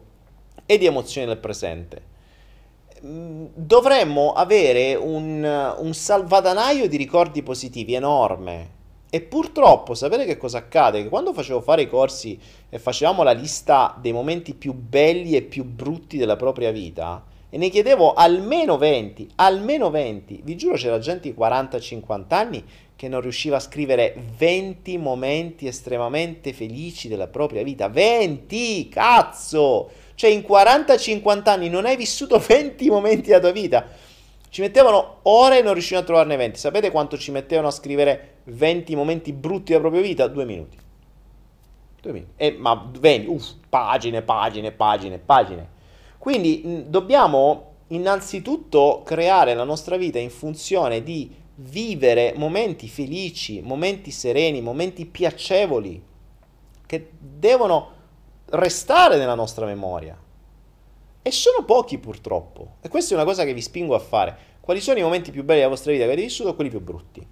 e 0.65 0.77
di 0.77 0.85
emozioni 0.85 1.27
del 1.27 1.37
presente. 1.37 2.09
Mm, 3.05 3.45
dovremmo 3.53 4.33
avere 4.33 4.95
un, 4.95 5.75
un 5.77 5.93
salvadanaio 5.93 6.87
di 6.87 6.97
ricordi 6.97 7.41
positivi 7.41 7.93
enorme, 7.93 8.79
e 9.13 9.19
purtroppo, 9.19 9.93
sapete 9.93 10.23
che 10.23 10.37
cosa 10.37 10.59
accade? 10.59 11.03
Che 11.03 11.09
quando 11.09 11.33
facevo 11.33 11.59
fare 11.59 11.81
i 11.81 11.89
corsi 11.89 12.39
e 12.69 12.79
facevamo 12.79 13.23
la 13.23 13.33
lista 13.33 13.93
dei 13.99 14.13
momenti 14.13 14.53
più 14.53 14.71
belli 14.71 15.35
e 15.35 15.41
più 15.41 15.65
brutti 15.65 16.15
della 16.15 16.37
propria 16.37 16.71
vita, 16.71 17.21
e 17.49 17.57
ne 17.57 17.67
chiedevo 17.67 18.13
almeno 18.13 18.77
20, 18.77 19.31
almeno 19.35 19.89
20, 19.89 20.39
vi 20.45 20.55
giuro 20.55 20.75
c'era 20.75 20.97
gente 20.99 21.29
di 21.29 21.35
40-50 21.37 22.23
anni 22.29 22.63
che 22.95 23.09
non 23.09 23.19
riusciva 23.19 23.57
a 23.57 23.59
scrivere 23.59 24.15
20 24.37 24.97
momenti 24.97 25.67
estremamente 25.67 26.53
felici 26.53 27.09
della 27.09 27.27
propria 27.27 27.63
vita. 27.63 27.89
20, 27.89 28.87
cazzo! 28.87 29.89
Cioè 30.15 30.29
in 30.29 30.45
40-50 30.47 31.49
anni 31.49 31.67
non 31.67 31.85
hai 31.85 31.97
vissuto 31.97 32.39
20 32.39 32.89
momenti 32.89 33.27
della 33.27 33.41
tua 33.41 33.51
vita. 33.51 33.85
Ci 34.47 34.61
mettevano 34.61 35.17
ore 35.23 35.59
e 35.59 35.61
non 35.61 35.73
riuscivano 35.73 36.03
a 36.03 36.07
trovarne 36.07 36.37
20. 36.37 36.57
Sapete 36.57 36.91
quanto 36.91 37.17
ci 37.17 37.31
mettevano 37.31 37.67
a 37.67 37.71
scrivere 37.71 38.30
20 38.43 38.95
momenti 38.95 39.33
brutti 39.33 39.71
della 39.71 39.81
propria 39.81 40.01
vita? 40.01 40.27
Due 40.27 40.45
minuti. 40.45 40.77
Due 42.01 42.11
minuti. 42.11 42.31
E, 42.35 42.51
ma 42.57 42.89
20, 42.99 43.27
uff, 43.27 43.53
pagine, 43.69 44.21
pagine, 44.21 44.71
pagine, 44.71 45.17
pagine. 45.19 45.69
Quindi 46.17 46.85
dobbiamo 46.87 47.69
innanzitutto 47.87 49.01
creare 49.03 49.53
la 49.53 49.63
nostra 49.63 49.97
vita 49.97 50.19
in 50.19 50.29
funzione 50.29 51.03
di 51.03 51.33
vivere 51.55 52.33
momenti 52.35 52.87
felici, 52.87 53.61
momenti 53.61 54.11
sereni, 54.11 54.61
momenti 54.61 55.05
piacevoli, 55.05 56.01
che 56.85 57.09
devono 57.19 57.99
restare 58.51 59.17
nella 59.17 59.35
nostra 59.35 59.65
memoria. 59.65 60.17
E 61.21 61.31
sono 61.31 61.63
pochi 61.65 61.99
purtroppo. 61.99 62.75
E 62.81 62.89
questa 62.89 63.13
è 63.13 63.17
una 63.17 63.25
cosa 63.25 63.43
che 63.43 63.53
vi 63.53 63.61
spingo 63.61 63.93
a 63.93 63.99
fare. 63.99 64.37
Quali 64.59 64.81
sono 64.81 64.99
i 64.99 65.03
momenti 65.03 65.31
più 65.31 65.43
belli 65.43 65.59
della 65.59 65.69
vostra 65.69 65.91
vita 65.91 66.05
che 66.05 66.11
avete 66.11 66.27
vissuto 66.27 66.49
e 66.49 66.55
quelli 66.55 66.69
più 66.69 66.81
brutti? 66.81 67.25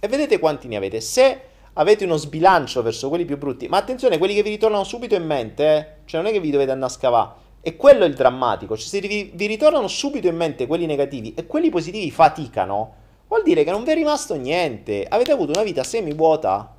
E 0.00 0.08
vedete 0.08 0.38
quanti 0.38 0.68
ne 0.68 0.76
avete. 0.76 1.00
Se 1.00 1.40
avete 1.74 2.04
uno 2.04 2.16
sbilancio 2.16 2.82
verso 2.82 3.08
quelli 3.08 3.24
più 3.24 3.38
brutti, 3.38 3.68
ma 3.68 3.78
attenzione, 3.78 4.18
quelli 4.18 4.34
che 4.34 4.42
vi 4.42 4.50
ritornano 4.50 4.84
subito 4.84 5.14
in 5.14 5.24
mente, 5.24 5.76
eh? 5.76 5.86
cioè 6.04 6.20
non 6.20 6.30
è 6.30 6.32
che 6.32 6.40
vi 6.40 6.50
dovete 6.50 6.70
andare 6.70 6.92
a 6.92 6.94
scavare. 6.94 7.30
E 7.60 7.76
quello 7.76 8.04
è 8.04 8.08
il 8.08 8.14
drammatico. 8.14 8.76
Cioè, 8.76 8.86
se 8.86 9.00
vi, 9.00 9.32
vi 9.34 9.46
ritornano 9.46 9.88
subito 9.88 10.28
in 10.28 10.36
mente 10.36 10.66
quelli 10.66 10.86
negativi 10.86 11.34
e 11.34 11.46
quelli 11.46 11.70
positivi 11.70 12.10
faticano, 12.10 12.94
vuol 13.28 13.42
dire 13.42 13.64
che 13.64 13.70
non 13.70 13.84
vi 13.84 13.90
è 13.90 13.94
rimasto 13.94 14.34
niente. 14.36 15.06
Avete 15.08 15.32
avuto 15.32 15.52
una 15.52 15.62
vita 15.62 15.82
semi 15.82 16.12
vuota. 16.14 16.74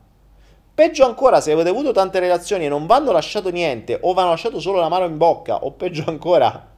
Peggio 0.73 1.05
ancora, 1.05 1.41
se 1.41 1.51
avete 1.51 1.67
avuto 1.67 1.91
tante 1.91 2.19
relazioni 2.19 2.65
e 2.65 2.69
non 2.69 2.85
vi 2.85 2.93
hanno 2.93 3.11
lasciato 3.11 3.49
niente, 3.49 3.99
o 4.01 4.13
vi 4.13 4.19
hanno 4.21 4.29
lasciato 4.29 4.61
solo 4.61 4.79
la 4.79 4.87
mano 4.87 5.03
in 5.03 5.17
bocca, 5.17 5.65
o 5.65 5.73
peggio 5.73 6.05
ancora, 6.07 6.71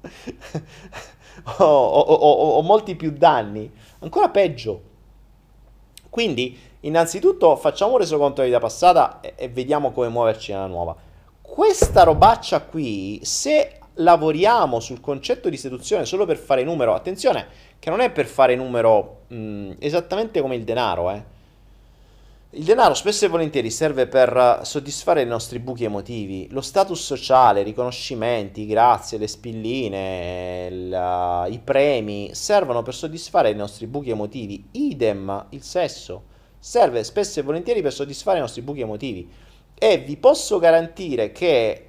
o, 1.58 1.64
o, 1.64 2.00
o, 2.00 2.30
o, 2.58 2.62
molti 2.62 2.94
più 2.94 3.10
danni, 3.10 3.68
ancora 3.98 4.28
peggio. 4.28 4.92
Quindi, 6.14 6.56
innanzitutto, 6.82 7.56
facciamo 7.56 7.94
un 7.94 7.98
resoconto 7.98 8.34
della 8.34 8.46
vita 8.46 8.60
passata 8.60 9.18
e, 9.20 9.32
e 9.34 9.48
vediamo 9.48 9.90
come 9.90 10.08
muoverci 10.08 10.52
nella 10.52 10.68
nuova. 10.68 10.94
Questa 11.42 12.04
robaccia 12.04 12.60
qui, 12.60 13.18
se 13.24 13.80
lavoriamo 13.94 14.78
sul 14.78 15.00
concetto 15.00 15.48
di 15.48 15.56
seduzione 15.56 16.04
solo 16.04 16.24
per 16.24 16.36
fare 16.36 16.62
numero, 16.62 16.94
attenzione, 16.94 17.48
che 17.80 17.90
non 17.90 17.98
è 17.98 18.12
per 18.12 18.26
fare 18.26 18.54
numero 18.54 19.22
mh, 19.26 19.72
esattamente 19.80 20.40
come 20.40 20.54
il 20.54 20.62
denaro, 20.62 21.10
eh 21.10 21.33
il 22.56 22.62
denaro 22.62 22.94
spesso 22.94 23.24
e 23.24 23.28
volentieri 23.28 23.68
serve 23.68 24.06
per 24.06 24.60
soddisfare 24.62 25.22
i 25.22 25.26
nostri 25.26 25.58
buchi 25.58 25.84
emotivi, 25.84 26.46
lo 26.50 26.60
status 26.60 27.02
sociale, 27.02 27.62
i 27.62 27.64
riconoscimenti, 27.64 28.66
grazie, 28.66 29.18
le 29.18 29.26
spilline, 29.26 30.68
il, 30.70 31.48
i 31.50 31.58
premi 31.58 32.32
servono 32.32 32.82
per 32.82 32.94
soddisfare 32.94 33.50
i 33.50 33.56
nostri 33.56 33.88
buchi 33.88 34.10
emotivi. 34.10 34.68
Idem, 34.70 35.46
il 35.50 35.62
sesso. 35.62 36.24
Serve 36.60 37.02
spesso 37.02 37.40
e 37.40 37.42
volentieri 37.42 37.82
per 37.82 37.92
soddisfare 37.92 38.38
i 38.38 38.42
nostri 38.42 38.62
buchi 38.62 38.82
emotivi. 38.82 39.28
E 39.74 39.98
vi 39.98 40.16
posso 40.16 40.60
garantire 40.60 41.32
che 41.32 41.88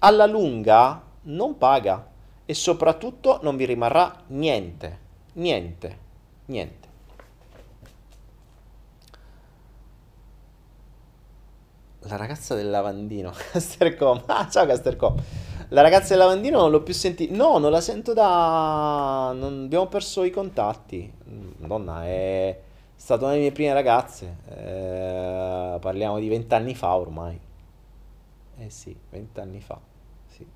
alla 0.00 0.26
lunga 0.26 1.02
non 1.22 1.56
paga 1.56 2.10
e 2.44 2.52
soprattutto 2.52 3.38
non 3.42 3.56
vi 3.56 3.64
rimarrà 3.64 4.22
niente, 4.26 4.98
niente, 5.32 5.98
niente. 6.46 6.83
La 12.06 12.16
ragazza 12.16 12.54
del 12.54 12.68
lavandino, 12.68 13.32
Castercom. 13.52 14.24
Ah, 14.26 14.46
ciao 14.50 14.66
Castercom. 14.66 15.14
La 15.68 15.80
ragazza 15.80 16.08
del 16.08 16.18
lavandino 16.18 16.60
non 16.60 16.70
l'ho 16.70 16.82
più 16.82 16.92
sentita. 16.92 17.34
No, 17.34 17.56
non 17.56 17.70
la 17.70 17.80
sento 17.80 18.12
da. 18.12 19.32
Non... 19.34 19.64
Abbiamo 19.64 19.86
perso 19.86 20.22
i 20.22 20.30
contatti. 20.30 21.10
Madonna, 21.58 22.04
è 22.04 22.60
stata 22.94 23.22
una 23.22 23.32
delle 23.32 23.44
mie 23.44 23.52
prime 23.52 23.72
ragazze. 23.72 24.36
Eh, 24.50 25.78
parliamo 25.80 26.18
di 26.18 26.28
vent'anni 26.28 26.74
fa 26.74 26.94
ormai. 26.94 27.40
Eh 28.58 28.70
sì, 28.70 28.94
vent'anni 29.10 29.60
fa. 29.62 29.80
Sì. 30.26 30.46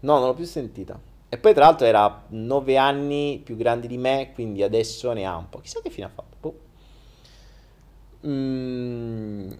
No, 0.00 0.18
non 0.18 0.26
l'ho 0.26 0.34
più 0.34 0.44
sentita. 0.44 0.98
E 1.28 1.38
poi, 1.38 1.54
tra 1.54 1.66
l'altro, 1.66 1.86
era 1.86 2.24
nove 2.28 2.76
anni 2.76 3.40
più 3.44 3.56
grandi 3.56 3.86
di 3.86 3.96
me, 3.96 4.32
quindi 4.34 4.64
adesso 4.64 5.12
ne 5.12 5.24
ha 5.24 5.36
un 5.36 5.48
po'. 5.48 5.60
Chissà 5.60 5.80
che 5.82 5.90
fine 5.90 6.06
ha 6.06 6.10
fatto. 6.12 6.36
Boh. 6.40 6.58
Mm, 8.26 9.52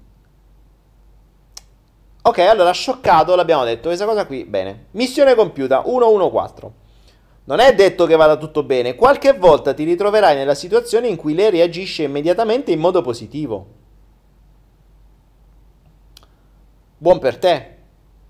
Ok, 2.26 2.38
allora 2.38 2.72
scioccato 2.72 3.36
l'abbiamo 3.36 3.62
detto, 3.62 3.86
questa 3.86 4.04
cosa 4.04 4.26
qui, 4.26 4.44
bene. 4.44 4.86
Missione 4.92 5.36
compiuta 5.36 5.84
114. 5.84 6.74
Non 7.44 7.60
è 7.60 7.72
detto 7.72 8.04
che 8.04 8.16
vada 8.16 8.36
tutto 8.36 8.64
bene, 8.64 8.96
qualche 8.96 9.32
volta 9.34 9.72
ti 9.72 9.84
ritroverai 9.84 10.34
nella 10.34 10.56
situazione 10.56 11.06
in 11.06 11.14
cui 11.14 11.34
lei 11.34 11.50
reagisce 11.50 12.02
immediatamente 12.02 12.72
in 12.72 12.80
modo 12.80 13.00
positivo. 13.00 13.66
Buon 16.98 17.20
per 17.20 17.38
te, 17.38 17.76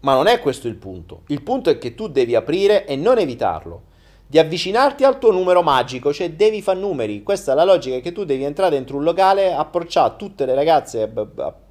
ma 0.01 0.13
non 0.13 0.27
è 0.27 0.41
questo 0.41 0.69
il 0.69 0.77
punto. 0.77 1.23
Il 1.29 1.43
punto 1.43 1.71
è 1.71 1.79
che 1.79 1.95
tu 1.95 2.09
devi 2.09 2.35
aprire 2.35 2.85
e 2.85 2.97
non 2.97 3.17
evitarlo. 3.17 3.85
Di 4.27 4.39
avvicinarti 4.39 5.05
al 5.05 5.19
tuo 5.19 5.31
numero 5.31 5.63
magico, 5.63 6.13
cioè 6.13 6.33
devi 6.33 6.61
fare 6.61 6.79
numeri. 6.79 7.23
Questa 7.23 7.53
è 7.53 7.55
la 7.55 7.65
logica 7.65 7.99
che 8.01 8.13
tu 8.13 8.27
devi 8.27 8.45
entrare 8.45 8.73
dentro 8.73 8.99
un 8.99 9.05
locale, 9.05 9.55
approcciare 9.55 10.17
tutte 10.19 10.45
le 10.45 10.55
ragazze 10.55 11.11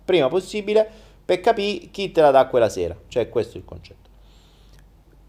prima 0.04 0.28
possibile 0.28 1.05
per 1.26 1.40
capire 1.40 1.90
chi 1.90 2.12
te 2.12 2.22
la 2.22 2.30
dà 2.30 2.46
quella 2.46 2.70
sera. 2.70 2.96
Cioè, 3.08 3.30
questo 3.30 3.56
è 3.56 3.60
il 3.60 3.66
concetto. 3.66 4.04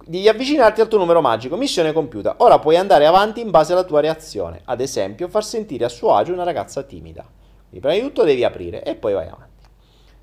Di 0.05 0.29
avvicinarti 0.29 0.81
al 0.81 0.89
tuo 0.89 0.99
numero 0.99 1.21
magico, 1.21 1.57
missione 1.57 1.93
compiuta. 1.93 2.37
Ora 2.39 2.59
puoi 2.59 2.77
andare 2.77 3.07
avanti 3.07 3.41
in 3.41 3.51
base 3.51 3.73
alla 3.73 3.83
tua 3.83 4.01
reazione. 4.01 4.61
Ad 4.65 4.81
esempio, 4.81 5.27
far 5.29 5.45
sentire 5.45 5.85
a 5.85 5.89
suo 5.89 6.15
agio 6.15 6.33
una 6.33 6.45
ragazza 6.45 6.83
timida. 6.83 7.23
Quindi, 7.23 7.81
prima 7.81 7.95
di 7.95 8.01
tutto 8.03 8.23
devi 8.23 8.45
aprire 8.45 8.85
e 8.85 8.95
poi 8.95 9.15
vai 9.15 9.27
avanti. 9.27 9.69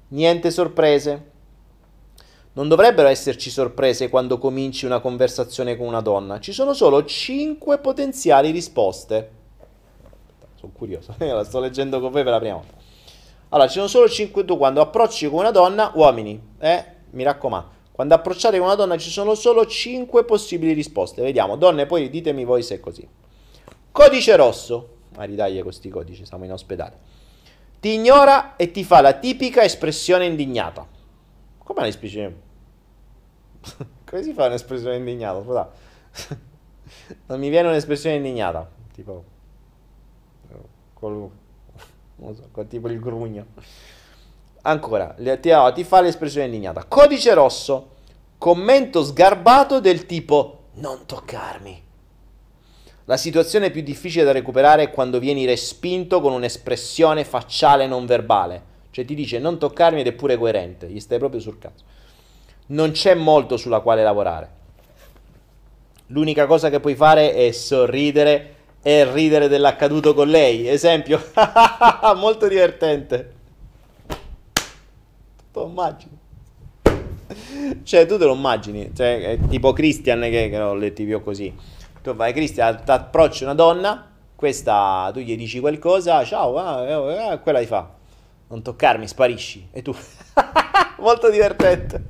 Niente 0.10 0.52
sorprese. 0.52 1.32
Non 2.54 2.68
dovrebbero 2.68 3.08
esserci 3.08 3.50
sorprese 3.50 4.10
quando 4.10 4.38
cominci 4.38 4.86
una 4.86 5.00
conversazione 5.00 5.76
con 5.76 5.88
una 5.88 6.02
donna. 6.02 6.40
Ci 6.40 6.54
sono 6.54 6.74
solo 6.74 7.04
5 7.04 7.80
potenziali 7.80 8.52
risposte. 8.52 9.32
Sono 10.54 10.72
curioso, 10.72 11.16
la 11.20 11.44
sto 11.44 11.60
leggendo 11.60 12.00
con 12.00 12.12
voi 12.12 12.24
per 12.24 12.32
la 12.32 12.40
prima 12.40 12.56
volta. 12.56 12.83
Allora, 13.54 13.68
ci 13.68 13.76
sono 13.76 13.88
solo 13.88 14.10
5 14.10 14.46
tu 14.46 14.58
quando 14.58 14.82
approcci 14.82 15.30
con 15.30 15.40
una 15.40 15.52
donna, 15.52 15.92
uomini, 15.94 16.42
eh? 16.58 16.86
Mi 17.12 17.22
raccomando. 17.22 17.82
Quando 17.92 18.16
approcciate 18.16 18.58
con 18.58 18.66
una 18.66 18.76
donna 18.76 18.98
ci 18.98 19.12
sono 19.12 19.36
solo 19.36 19.68
5 19.68 20.24
possibili 20.26 20.74
risposte. 20.74 21.22
Vediamo, 21.22 21.56
donne, 21.56 21.86
poi 21.86 22.10
ditemi 22.10 22.46
voi 22.46 22.64
se 22.64 22.76
è 22.76 22.80
così. 22.80 23.08
Codice 23.92 24.36
rosso. 24.36 24.90
Ma 25.16 25.26
ridaglie 25.26 25.62
questi 25.62 25.90
codici, 25.90 26.26
siamo 26.26 26.46
in 26.46 26.52
ospedale. 26.52 26.98
Ti 27.80 27.94
ignora 27.94 28.56
e 28.56 28.72
ti 28.72 28.84
fa 28.84 29.02
la 29.02 29.14
tipica 29.14 29.64
espressione 29.64 30.26
indignata. 30.26 30.88
Come 31.60 31.82
l'espressione? 31.84 32.36
Come 34.10 34.24
si 34.24 34.34
fa 34.34 34.48
un'espressione 34.48 34.96
indignata? 34.96 35.40
non 37.28 37.40
mi 37.40 37.50
viene 37.50 37.68
un'espressione 37.68 38.16
indignata. 38.16 38.68
Tipo... 38.92 39.24
Non 40.50 41.42
so, 42.34 42.66
tipo 42.68 42.88
il 42.88 43.00
grugno. 43.00 43.46
Ancora, 44.62 45.16
ti, 45.42 45.52
oh, 45.52 45.74
ti 45.74 45.84
fa 45.84 46.02
l'espressione 46.02 46.46
indignata. 46.46 46.86
Codice 46.86 47.34
rosso, 47.34 47.90
commento 48.38 49.04
sgarbato 49.04 49.82
del 49.82 50.06
tipo 50.06 50.68
non 50.76 51.06
toccarmi. 51.06 51.82
La 53.06 53.18
situazione 53.18 53.70
più 53.70 53.82
difficile 53.82 54.24
da 54.24 54.32
recuperare 54.32 54.84
è 54.84 54.90
quando 54.90 55.20
vieni 55.20 55.46
respinto 55.46 56.22
con 56.22 56.32
un'espressione 56.32 57.26
facciale 57.26 57.86
non 57.86 58.06
verbale. 58.06 58.72
Cioè 58.92 59.04
ti 59.04 59.16
dice 59.16 59.40
non 59.40 59.58
toccarmi 59.58 60.00
ed 60.00 60.08
è 60.08 60.14
pure 60.14 60.38
coerente, 60.38 60.88
gli 60.88 61.00
stai 61.02 61.18
proprio 61.18 61.42
sul 61.42 61.60
cazzo. 61.60 61.84
Non 62.68 62.92
c'è 62.92 63.14
molto 63.16 63.58
sulla 63.58 63.82
quale 63.82 64.04
lavorare. 64.04 64.62
L'unica 66.08 66.46
cosa 66.46 66.70
che 66.70 66.80
puoi 66.80 66.96
fare 66.96 67.34
è 67.34 67.52
sorridere 67.52 68.56
e 68.86 69.10
ridere 69.12 69.48
dell'accaduto 69.48 70.14
con 70.14 70.28
lei. 70.28 70.68
Esempio, 70.68 71.20
molto 72.18 72.48
divertente. 72.48 73.34
Tu 75.52 75.66
immagini? 75.66 76.22
Cioè, 77.84 78.06
tu 78.06 78.18
te 78.18 78.26
lo 78.26 78.34
immagini? 78.34 78.92
Cioè, 78.94 79.40
tipo 79.50 79.72
Christian 79.72 80.22
che, 80.22 80.50
che 80.50 80.58
l'ho 80.58 80.76
letti 80.76 81.06
più 81.06 81.22
così. 81.24 81.56
Tu 82.02 82.14
vai, 82.14 82.34
Christian, 82.34 82.84
ti 82.84 82.92
approcci 82.92 83.44
una 83.44 83.54
donna, 83.54 84.12
questa, 84.36 85.10
tu 85.14 85.20
gli 85.22 85.38
dici 85.38 85.62
qualcosa, 85.62 86.24
ciao, 86.26 86.58
ah, 86.58 87.32
eh, 87.32 87.40
quella 87.40 87.60
ti 87.60 87.66
fa. 87.66 87.90
Non 88.50 88.62
toccarmi, 88.62 89.08
sparisci. 89.08 89.70
E 89.72 89.82
tu, 89.82 89.96
molto 91.00 91.30
divertente. 91.30 92.04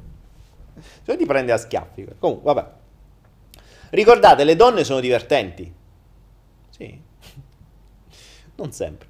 Cioè, 1.06 1.16
ti 1.16 1.26
prende 1.26 1.52
a 1.52 1.58
schiaffi. 1.58 2.08
Comunque, 2.18 2.54
vabbè. 2.54 2.68
Ricordate, 3.92 4.44
le 4.44 4.56
donne 4.56 4.84
sono 4.84 5.00
divertenti. 5.00 5.72
Sì. 6.76 7.00
Non 8.56 8.72
sempre. 8.72 9.08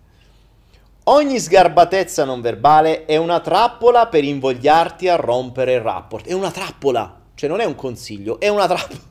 Ogni 1.06 1.38
sgarbatezza 1.38 2.24
non 2.24 2.40
verbale 2.40 3.04
è 3.04 3.18
una 3.18 3.42
trappola 3.42 4.08
per 4.08 4.24
invogliarti 4.24 5.10
a 5.10 5.18
rompere 5.18 5.74
il 5.74 5.82
rapport. 5.82 6.26
È 6.26 6.32
una 6.32 6.50
trappola. 6.50 7.22
cioè 7.36 7.50
non 7.50 7.60
è 7.60 7.66
un 7.66 7.76
consiglio, 7.76 8.40
è 8.40 8.48
una 8.48 8.68
trappola. 8.68 9.02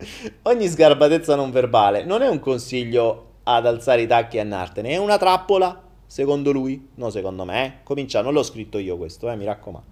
Ogni 0.42 0.68
sgarbatezza 0.68 1.34
non 1.34 1.50
verbale 1.50 2.04
non 2.04 2.20
è 2.20 2.28
un 2.28 2.40
consiglio 2.40 3.28
ad 3.44 3.66
alzare 3.66 4.02
i 4.02 4.06
tacchi 4.06 4.36
e 4.36 4.40
andartene, 4.40 4.90
è 4.90 4.96
una 4.96 5.16
trappola, 5.16 5.82
secondo 6.06 6.52
lui, 6.52 6.90
no 6.96 7.10
secondo 7.10 7.44
me, 7.44 7.64
eh? 7.64 7.72
comincia, 7.82 8.20
non 8.20 8.32
l'ho 8.32 8.42
scritto 8.42 8.78
io 8.78 8.96
questo, 8.96 9.30
eh, 9.30 9.36
mi 9.36 9.44
raccomando. 9.44 9.88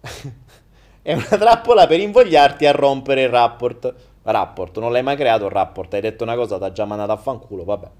è 1.02 1.14
una 1.14 1.24
trappola 1.24 1.86
per 1.86 2.00
invogliarti 2.00 2.66
a 2.66 2.72
rompere 2.72 3.22
il 3.22 3.28
rapport. 3.30 3.94
Rapport, 4.30 4.78
non 4.78 4.92
l'hai 4.92 5.02
mai 5.02 5.16
creato 5.16 5.46
il 5.46 5.50
rapport, 5.50 5.94
hai 5.94 6.02
detto 6.02 6.22
una 6.22 6.34
cosa, 6.34 6.58
ti 6.58 6.64
ha 6.64 6.72
già 6.72 6.84
mandato 6.84 7.12
a 7.12 7.16
fanculo, 7.16 7.64
vabbè. 7.64 7.90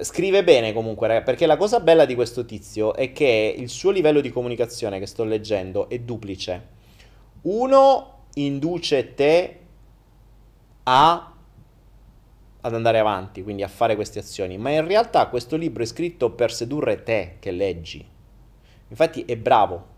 Scrive 0.00 0.42
bene 0.42 0.72
comunque, 0.72 1.06
ragazzi, 1.06 1.26
perché 1.26 1.44
la 1.44 1.58
cosa 1.58 1.80
bella 1.80 2.06
di 2.06 2.14
questo 2.14 2.46
tizio 2.46 2.94
è 2.94 3.12
che 3.12 3.54
il 3.54 3.68
suo 3.68 3.90
livello 3.90 4.22
di 4.22 4.30
comunicazione 4.30 4.98
che 4.98 5.04
sto 5.04 5.24
leggendo 5.24 5.90
è 5.90 5.98
duplice. 5.98 6.68
Uno 7.42 8.20
induce 8.34 9.12
te 9.12 9.58
a, 10.84 11.32
ad 12.62 12.74
andare 12.74 12.98
avanti, 12.98 13.42
quindi 13.42 13.62
a 13.62 13.68
fare 13.68 13.94
queste 13.94 14.20
azioni, 14.20 14.56
ma 14.56 14.70
in 14.70 14.86
realtà 14.86 15.26
questo 15.26 15.56
libro 15.56 15.82
è 15.82 15.86
scritto 15.86 16.30
per 16.30 16.50
sedurre 16.50 17.02
te 17.02 17.36
che 17.38 17.50
leggi. 17.50 18.02
Infatti 18.88 19.26
è 19.26 19.36
bravo. 19.36 19.90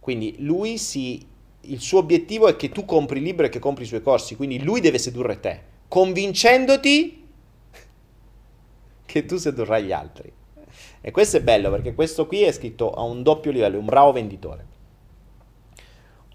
Quindi 0.00 0.34
lui 0.40 0.78
si 0.78 1.34
il 1.72 1.80
suo 1.80 1.98
obiettivo 1.98 2.48
è 2.48 2.56
che 2.56 2.70
tu 2.70 2.84
compri 2.84 3.18
il 3.18 3.24
libro 3.24 3.46
e 3.46 3.48
che 3.48 3.58
compri 3.58 3.84
i 3.84 3.86
suoi 3.86 4.02
corsi, 4.02 4.36
quindi 4.36 4.62
lui 4.62 4.80
deve 4.80 4.98
sedurre 4.98 5.40
te, 5.40 5.60
convincendoti 5.88 7.26
che 9.06 9.24
tu 9.24 9.36
sedurrai 9.36 9.84
gli 9.84 9.92
altri. 9.92 10.32
E 11.00 11.10
questo 11.10 11.36
è 11.36 11.42
bello 11.42 11.70
perché 11.70 11.94
questo 11.94 12.26
qui 12.26 12.42
è 12.42 12.52
scritto 12.52 12.90
a 12.90 13.02
un 13.02 13.22
doppio 13.22 13.50
livello, 13.50 13.78
un 13.78 13.84
bravo 13.84 14.12
venditore. 14.12 14.74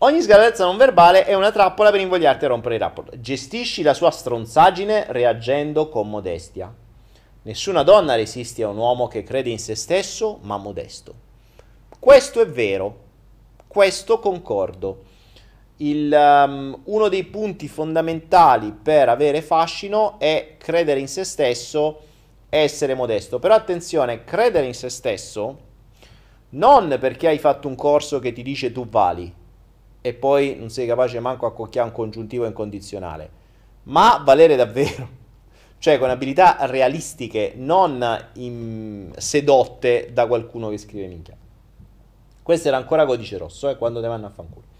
Ogni 0.03 0.21
sgarbatezza 0.21 0.65
non 0.65 0.77
verbale 0.77 1.25
è 1.25 1.35
una 1.35 1.51
trappola 1.51 1.91
per 1.91 1.99
invogliarti 1.99 2.45
a 2.45 2.47
rompere 2.47 2.75
il 2.75 2.81
rapporto. 2.81 3.19
Gestisci 3.19 3.83
la 3.83 3.93
sua 3.93 4.09
stronzaggine 4.09 5.05
reagendo 5.09 5.89
con 5.89 6.09
modestia. 6.09 6.73
Nessuna 7.43 7.83
donna 7.83 8.15
resiste 8.15 8.63
a 8.63 8.69
un 8.69 8.77
uomo 8.77 9.07
che 9.07 9.23
crede 9.23 9.49
in 9.49 9.59
se 9.59 9.75
stesso 9.75 10.39
ma 10.41 10.57
modesto. 10.57 11.13
Questo 11.99 12.41
è 12.41 12.47
vero, 12.47 12.97
questo 13.67 14.19
concordo. 14.19 15.03
Il, 15.81 16.11
um, 16.13 16.79
uno 16.85 17.07
dei 17.07 17.23
punti 17.23 17.67
fondamentali 17.67 18.71
per 18.71 19.09
avere 19.09 19.41
fascino 19.41 20.19
è 20.19 20.55
credere 20.57 20.99
in 20.99 21.07
se 21.07 21.23
stesso 21.23 22.01
essere 22.49 22.93
modesto. 22.93 23.39
Però 23.39 23.55
attenzione, 23.55 24.23
credere 24.23 24.67
in 24.67 24.73
se 24.73 24.89
stesso 24.89 25.69
non 26.49 26.97
perché 26.99 27.27
hai 27.27 27.39
fatto 27.39 27.67
un 27.67 27.75
corso 27.75 28.19
che 28.19 28.33
ti 28.33 28.43
dice 28.43 28.71
tu 28.71 28.87
vali 28.87 29.33
e 30.01 30.13
poi 30.13 30.55
non 30.55 30.69
sei 30.69 30.87
capace 30.87 31.19
manco 31.19 31.45
a 31.45 31.53
cocchiare 31.53 31.87
un 31.87 31.93
congiuntivo 31.93 32.45
incondizionale, 32.45 33.29
ma 33.83 34.21
valere 34.23 34.55
davvero. 34.55 35.19
Cioè 35.81 35.97
con 35.97 36.11
abilità 36.11 36.57
realistiche, 36.67 37.53
non 37.55 38.05
in... 38.33 39.11
sedotte 39.17 40.11
da 40.13 40.27
qualcuno 40.27 40.69
che 40.69 40.77
scrive 40.77 41.07
minchia. 41.07 41.35
Questo 42.43 42.67
era 42.67 42.77
ancora 42.77 43.03
codice 43.07 43.39
rosso, 43.39 43.67
eh, 43.67 43.77
quando 43.77 43.99
te 43.99 44.07
vanno 44.07 44.27
a 44.27 44.29
fanculo. 44.29 44.70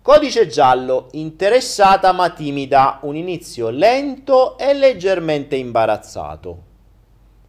Codice 0.00 0.46
giallo, 0.46 1.08
interessata 1.12 2.12
ma 2.12 2.30
timida, 2.30 2.98
un 3.02 3.14
inizio 3.14 3.68
lento 3.68 4.56
e 4.56 4.72
leggermente 4.72 5.54
imbarazzato. 5.56 6.62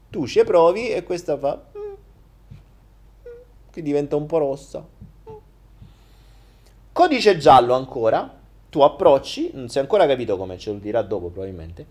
Tu 0.10 0.28
ci 0.28 0.44
provi 0.44 0.90
e 0.90 1.04
questa 1.04 1.38
fa 1.38 1.58
mm, 1.78 1.94
che 3.72 3.82
diventa 3.82 4.18
un 4.18 4.26
po' 4.26 4.40
rossa. 4.40 4.86
Codice 6.92 7.38
giallo 7.38 7.76
ancora 7.76 8.36
tu 8.68 8.82
approcci 8.82 9.52
non 9.54 9.70
si 9.70 9.78
è 9.78 9.82
ancora 9.82 10.06
capito 10.06 10.36
come 10.36 10.58
ce 10.58 10.72
lo 10.72 10.78
dirà 10.78 11.02
dopo 11.02 11.30
probabilmente 11.30 11.86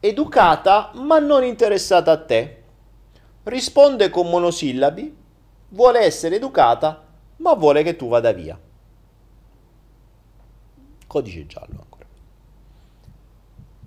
educata 0.00 0.92
ma 0.94 1.18
non 1.18 1.42
interessata 1.42 2.12
a 2.12 2.22
te. 2.22 2.62
Risponde 3.42 4.08
con 4.10 4.28
monosillabi 4.28 5.16
vuole 5.70 6.00
essere 6.00 6.36
educata 6.36 7.04
ma 7.38 7.54
vuole 7.54 7.82
che 7.82 7.96
tu 7.96 8.06
vada 8.08 8.30
via 8.32 8.58
codice 11.06 11.46
giallo 11.46 11.86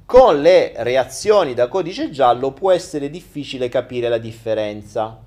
con 0.09 0.41
le 0.41 0.73
reazioni 0.77 1.53
da 1.53 1.67
codice 1.67 2.09
giallo 2.09 2.51
può 2.51 2.71
essere 2.71 3.11
difficile 3.11 3.69
capire 3.69 4.09
la 4.09 4.17
differenza. 4.17 5.19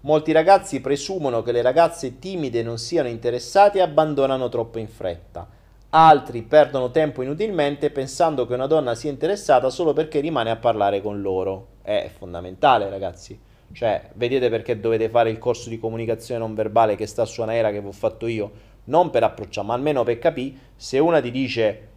Molti 0.00 0.32
ragazzi 0.32 0.80
presumono 0.80 1.42
che 1.42 1.52
le 1.52 1.62
ragazze 1.62 2.18
timide 2.18 2.64
non 2.64 2.76
siano 2.76 3.06
interessate 3.06 3.78
e 3.78 3.82
abbandonano 3.82 4.48
troppo 4.48 4.80
in 4.80 4.88
fretta. 4.88 5.48
Altri 5.90 6.42
perdono 6.42 6.90
tempo 6.90 7.22
inutilmente 7.22 7.90
pensando 7.90 8.48
che 8.48 8.54
una 8.54 8.66
donna 8.66 8.96
sia 8.96 9.10
interessata 9.10 9.70
solo 9.70 9.92
perché 9.92 10.18
rimane 10.18 10.50
a 10.50 10.56
parlare 10.56 11.00
con 11.00 11.20
loro. 11.20 11.74
È 11.82 12.10
fondamentale, 12.12 12.90
ragazzi. 12.90 13.38
Cioè, 13.70 14.10
vedete 14.14 14.50
perché 14.50 14.80
dovete 14.80 15.08
fare 15.08 15.30
il 15.30 15.38
corso 15.38 15.68
di 15.68 15.78
comunicazione 15.78 16.40
non 16.40 16.52
verbale 16.52 16.96
che 16.96 17.06
sta 17.06 17.24
su 17.24 17.42
Anaera 17.42 17.70
che 17.70 17.80
vi 17.80 17.86
ho 17.86 17.92
fatto 17.92 18.26
io? 18.26 18.50
Non 18.86 19.10
per 19.10 19.22
approcciare, 19.22 19.66
ma 19.66 19.74
almeno 19.74 20.02
per 20.02 20.18
capire 20.18 20.56
se 20.76 20.98
una 20.98 21.20
ti 21.20 21.30
dice 21.30 21.88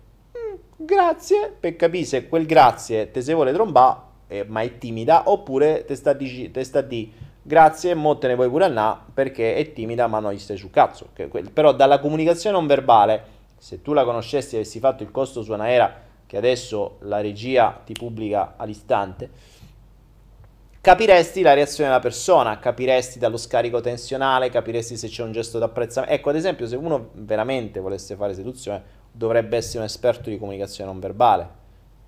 grazie, 0.75 1.53
per 1.59 1.75
capire 1.75 2.05
se 2.05 2.27
quel 2.27 2.45
grazie 2.45 3.11
te 3.11 3.21
se 3.21 3.33
vuole 3.33 3.51
trombare, 3.51 3.97
eh, 4.27 4.45
ma 4.47 4.61
è 4.61 4.77
timida, 4.77 5.29
oppure 5.29 5.83
te 5.85 5.95
sta 5.95 6.13
di, 6.13 6.51
te 6.51 6.63
sta 6.63 6.81
di 6.81 7.11
grazie, 7.41 7.95
mo 7.95 8.17
te 8.17 8.27
ne 8.27 8.35
vuoi 8.35 8.49
pure 8.49 8.65
a 8.65 9.01
perché 9.13 9.55
è 9.55 9.73
timida, 9.73 10.07
ma 10.07 10.19
non 10.19 10.31
gli 10.31 10.39
stai 10.39 10.57
sul 10.57 10.71
cazzo. 10.71 11.09
Che, 11.13 11.27
però 11.27 11.73
dalla 11.73 11.99
comunicazione 11.99 12.55
non 12.55 12.67
verbale, 12.67 13.37
se 13.57 13.81
tu 13.81 13.93
la 13.93 14.05
conoscessi 14.05 14.55
e 14.55 14.59
avessi 14.59 14.79
fatto 14.79 15.03
il 15.03 15.11
costo 15.11 15.41
su 15.41 15.51
Anaera, 15.51 16.07
che 16.25 16.37
adesso 16.37 16.97
la 17.01 17.21
regia 17.21 17.81
ti 17.83 17.93
pubblica 17.93 18.53
all'istante, 18.55 19.29
capiresti 20.81 21.41
la 21.41 21.53
reazione 21.53 21.89
della 21.89 22.01
persona, 22.01 22.59
capiresti 22.59 23.19
dallo 23.19 23.37
scarico 23.37 23.81
tensionale, 23.81 24.49
capiresti 24.49 24.97
se 24.97 25.07
c'è 25.07 25.23
un 25.23 25.31
gesto 25.31 25.59
d'apprezzamento. 25.59 26.15
Ecco, 26.15 26.29
ad 26.29 26.35
esempio, 26.35 26.67
se 26.67 26.75
uno 26.75 27.09
veramente 27.13 27.79
volesse 27.79 28.15
fare 28.15 28.33
seduzione, 28.33 28.97
dovrebbe 29.11 29.57
essere 29.57 29.79
un 29.79 29.85
esperto 29.85 30.29
di 30.29 30.37
comunicazione 30.37 30.89
non 30.89 30.99
verbale, 30.99 31.49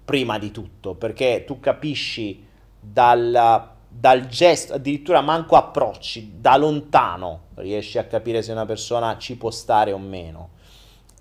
prima 0.06 0.38
di 0.39 0.52
tutto, 0.52 0.95
perché 0.95 1.43
tu 1.45 1.60
capisci 1.60 2.45
dal, 2.80 3.69
dal 3.88 4.27
gesto, 4.27 4.73
addirittura 4.73 5.22
manco 5.22 5.56
approcci, 5.56 6.35
da 6.39 6.56
lontano 6.57 7.49
riesci 7.56 7.98
a 7.98 8.06
capire 8.06 8.41
se 8.41 8.52
una 8.52 8.65
persona 8.65 9.18
ci 9.18 9.38
può 9.38 9.52
stare 9.52 9.91
o 9.91 9.98
meno. 9.98 10.60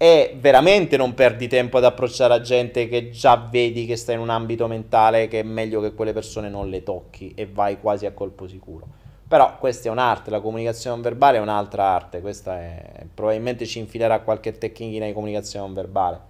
E 0.02 0.34
veramente 0.40 0.96
non 0.96 1.12
perdi 1.12 1.46
tempo 1.46 1.76
ad 1.76 1.84
approcciare 1.84 2.32
a 2.32 2.40
gente 2.40 2.88
che 2.88 3.10
già 3.10 3.36
vedi 3.36 3.84
che 3.84 3.96
sta 3.96 4.12
in 4.12 4.20
un 4.20 4.30
ambito 4.30 4.66
mentale 4.66 5.28
che 5.28 5.40
è 5.40 5.42
meglio 5.42 5.82
che 5.82 5.92
quelle 5.92 6.14
persone 6.14 6.48
non 6.48 6.70
le 6.70 6.82
tocchi 6.82 7.34
e 7.36 7.46
vai 7.46 7.78
quasi 7.78 8.06
a 8.06 8.12
colpo 8.12 8.48
sicuro. 8.48 8.86
Però 9.28 9.58
questa 9.58 9.90
è 9.90 9.92
un'arte, 9.92 10.30
la 10.30 10.40
comunicazione 10.40 10.96
non 10.96 11.04
verbale 11.04 11.36
è 11.36 11.40
un'altra 11.42 11.84
arte, 11.84 12.22
questa 12.22 12.58
è, 12.58 12.82
probabilmente 13.12 13.66
ci 13.66 13.78
infilerà 13.78 14.20
qualche 14.20 14.56
tecnichina 14.56 15.04
di 15.04 15.12
comunicazione 15.12 15.66
non 15.66 15.74
verbale. 15.74 16.20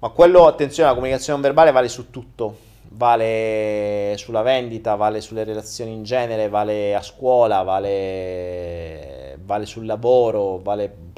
Ma 0.00 0.08
quello, 0.08 0.48
attenzione, 0.48 0.88
la 0.88 0.94
comunicazione 0.96 1.40
non 1.40 1.46
verbale 1.46 1.70
vale 1.70 1.86
su 1.86 2.10
tutto, 2.10 2.56
vale 2.88 4.14
sulla 4.16 4.42
vendita, 4.42 4.96
vale 4.96 5.20
sulle 5.20 5.44
relazioni 5.44 5.92
in 5.92 6.02
genere, 6.02 6.48
vale 6.48 6.96
a 6.96 7.00
scuola, 7.00 7.62
vale, 7.62 9.38
vale 9.44 9.66
sul 9.66 9.86
lavoro, 9.86 10.58
vale 10.58 11.12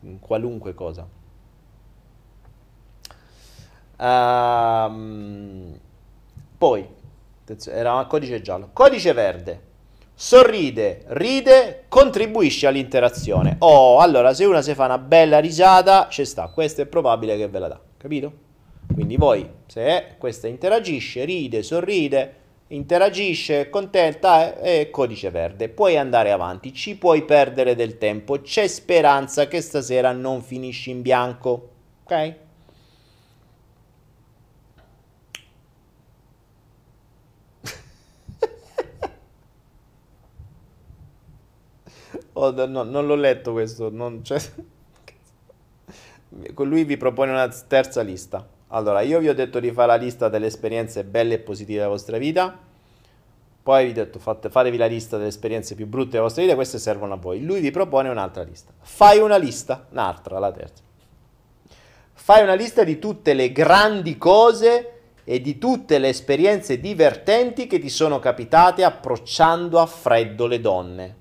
in 0.00 0.18
qualunque 0.20 0.74
cosa. 0.74 1.06
Um, 3.98 5.78
poi, 6.56 6.88
era 7.66 7.94
un 7.94 8.06
codice 8.06 8.40
giallo. 8.40 8.70
Codice 8.72 9.12
verde 9.12 9.66
sorride, 10.20 11.04
ride, 11.10 11.84
contribuisce 11.86 12.66
all'interazione. 12.66 13.54
Oh, 13.60 14.00
allora 14.00 14.34
se 14.34 14.44
una 14.46 14.62
si 14.62 14.74
fa 14.74 14.86
una 14.86 14.98
bella 14.98 15.38
risata, 15.38 16.08
ci 16.10 16.24
sta, 16.24 16.48
questo 16.48 16.82
è 16.82 16.86
probabile 16.86 17.36
che 17.36 17.46
ve 17.46 17.58
la 17.60 17.68
dà, 17.68 17.80
capito? 17.96 18.32
Quindi 18.92 19.16
voi, 19.16 19.48
se 19.68 20.16
questa 20.18 20.48
interagisce, 20.48 21.24
ride, 21.24 21.62
sorride, 21.62 22.34
interagisce, 22.68 23.68
contenta, 23.70 24.54
è, 24.56 24.80
è 24.80 24.90
codice 24.90 25.30
verde. 25.30 25.68
Puoi 25.68 25.96
andare 25.96 26.30
avanti, 26.32 26.72
ci 26.72 26.96
puoi 26.96 27.24
perdere 27.24 27.74
del 27.74 27.98
tempo, 27.98 28.40
c'è 28.40 28.66
speranza 28.66 29.46
che 29.48 29.60
stasera 29.60 30.12
non 30.12 30.42
finisci 30.42 30.90
in 30.90 31.02
bianco, 31.02 31.70
ok? 32.04 32.34
Oh, 42.34 42.52
no, 42.52 42.84
non 42.84 43.06
l'ho 43.06 43.16
letto 43.16 43.52
questo. 43.52 43.90
Non, 43.90 44.22
cioè... 44.22 44.40
Lui 46.54 46.84
vi 46.84 46.96
propone 46.96 47.32
una 47.32 47.48
terza 47.48 48.02
lista. 48.02 48.46
Allora, 48.68 49.00
io 49.00 49.18
vi 49.18 49.28
ho 49.28 49.34
detto 49.34 49.60
di 49.60 49.70
fare 49.72 49.88
la 49.88 49.94
lista 49.96 50.28
delle 50.28 50.46
esperienze 50.46 51.04
belle 51.04 51.34
e 51.34 51.38
positive 51.38 51.78
della 51.78 51.90
vostra 51.90 52.18
vita. 52.18 52.56
Poi 53.62 53.84
vi 53.84 53.90
ho 53.90 53.94
detto, 54.04 54.18
fate, 54.18 54.50
fatevi 54.50 54.76
la 54.76 54.86
lista 54.86 55.16
delle 55.16 55.28
esperienze 55.28 55.74
più 55.74 55.86
brutte 55.86 56.12
della 56.12 56.22
vostra 56.22 56.42
vita, 56.42 56.54
queste 56.54 56.78
servono 56.78 57.14
a 57.14 57.16
voi. 57.16 57.42
Lui 57.42 57.60
vi 57.60 57.70
propone 57.70 58.08
un'altra 58.08 58.42
lista. 58.42 58.72
Fai 58.80 59.18
una 59.18 59.36
lista, 59.36 59.86
un'altra, 59.90 60.38
la 60.38 60.52
terza. 60.52 60.82
Fai 62.12 62.42
una 62.42 62.54
lista 62.54 62.84
di 62.84 62.98
tutte 62.98 63.32
le 63.32 63.52
grandi 63.52 64.18
cose 64.18 64.92
e 65.24 65.40
di 65.40 65.58
tutte 65.58 65.98
le 65.98 66.08
esperienze 66.08 66.78
divertenti 66.78 67.66
che 67.66 67.78
ti 67.78 67.88
sono 67.88 68.18
capitate 68.18 68.84
approcciando 68.84 69.78
a 69.78 69.86
freddo 69.86 70.46
le 70.46 70.60
donne. 70.60 71.16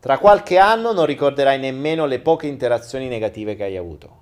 Tra 0.00 0.18
qualche 0.18 0.58
anno 0.58 0.92
non 0.92 1.06
ricorderai 1.06 1.58
nemmeno 1.58 2.06
le 2.06 2.20
poche 2.20 2.46
interazioni 2.46 3.08
negative 3.08 3.56
che 3.56 3.64
hai 3.64 3.76
avuto. 3.76 4.16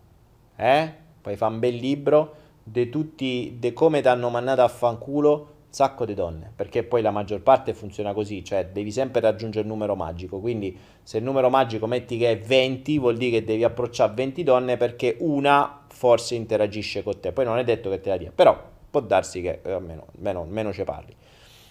Eh? 0.57 1.05
Poi 1.27 1.35
fa 1.35 1.49
un 1.49 1.59
bel 1.59 1.75
libro 1.75 2.35
di 2.63 2.89
tutti, 2.89 3.57
di 3.59 3.73
come 3.73 4.01
ti 4.01 4.07
hanno 4.07 4.29
mandato 4.29 4.63
a 4.63 4.69
fanculo 4.69 5.31
un 5.33 5.73
sacco 5.73 6.05
di 6.05 6.15
donne, 6.15 6.53
perché 6.55 6.85
poi 6.85 7.03
la 7.03 7.11
maggior 7.11 7.41
parte 7.41 7.75
funziona 7.75 8.13
così, 8.13 8.45
cioè 8.45 8.67
devi 8.67 8.93
sempre 8.93 9.21
raggiungere 9.21 9.63
il 9.63 9.67
numero 9.67 9.97
magico, 9.97 10.39
quindi 10.39 10.79
se 11.03 11.19
il 11.19 11.25
numero 11.25 11.51
magico 11.51 11.89
metti 11.89 12.17
che 12.17 12.31
è 12.31 12.39
20, 12.39 12.99
vuol 13.01 13.17
dire 13.17 13.41
che 13.41 13.45
devi 13.45 13.65
approcciare 13.65 14.13
20 14.15 14.45
donne 14.45 14.77
perché 14.77 15.17
una 15.19 15.83
forse 15.89 16.37
interagisce 16.37 17.03
con 17.03 17.19
te, 17.19 17.33
poi 17.33 17.45
non 17.45 17.59
è 17.59 17.65
detto 17.65 17.91
che 17.91 18.01
te 18.01 18.09
la 18.09 18.19
dia, 18.19 18.31
però 18.33 18.57
può 18.89 19.01
darsi 19.01 19.43
che 19.43 19.63
eh, 19.65 19.73
almeno, 19.73 20.07
meno, 20.19 20.45
meno 20.45 20.73
ci 20.73 20.85
parli. 20.85 21.13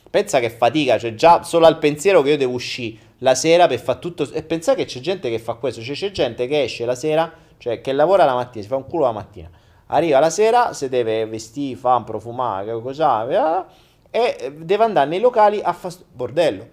Pensa 0.09 0.41
che 0.41 0.49
fatica, 0.49 0.97
cioè 0.97 1.15
già 1.15 1.43
solo 1.43 1.65
al 1.65 1.77
pensiero 1.77 2.21
che 2.21 2.31
io 2.31 2.37
devo 2.37 2.55
uscire 2.55 2.97
la 3.19 3.35
sera 3.35 3.67
per 3.67 3.79
fare 3.79 3.99
tutto, 3.99 4.29
e 4.33 4.43
pensa 4.43 4.75
che 4.75 4.83
c'è 4.83 4.99
gente 4.99 5.29
che 5.29 5.39
fa 5.39 5.53
questo, 5.53 5.81
cioè 5.81 5.95
c'è 5.95 6.11
gente 6.11 6.45
che 6.45 6.63
esce 6.63 6.83
la 6.83 6.95
sera, 6.95 7.44
cioè 7.57 7.81
che 7.81 7.91
lavora 7.93 8.25
la 8.25 8.33
mattina, 8.33 8.63
si 8.63 8.69
fa 8.69 8.75
un 8.75 8.87
culo 8.87 9.05
la 9.05 9.11
mattina, 9.11 9.49
arriva 9.87 10.19
la 10.19 10.29
sera, 10.29 10.73
si 10.73 10.89
deve 10.89 11.25
vestire, 11.25 11.77
fa 11.77 12.01
profumare, 12.01 12.79
cosa, 12.81 13.67
e 14.09 14.53
deve 14.57 14.83
andare 14.83 15.09
nei 15.09 15.19
locali 15.19 15.61
a 15.61 15.73
fare 15.73 15.95
bordello. 16.11 16.67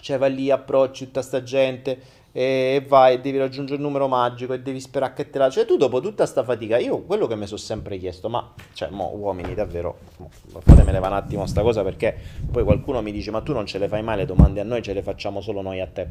Cioè 0.00 0.18
va 0.18 0.26
lì, 0.28 0.50
approcci 0.50 1.06
tutta 1.06 1.22
sta 1.22 1.42
gente, 1.42 2.00
e 2.30 2.84
vai 2.86 3.20
devi 3.20 3.38
raggiungere 3.38 3.76
il 3.76 3.82
numero 3.82 4.06
magico 4.06 4.52
e 4.52 4.60
devi 4.60 4.80
sperare 4.80 5.12
che 5.12 5.28
te 5.28 5.38
la... 5.38 5.50
Cioè 5.50 5.64
tu 5.64 5.76
dopo 5.76 6.00
tutta 6.00 6.24
sta 6.24 6.44
fatica, 6.44 6.78
io 6.78 7.02
quello 7.02 7.26
che 7.26 7.34
mi 7.34 7.46
sono 7.46 7.58
sempre 7.58 7.98
chiesto, 7.98 8.28
ma 8.28 8.52
cioè 8.74 8.90
mo 8.90 9.10
uomini 9.14 9.54
davvero, 9.54 9.98
mo, 10.18 10.30
fatemele 10.60 10.98
un 10.98 11.04
attimo 11.04 11.46
sta 11.46 11.62
cosa 11.62 11.82
perché 11.82 12.16
poi 12.50 12.62
qualcuno 12.62 13.02
mi 13.02 13.10
dice 13.10 13.30
ma 13.32 13.40
tu 13.40 13.52
non 13.52 13.66
ce 13.66 13.78
le 13.78 13.88
fai 13.88 14.02
mai 14.02 14.18
le 14.18 14.24
domande 14.24 14.60
a 14.60 14.64
noi, 14.64 14.82
ce 14.82 14.92
le 14.92 15.02
facciamo 15.02 15.40
solo 15.40 15.62
noi 15.62 15.80
a 15.80 15.88
te. 15.88 16.08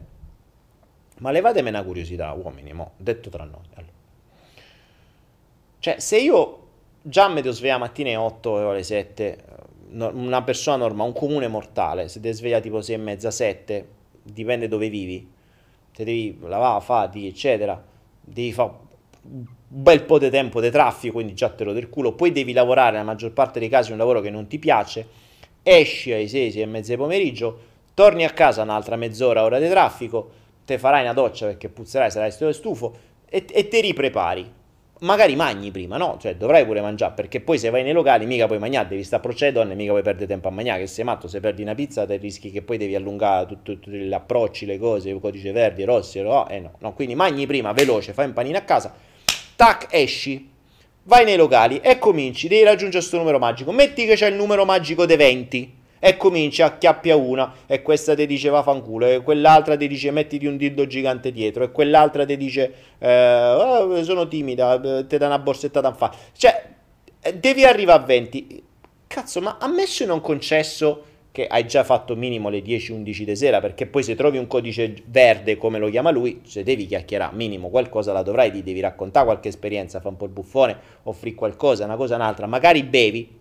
Ma 1.20 1.32
levatemi 1.32 1.70
una 1.70 1.84
curiosità 1.84 2.32
uomini, 2.34 2.74
mo, 2.74 2.92
detto 2.98 3.30
tra 3.30 3.44
noi. 3.44 3.66
Allora. 3.74 3.94
Cioè 5.80 6.00
se 6.00 6.18
io 6.18 6.68
già 7.02 7.28
mi 7.28 7.42
devo 7.42 7.54
svegliare 7.54 7.80
mattina 7.80 8.10
alle 8.10 8.18
8 8.18 8.50
o 8.50 8.70
alle 8.70 8.84
7, 8.84 9.44
una 9.92 10.42
persona 10.44 10.78
normale, 10.78 11.10
un 11.10 11.16
comune 11.16 11.48
mortale, 11.48 12.08
se 12.08 12.20
devi 12.20 12.36
svegliare 12.36 12.62
tipo 12.62 12.82
6 12.82 12.96
e 12.96 12.98
mezza, 12.98 13.32
7, 13.32 13.88
dipende 14.24 14.68
dove 14.68 14.90
vivi 14.90 15.36
te 15.98 16.04
devi 16.04 16.38
lavare, 16.42 16.84
fare, 16.84 17.20
eccetera, 17.26 17.84
devi 18.22 18.52
fare 18.52 18.72
un 19.24 19.46
bel 19.68 20.04
po' 20.04 20.20
di 20.20 20.30
tempo 20.30 20.62
di 20.62 20.70
traffico, 20.70 21.14
quindi 21.14 21.34
già 21.34 21.50
te 21.50 21.64
lo 21.64 21.74
del 21.74 21.90
culo, 21.90 22.14
poi 22.14 22.32
devi 22.32 22.54
lavorare 22.54 22.92
nella 22.92 23.04
maggior 23.04 23.32
parte 23.32 23.60
dei 23.60 23.68
casi 23.68 23.92
un 23.92 23.98
lavoro 23.98 24.22
che 24.22 24.30
non 24.30 24.46
ti 24.46 24.60
piace, 24.60 25.08
esci 25.64 26.12
ai 26.12 26.28
6, 26.28 26.52
6 26.52 26.62
e 26.62 26.66
mezza 26.68 26.92
di 26.92 27.00
pomeriggio, 27.00 27.60
torni 27.96 28.26
a 28.26 28.30
casa 28.30 28.62
un'altra 28.62 28.96
mezz'ora, 28.96 29.44
ora 29.44 29.58
di 29.58 29.68
traffico, 29.68 30.30
te 30.68 30.78
farai 30.78 31.04
una 31.04 31.14
doccia 31.14 31.46
perché 31.46 31.70
puzzerai, 31.70 32.12
sarai 32.12 32.32
stufo 32.32 32.98
e, 33.30 33.46
e 33.50 33.68
te 33.70 33.80
riprepari 33.80 34.56
magari 35.00 35.36
mangi 35.36 35.72
prima, 35.72 35.96
no? 35.96 36.18
Cioè 36.20 36.36
dovrai 36.36 36.66
pure 36.66 36.82
mangiare, 36.82 37.14
perché 37.16 37.40
poi 37.40 37.58
se 37.58 37.70
vai 37.70 37.84
nei 37.84 37.94
locali 37.94 38.26
mica 38.26 38.48
puoi 38.48 38.60
mangiare, 38.60 38.90
devi 38.90 39.04
stare 39.04 39.22
a 39.22 39.26
procedere, 39.26 39.74
mica 39.76 39.92
puoi 39.92 40.02
perdere 40.02 40.28
tempo 40.28 40.50
a 40.50 40.52
mangiare, 40.52 40.82
che 40.82 40.88
sei 40.88 41.06
matto, 41.06 41.30
se 41.30 41.40
perdi 41.40 41.62
una 41.62 41.74
pizza 41.74 42.06
te 42.06 42.18
rischi 42.18 42.52
che 42.52 42.62
poi 42.62 42.78
devi 42.78 42.96
allungare 42.96 43.58
tutti 43.64 43.90
gli 43.90 44.12
approcci, 44.12 44.66
le 44.66 44.78
cose, 44.78 45.10
il 45.10 45.20
codice 45.22 45.54
verdi, 45.54 45.84
rossi, 45.84 46.20
no? 46.22 46.50
Eh 46.50 46.60
no, 46.60 46.74
no, 46.80 46.94
quindi 46.94 47.16
mangi 47.16 47.46
prima, 47.46 47.72
veloce, 47.72 48.12
fai 48.12 48.26
un 48.26 48.34
panino 48.34 48.58
a 48.58 48.62
casa, 48.62 48.94
tac, 49.56 49.88
esci, 49.92 50.50
vai 51.04 51.24
nei 51.24 51.38
locali 51.38 51.80
e 51.82 51.98
cominci, 52.00 52.48
devi 52.48 52.64
raggiungere 52.64 52.98
questo 52.98 53.18
numero 53.18 53.40
magico, 53.40 53.72
metti 53.72 54.06
che 54.06 54.16
c'è 54.16 54.28
il 54.28 54.36
numero 54.36 54.66
magico 54.66 55.06
dei 55.06 55.18
20, 55.18 55.76
e 56.00 56.18
cominci 56.18 56.62
a 56.62 56.78
chiappia 56.78 57.16
una 57.16 57.54
e 57.66 57.82
questa 57.82 58.16
ti 58.16 58.26
dice 58.26 58.50
va 58.50 58.62
fanculo 58.62 59.06
e 59.06 59.22
quell'altra 59.22 59.76
ti 59.76 59.88
dice 59.88 60.12
mettiti 60.12 60.46
un 60.46 60.58
dildo 60.58 60.86
gigante 60.86 61.32
dietro 61.32 61.64
e 61.64 61.72
quell'altra 61.72 62.26
ti 62.26 62.38
dice 62.38 62.74
eh, 62.98 63.52
oh, 63.52 64.04
sono 64.04 64.28
timida 64.28 64.80
ti 65.06 65.18
dà 65.18 65.26
una 65.26 65.40
borsettata 65.40 65.88
in 65.88 65.96
fa 65.96 66.14
cioè 66.36 66.70
eh, 67.22 67.34
devi 67.38 67.64
arrivare 67.64 68.04
a 68.04 68.06
20 68.06 68.64
cazzo 69.08 69.42
ma 69.42 69.58
ammesso 69.60 70.04
e 70.04 70.06
non 70.06 70.22
concesso 70.22 71.04
che 71.32 71.46
hai 71.46 71.68
già 71.68 71.84
fatto 71.84 72.16
minimo 72.16 72.50
le 72.50 72.64
10-11 72.64 73.22
di 73.22 73.36
sera 73.36 73.60
perché 73.60 73.86
poi 73.86 74.02
se 74.02 74.16
trovi 74.16 74.38
un 74.38 74.48
codice 74.48 74.96
verde 75.06 75.56
come 75.58 75.78
lo 75.78 75.90
chiama 75.90 76.10
lui 76.10 76.42
se 76.44 76.64
devi 76.64 76.88
chiacchierare 76.88 77.36
minimo 77.36 77.70
qualcosa 77.70 78.12
la 78.12 78.24
dovrai 78.24 78.52
ti 78.52 78.64
devi 78.64 78.80
raccontare 78.80 79.26
qualche 79.26 79.50
esperienza 79.50 80.00
fa 80.00 80.08
un 80.08 80.18
po' 80.18 80.26
il 80.26 80.32
buffone 80.32 80.76
offri 81.04 81.36
qualcosa 81.36 81.86
una 81.86 81.96
cosa 81.96 82.16
un'altra 82.16 82.48
magari 82.48 82.84
bevi. 82.84 83.36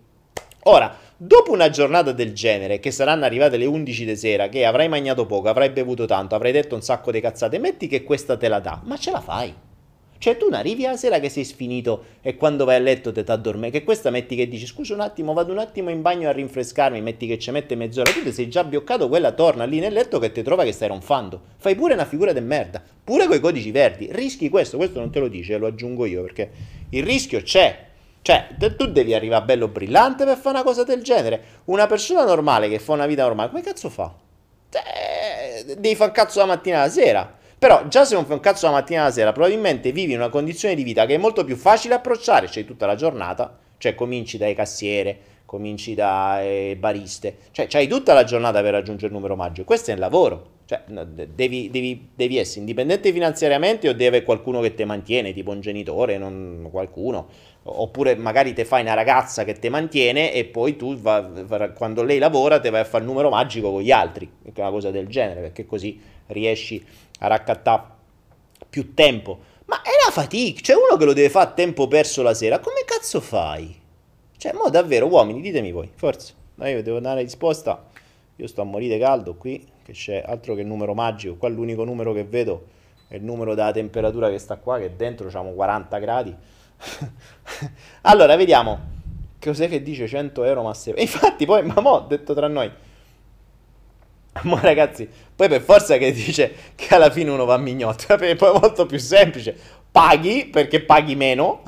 Ora 0.68 0.94
Dopo 1.18 1.50
una 1.50 1.70
giornata 1.70 2.12
del 2.12 2.34
genere, 2.34 2.78
che 2.78 2.90
saranno 2.90 3.24
arrivate 3.24 3.56
le 3.56 3.64
11 3.64 4.04
di 4.04 4.16
sera, 4.16 4.50
che 4.50 4.66
avrai 4.66 4.86
mangiato 4.86 5.24
poco, 5.24 5.48
avrai 5.48 5.70
bevuto 5.70 6.04
tanto, 6.04 6.34
avrai 6.34 6.52
detto 6.52 6.74
un 6.74 6.82
sacco 6.82 7.10
di 7.10 7.22
cazzate, 7.22 7.58
metti 7.58 7.88
che 7.88 8.04
questa 8.04 8.36
te 8.36 8.48
la 8.48 8.60
dà, 8.60 8.82
ma 8.84 8.98
ce 8.98 9.10
la 9.10 9.22
fai. 9.22 9.54
Cioè 10.18 10.36
tu 10.36 10.50
non 10.50 10.58
arrivi 10.58 10.82
la 10.82 10.98
sera 10.98 11.18
che 11.18 11.30
sei 11.30 11.44
sfinito 11.44 12.04
e 12.20 12.36
quando 12.36 12.66
vai 12.66 12.76
a 12.76 12.80
letto 12.80 13.12
te 13.12 13.24
t'addorme, 13.24 13.70
che 13.70 13.82
questa 13.82 14.10
metti 14.10 14.36
che 14.36 14.46
dici 14.46 14.66
scusa 14.66 14.92
un 14.92 15.00
attimo, 15.00 15.32
vado 15.32 15.52
un 15.52 15.58
attimo 15.58 15.88
in 15.88 16.02
bagno 16.02 16.28
a 16.28 16.32
rinfrescarmi, 16.32 17.00
metti 17.00 17.26
che 17.26 17.38
ci 17.38 17.50
mette 17.50 17.76
mezz'ora, 17.76 18.10
tu 18.10 18.22
ti 18.22 18.32
sei 18.32 18.50
già 18.50 18.62
bioccato, 18.62 19.08
quella 19.08 19.32
torna 19.32 19.64
lì 19.64 19.78
nel 19.78 19.94
letto 19.94 20.18
che 20.18 20.32
ti 20.32 20.42
trova 20.42 20.64
che 20.64 20.72
stai 20.72 20.88
ronfando. 20.88 21.40
Fai 21.56 21.74
pure 21.76 21.94
una 21.94 22.04
figura 22.04 22.34
di 22.34 22.40
merda, 22.42 22.82
pure 23.02 23.26
coi 23.26 23.40
codici 23.40 23.70
verdi, 23.70 24.10
rischi 24.12 24.50
questo, 24.50 24.76
questo 24.76 24.98
non 24.98 25.10
te 25.10 25.20
lo 25.20 25.28
dice, 25.28 25.56
lo 25.56 25.66
aggiungo 25.66 26.04
io 26.04 26.20
perché 26.20 26.50
il 26.90 27.02
rischio 27.02 27.40
c'è. 27.40 27.84
Cioè, 28.26 28.48
tu 28.74 28.86
devi 28.86 29.14
arrivare 29.14 29.44
bello 29.44 29.68
brillante 29.68 30.24
per 30.24 30.36
fare 30.36 30.56
una 30.56 30.64
cosa 30.64 30.82
del 30.82 31.00
genere. 31.00 31.40
Una 31.66 31.86
persona 31.86 32.24
normale 32.24 32.68
che 32.68 32.80
fa 32.80 32.90
una 32.90 33.06
vita 33.06 33.22
normale, 33.22 33.50
come 33.50 33.62
cazzo 33.62 33.88
fa? 33.88 34.12
Cioè, 34.68 35.76
devi 35.78 35.94
fare 35.94 36.10
un 36.10 36.16
cazzo 36.16 36.40
la 36.40 36.46
mattina 36.46 36.80
alla 36.80 36.90
sera. 36.90 37.32
Però, 37.56 37.86
già 37.86 38.04
se 38.04 38.14
non 38.14 38.24
fai 38.24 38.34
un 38.34 38.40
cazzo 38.40 38.66
la 38.66 38.72
mattina 38.72 39.02
alla 39.02 39.12
sera, 39.12 39.30
probabilmente 39.30 39.92
vivi 39.92 40.16
una 40.16 40.28
condizione 40.28 40.74
di 40.74 40.82
vita 40.82 41.06
che 41.06 41.14
è 41.14 41.18
molto 41.18 41.44
più 41.44 41.54
facile 41.54 41.94
approcciare. 41.94 42.48
C'hai 42.50 42.64
tutta 42.64 42.84
la 42.84 42.96
giornata, 42.96 43.56
cioè 43.78 43.94
cominci 43.94 44.38
dai 44.38 44.56
cassiere, 44.56 45.16
cominci 45.44 45.94
dai 45.94 46.74
bariste, 46.74 47.36
cioè 47.52 47.68
c'hai 47.68 47.86
tutta 47.86 48.12
la 48.12 48.24
giornata 48.24 48.60
per 48.60 48.72
raggiungere 48.72 49.06
il 49.06 49.12
numero 49.12 49.36
magico. 49.36 49.64
Questo 49.64 49.92
è 49.92 49.94
il 49.94 50.00
lavoro. 50.00 50.54
Cioè, 50.66 50.82
devi, 50.84 51.70
devi, 51.70 52.08
devi, 52.12 52.38
essere 52.38 52.58
indipendente 52.58 53.12
finanziariamente 53.12 53.88
o 53.88 53.92
deve 53.92 54.24
qualcuno 54.24 54.60
che 54.60 54.74
ti 54.74 54.82
mantiene, 54.84 55.32
tipo 55.32 55.52
un 55.52 55.60
genitore, 55.60 56.18
non 56.18 56.66
qualcuno 56.72 57.28
oppure 57.68 58.14
magari 58.14 58.52
te 58.52 58.64
fai 58.64 58.82
una 58.82 58.94
ragazza 58.94 59.44
che 59.44 59.54
ti 59.54 59.68
mantiene 59.68 60.32
e 60.32 60.44
poi 60.44 60.76
tu 60.76 60.96
va, 60.96 61.20
va, 61.20 61.70
quando 61.70 62.02
lei 62.02 62.18
lavora 62.18 62.60
te 62.60 62.70
vai 62.70 62.80
a 62.80 62.84
fare 62.84 63.02
il 63.02 63.10
numero 63.10 63.28
magico 63.28 63.72
con 63.72 63.82
gli 63.82 63.90
altri, 63.90 64.30
una 64.54 64.70
cosa 64.70 64.90
del 64.90 65.08
genere, 65.08 65.40
perché 65.40 65.66
così 65.66 66.00
riesci 66.28 66.84
a 67.20 67.26
raccattare 67.26 67.82
più 68.68 68.94
tempo. 68.94 69.54
Ma 69.66 69.82
è 69.82 69.90
una 70.02 70.12
fatica, 70.12 70.60
c'è 70.60 70.74
uno 70.74 70.96
che 70.96 71.04
lo 71.04 71.12
deve 71.12 71.28
fare 71.28 71.48
a 71.48 71.52
tempo 71.52 71.88
perso 71.88 72.22
la 72.22 72.34
sera, 72.34 72.60
come 72.60 72.82
cazzo 72.84 73.20
fai? 73.20 73.74
Cioè, 74.36 74.52
mo 74.52 74.70
davvero, 74.70 75.08
uomini, 75.08 75.40
ditemi 75.40 75.72
voi, 75.72 75.90
forza, 75.92 76.34
io 76.62 76.82
devo 76.82 77.00
dare 77.00 77.22
risposta, 77.22 77.84
io 78.36 78.46
sto 78.46 78.60
a 78.60 78.64
morire 78.64 78.96
caldo 78.98 79.34
qui, 79.34 79.66
che 79.82 79.92
c'è 79.92 80.22
altro 80.24 80.54
che 80.54 80.60
il 80.60 80.66
numero 80.68 80.94
magico, 80.94 81.34
qua 81.34 81.48
l'unico 81.48 81.82
numero 81.82 82.12
che 82.12 82.22
vedo 82.22 82.74
è 83.08 83.16
il 83.16 83.24
numero 83.24 83.54
della 83.54 83.72
temperatura 83.72 84.30
che 84.30 84.38
sta 84.38 84.56
qua, 84.56 84.78
che 84.78 84.94
dentro 84.94 85.26
diciamo 85.26 85.50
40 85.50 85.98
gradi, 85.98 86.36
allora, 88.02 88.36
vediamo. 88.36 88.94
Cos'è 89.40 89.68
che 89.68 89.82
dice 89.82 90.08
100 90.08 90.44
euro 90.44 90.62
massimo? 90.62 90.96
Infatti, 90.98 91.44
poi, 91.46 91.62
ma 91.66 91.80
mo, 91.80 92.00
detto 92.00 92.34
tra 92.34 92.48
noi. 92.48 92.70
Ma 94.42 94.60
ragazzi, 94.60 95.08
poi 95.34 95.48
per 95.48 95.62
forza 95.62 95.96
che 95.96 96.12
dice 96.12 96.52
che 96.74 96.94
alla 96.94 97.10
fine 97.10 97.30
uno 97.30 97.46
va 97.46 97.54
a 97.54 97.58
mignotto, 97.58 98.16
poi 98.16 98.30
è 98.30 98.36
molto 98.38 98.84
più 98.86 98.98
semplice. 98.98 99.56
Paghi 99.90 100.46
perché 100.46 100.82
paghi 100.82 101.14
meno 101.14 101.62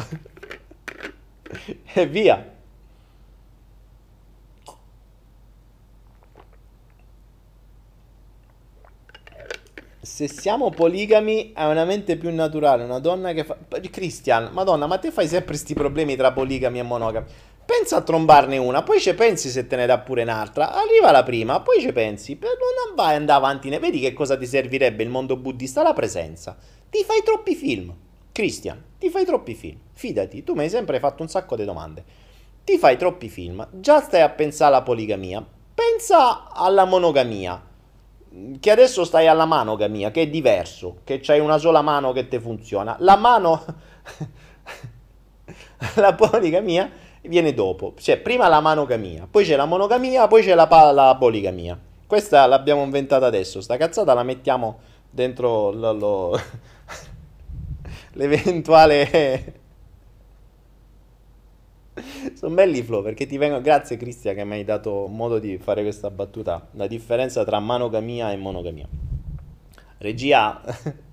e 1.95 2.07
via. 2.07 2.57
Se 10.19 10.27
siamo 10.27 10.71
poligami 10.71 11.53
è 11.53 11.65
una 11.67 11.85
mente 11.85 12.17
più 12.17 12.35
naturale, 12.35 12.83
una 12.83 12.99
donna 12.99 13.33
che 13.33 13.45
fa... 13.45 13.57
Christian, 13.89 14.51
madonna, 14.51 14.89
ma 14.89 14.99
te 14.99 15.13
fai 15.13 15.29
sempre 15.29 15.51
questi 15.51 15.75
problemi 15.75 16.17
tra 16.17 16.33
poligami 16.33 16.81
e 16.81 16.83
monogami. 16.83 17.27
Pensa 17.65 17.99
a 17.99 18.01
trombarne 18.01 18.57
una, 18.57 18.83
poi 18.83 18.99
ci 18.99 19.15
pensi 19.15 19.49
se 19.49 19.69
te 19.69 19.77
ne 19.77 19.87
dà 19.87 20.01
pure 20.01 20.23
un'altra. 20.23 20.73
Arriva 20.73 21.13
la 21.13 21.23
prima, 21.23 21.61
poi 21.61 21.81
ci 21.81 21.93
pensi. 21.93 22.37
Non 22.41 22.97
vai 22.97 23.15
andare 23.15 23.39
avanti, 23.39 23.69
ne 23.69 23.79
vedi 23.79 24.01
che 24.01 24.13
cosa 24.13 24.37
ti 24.37 24.45
servirebbe 24.45 25.05
il 25.05 25.09
mondo 25.09 25.37
buddista? 25.37 25.85
La 25.85 25.93
presenza. 25.93 26.57
Ti 26.91 27.05
fai 27.05 27.23
troppi 27.23 27.55
film. 27.55 27.95
Christian, 28.33 28.83
ti 28.99 29.11
fai 29.11 29.25
troppi 29.25 29.55
film. 29.55 29.79
Fidati, 29.93 30.43
tu 30.43 30.55
mi 30.55 30.63
hai 30.63 30.69
sempre 30.69 30.99
fatto 30.99 31.23
un 31.23 31.29
sacco 31.29 31.55
di 31.55 31.65
domande. 31.65 32.05
Ti 32.65 32.77
fai 32.77 32.97
troppi 32.97 33.29
film, 33.29 33.65
già 33.71 34.01
stai 34.01 34.23
a 34.23 34.31
pensare 34.31 34.75
alla 34.75 34.83
poligamia. 34.83 35.47
pensa 35.79 36.51
alla 36.51 36.85
monogamia, 36.87 37.68
che 38.61 38.71
adesso 38.71 39.05
stai 39.05 39.27
alla 39.27 39.47
manogamia, 39.47 40.11
che 40.11 40.23
è 40.23 40.29
diverso, 40.29 40.99
che 41.05 41.21
c'hai 41.21 41.41
una 41.41 41.59
sola 41.59 41.83
mano 41.83 42.13
che 42.13 42.29
ti 42.29 42.39
funziona. 42.39 42.97
La 43.01 43.17
mano, 43.17 43.65
la 45.97 46.15
poligamia 46.15 46.91
viene 47.23 47.55
dopo, 47.55 47.95
cioè 47.99 48.19
prima 48.19 48.49
la 48.49 48.61
manogamia, 48.61 49.27
poi 49.31 49.45
c'è 49.45 49.57
la 49.57 49.65
monogamia, 49.65 50.27
poi 50.27 50.43
c'è 50.43 50.55
la, 50.55 50.69
la 50.93 51.17
poligamia. 51.19 51.79
Questa 52.07 52.47
l'abbiamo 52.47 52.83
inventata 52.83 53.27
adesso, 53.27 53.61
sta 53.61 53.77
cazzata 53.77 54.15
la 54.15 54.23
mettiamo 54.23 54.81
dentro 55.11 55.71
lo, 55.73 55.93
lo, 55.93 56.41
l'eventuale... 58.13 59.58
Sono 62.35 62.55
belli 62.55 62.79
i 62.79 62.83
flow 62.83 63.03
perché 63.03 63.27
ti 63.27 63.39
vengono... 63.39 63.61
Grazie 63.61 63.97
Cristian 63.97 64.35
che 64.35 64.45
mi 64.45 64.55
hai 64.55 64.65
dato 64.65 65.07
modo 65.07 65.39
di 65.39 65.59
fare 65.59 65.83
questa 65.83 66.11
battuta. 66.11 66.69
La 66.73 66.87
differenza 66.87 67.45
tra 67.45 67.61
monogamia 67.61 68.33
e 68.33 68.37
monogamia. 68.37 68.89
Regia... 69.99 70.63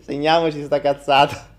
Segniamoci 0.00 0.62
sta 0.64 0.80
cazzata. 0.80 1.56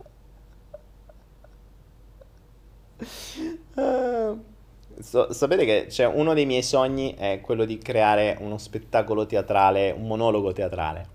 So, 5.01 5.31
sapete 5.31 5.63
che 5.63 5.85
c'è 5.87 6.05
uno 6.05 6.33
dei 6.33 6.45
miei 6.45 6.61
sogni 6.61 7.13
è 7.15 7.39
quello 7.41 7.63
di 7.63 7.77
creare 7.77 8.35
uno 8.41 8.57
spettacolo 8.57 9.25
teatrale, 9.25 9.91
un 9.91 10.07
monologo 10.07 10.51
teatrale, 10.51 11.07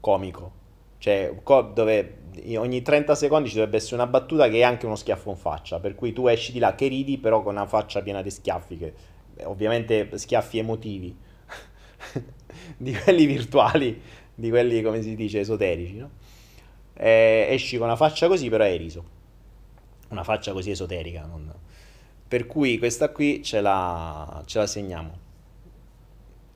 comico. 0.00 0.50
Cioè, 0.98 1.36
co- 1.42 1.70
dove 1.72 2.18
ogni 2.56 2.82
30 2.82 3.14
secondi 3.14 3.48
ci 3.48 3.56
dovrebbe 3.56 3.76
essere 3.76 3.96
una 3.96 4.06
battuta 4.06 4.48
che 4.48 4.58
è 4.58 4.62
anche 4.62 4.86
uno 4.86 4.96
schiaffo 4.96 5.30
in 5.30 5.36
faccia, 5.36 5.80
per 5.80 5.94
cui 5.94 6.12
tu 6.12 6.26
esci 6.26 6.52
di 6.52 6.58
là 6.58 6.74
che 6.74 6.88
ridi, 6.88 7.18
però 7.18 7.42
con 7.42 7.54
una 7.54 7.66
faccia 7.66 8.02
piena 8.02 8.22
di 8.22 8.30
schiaffi, 8.30 8.76
che 8.76 8.94
ovviamente 9.44 10.08
schiaffi 10.16 10.58
emotivi, 10.58 11.16
di 12.76 12.92
quelli 12.94 13.26
virtuali, 13.26 14.00
di 14.34 14.50
quelli, 14.50 14.82
come 14.82 15.02
si 15.02 15.14
dice, 15.14 15.40
esoterici, 15.40 15.96
no? 15.96 16.10
E 16.94 17.46
esci 17.50 17.76
con 17.78 17.86
una 17.86 17.96
faccia 17.96 18.28
così, 18.28 18.48
però 18.48 18.64
hai 18.64 18.76
riso. 18.76 19.04
Una 20.08 20.24
faccia 20.24 20.52
così 20.52 20.70
esoterica, 20.70 21.24
non... 21.24 21.52
Per 22.28 22.46
cui 22.46 22.78
questa 22.78 23.10
qui 23.10 23.42
ce 23.42 23.60
la, 23.60 24.42
ce 24.46 24.58
la 24.58 24.66
segniamo. 24.66 25.21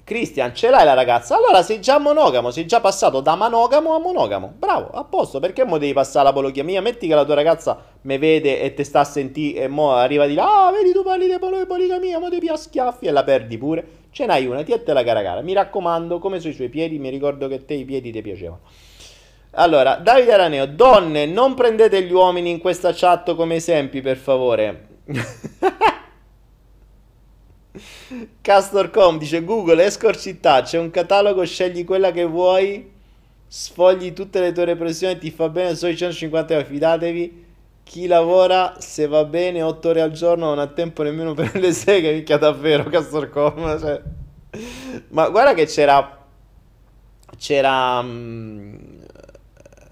Cristian, 0.07 0.55
ce 0.55 0.70
l'hai 0.70 0.85
la 0.85 0.95
ragazza? 0.95 1.37
Allora 1.37 1.65
sei 1.65 1.81
già 1.81 1.99
monogamo, 1.99 2.53
sei 2.53 2.65
già 2.65 2.78
passato 2.78 3.20
da 3.20 3.35
monogamo 3.35 3.93
a 3.93 3.99
monogamo. 3.99 4.55
Bravo, 4.57 4.91
a 4.91 5.03
posto, 5.03 5.41
perché 5.41 5.65
mo 5.65 5.78
devi 5.78 5.93
passare 5.93 6.27
la 6.27 6.33
poligamia? 6.33 6.81
Metti 6.81 7.09
che 7.09 7.15
la 7.16 7.24
tua 7.24 7.35
ragazza 7.35 7.77
mi 8.03 8.16
vede 8.16 8.61
e 8.61 8.73
te 8.73 8.85
sta 8.85 9.01
a 9.01 9.05
sentire 9.05 9.62
e 9.62 9.66
mo 9.66 9.95
arriva 9.95 10.27
di 10.27 10.35
là, 10.35 10.66
ah, 10.66 10.70
vedi 10.70 10.93
tu 10.93 11.03
parli 11.03 11.27
di 11.27 11.37
poligamia, 11.66 12.20
mo 12.20 12.31
ti 12.31 12.39
pia 12.39 12.55
schiaffi 12.55 13.07
e 13.07 13.11
la 13.11 13.24
perdi 13.24 13.59
pure. 13.59 13.85
Ce 14.12 14.24
n'hai 14.27 14.47
una, 14.47 14.62
ti 14.62 14.70
e 14.70 14.81
te 14.85 14.93
la 14.93 15.03
cara 15.03 15.24
cara. 15.24 15.41
Mi 15.41 15.55
raccomando, 15.55 16.20
come 16.20 16.39
sui 16.39 16.53
suoi 16.53 16.69
piedi, 16.69 17.01
mi 17.01 17.09
ricordo 17.09 17.49
che 17.49 17.65
te 17.65 17.74
i 17.74 17.85
piedi 17.85 18.12
ti 18.12 18.23
piacevano. 18.23 18.61
Allora, 19.55 19.97
Davide 19.97 20.35
Araneo, 20.35 20.66
donne, 20.66 21.27
non 21.27 21.55
prendete 21.55 22.03
gli 22.03 22.12
uomini 22.12 22.51
in 22.51 22.61
questa 22.61 22.93
chat 22.95 23.35
come 23.35 23.57
esempi, 23.57 24.01
per 24.03 24.19
favore. 24.19 24.87
Castor.com 28.40 29.19
dice 29.19 29.44
Google 29.44 29.85
escort 29.85 30.19
città, 30.19 30.62
c'è 30.62 30.78
un 30.78 30.90
catalogo, 30.90 31.44
scegli 31.44 31.85
quella 31.85 32.11
che 32.11 32.24
vuoi, 32.24 32.90
sfogli 33.47 34.12
tutte 34.12 34.40
le 34.40 34.53
tue 34.53 34.65
repressioni, 34.65 35.19
ti 35.19 35.31
fa 35.31 35.48
bene, 35.48 35.74
solo 35.74 35.94
150 35.94 36.55
euro, 36.55 36.66
fidatevi. 36.66 37.44
Chi 37.85 38.07
lavora, 38.07 38.74
se 38.78 39.07
va 39.07 39.24
bene, 39.24 39.62
8 39.62 39.89
ore 39.89 40.01
al 40.01 40.11
giorno, 40.11 40.47
non 40.47 40.59
ha 40.59 40.66
tempo 40.66 41.03
nemmeno 41.05 41.35
per 41.35 41.55
le 41.57 41.73
seghe, 41.73 42.12
minchia 42.12 42.36
davvero, 42.36 42.85
Castor.com. 42.85 43.78
Cioè. 43.78 44.03
Ma 45.09 45.28
guarda 45.28 45.55
che 45.55 45.66
c'era... 45.66 46.24
C'era... 47.39 48.03
Mm, 48.03 48.74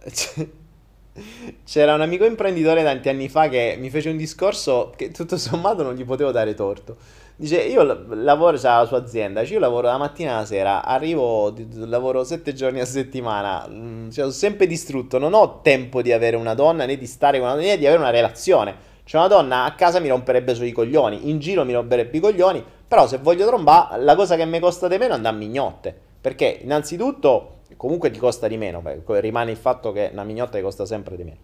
c'era 1.64 1.94
un 1.94 2.00
amico 2.00 2.24
imprenditore 2.24 2.82
tanti 2.82 3.08
anni 3.08 3.28
fa 3.28 3.48
che 3.48 3.76
mi 3.78 3.88
fece 3.88 4.10
un 4.10 4.16
discorso 4.16 4.92
che 4.96 5.12
tutto 5.12 5.36
sommato 5.36 5.84
non 5.84 5.94
gli 5.94 6.04
potevo 6.04 6.32
dare 6.32 6.54
torto 6.54 6.96
Dice, 7.36 7.62
io 7.62 7.82
lavoro, 7.82 8.56
c'ha 8.56 8.78
la 8.78 8.84
sua 8.86 8.98
azienda, 8.98 9.42
io 9.42 9.58
lavoro 9.58 9.88
la 9.88 9.98
mattina 9.98 10.36
alla 10.36 10.44
sera, 10.44 10.84
arrivo, 10.84 11.52
lavoro 11.74 12.22
sette 12.22 12.52
giorni 12.52 12.78
a 12.78 12.84
settimana, 12.84 13.66
mm, 13.68 14.04
cioè, 14.10 14.20
sono 14.20 14.30
sempre 14.30 14.68
distrutto, 14.68 15.18
non 15.18 15.34
ho 15.34 15.60
tempo 15.60 16.00
di 16.00 16.12
avere 16.12 16.36
una 16.36 16.54
donna, 16.54 16.84
né 16.86 16.96
di 16.96 17.06
stare 17.06 17.38
con 17.38 17.48
una 17.48 17.56
donna, 17.56 17.66
né 17.66 17.78
di 17.78 17.86
avere 17.86 18.00
una 18.00 18.10
relazione. 18.10 18.92
Cioè 19.02 19.20
una 19.20 19.28
donna 19.28 19.64
a 19.64 19.74
casa 19.74 19.98
mi 19.98 20.08
romperebbe 20.08 20.54
sui 20.54 20.70
coglioni, 20.70 21.28
in 21.28 21.40
giro 21.40 21.64
mi 21.64 21.72
romperebbe 21.72 22.16
i 22.16 22.20
coglioni, 22.20 22.64
però 22.86 23.06
se 23.08 23.18
voglio 23.18 23.46
trombare, 23.46 24.00
la 24.00 24.14
cosa 24.14 24.36
che 24.36 24.44
mi 24.46 24.60
costa 24.60 24.86
di 24.86 24.96
meno 24.96 25.12
è 25.12 25.16
andare 25.16 25.34
a 25.34 25.38
mignotte. 25.38 25.94
Perché 26.20 26.60
innanzitutto, 26.62 27.56
comunque 27.76 28.10
ti 28.10 28.18
costa 28.18 28.46
di 28.46 28.56
meno, 28.56 28.82
rimane 29.06 29.50
il 29.50 29.56
fatto 29.56 29.92
che 29.92 30.08
una 30.12 30.24
mignotta 30.24 30.56
ti 30.56 30.62
costa 30.62 30.86
sempre 30.86 31.16
di 31.16 31.24
meno. 31.24 31.36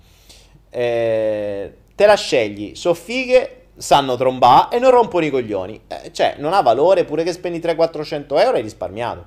Eh, 0.70 1.74
te 1.94 2.06
la 2.06 2.14
scegli, 2.14 2.74
so 2.74 2.94
fighe, 2.94 3.59
sanno 3.80 4.14
trombare 4.16 4.76
e 4.76 4.78
non 4.78 4.90
rompono 4.90 5.24
i 5.24 5.30
coglioni. 5.30 5.80
Eh, 5.88 6.12
cioè, 6.12 6.36
non 6.38 6.52
ha 6.52 6.60
valore 6.60 7.04
pure 7.04 7.24
che 7.24 7.32
spendi 7.32 7.58
300-400 7.58 8.38
euro 8.38 8.56
hai 8.56 8.62
risparmiato. 8.62 9.24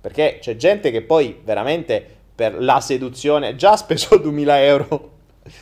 Perché 0.00 0.38
c'è 0.40 0.56
gente 0.56 0.90
che 0.90 1.02
poi 1.02 1.38
veramente 1.44 2.04
per 2.34 2.60
la 2.60 2.80
seduzione 2.80 3.54
già 3.56 3.72
ha 3.72 3.76
speso 3.76 4.16
2000 4.18 4.64
euro. 4.64 5.10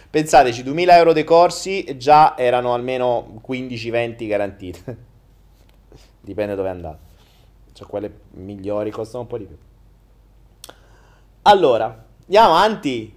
Pensateci, 0.08 0.62
2000 0.62 0.96
euro 0.96 1.12
dei 1.12 1.24
corsi 1.24 1.96
già 1.96 2.36
erano 2.38 2.74
almeno 2.74 3.40
15-20 3.46 4.28
garantite. 4.28 4.96
Dipende 6.20 6.54
dove 6.54 6.68
andate. 6.68 6.98
Cioè, 7.72 7.88
quelle 7.88 8.20
migliori 8.32 8.90
costano 8.90 9.22
un 9.22 9.28
po' 9.28 9.38
di 9.38 9.44
più. 9.44 9.56
Allora, 11.42 12.04
andiamo 12.22 12.54
avanti. 12.54 13.16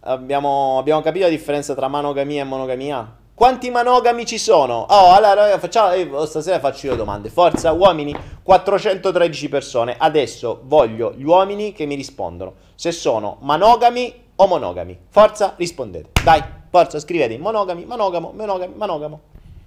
Abbiamo, 0.00 0.78
abbiamo 0.78 1.02
capito 1.02 1.24
la 1.24 1.30
differenza 1.30 1.74
tra 1.74 1.88
monogamia 1.88 2.42
e 2.42 2.44
monogamia? 2.44 3.16
Quanti 3.36 3.68
monogami 3.68 4.24
ci 4.24 4.38
sono? 4.38 4.86
Oh, 4.88 5.12
allora 5.12 5.58
facciamo, 5.58 5.92
eh, 5.92 6.26
stasera 6.26 6.58
faccio 6.58 6.86
io 6.86 6.96
domande. 6.96 7.28
Forza, 7.28 7.70
uomini, 7.70 8.16
413 8.42 9.50
persone. 9.50 9.94
Adesso 9.98 10.62
voglio 10.64 11.12
gli 11.12 11.22
uomini 11.22 11.72
che 11.72 11.84
mi 11.84 11.96
rispondono. 11.96 12.54
Se 12.76 12.92
sono 12.92 13.36
monogami 13.40 14.28
o 14.36 14.46
monogami. 14.46 14.98
Forza, 15.10 15.52
rispondete. 15.58 16.22
Dai, 16.24 16.42
forza, 16.70 16.98
scrivete 16.98 17.36
monogami, 17.36 17.84
monogamo, 17.84 18.32
monogami, 18.34 18.72
monogamo. 18.74 19.20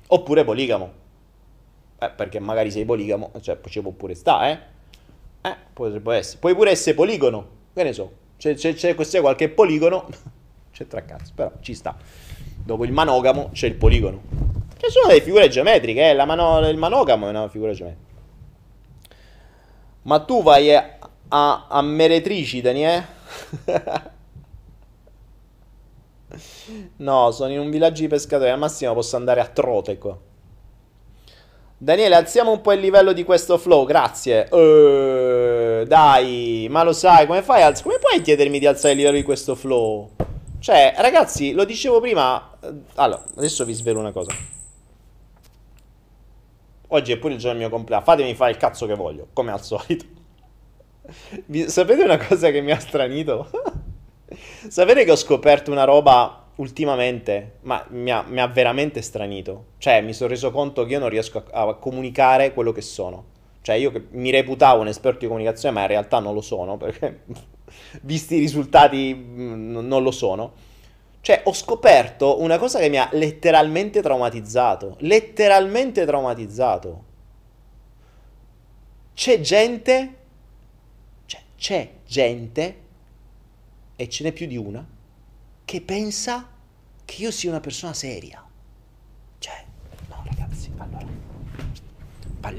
Oppure 0.08 0.44
poligamo. 0.44 0.92
Eh, 2.00 2.10
perché 2.10 2.40
magari 2.40 2.72
sei 2.72 2.86
poligamo, 2.86 3.34
cioè 3.40 3.60
ci 3.68 3.82
può 3.82 3.92
pure 3.92 4.16
stare, 4.16 4.52
eh? 5.44 5.48
Eh, 5.48 5.56
potrebbe 5.74 6.16
essere. 6.16 6.40
Puoi 6.40 6.56
pure 6.56 6.72
essere 6.72 6.96
poligono, 6.96 7.48
che 7.76 7.84
ne 7.84 7.94
so. 7.94 8.12
C'è, 8.36 8.56
c'è, 8.56 8.74
c'è, 8.74 8.96
c'è 8.96 9.22
qualche 9.22 9.48
poligono, 9.48 10.08
c'è 10.74 10.88
tra 10.88 11.06
cazzo, 11.06 11.34
però 11.36 11.52
ci 11.60 11.76
sta. 11.76 11.96
Dopo 12.64 12.84
il 12.86 12.92
manogamo 12.92 13.50
c'è 13.54 13.68
il 13.68 13.76
poligono. 13.76 14.22
Che 14.78 14.90
sono 14.90 15.08
delle 15.08 15.22
figure 15.22 15.50
geometriche, 15.50 16.12
eh? 16.12 16.26
Mano, 16.26 16.68
il 16.68 16.78
manogamo 16.78 17.28
è 17.28 17.30
una 17.30 17.50
figura 17.50 17.74
geometrica. 17.74 18.08
Ma 20.04 20.20
tu 20.20 20.42
vai 20.42 20.74
a, 20.74 20.98
a, 21.28 21.68
a 21.68 21.82
Meretrici, 21.82 22.62
Daniele? 22.62 23.06
no, 26.98 27.32
sono 27.32 27.52
in 27.52 27.60
un 27.60 27.70
villaggio 27.70 28.02
di 28.02 28.08
pescatori. 28.08 28.50
Al 28.50 28.60
massimo 28.60 28.94
posso 28.94 29.16
andare 29.16 29.42
a 29.42 29.48
Trote 29.48 29.98
qua. 29.98 30.18
Daniele, 31.82 32.16
alziamo 32.16 32.52
un 32.52 32.60
po' 32.60 32.74
il 32.74 32.82
livello 32.82 33.14
di 33.14 33.24
questo 33.24 33.58
flow, 33.58 33.86
grazie. 33.86 34.50
Uh, 34.52 35.86
dai, 35.86 36.68
ma 36.70 36.84
lo 36.84 36.92
sai, 36.92 37.26
come 37.26 37.42
fai? 37.42 37.62
Alz- 37.62 37.82
come 37.84 38.00
puoi 38.00 38.22
chiedermi 38.22 38.60
di 38.60 38.66
alzare 38.66 38.92
il 38.92 38.98
livello 38.98 39.16
di 39.16 39.24
questo 39.24 39.56
flow? 39.56 40.10
Cioè, 40.60 40.96
ragazzi, 40.98 41.54
lo 41.54 41.64
dicevo 41.64 42.02
prima. 42.02 42.49
Eh, 42.62 42.74
allora, 42.96 43.24
adesso 43.38 43.66
vi 43.66 43.74
svelo 43.74 44.00
una 44.00 44.12
cosa. 44.12 44.32
Oggi 46.92 47.12
è 47.12 47.18
pure 47.18 47.34
il 47.34 47.40
giorno 47.40 47.60
del 47.60 47.68
mio 47.68 47.76
compleanno. 47.76 48.04
Fatemi 48.04 48.34
fare 48.34 48.52
il 48.52 48.58
cazzo 48.58 48.86
che 48.86 48.96
voglio, 48.96 49.28
come 49.34 49.52
al 49.52 49.64
solito. 49.64 50.06
Vi, 51.46 51.70
sapete 51.70 52.04
una 52.04 52.18
cosa 52.18 52.52
che 52.52 52.62
mi 52.62 52.72
ha 52.72 52.80
stranito? 52.80 53.50
sapete 54.68 55.04
che 55.04 55.12
ho 55.12 55.16
scoperto 55.16 55.72
una 55.72 55.84
roba 55.84 56.46
ultimamente, 56.56 57.58
ma 57.62 57.84
mi 57.90 58.12
ha, 58.12 58.24
mi 58.28 58.40
ha, 58.40 58.48
veramente 58.48 59.02
stranito. 59.02 59.66
Cioè, 59.78 60.02
mi 60.02 60.14
sono 60.14 60.30
reso 60.30 60.52
conto 60.52 60.86
che 60.86 60.94
io 60.94 61.00
non 61.00 61.10
riesco 61.10 61.44
a, 61.52 61.68
a 61.68 61.74
comunicare 61.76 62.54
quello 62.54 62.72
che 62.72 62.82
sono. 62.82 63.38
Cioè, 63.62 63.76
io 63.76 63.92
che 63.92 64.06
mi 64.12 64.30
reputavo 64.32 64.82
un 64.82 64.88
esperto 64.88 65.20
di 65.20 65.28
comunicazione, 65.28 65.76
ma 65.76 65.82
in 65.82 65.88
realtà 65.88 66.20
non 66.20 66.34
lo 66.34 66.42
sono, 66.42 66.78
perché 66.78 67.24
visti 68.02 68.36
i 68.36 68.40
risultati 68.40 69.14
mm, 69.14 69.78
non 69.80 70.04
lo 70.04 70.12
sono. 70.12 70.54
Cioè, 71.22 71.42
ho 71.46 71.54
scoperto 71.54 72.42
una 72.42 72.58
cosa 72.58 72.80
che 72.80 72.90
mi 72.90 72.98
ha 72.98 73.10
letteralmente 73.12 74.02
traumatizzato. 74.02 74.96
Letteralmente 75.00 76.06
traumatizzato. 76.06 77.04
C'è 79.14 79.42
gente, 79.42 80.16
cioè, 81.26 81.42
c'è 81.58 81.90
gente, 82.06 82.80
e 83.96 84.08
ce 84.08 84.24
n'è 84.24 84.32
più 84.32 84.48
di 84.48 84.56
una, 84.56 84.88
che 85.66 85.82
pensa 85.82 86.48
che 87.04 87.22
io 87.22 87.32
sia 87.32 87.50
una 87.50 87.60
persona 87.60 87.94
seria. 87.94 88.42
Cioè, 89.40 89.66
no 90.08 90.24
ragazzi, 90.26 90.72
allora, 90.78 91.06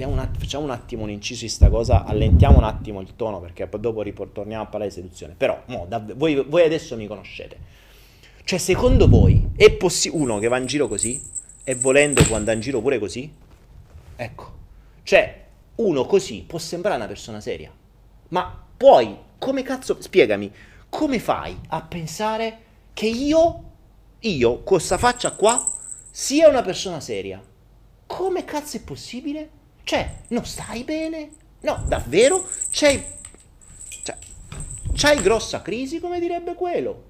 un 0.07 0.29
facciamo 0.39 0.65
un 0.65 0.71
attimo 0.71 1.05
un 1.05 1.11
inciso 1.11 1.45
in 1.45 1.51
sta 1.51 1.71
cosa, 1.71 2.05
allentiamo 2.05 2.59
un 2.59 2.65
attimo 2.65 3.01
il 3.01 3.17
tono 3.17 3.41
perché 3.41 3.67
poi 3.67 3.81
dopo 3.81 4.03
ritorniamo 4.03 4.63
a 4.63 4.67
parlare 4.67 4.91
di 4.91 4.95
seduzione. 4.95 5.35
Però, 5.35 5.63
mo, 5.67 5.87
dav- 5.89 6.15
voi, 6.15 6.45
voi 6.47 6.63
adesso 6.63 6.97
mi 6.97 7.07
conoscete. 7.07 7.79
Cioè, 8.51 8.59
secondo 8.59 9.07
voi 9.07 9.51
è 9.55 9.71
possibile 9.71 10.23
uno 10.25 10.39
che 10.41 10.49
va 10.49 10.59
in 10.59 10.67
giro 10.67 10.89
così 10.89 11.23
e 11.63 11.77
volendo 11.77 12.25
può 12.25 12.35
andare 12.35 12.57
in 12.57 12.63
giro 12.63 12.81
pure 12.81 12.99
così? 12.99 13.33
Ecco. 14.17 14.53
Cioè, 15.05 15.45
uno 15.77 16.05
così 16.05 16.43
può 16.45 16.59
sembrare 16.59 16.97
una 16.97 17.07
persona 17.07 17.41
seria. 17.41 17.73
Ma 18.31 18.67
poi, 18.77 19.17
come 19.39 19.63
cazzo, 19.63 20.03
spiegami, 20.03 20.53
come 20.89 21.21
fai 21.21 21.57
a 21.69 21.81
pensare 21.83 22.59
che 22.93 23.07
io, 23.07 23.63
io, 24.19 24.55
con 24.55 24.65
questa 24.65 24.99
faccia 24.99 25.31
qua, 25.31 25.65
sia 26.11 26.49
una 26.49 26.63
persona 26.63 26.99
seria? 26.99 27.41
Come 28.05 28.45
cazzo 28.45 28.79
è 28.79 28.83
possibile? 28.83 29.49
Cioè, 29.85 30.23
non 30.31 30.45
stai 30.45 30.83
bene? 30.83 31.31
No, 31.61 31.85
davvero? 31.87 32.45
C'hai... 32.73 33.01
Cioè, 34.03 34.17
c'hai 34.95 35.23
grossa 35.23 35.63
crisi, 35.63 36.01
come 36.01 36.19
direbbe 36.19 36.55
quello. 36.57 37.10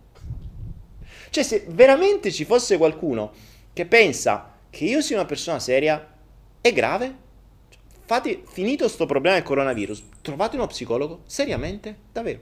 Cioè, 1.30 1.44
se 1.44 1.64
veramente 1.68 2.32
ci 2.32 2.44
fosse 2.44 2.76
qualcuno 2.76 3.32
che 3.72 3.86
pensa 3.86 4.52
che 4.68 4.84
io 4.84 5.00
sia 5.00 5.16
una 5.16 5.26
persona 5.26 5.60
seria, 5.60 6.14
è 6.60 6.72
grave? 6.72 7.28
Fate, 8.04 8.42
finito 8.44 8.88
sto 8.88 9.06
problema 9.06 9.36
del 9.36 9.44
coronavirus, 9.44 10.02
trovate 10.22 10.56
uno 10.56 10.66
psicologo? 10.66 11.20
Seriamente? 11.26 11.96
Davvero? 12.12 12.40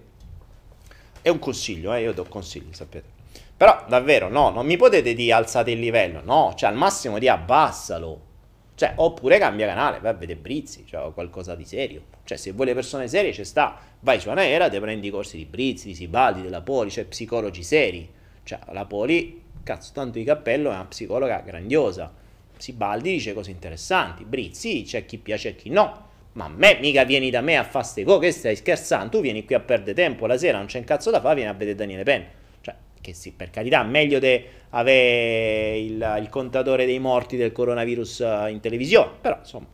È 1.21 1.29
un 1.29 1.39
consiglio, 1.39 1.93
eh? 1.93 2.01
io 2.03 2.13
do 2.13 2.25
consigli, 2.25 2.73
sapete. 2.73 3.17
Però, 3.55 3.85
davvero, 3.89 4.29
no, 4.29 4.51
non 4.51 4.65
mi 4.65 4.77
potete 4.77 5.13
dire 5.13 5.33
alzate 5.33 5.73
il 5.73 5.81
livello, 5.81 6.23
no, 6.25 6.55
cioè 6.57 6.71
al 6.71 6.77
massimo 6.77 7.19
di 7.19 7.29
abbassalo. 7.29 8.27
Cioè, 8.75 8.93
oppure 8.97 9.39
cambia 9.39 9.67
canale, 9.67 9.99
vai 9.99 10.13
a 10.13 10.15
vedere 10.15 10.39
Brizzi, 10.39 10.87
cioè 10.87 11.13
qualcosa 11.13 11.57
di 11.57 11.65
serio. 11.65 12.03
Cioè, 12.25 12.39
se 12.39 12.53
vuoi 12.53 12.69
le 12.69 12.75
persone 12.75 13.09
serie, 13.09 13.33
ci 13.33 13.45
sta. 13.45 13.77
Vai 14.01 14.21
su 14.21 14.31
Anaera, 14.31 14.69
ti 14.69 14.79
prendi 14.79 15.09
i 15.09 15.11
corsi 15.11 15.37
di 15.37 15.45
Brizzi, 15.45 15.89
di 15.89 15.95
Sibaldi, 15.97 16.43
della 16.43 16.61
Poli, 16.61 16.89
cioè 16.89 17.05
psicologi 17.05 17.65
seri. 17.65 18.09
Cioè, 18.49 18.61
la 18.71 18.87
Poli, 18.87 19.43
cazzo, 19.63 19.91
tanto 19.93 20.17
di 20.17 20.25
cappello, 20.25 20.71
è 20.71 20.73
una 20.73 20.87
psicologa 20.87 21.43
grandiosa. 21.45 22.11
Sibaldi 22.57 23.11
dice 23.11 23.35
cose 23.35 23.51
interessanti. 23.51 24.25
Brizzi, 24.25 24.85
c'è 24.85 25.05
chi 25.05 25.19
piace 25.19 25.51
e 25.51 25.55
chi 25.55 25.69
no. 25.69 26.07
Ma 26.33 26.47
a 26.47 26.49
me 26.49 26.79
mica 26.81 27.05
vieni 27.05 27.29
da 27.29 27.43
me 27.43 27.59
a 27.59 27.65
fare 27.65 27.85
ste 27.85 28.05
cose, 28.05 28.21
che 28.21 28.33
stai 28.33 28.57
scherzando? 28.57 29.11
Tu 29.11 29.21
vieni 29.21 29.45
qui 29.45 29.55
a 29.55 29.61
perdere 29.61 29.93
tempo 29.93 30.25
la 30.25 30.39
sera, 30.39 30.57
non 30.57 30.67
c'è 30.67 30.79
un 30.79 30.85
cazzo 30.85 31.11
da 31.11 31.21
fare, 31.21 31.35
vieni 31.35 31.51
a 31.51 31.53
vedere 31.53 31.77
Daniele 31.77 32.05
Penna. 32.05 32.25
Cioè, 32.63 32.75
che 33.03 33.13
sì, 33.13 33.33
per 33.33 33.51
carità, 33.51 33.83
meglio 33.83 34.19
di 34.19 34.43
avere 34.71 35.79
il, 35.81 36.17
il, 36.23 36.29
contatore 36.31 36.87
dei 36.87 36.99
morti 36.99 37.37
del 37.37 37.53
coronavirus 37.53 38.21
eh, 38.21 38.51
in 38.51 38.61
televisione, 38.61 39.11
però 39.21 39.37
insomma. 39.41 39.67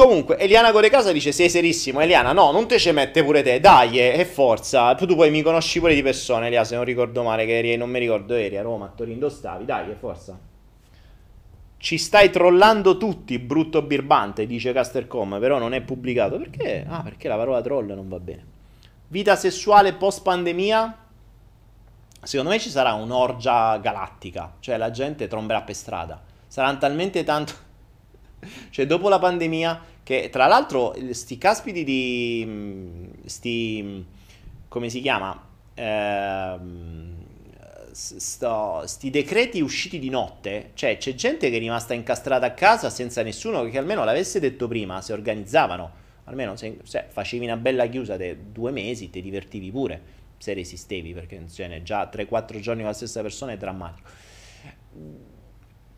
Comunque, 0.00 0.38
Eliana 0.38 0.72
Corecasa 0.72 1.12
dice: 1.12 1.30
Sei 1.30 1.50
serissimo. 1.50 2.00
Eliana, 2.00 2.32
no, 2.32 2.52
non 2.52 2.66
te 2.66 2.78
ce 2.78 2.90
mette 2.90 3.22
pure 3.22 3.42
te. 3.42 3.60
Dai, 3.60 3.98
e 3.98 4.24
forza. 4.24 4.94
Tu 4.94 5.14
poi 5.14 5.30
mi 5.30 5.42
conosci 5.42 5.78
pure 5.78 5.94
di 5.94 6.02
persona, 6.02 6.46
Elia. 6.46 6.64
Se 6.64 6.74
non 6.74 6.84
ricordo 6.84 7.22
male, 7.22 7.44
che 7.44 7.58
eri, 7.58 7.76
non 7.76 7.90
mi 7.90 7.98
ricordo, 7.98 8.32
eri 8.32 8.56
a 8.56 8.62
Roma, 8.62 8.86
a 8.86 8.92
Torino 8.96 9.28
stavi. 9.28 9.66
Dai, 9.66 9.90
e 9.90 9.94
forza. 9.94 10.38
Ci 11.76 11.98
stai 11.98 12.30
trollando 12.30 12.96
tutti, 12.96 13.38
brutto 13.38 13.82
birbante, 13.82 14.46
dice 14.46 14.72
Castercom. 14.72 15.38
Però 15.38 15.58
non 15.58 15.74
è 15.74 15.82
pubblicato. 15.82 16.38
Perché? 16.38 16.86
Ah, 16.88 17.02
perché 17.02 17.28
la 17.28 17.36
parola 17.36 17.60
troll 17.60 17.92
non 17.92 18.08
va 18.08 18.18
bene. 18.18 18.46
Vita 19.08 19.36
sessuale 19.36 19.92
post 19.92 20.22
pandemia? 20.22 20.96
Secondo 22.22 22.52
me 22.52 22.58
ci 22.58 22.70
sarà 22.70 22.94
un'orgia 22.94 23.76
galattica, 23.76 24.54
cioè 24.60 24.78
la 24.78 24.90
gente 24.90 25.28
tromberà 25.28 25.60
per 25.60 25.74
strada. 25.74 26.22
Saranno 26.46 26.78
talmente 26.78 27.22
tanto... 27.22 27.68
cioè 28.70 28.86
dopo 28.86 29.08
la 29.08 29.18
pandemia, 29.18 29.80
che 30.02 30.28
tra 30.30 30.46
l'altro 30.46 30.94
sti 31.10 31.38
caspiti 31.38 31.84
di... 31.84 33.10
sti... 33.24 34.04
come 34.68 34.88
si 34.88 35.00
chiama? 35.00 35.46
Ehm 35.74 37.20
sto, 37.92 38.82
sti 38.86 39.10
decreti 39.10 39.60
usciti 39.60 39.98
di 39.98 40.08
notte, 40.08 40.70
cioè 40.74 40.96
c'è 40.96 41.14
gente 41.14 41.50
che 41.50 41.56
è 41.56 41.58
rimasta 41.58 41.94
incastrata 41.94 42.46
a 42.46 42.52
casa 42.52 42.90
senza 42.90 43.22
nessuno 43.22 43.64
che 43.64 43.78
almeno 43.78 44.04
l'avesse 44.04 44.40
detto 44.40 44.68
prima, 44.68 45.00
si 45.00 45.12
organizzavano, 45.12 45.90
almeno 46.24 46.56
se, 46.56 46.78
se 46.82 47.06
facevi 47.08 47.44
una 47.44 47.56
bella 47.56 47.86
chiusa 47.86 48.16
di 48.16 48.52
due 48.52 48.70
mesi, 48.70 49.10
ti 49.10 49.20
divertivi 49.20 49.70
pure, 49.70 50.18
se 50.38 50.54
resistevi, 50.54 51.12
perché 51.12 51.44
cioè, 51.50 51.82
già 51.82 52.08
3-4 52.10 52.60
giorni 52.60 52.80
con 52.80 52.90
la 52.90 52.96
stessa 52.96 53.22
persona 53.22 53.52
è 53.52 53.56
drammatico. 53.56 54.08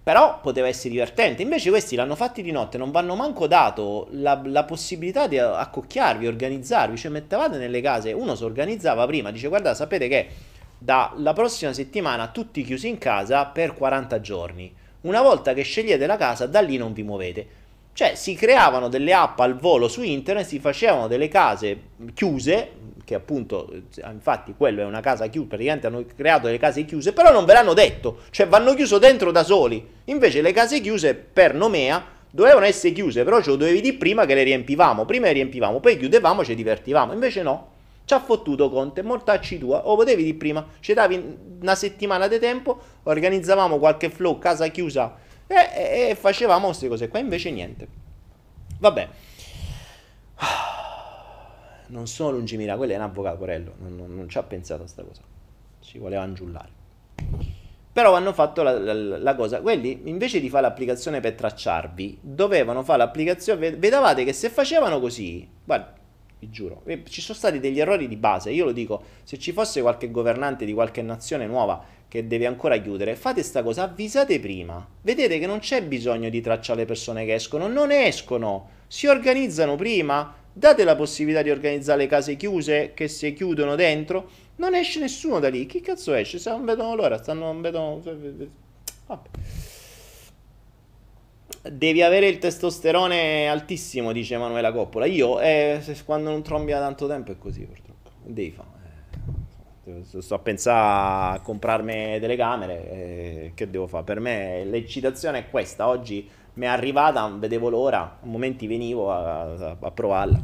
Però 0.02 0.40
poteva 0.40 0.66
essere 0.66 0.90
divertente. 0.90 1.42
Invece 1.42 1.70
questi 1.70 1.94
l'hanno 1.94 2.16
fatti 2.16 2.42
di 2.42 2.50
notte, 2.50 2.76
non 2.76 2.90
vanno 2.90 3.14
manco 3.14 3.46
dato 3.46 4.08
la, 4.10 4.40
la 4.44 4.64
possibilità 4.64 5.28
di 5.28 5.38
accocchiarvi, 5.38 6.26
organizzarvi. 6.26 6.96
Cioè 6.96 7.10
mettevate 7.10 7.56
nelle 7.56 7.80
case, 7.80 8.12
uno 8.12 8.34
si 8.34 8.42
organizzava 8.42 9.06
prima, 9.06 9.30
dice 9.30 9.48
guarda 9.48 9.74
sapete 9.74 10.08
che 10.08 10.28
dalla 10.76 11.32
prossima 11.32 11.72
settimana 11.72 12.28
tutti 12.28 12.64
chiusi 12.64 12.88
in 12.88 12.98
casa 12.98 13.46
per 13.46 13.74
40 13.74 14.20
giorni. 14.20 14.74
Una 15.02 15.22
volta 15.22 15.54
che 15.54 15.62
scegliete 15.62 16.06
la 16.06 16.16
casa, 16.16 16.46
da 16.46 16.60
lì 16.60 16.76
non 16.76 16.92
vi 16.92 17.02
muovete. 17.04 17.60
Cioè 17.92 18.14
si 18.14 18.34
creavano 18.34 18.88
delle 18.88 19.12
app 19.12 19.38
al 19.40 19.56
volo 19.56 19.86
su 19.86 20.02
internet, 20.02 20.46
si 20.46 20.58
facevano 20.58 21.06
delle 21.06 21.28
case 21.28 21.80
chiuse, 22.14 22.70
che 23.04 23.14
appunto, 23.14 23.68
infatti 24.10 24.54
quello 24.56 24.80
è 24.80 24.84
una 24.84 25.00
casa 25.00 25.26
chiusa, 25.26 25.48
praticamente 25.48 25.86
hanno 25.86 26.04
creato 26.16 26.46
delle 26.46 26.58
case 26.58 26.84
chiuse, 26.84 27.12
però 27.12 27.32
non 27.32 27.44
ve 27.44 27.52
l'hanno 27.52 27.74
detto, 27.74 28.20
cioè 28.30 28.46
vanno 28.46 28.74
chiuso 28.74 28.98
dentro 28.98 29.30
da 29.30 29.42
soli. 29.42 29.86
Invece 30.04 30.40
le 30.40 30.52
case 30.52 30.80
chiuse 30.80 31.14
per 31.14 31.54
Nomea 31.54 32.04
dovevano 32.30 32.64
essere 32.64 32.92
chiuse, 32.92 33.24
però 33.24 33.42
ce 33.42 33.50
lo 33.50 33.56
dovevi 33.56 33.80
dire 33.80 33.96
prima 33.96 34.24
che 34.24 34.34
le 34.34 34.42
riempivamo, 34.42 35.04
prima 35.04 35.26
le 35.26 35.32
riempivamo, 35.32 35.80
poi 35.80 35.96
chiudevamo, 35.96 36.44
ci 36.44 36.54
divertivamo, 36.54 37.12
invece 37.12 37.42
no. 37.42 37.70
Ci 38.04 38.14
ha 38.14 38.20
fottuto 38.20 38.68
Conte, 38.68 39.02
mortacci 39.02 39.58
tua, 39.58 39.86
o 39.86 39.94
potevi 39.94 40.24
di 40.24 40.34
prima, 40.34 40.66
ci 40.80 40.92
davi 40.92 41.36
una 41.60 41.74
settimana 41.76 42.26
di 42.26 42.38
tempo, 42.38 42.80
organizzavamo 43.04 43.78
qualche 43.78 44.10
flow, 44.10 44.38
casa 44.38 44.66
chiusa 44.68 45.16
e, 45.46 45.54
e, 45.54 46.08
e 46.10 46.14
facevamo 46.16 46.66
queste 46.66 46.88
cose 46.88 47.08
qua, 47.08 47.20
invece 47.20 47.50
niente. 47.50 47.86
Vabbè. 48.80 49.08
Non 51.92 52.06
sono 52.06 52.30
lungimiranza, 52.30 52.78
quello 52.78 52.94
è 52.94 52.96
un 52.96 53.02
avvocato, 53.02 53.36
Porello, 53.36 53.74
non, 53.80 53.96
non, 53.96 54.14
non 54.14 54.28
ci 54.28 54.38
ha 54.38 54.42
pensato 54.42 54.80
a 54.80 54.84
questa 54.84 55.02
cosa, 55.02 55.20
ci 55.80 55.98
voleva 55.98 56.22
angiullare. 56.22 56.80
Però 57.92 58.14
hanno 58.14 58.32
fatto 58.32 58.62
la, 58.62 58.78
la, 58.78 58.94
la, 58.94 59.34
cosa, 59.34 59.60
quelli 59.60 60.00
invece 60.04 60.40
di 60.40 60.48
fare 60.48 60.62
l'applicazione 60.62 61.20
per 61.20 61.34
tracciarvi, 61.34 62.18
dovevano 62.22 62.82
fare 62.82 62.98
l'applicazione, 62.98 63.76
vedevate 63.76 64.24
che 64.24 64.32
se 64.32 64.48
facevano 64.48 64.98
così, 65.00 65.46
guarda, 65.62 65.92
vi 66.42 66.48
giuro. 66.50 66.82
Ci 67.04 67.20
sono 67.20 67.36
stati 67.36 67.60
degli 67.60 67.78
errori 67.78 68.08
di 68.08 68.16
base. 68.16 68.50
Io 68.50 68.64
lo 68.64 68.72
dico, 68.72 69.02
se 69.22 69.38
ci 69.38 69.52
fosse 69.52 69.80
qualche 69.80 70.10
governante 70.10 70.64
di 70.64 70.72
qualche 70.72 71.02
nazione 71.02 71.46
nuova 71.46 71.84
che 72.08 72.26
deve 72.26 72.46
ancora 72.46 72.76
chiudere, 72.78 73.14
fate 73.14 73.42
sta 73.42 73.62
cosa, 73.62 73.84
avvisate 73.84 74.40
prima. 74.40 74.86
Vedete 75.02 75.38
che 75.38 75.46
non 75.46 75.60
c'è 75.60 75.84
bisogno 75.84 76.28
di 76.30 76.40
tracciare 76.40 76.80
le 76.80 76.86
persone 76.86 77.24
che 77.24 77.34
escono, 77.34 77.68
non 77.68 77.92
escono, 77.92 78.68
si 78.86 79.06
organizzano 79.06 79.76
prima. 79.76 80.34
Date 80.54 80.84
la 80.84 80.96
possibilità 80.96 81.42
di 81.42 81.50
organizzare 81.50 82.02
le 82.02 82.06
case 82.06 82.36
chiuse 82.36 82.92
che 82.94 83.08
si 83.08 83.32
chiudono 83.32 83.74
dentro. 83.74 84.28
Non 84.56 84.74
esce 84.74 85.00
nessuno 85.00 85.38
da 85.38 85.48
lì. 85.48 85.64
Chi 85.66 85.80
cazzo 85.80 86.12
esce? 86.12 86.38
Se 86.38 86.50
non 86.50 86.64
vedono 86.64 86.94
l'ora, 86.94 87.16
stanno 87.16 87.58
vedono 87.60 88.02
Vabbè. 89.06 89.28
Devi 91.70 92.02
avere 92.02 92.26
il 92.26 92.38
testosterone 92.38 93.48
altissimo, 93.48 94.12
dice 94.12 94.34
Emanuela 94.34 94.72
Coppola. 94.72 95.06
Io, 95.06 95.40
eh, 95.40 95.80
quando 96.04 96.30
non 96.30 96.42
trombi 96.42 96.72
da 96.72 96.80
tanto 96.80 97.06
tempo, 97.06 97.32
è 97.32 97.38
così 97.38 97.64
purtroppo. 97.64 98.10
Devi 98.24 98.50
fare. 98.50 98.68
Eh. 99.84 100.20
Sto 100.20 100.34
a 100.34 100.38
pensare 100.38 101.36
a 101.36 101.40
comprarmi 101.40 102.18
delle 102.18 102.36
camere. 102.36 102.90
Eh, 102.90 103.52
che 103.54 103.70
devo 103.70 103.86
fare? 103.86 104.04
Per 104.04 104.20
me 104.20 104.64
l'eccitazione 104.64 105.38
è 105.38 105.50
questa. 105.50 105.88
Oggi 105.88 106.28
mi 106.54 106.66
è 106.66 106.68
arrivata, 106.68 107.26
vedevo 107.28 107.68
l'ora. 107.68 108.18
A 108.22 108.26
momenti 108.26 108.66
venivo 108.66 109.12
a, 109.12 109.76
a, 109.80 109.90
provarla. 109.90 110.40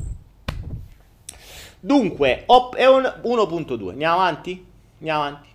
Dunque, 1.80 2.42
op, 2.46 2.74
è 2.74 2.88
un 2.88 3.02
1.2. 3.02 3.90
Andiamo 3.90 4.14
avanti? 4.14 4.66
Andiamo 4.98 5.22
avanti. 5.22 5.48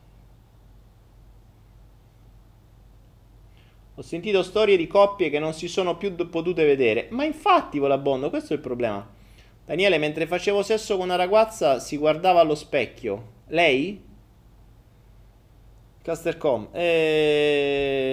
Ho 3.95 4.01
sentito 4.01 4.41
storie 4.41 4.75
di 4.75 4.87
coppie 4.87 5.29
che 5.29 5.37
non 5.37 5.53
si 5.53 5.67
sono 5.67 5.97
più 5.97 6.15
potute 6.29 6.65
vedere. 6.65 7.07
Ma 7.11 7.25
infatti, 7.25 7.77
Volabondo, 7.77 8.29
questo 8.29 8.53
è 8.53 8.55
il 8.55 8.61
problema. 8.61 9.07
Daniele, 9.65 9.97
mentre 9.97 10.25
facevo 10.27 10.63
sesso 10.63 10.95
con 10.97 11.05
una 11.05 11.15
ragazza, 11.15 11.79
si 11.79 11.97
guardava 11.97 12.39
allo 12.41 12.55
specchio. 12.55 13.31
Lei? 13.47 14.03
Castercom. 16.01 16.69
Eh... 16.73 18.11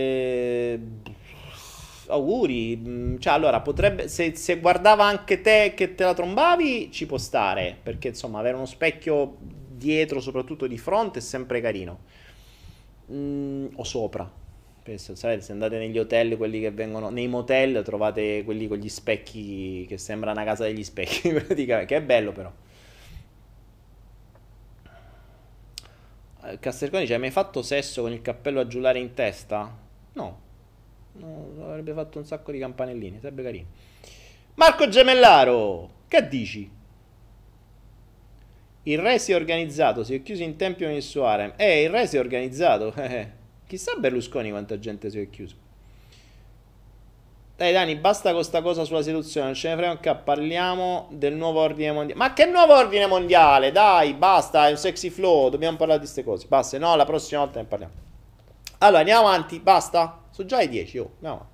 Auguri. 2.10 2.76
Mm, 2.76 3.16
cioè, 3.18 3.32
allora, 3.32 3.60
potrebbe... 3.60 4.08
Se, 4.08 4.34
se 4.36 4.58
guardava 4.58 5.04
anche 5.04 5.40
te 5.40 5.72
che 5.74 5.94
te 5.94 6.04
la 6.04 6.14
trombavi, 6.14 6.90
ci 6.92 7.06
può 7.06 7.18
stare. 7.18 7.76
Perché, 7.82 8.08
insomma, 8.08 8.38
avere 8.38 8.56
uno 8.56 8.66
specchio 8.66 9.36
dietro, 9.40 10.20
soprattutto 10.20 10.66
di 10.66 10.78
fronte, 10.78 11.18
è 11.18 11.22
sempre 11.22 11.60
carino. 11.60 11.98
Mm, 13.12 13.66
o 13.74 13.84
sopra 13.84 14.40
Spesso, 14.80 15.14
sapete, 15.14 15.42
se 15.42 15.52
andate 15.52 15.78
negli 15.78 15.98
hotel, 15.98 16.36
quelli 16.36 16.58
che 16.58 16.70
vengono 16.70 17.10
nei 17.10 17.28
motel, 17.28 17.82
trovate 17.84 18.42
quelli 18.44 18.66
con 18.66 18.78
gli 18.78 18.88
specchi 18.88 19.84
che 19.86 19.98
sembra 19.98 20.32
una 20.32 20.42
casa 20.42 20.64
degli 20.64 20.82
specchi, 20.82 21.30
praticamente, 21.32 21.86
che 21.86 21.96
è 21.96 22.02
bello 22.02 22.32
però. 22.32 22.50
Eh, 26.44 26.58
Casterconi 26.58 27.06
ci 27.06 27.12
hai 27.12 27.18
mai 27.18 27.30
fatto 27.30 27.62
sesso 27.62 28.02
con 28.02 28.12
il 28.12 28.22
cappello 28.22 28.60
a 28.60 28.66
giullare 28.66 28.98
in 28.98 29.12
testa? 29.14 29.70
No. 30.14 30.48
Avrebbe 31.62 31.92
fatto 31.92 32.18
un 32.18 32.24
sacco 32.24 32.52
di 32.52 32.58
campanellini, 32.58 33.18
sarebbe 33.20 33.42
carino. 33.42 33.66
Marco 34.54 34.88
Gemellaro, 34.88 35.90
che 36.08 36.28
dici? 36.28 36.70
Il 38.84 38.98
re 38.98 39.18
si 39.18 39.32
è 39.32 39.34
organizzato, 39.34 40.04
si 40.04 40.14
è 40.14 40.22
chiuso 40.22 40.42
in 40.42 40.56
tempio 40.56 40.88
nel 40.88 41.02
suo 41.02 41.26
harem. 41.26 41.52
Eh, 41.56 41.82
il 41.82 41.90
re 41.90 42.06
si 42.06 42.16
è 42.16 42.20
organizzato. 42.20 42.92
Eh, 43.00 43.38
chissà 43.66 43.94
Berlusconi 43.94 44.50
quanta 44.50 44.78
gente 44.78 45.10
si 45.10 45.20
è 45.20 45.30
chiuso. 45.30 45.54
Dai 47.56 47.72
Dani, 47.72 47.94
basta 47.96 48.32
con 48.32 48.42
sta 48.42 48.62
cosa 48.62 48.84
sulla 48.84 49.02
seduzione, 49.02 49.46
non 49.48 49.54
ce 49.54 49.68
ne 49.68 49.76
frega 49.76 49.90
un 49.90 50.00
capo, 50.00 50.22
parliamo 50.24 51.08
del 51.10 51.34
nuovo 51.34 51.60
ordine 51.60 51.92
mondiale. 51.92 52.18
Ma 52.18 52.32
che 52.32 52.46
nuovo 52.46 52.74
ordine 52.74 53.06
mondiale? 53.06 53.70
Dai, 53.70 54.14
basta, 54.14 54.66
è 54.66 54.70
un 54.70 54.78
sexy 54.78 55.10
flow, 55.10 55.50
dobbiamo 55.50 55.76
parlare 55.76 56.00
di 56.00 56.06
queste 56.06 56.24
cose. 56.24 56.46
Basta, 56.48 56.78
no, 56.78 56.96
la 56.96 57.04
prossima 57.04 57.42
volta 57.42 57.60
ne 57.60 57.66
parliamo. 57.66 57.92
Allora, 58.78 59.00
andiamo 59.00 59.28
avanti, 59.28 59.60
basta. 59.60 60.19
Sono 60.40 60.48
già 60.48 60.62
i 60.62 60.68
10, 60.70 60.98
oh, 60.98 61.10
avanti. 61.20 61.44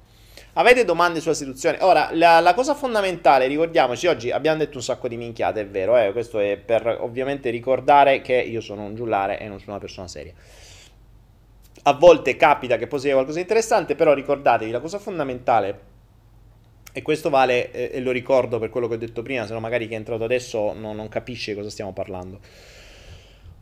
Avete 0.53 0.85
domande 0.85 1.21
sulla 1.21 1.35
seduzione? 1.35 1.79
Ora, 1.81 2.11
la, 2.13 2.39
la, 2.39 2.55
cosa 2.55 2.73
fondamentale, 2.75 3.49
ricordiamoci, 3.49 4.07
oggi 4.07 4.31
abbiamo 4.31 4.59
detto 4.59 4.77
un 4.77 4.83
sacco 4.83 5.09
di 5.09 5.17
minchiate, 5.17 5.63
è 5.63 5.67
vero, 5.67 5.99
eh? 5.99 6.13
questo 6.13 6.39
è 6.39 6.57
per 6.57 6.99
ovviamente 7.01 7.51
ricordare 7.51 8.21
che 8.21 8.35
io 8.35 8.61
sono 8.61 8.85
un 8.85 8.95
giullare 8.95 9.41
e 9.41 9.49
non 9.49 9.59
sono 9.59 9.73
una 9.73 9.81
persona 9.81 10.07
seria. 10.07 10.33
A 11.83 11.93
volte 11.95 12.37
capita 12.37 12.77
che 12.77 12.87
poi 12.87 13.01
sia 13.01 13.13
qualcosa 13.13 13.37
di 13.37 13.43
interessante, 13.43 13.97
però 13.97 14.15
ricordatevi, 14.15 14.71
la 14.71 14.81
cosa 14.81 14.99
fondamentale 14.99 15.81
e 16.93 17.03
questo 17.03 17.29
vale, 17.29 17.73
eh, 17.73 17.91
e 17.95 18.01
lo 18.01 18.13
ricordo 18.13 18.61
per 18.61 18.71
quello 18.71 18.87
che 18.87 18.95
ho 18.95 18.99
detto 18.99 19.23
prima, 19.23 19.47
se 19.47 19.53
no 19.53 19.59
magari 19.59 19.89
chi 19.89 19.95
è 19.95 19.97
entrato 19.97 20.23
adesso 20.23 20.73
non, 20.75 20.95
non 20.95 21.09
capisce 21.09 21.51
di 21.51 21.57
cosa 21.57 21.71
stiamo 21.71 21.93
parlando. 21.93 22.39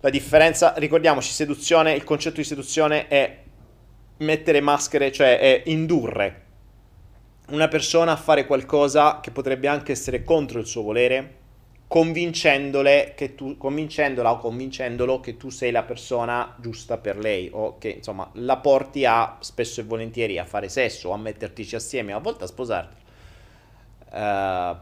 La 0.01 0.11
differenza, 0.11 0.75
ricordiamoci, 0.77 1.33
seduzione, 1.33 1.95
il 1.95 2.05
concetto 2.05 2.37
di 2.37 2.45
seduzione 2.45 3.09
è 3.09 3.44
mettere 4.19 4.61
maschere, 4.61 5.11
cioè 5.13 5.39
è 5.39 5.63
indurre 5.67 6.43
una 7.49 7.69
persona 7.69 8.13
a 8.13 8.17
fare 8.17 8.47
qualcosa 8.47 9.21
che 9.21 9.31
potrebbe 9.31 9.69
anche 9.69 9.93
essere 9.93 10.25
contro 10.25 10.59
il 10.59 10.67
suo 10.67 10.83
volere, 10.83 11.43
convincendole 11.87 13.13
che 13.15 13.35
tu, 13.35 13.59
convincendola 13.59 14.33
o 14.33 14.39
convincendolo 14.39 15.21
che 15.21 15.37
tu 15.37 15.51
sei 15.51 15.71
la 15.71 15.83
persona 15.83 16.57
giusta 16.59 16.97
per 16.97 17.19
lei 17.19 17.51
o 17.53 17.77
che 17.77 17.89
insomma 17.89 18.29
la 18.35 18.57
porti 18.57 19.05
a 19.05 19.37
spesso 19.41 19.81
e 19.81 19.85
volentieri 19.85 20.39
a 20.39 20.45
fare 20.45 20.69
sesso 20.69 21.11
a 21.11 21.19
mettertici 21.19 21.77
assieme 21.77 22.13
a 22.13 22.19
volte 22.19 22.45
a 22.45 22.47
sposarti 22.47 23.03
Uh, 24.15 24.77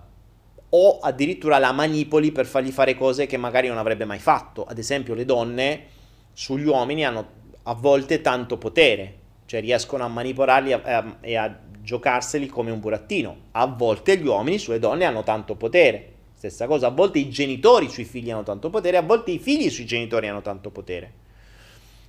o 0.69 0.99
addirittura 1.01 1.57
la 1.59 1.73
manipoli 1.73 2.33
per 2.33 2.45
fargli 2.45 2.71
fare 2.71 2.95
cose 2.95 3.25
che 3.25 3.39
magari 3.39 3.69
non 3.69 3.79
avrebbe 3.79 4.05
mai 4.05 4.19
fatto. 4.19 4.67
Ad 4.67 4.77
esempio, 4.77 5.15
le 5.15 5.25
donne 5.25 5.87
sugli 6.35 6.67
uomini 6.67 7.07
hanno 7.07 7.27
a 7.63 7.73
volte 7.73 8.21
tanto 8.21 8.59
potere, 8.59 9.21
cioè 9.53 9.61
riescono 9.61 10.03
a 10.03 10.09
manipolarli 10.09 10.73
a, 10.73 10.81
a, 10.83 11.17
e 11.21 11.37
a 11.37 11.55
giocarseli 11.83 12.47
come 12.47 12.71
un 12.71 12.81
burattino. 12.81 13.37
A 13.51 13.67
volte 13.67 14.17
gli 14.17 14.27
uomini 14.27 14.57
sulle 14.57 14.79
donne 14.79 15.05
hanno 15.05 15.25
tanto 15.25 15.57
potere. 15.57 16.13
Stessa 16.33 16.67
cosa, 16.67 16.87
a 16.87 16.91
volte 16.91 17.19
i 17.19 17.29
genitori 17.29 17.91
sui 17.91 18.05
figli 18.05 18.31
hanno 18.31 18.45
tanto 18.45 18.71
potere, 18.71 18.97
a 18.97 19.03
volte 19.03 19.31
i 19.31 19.39
figli 19.39 19.69
sui 19.69 19.85
genitori 19.85 20.27
hanno 20.27 20.41
tanto 20.41 20.71
potere. 20.71 21.13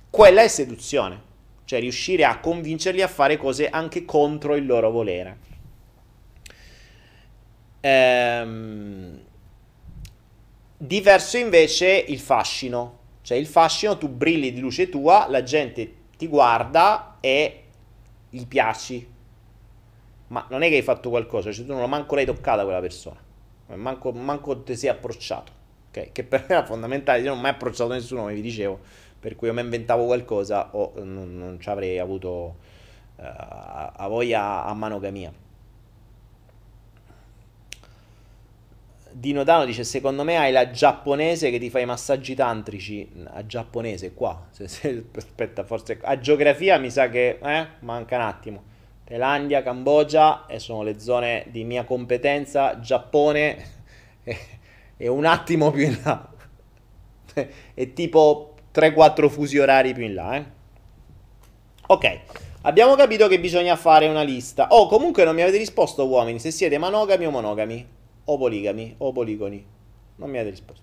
Quella 0.08 0.40
è 0.40 0.48
seduzione, 0.48 1.20
cioè 1.66 1.80
riuscire 1.80 2.24
a 2.24 2.40
convincerli 2.40 3.02
a 3.02 3.08
fare 3.08 3.36
cose 3.36 3.68
anche 3.68 4.06
contro 4.06 4.56
il 4.56 4.64
loro 4.64 4.90
volere. 4.90 5.36
Ehm, 7.80 9.20
diverso 10.78 11.36
invece 11.36 12.06
il 12.08 12.20
fascino, 12.20 13.00
cioè 13.20 13.36
il 13.36 13.46
fascino 13.46 13.98
tu 13.98 14.08
brilli 14.08 14.50
di 14.50 14.60
luce 14.60 14.88
tua, 14.88 15.26
la 15.28 15.42
gente 15.42 16.03
ti 16.16 16.26
guarda 16.26 17.16
e 17.20 17.64
gli 18.30 18.46
piaci. 18.46 19.12
Ma 20.28 20.46
non 20.48 20.62
è 20.62 20.68
che 20.68 20.76
hai 20.76 20.82
fatto 20.82 21.10
qualcosa, 21.10 21.52
cioè 21.52 21.66
tu 21.66 21.72
non 21.72 21.88
manco 21.88 22.14
l'hai 22.14 22.24
toccata 22.24 22.64
quella 22.64 22.80
persona, 22.80 23.20
manco, 23.74 24.10
manco 24.12 24.62
ti 24.62 24.74
sei 24.74 24.88
approcciato, 24.88 25.52
ok? 25.88 26.12
Che 26.12 26.24
per 26.24 26.46
me 26.48 26.56
era 26.56 26.64
fondamentale, 26.64 27.20
io 27.20 27.28
non 27.28 27.38
ho 27.38 27.40
mai 27.40 27.50
approcciato 27.50 27.92
nessuno, 27.92 28.22
come 28.22 28.34
vi 28.34 28.40
dicevo, 28.40 28.80
per 29.20 29.36
cui 29.36 29.48
io 29.48 29.54
mi 29.54 29.60
inventavo 29.60 30.06
qualcosa 30.06 30.70
o 30.72 30.92
non, 30.96 31.36
non 31.36 31.60
ci 31.60 31.68
avrei 31.68 31.98
avuto 31.98 32.56
uh, 33.16 33.22
a 33.22 34.06
voglia 34.08 34.64
a 34.64 34.74
manogamia. 34.74 35.43
Dino 39.16 39.44
Dano 39.44 39.64
dice: 39.64 39.84
Secondo 39.84 40.24
me 40.24 40.36
hai 40.36 40.50
la 40.50 40.70
giapponese 40.70 41.48
che 41.50 41.60
ti 41.60 41.70
fa 41.70 41.78
i 41.78 41.84
massaggi 41.84 42.34
tantrici. 42.34 43.08
A 43.26 43.46
giapponese 43.46 44.12
qua. 44.12 44.46
Se, 44.50 44.66
se, 44.66 45.04
aspetta, 45.14 45.62
forse 45.62 46.00
a 46.02 46.18
geografia 46.18 46.78
mi 46.78 46.90
sa 46.90 47.08
che 47.08 47.38
eh, 47.40 47.66
manca 47.80 48.16
un 48.16 48.22
attimo. 48.22 48.62
Thailandia, 49.04 49.62
Cambogia 49.62 50.46
e 50.46 50.58
sono 50.58 50.82
le 50.82 50.98
zone 50.98 51.46
di 51.50 51.62
mia 51.62 51.84
competenza. 51.84 52.80
Giappone 52.80 53.64
e, 54.96 55.06
un 55.06 55.24
attimo 55.24 55.70
più 55.70 55.84
in 55.84 56.00
là. 56.02 56.28
e 57.72 57.92
tipo 57.92 58.56
3-4 58.74 59.28
fusi 59.28 59.58
orari 59.58 59.94
più 59.94 60.02
in 60.02 60.14
là. 60.14 60.34
Eh. 60.34 60.44
Ok. 61.86 62.20
Abbiamo 62.62 62.96
capito 62.96 63.28
che 63.28 63.38
bisogna 63.38 63.76
fare 63.76 64.08
una 64.08 64.22
lista. 64.22 64.66
Oh, 64.70 64.88
comunque 64.88 65.22
non 65.22 65.36
mi 65.36 65.42
avete 65.42 65.58
risposto, 65.58 66.04
uomini, 66.04 66.40
se 66.40 66.50
siete 66.50 66.78
monogami 66.78 67.26
o 67.26 67.30
monogami 67.30 68.02
o 68.24 68.38
poligami 68.38 68.94
o 68.98 69.12
poligoni. 69.12 69.64
Non 70.16 70.30
mi 70.30 70.38
avete 70.38 70.50
risposto. 70.50 70.82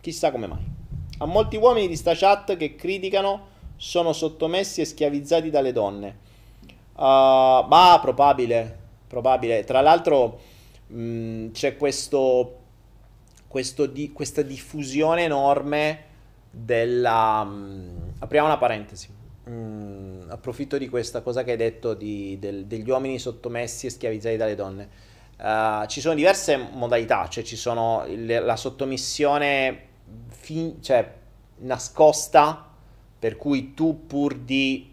Chissà 0.00 0.30
come 0.30 0.46
mai. 0.46 0.64
A 1.18 1.26
molti 1.26 1.56
uomini 1.56 1.88
di 1.88 1.96
sta 1.96 2.14
chat 2.14 2.56
che 2.56 2.76
criticano 2.76 3.56
sono 3.76 4.12
sottomessi 4.12 4.80
e 4.80 4.84
schiavizzati 4.84 5.50
dalle 5.50 5.72
donne. 5.72 6.26
Uh, 6.94 7.66
bah, 7.66 7.98
probabile. 8.00 8.78
Probabile. 9.06 9.64
Tra 9.64 9.80
l'altro 9.80 10.40
mh, 10.88 11.00
mm, 11.00 11.50
c'è 11.50 11.76
questo, 11.76 12.56
questo 13.46 13.86
di, 13.86 14.12
questa 14.12 14.42
diffusione 14.42 15.24
enorme 15.24 16.04
della... 16.50 17.44
Mh, 17.44 17.50
mm, 17.50 17.98
apriamo 18.18 18.46
una 18.46 18.58
parentesi. 18.58 19.08
Mm, 19.48 20.30
approfitto 20.30 20.76
di 20.76 20.88
questa 20.88 21.22
cosa 21.22 21.42
che 21.42 21.52
hai 21.52 21.56
detto 21.56 21.94
di, 21.94 22.38
del, 22.38 22.66
degli 22.66 22.88
uomini 22.88 23.18
sottomessi 23.18 23.86
e 23.86 23.90
schiavizzati 23.90 24.36
dalle 24.36 24.54
donne. 24.54 24.88
Uh, 25.40 25.86
ci 25.86 26.00
sono 26.00 26.14
diverse 26.16 26.56
modalità, 26.56 27.28
cioè 27.28 27.44
ci 27.44 27.54
sono 27.54 28.04
il, 28.08 28.26
la 28.26 28.56
sottomissione 28.56 29.82
fin, 30.26 30.82
cioè, 30.82 31.08
nascosta, 31.58 32.68
per 33.18 33.36
cui 33.36 33.72
tu 33.72 34.06
pur 34.06 34.34
di 34.34 34.92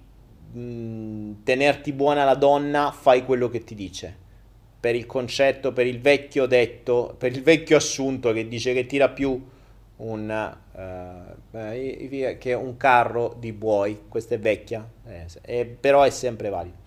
mh, 0.51 1.43
tenerti 1.43 1.93
buona 1.93 2.23
la 2.23 2.35
donna 2.35 2.91
fai 2.91 3.26
quello 3.26 3.49
che 3.49 3.63
ti 3.63 3.73
dice. 3.73 4.23
Per 4.80 4.93
il 4.93 5.07
concetto, 5.07 5.73
per 5.73 5.88
il 5.88 5.99
vecchio 5.99 6.45
detto, 6.45 7.15
per 7.17 7.31
il 7.31 7.41
vecchio 7.41 7.77
assunto 7.77 8.31
che 8.31 8.47
dice 8.47 8.73
che 8.73 8.85
tira 8.85 9.09
più 9.09 9.43
un, 9.97 10.55
uh, 10.72 12.38
che 12.38 12.53
un 12.53 12.77
carro 12.77 13.35
di 13.39 13.51
buoi, 13.51 14.03
questa 14.07 14.35
è 14.35 14.39
vecchia, 14.39 14.88
eh, 15.41 15.65
però 15.65 16.03
è 16.03 16.11
sempre 16.11 16.49
valido. 16.49 16.84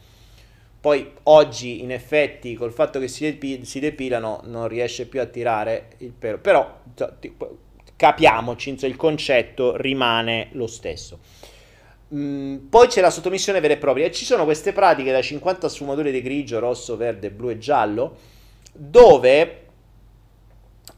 Poi 0.80 1.12
oggi 1.24 1.82
in 1.82 1.90
effetti 1.90 2.55
col 2.55 2.72
fatto 2.72 3.00
che 3.00 3.09
si, 3.09 3.24
depi- 3.24 3.64
si 3.64 3.80
depilano 3.80 4.40
non 4.44 4.68
riesce 4.68 5.06
più 5.06 5.20
a 5.20 5.26
tirare 5.26 5.88
il 5.98 6.12
pelo, 6.12 6.38
però 6.38 6.80
capiamoci, 7.96 8.76
il 8.80 8.96
concetto 8.96 9.76
rimane 9.76 10.48
lo 10.52 10.66
stesso. 10.66 11.18
Mm, 12.14 12.68
poi 12.68 12.86
c'è 12.86 13.00
la 13.00 13.10
sottomissione 13.10 13.60
vera 13.60 13.74
e 13.74 13.78
propria. 13.78 14.06
E 14.06 14.12
ci 14.12 14.24
sono 14.24 14.44
queste 14.44 14.72
pratiche 14.72 15.12
da 15.12 15.20
50 15.20 15.68
sfumature 15.68 16.10
di 16.12 16.22
grigio, 16.22 16.59
rosso, 16.59 16.96
verde, 16.96 17.30
blu 17.30 17.50
e 17.50 17.59
giallo 17.59 18.16
dove 18.78 19.62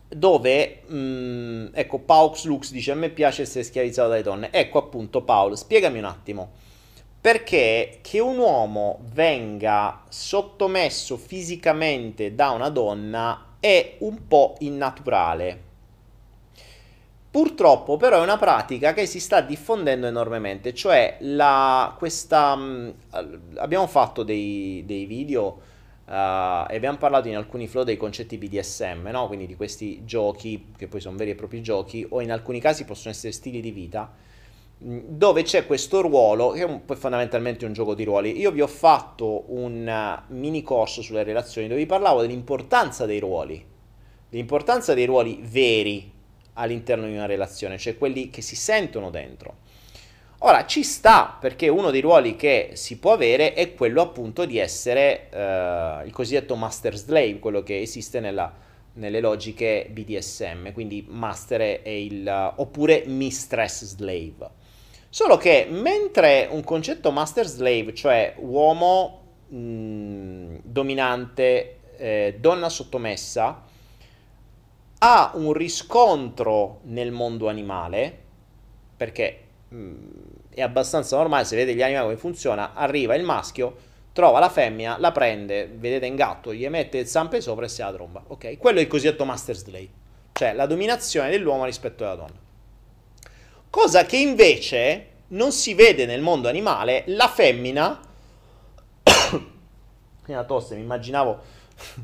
dove 0.09 0.83
mm, 0.91 1.69
ecco 1.73 1.99
Paux 2.01 2.45
Lux 2.45 2.73
dice 2.73 2.91
a 2.91 2.95
me 2.95 3.11
piace 3.11 3.43
essere 3.43 3.65
schiavizzato 3.65 4.09
dalle 4.09 4.23
donne 4.23 4.53
ecco 4.53 4.79
appunto 4.79 5.23
Paolo 5.23 5.55
spiegami 5.55 5.99
un 5.99 6.05
attimo 6.05 6.51
perché 7.21 7.99
che 8.01 8.19
un 8.19 8.39
uomo 8.39 9.01
venga 9.13 10.05
sottomesso 10.09 11.19
fisicamente 11.19 12.35
da 12.35 12.51
una 12.51 12.71
donna 12.71 13.57
è 13.61 13.97
un 13.99 14.27
po' 14.27 14.57
innaturale. 14.61 15.69
Purtroppo 17.31 17.97
però 17.97 18.19
è 18.19 18.23
una 18.23 18.39
pratica 18.39 18.93
che 18.93 19.07
si 19.07 19.21
sta 19.21 19.41
diffondendo 19.41 20.07
enormemente, 20.07 20.75
cioè 20.75 21.19
la, 21.21 21.95
questa, 21.97 22.57
mm, 22.57 22.89
abbiamo 23.57 23.87
fatto 23.87 24.25
dei, 24.25 24.83
dei 24.85 25.05
video 25.05 25.61
uh, 26.07 26.67
e 26.69 26.75
abbiamo 26.75 26.97
parlato 26.97 27.29
in 27.29 27.37
alcuni 27.37 27.69
flow 27.69 27.85
dei 27.85 27.97
concetti 27.97 28.37
BDSM, 28.37 29.07
no? 29.13 29.29
quindi 29.29 29.47
di 29.47 29.55
questi 29.55 30.05
giochi 30.05 30.73
che 30.77 30.89
poi 30.89 31.01
sono 31.01 31.17
veri 31.17 31.31
e 31.31 31.35
propri 31.37 31.63
giochi 31.63 32.05
o 32.09 32.21
in 32.21 32.33
alcuni 32.33 32.61
casi 32.61 32.85
possono 32.85 33.11
essere 33.11 33.33
stili 33.33 33.61
di 33.61 33.71
vita 33.71 34.11
dove 34.83 35.43
c'è 35.43 35.67
questo 35.67 36.01
ruolo 36.01 36.53
che 36.53 36.61
è 36.61 36.65
un, 36.65 36.81
fondamentalmente 36.87 37.67
un 37.67 37.75
gioco 37.75 37.95
di 37.95 38.05
ruoli. 38.05 38.39
Io 38.39 38.51
vi 38.51 38.63
ho 38.63 38.67
fatto 38.67 39.45
un 39.49 39.87
uh, 39.87 40.33
mini 40.35 40.63
corso 40.63 41.03
sulle 41.03 41.23
relazioni 41.23 41.69
dove 41.69 41.81
vi 41.81 41.87
parlavo 41.87 42.23
dell'importanza 42.23 43.05
dei 43.05 43.19
ruoli, 43.19 43.63
l'importanza 44.31 44.95
dei 44.95 45.05
ruoli 45.05 45.41
veri 45.43 46.11
all'interno 46.55 47.07
di 47.07 47.13
una 47.13 47.27
relazione, 47.27 47.77
cioè 47.77 47.99
quelli 47.99 48.31
che 48.31 48.41
si 48.41 48.57
sentono 48.57 49.11
dentro. 49.11 49.69
Ora 50.43 50.65
ci 50.65 50.83
sta 50.83 51.37
perché 51.39 51.69
uno 51.69 51.91
dei 51.91 52.01
ruoli 52.01 52.35
che 52.35 52.71
si 52.73 52.99
può 52.99 53.13
avere 53.13 53.53
è 53.53 53.75
quello 53.75 54.01
appunto 54.01 54.47
di 54.47 54.57
essere 54.57 55.29
uh, 55.31 56.07
il 56.07 56.13
cosiddetto 56.13 56.57
master 56.57 56.97
slave, 56.97 57.39
quello 57.39 57.63
che 57.63 57.83
esiste 57.83 58.21
nella, 58.21 58.51
nelle 58.95 59.21
logiche 59.21 59.91
BDSM, 59.91 60.73
quindi 60.73 61.05
master 61.07 61.83
è 61.83 61.91
il, 61.91 62.27
uh, 62.27 62.59
oppure 62.63 63.05
mistress 63.07 63.85
slave. 63.85 64.59
Solo 65.13 65.37
che 65.39 65.67
mentre 65.69 66.47
un 66.49 66.63
concetto 66.63 67.11
master 67.11 67.45
slave, 67.45 67.93
cioè 67.95 68.35
uomo 68.39 69.23
mh, 69.49 69.57
mm, 69.57 70.57
dominante, 70.63 71.79
eh, 71.97 72.37
donna 72.39 72.69
sottomessa, 72.69 73.65
ha 74.99 75.33
un 75.35 75.53
riscontro 75.53 76.79
nel 76.85 77.11
mondo 77.11 77.49
animale, 77.49 78.19
perché 78.97 79.41
mh, 79.67 79.77
mm, 79.77 79.95
è 80.51 80.63
abbastanza 80.63 81.17
normale, 81.17 81.45
se 81.45 81.57
vedete 81.57 81.77
gli 81.77 81.83
animali 81.83 82.05
come 82.07 82.17
funziona, 82.17 82.75
arriva 82.75 83.17
il 83.17 83.25
maschio, 83.25 83.77
trova 84.13 84.39
la 84.39 84.49
femmina, 84.49 84.97
la 84.97 85.11
prende, 85.11 85.69
vedete 85.75 86.07
in 86.07 86.15
gatto, 86.15 86.55
gli 86.55 86.69
mette 86.69 86.99
il 86.99 87.07
zampe 87.09 87.41
sopra 87.41 87.65
e 87.65 87.69
si 87.69 87.81
la 87.81 87.93
tromba, 87.93 88.23
ok? 88.29 88.59
Quello 88.59 88.79
è 88.79 88.83
il 88.83 88.89
cosiddetto 88.89 89.25
master 89.25 89.57
slave, 89.57 89.89
cioè 90.35 90.53
la 90.53 90.67
dominazione 90.67 91.31
dell'uomo 91.31 91.65
rispetto 91.65 92.05
alla 92.05 92.15
donna. 92.15 92.49
Cosa 93.71 94.05
che 94.05 94.17
invece 94.17 95.07
non 95.29 95.53
si 95.53 95.75
vede 95.75 96.05
nel 96.05 96.21
mondo 96.21 96.49
animale 96.49 97.05
la 97.07 97.29
femmina. 97.29 98.01
Una 100.27 100.45
tosse, 100.45 100.75
mi 100.75 100.83
immaginavo. 100.83 101.39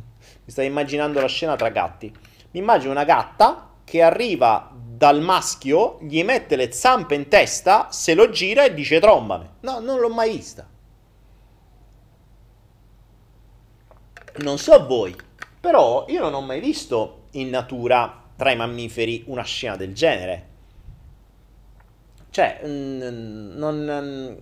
mi 0.45 0.51
stavo 0.51 0.69
immaginando 0.69 1.21
la 1.21 1.27
scena 1.27 1.57
tra 1.57 1.71
gatti. 1.71 2.07
Mi 2.53 2.61
immagino 2.61 2.93
una 2.93 3.05
gatta 3.05 3.71
che 3.85 4.01
arriva 4.01 4.73
dal 4.73 5.21
maschio, 5.21 5.99
gli 6.03 6.23
mette 6.23 6.57
le 6.57 6.73
zampe 6.73 7.15
in 7.15 7.29
testa, 7.29 7.91
se 7.91 8.15
lo 8.15 8.31
gira 8.31 8.65
e 8.65 8.73
dice 8.73 9.01
trombame. 9.01 9.57
No, 9.61 9.81
non 9.81 9.99
l'ho 9.99 10.09
mai 10.09 10.31
vista. 10.31 10.69
Non 14.39 14.59
so 14.59 14.87
voi, 14.87 15.15
però 15.61 16.05
io 16.09 16.21
non 16.21 16.35
ho 16.35 16.41
mai 16.41 16.61
visto 16.61 17.25
in 17.33 17.49
natura 17.49 18.23
tra 18.37 18.53
i 18.53 18.57
mammiferi 18.57 19.25
una 19.27 19.43
scena 19.43 19.77
del 19.77 19.95
genere. 19.95 20.55
Cioè, 22.37 22.61
non, 22.67 24.37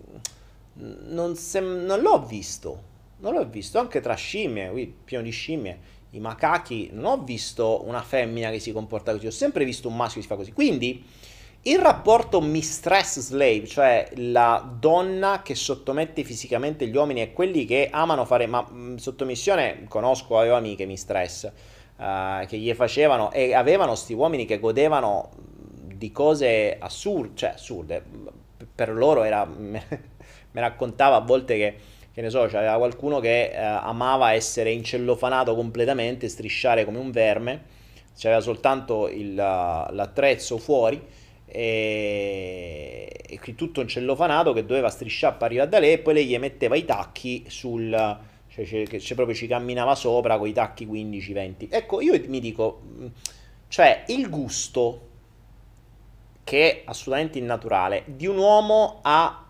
non, 0.75 1.37
sem- 1.37 1.85
non 1.85 2.01
l'ho 2.01 2.25
visto. 2.27 2.83
Non 3.19 3.35
l'ho 3.35 3.47
visto 3.47 3.79
anche 3.79 4.01
tra 4.01 4.15
scimmie, 4.15 4.69
qui 4.71 4.93
pieno 5.05 5.23
di 5.23 5.31
scimmie, 5.31 5.79
i 6.11 6.19
macachi. 6.19 6.91
Non 6.93 7.05
ho 7.05 7.23
visto 7.23 7.87
una 7.87 8.03
femmina 8.03 8.51
che 8.51 8.59
si 8.59 8.73
comporta 8.73 9.13
così. 9.13 9.29
Ho 9.29 9.31
sempre 9.31 9.65
visto 9.65 9.87
un 9.87 9.95
maschio 9.95 10.17
che 10.17 10.23
si 10.23 10.27
fa 10.27 10.35
così. 10.35 10.53
Quindi 10.53 11.05
il 11.63 11.79
rapporto 11.79 12.41
mistress-slave, 12.41 13.65
cioè 13.65 14.11
la 14.17 14.77
donna 14.77 15.43
che 15.43 15.55
sottomette 15.55 16.25
fisicamente 16.25 16.89
gli 16.89 16.97
uomini 16.97 17.23
e 17.23 17.33
quelli 17.33 17.65
che 17.65 17.91
amano 17.93 18.25
fare, 18.25 18.47
ma 18.49 18.61
mh, 18.61 18.97
sottomissione, 18.97 19.85
conosco, 19.87 20.37
avevo 20.37 20.57
amiche 20.57 20.85
mistress, 20.85 21.45
uh, 21.99 22.45
che 22.49 22.59
gli 22.59 22.75
facevano 22.75 23.31
e 23.31 23.55
avevano 23.55 23.95
sti 23.95 24.15
uomini 24.15 24.47
che 24.47 24.59
godevano 24.59 25.53
di 26.05 26.13
cose 26.13 26.77
assurde, 26.79 27.31
cioè 27.35 27.51
assurde, 27.51 28.03
per 28.75 28.91
loro 28.91 29.23
era, 29.23 29.47
mi 29.47 29.81
raccontava 30.53 31.17
a 31.17 31.21
volte 31.21 31.57
che, 31.57 31.77
che 32.13 32.21
ne 32.21 32.29
so, 32.29 32.47
c'aveva 32.47 32.77
qualcuno 32.77 33.21
che 33.21 33.51
eh, 33.51 33.57
amava 33.57 34.33
essere 34.33 34.71
incellofanato 34.71 35.55
completamente, 35.55 36.29
strisciare 36.29 36.85
come 36.85 36.99
un 36.99 37.11
verme, 37.11 37.63
c'aveva 38.19 38.43
soltanto 38.43 39.09
il, 39.09 39.35
l'attrezzo 39.35 40.59
fuori 40.59 41.01
e, 41.47 43.11
e 43.27 43.55
tutto 43.55 43.81
incellofanato 43.81 44.53
che 44.53 44.67
doveva 44.67 44.91
strisciare 44.91 45.37
arrivare 45.39 45.71
da 45.71 45.79
lei 45.79 45.95
e 45.95 45.99
poi 46.01 46.15
lei 46.15 46.27
gli 46.27 46.39
metteva 46.39 46.77
i 46.77 46.85
tacchi 46.85 47.45
sul... 47.49 48.21
Cioè, 48.47 48.65
cioè, 48.67 48.87
cioè, 48.87 49.15
proprio 49.17 49.35
ci 49.35 49.49
camminava 49.49 49.97
sopra 49.97 50.39
con 50.39 50.47
i 50.47 50.53
tacchi 50.53 50.87
15-20. 50.87 51.67
Ecco, 51.71 52.01
io 52.01 52.23
mi 52.29 52.39
dico, 52.39 52.83
cioè 53.67 54.05
il 54.07 54.31
gusto 54.31 55.14
che 56.45 56.71
è 56.71 56.83
assolutamente 56.85 57.39
innaturale, 57.39 58.05
di 58.07 58.27
un 58.27 58.37
uomo 58.37 59.01
a 59.03 59.45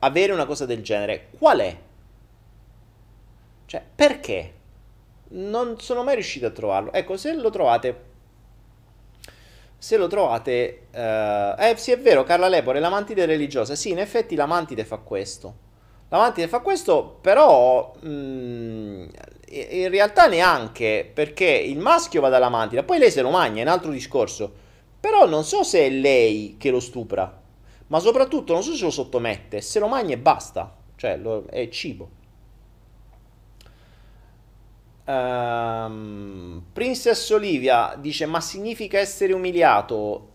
avere 0.00 0.32
una 0.32 0.44
cosa 0.44 0.66
del 0.66 0.82
genere, 0.82 1.28
qual 1.38 1.58
è? 1.60 1.76
Cioè, 3.66 3.82
perché? 3.94 4.52
Non 5.30 5.80
sono 5.80 6.04
mai 6.04 6.14
riuscito 6.14 6.46
a 6.46 6.50
trovarlo. 6.50 6.92
Ecco, 6.92 7.16
se 7.16 7.32
lo 7.32 7.50
trovate... 7.50 8.12
Se 9.78 9.96
lo 9.96 10.06
trovate... 10.06 10.86
Uh, 10.92 11.60
eh 11.60 11.74
sì, 11.76 11.90
è 11.90 11.98
vero, 11.98 12.22
Carla 12.22 12.48
Lepore, 12.48 12.78
l'amantide 12.78 13.26
religiosa. 13.26 13.74
Sì, 13.74 13.90
in 13.90 13.98
effetti 13.98 14.34
l'amantide 14.34 14.84
fa 14.84 14.98
questo. 14.98 15.56
L'amantide 16.10 16.48
fa 16.48 16.60
questo, 16.60 17.18
però... 17.20 17.94
Mh, 18.00 18.08
mm, 18.08 19.06
in 19.54 19.88
realtà 19.88 20.26
neanche, 20.26 21.08
perché 21.12 21.46
il 21.46 21.78
maschio 21.78 22.20
va 22.20 22.28
dall'amantide, 22.28 22.82
poi 22.82 22.98
lei 22.98 23.10
se 23.10 23.22
lo 23.22 23.30
mangia, 23.30 23.60
è 23.60 23.62
un 23.62 23.68
altro 23.68 23.90
discorso. 23.90 24.62
Però 25.04 25.26
non 25.26 25.44
so 25.44 25.62
se 25.64 25.80
è 25.80 25.90
lei 25.90 26.56
che 26.58 26.70
lo 26.70 26.80
stupra, 26.80 27.42
ma 27.88 27.98
soprattutto 27.98 28.54
non 28.54 28.62
so 28.62 28.74
se 28.74 28.84
lo 28.84 28.90
sottomette, 28.90 29.60
se 29.60 29.78
lo 29.78 29.86
mangia 29.86 30.14
e 30.14 30.18
basta, 30.18 30.74
cioè 30.96 31.18
lo, 31.18 31.44
è 31.50 31.68
cibo. 31.68 32.08
Um, 35.04 36.64
Princess 36.72 37.28
Olivia 37.28 37.94
dice: 37.98 38.24
Ma 38.24 38.40
significa 38.40 38.98
essere 38.98 39.34
umiliato? 39.34 40.30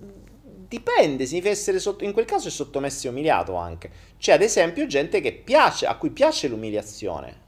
Dipende, 0.67 1.25
significa 1.25 1.51
essere 1.51 1.79
sotto. 1.79 2.03
In 2.03 2.13
quel 2.13 2.25
caso 2.25 2.49
è 2.49 2.51
sottomesso 2.51 3.07
e 3.07 3.09
umiliato 3.09 3.55
anche. 3.55 3.89
C'è 4.19 4.33
ad 4.33 4.43
esempio 4.43 4.85
gente 4.85 5.19
che 5.19 5.33
piace, 5.33 5.87
a 5.87 5.95
cui 5.95 6.11
piace 6.11 6.47
l'umiliazione. 6.47 7.41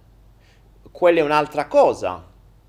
Quella 0.89 1.19
è 1.19 1.23
un'altra 1.23 1.67
cosa. 1.67 2.27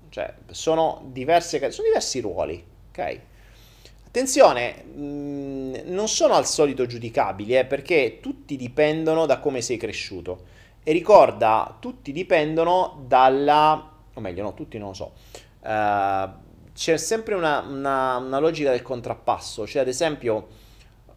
Cioè, 0.09 0.31
sono 0.51 1.01
diverse, 1.07 1.71
sono 1.71 1.87
diversi 1.87 2.19
ruoli, 2.19 2.63
ok? 2.89 3.21
Attenzione, 4.15 4.83
mh, 4.83 5.01
mm, 5.01 5.73
non 5.85 6.07
sono 6.07 6.35
al 6.35 6.45
solito 6.45 6.85
giudicabili, 6.85 7.57
eh, 7.57 7.65
perché 7.65 8.19
tutti 8.21 8.55
dipendono 8.55 9.25
da 9.25 9.39
come 9.39 9.59
sei 9.59 9.77
cresciuto. 9.77 10.43
E 10.83 10.91
ricorda, 10.91 11.77
tutti 11.79 12.11
dipendono 12.11 13.05
dalla... 13.07 13.91
o 14.13 14.21
meglio, 14.21 14.43
no, 14.43 14.53
tutti 14.53 14.77
non 14.77 14.89
lo 14.89 14.93
so. 14.93 15.13
Uh, 15.61 16.29
c'è 16.75 16.95
sempre 16.97 17.33
una, 17.33 17.61
una, 17.61 18.17
una 18.17 18.37
logica 18.37 18.69
del 18.69 18.83
contrappasso, 18.83 19.65
cioè 19.65 19.81
ad 19.81 19.87
esempio 19.87 20.47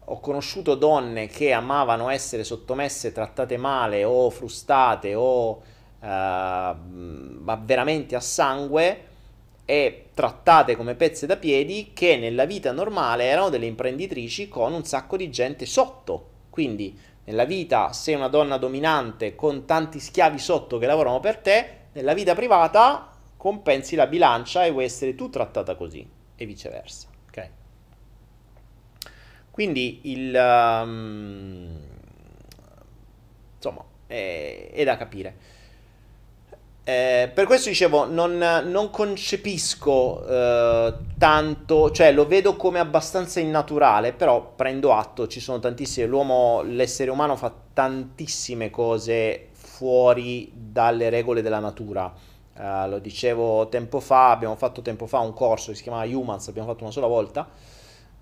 ho 0.03 0.19
conosciuto 0.19 0.73
donne 0.73 1.27
che 1.27 1.51
amavano 1.51 2.09
essere 2.09 2.43
sottomesse, 2.43 3.11
trattate 3.11 3.57
male 3.57 4.05
o 4.05 4.31
frustate 4.31 5.13
o 5.13 5.49
uh, 5.51 6.75
veramente 7.61 8.15
a 8.15 8.21
sangue 8.21 9.16
e 9.69 10.05
trattate 10.13 10.77
come 10.77 10.95
pezze 10.95 11.25
da 11.25 11.35
piedi 11.35 11.91
che 11.93 12.15
nella 12.15 12.45
vita 12.45 12.71
normale 12.71 13.25
erano 13.25 13.49
delle 13.49 13.65
imprenditrici 13.65 14.47
con 14.47 14.71
un 14.71 14.85
sacco 14.85 15.17
di 15.17 15.29
gente 15.29 15.65
sotto. 15.65 16.29
Quindi 16.49 16.97
nella 17.25 17.43
vita 17.43 17.91
sei 17.91 18.15
una 18.15 18.29
donna 18.29 18.55
dominante 18.55 19.35
con 19.35 19.65
tanti 19.65 19.99
schiavi 19.99 20.39
sotto 20.39 20.77
che 20.77 20.85
lavorano 20.85 21.19
per 21.19 21.39
te, 21.39 21.69
nella 21.91 22.13
vita 22.13 22.33
privata 22.33 23.11
compensi 23.35 23.97
la 23.97 24.07
bilancia 24.07 24.63
e 24.63 24.71
vuoi 24.71 24.85
essere 24.85 25.15
tu 25.15 25.29
trattata 25.29 25.75
così 25.75 26.09
e 26.37 26.45
viceversa. 26.45 27.09
Ok? 27.27 27.49
Quindi 29.51 29.99
il... 30.03 30.33
Um, 30.33 31.77
insomma, 33.53 33.83
è, 34.07 34.69
è 34.71 34.83
da 34.85 34.95
capire. 34.95 35.56
Eh, 36.89 37.29
per 37.33 37.47
questo 37.47 37.67
dicevo, 37.67 38.05
non, 38.05 38.37
non 38.37 38.89
concepisco 38.89 40.25
eh, 40.25 40.93
tanto, 41.17 41.91
cioè 41.91 42.13
lo 42.13 42.25
vedo 42.25 42.55
come 42.55 42.79
abbastanza 42.79 43.41
innaturale, 43.41 44.13
però 44.13 44.53
prendo 44.55 44.93
atto, 44.93 45.27
ci 45.27 45.41
sono 45.41 45.59
tantissime, 45.59 46.07
l'uomo, 46.07 46.61
l'essere 46.61 47.11
umano 47.11 47.35
fa 47.35 47.53
tantissime 47.73 48.69
cose 48.69 49.49
fuori 49.51 50.49
dalle 50.55 51.09
regole 51.09 51.41
della 51.41 51.59
natura. 51.59 52.09
Eh, 52.57 52.87
lo 52.87 52.99
dicevo 52.99 53.67
tempo 53.67 53.99
fa, 53.99 54.31
abbiamo 54.31 54.55
fatto 54.55 54.81
tempo 54.81 55.07
fa 55.07 55.19
un 55.19 55.33
corso 55.33 55.71
che 55.71 55.75
si 55.75 55.83
chiamava 55.83 56.05
Humans, 56.05 56.47
abbiamo 56.47 56.69
fatto 56.69 56.83
una 56.83 56.93
sola 56.93 57.07
volta, 57.07 57.49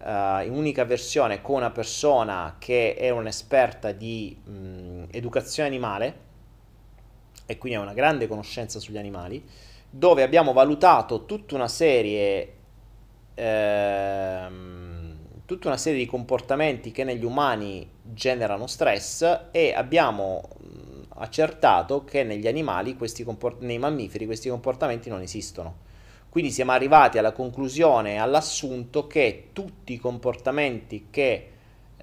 eh, 0.04 0.44
in 0.44 0.54
unica 0.54 0.86
versione 0.86 1.40
con 1.40 1.58
una 1.58 1.70
persona 1.70 2.56
che 2.58 2.96
è 2.96 3.12
un'esperta 3.12 3.92
di 3.92 4.36
mh, 4.44 5.04
educazione 5.12 5.70
animale 5.70 6.25
e 7.46 7.58
quindi 7.58 7.78
ha 7.78 7.82
una 7.82 7.94
grande 7.94 8.28
conoscenza 8.28 8.80
sugli 8.80 8.98
animali, 8.98 9.44
dove 9.90 10.24
abbiamo 10.24 10.54
valutato 10.54 11.26
tutta 11.26 11.56
una 11.56 11.68
serie, 11.68 12.54
ehm, 13.34 15.16
tutta 15.46 15.68
una 15.68 15.78
serie 15.78 16.00
di 16.00 16.06
comportamenti 16.06 16.92
che 16.92 17.04
negli 17.04 17.24
umani 17.24 17.88
generano 18.02 18.68
stress 18.68 19.48
e 19.52 19.74
abbiamo 19.74 20.42
accertato 21.18 22.04
che 22.04 22.24
negli 22.24 22.48
animali, 22.48 22.98
comport- 23.24 23.62
nei 23.62 23.78
mammiferi, 23.78 24.26
questi 24.26 24.50
comportamenti 24.50 25.10
non 25.10 25.22
esistono. 25.22 25.84
Quindi 26.30 26.52
siamo 26.52 26.72
arrivati 26.74 27.18
alla 27.18 27.32
conclusione, 27.32 28.20
all'assunto 28.20 29.08
che 29.08 29.50
tutti 29.54 29.94
i 29.94 29.98
comportamenti 29.98 31.08
che 31.10 31.50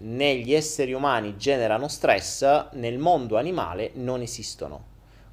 negli 0.00 0.54
esseri 0.54 0.94
umani 0.94 1.36
generano 1.36 1.86
stress, 1.88 2.70
nel 2.72 2.98
mondo 2.98 3.36
animale 3.36 3.90
non 3.94 4.22
esistono. 4.22 4.91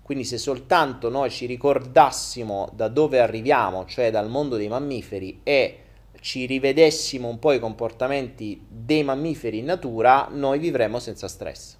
Quindi 0.10 0.26
se 0.26 0.40
soltanto 0.40 1.08
noi 1.12 1.30
ci 1.30 1.46
ricordassimo 1.46 2.72
da 2.74 2.88
dove 2.88 3.20
arriviamo, 3.20 3.86
cioè 3.86 4.10
dal 4.10 4.28
mondo 4.28 4.56
dei 4.56 4.68
mammiferi, 4.68 5.42
e 5.44 5.84
ci 6.20 6.48
rivedessimo 6.48 7.28
un 7.28 7.38
po' 7.38 7.52
i 7.52 7.60
comportamenti 7.60 8.60
dei 8.68 9.04
mammiferi 9.04 9.60
in 9.60 9.66
natura, 9.66 10.28
noi 10.32 10.58
vivremmo 10.58 10.98
senza 10.98 11.28
stress. 11.28 11.78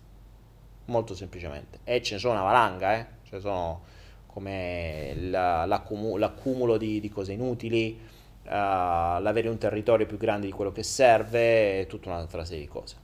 Molto 0.86 1.16
semplicemente. 1.16 1.80
E 1.84 2.04
ce 2.04 2.14
ne 2.14 2.20
sono 2.20 2.34
una 2.34 2.44
valanga, 2.44 3.00
eh? 3.00 3.06
Ce 3.24 3.40
sono 3.40 3.82
come 4.28 5.16
la, 5.22 5.66
l'accumulo, 5.66 6.18
l'accumulo 6.18 6.78
di, 6.78 7.00
di, 7.00 7.10
cose 7.10 7.34
inutili, 7.34 8.00
uh, 8.44 8.50
l'avere 8.50 9.50
un 9.50 9.58
territorio 9.58 10.06
più 10.06 10.18
grande 10.18 10.46
di 10.46 10.52
quello 10.52 10.72
che 10.72 10.84
serve, 10.84 11.80
e 11.80 11.88
tutta 11.88 12.10
un'altra 12.10 12.46
serie 12.46 12.62
di 12.62 12.70
cose. 12.70 12.96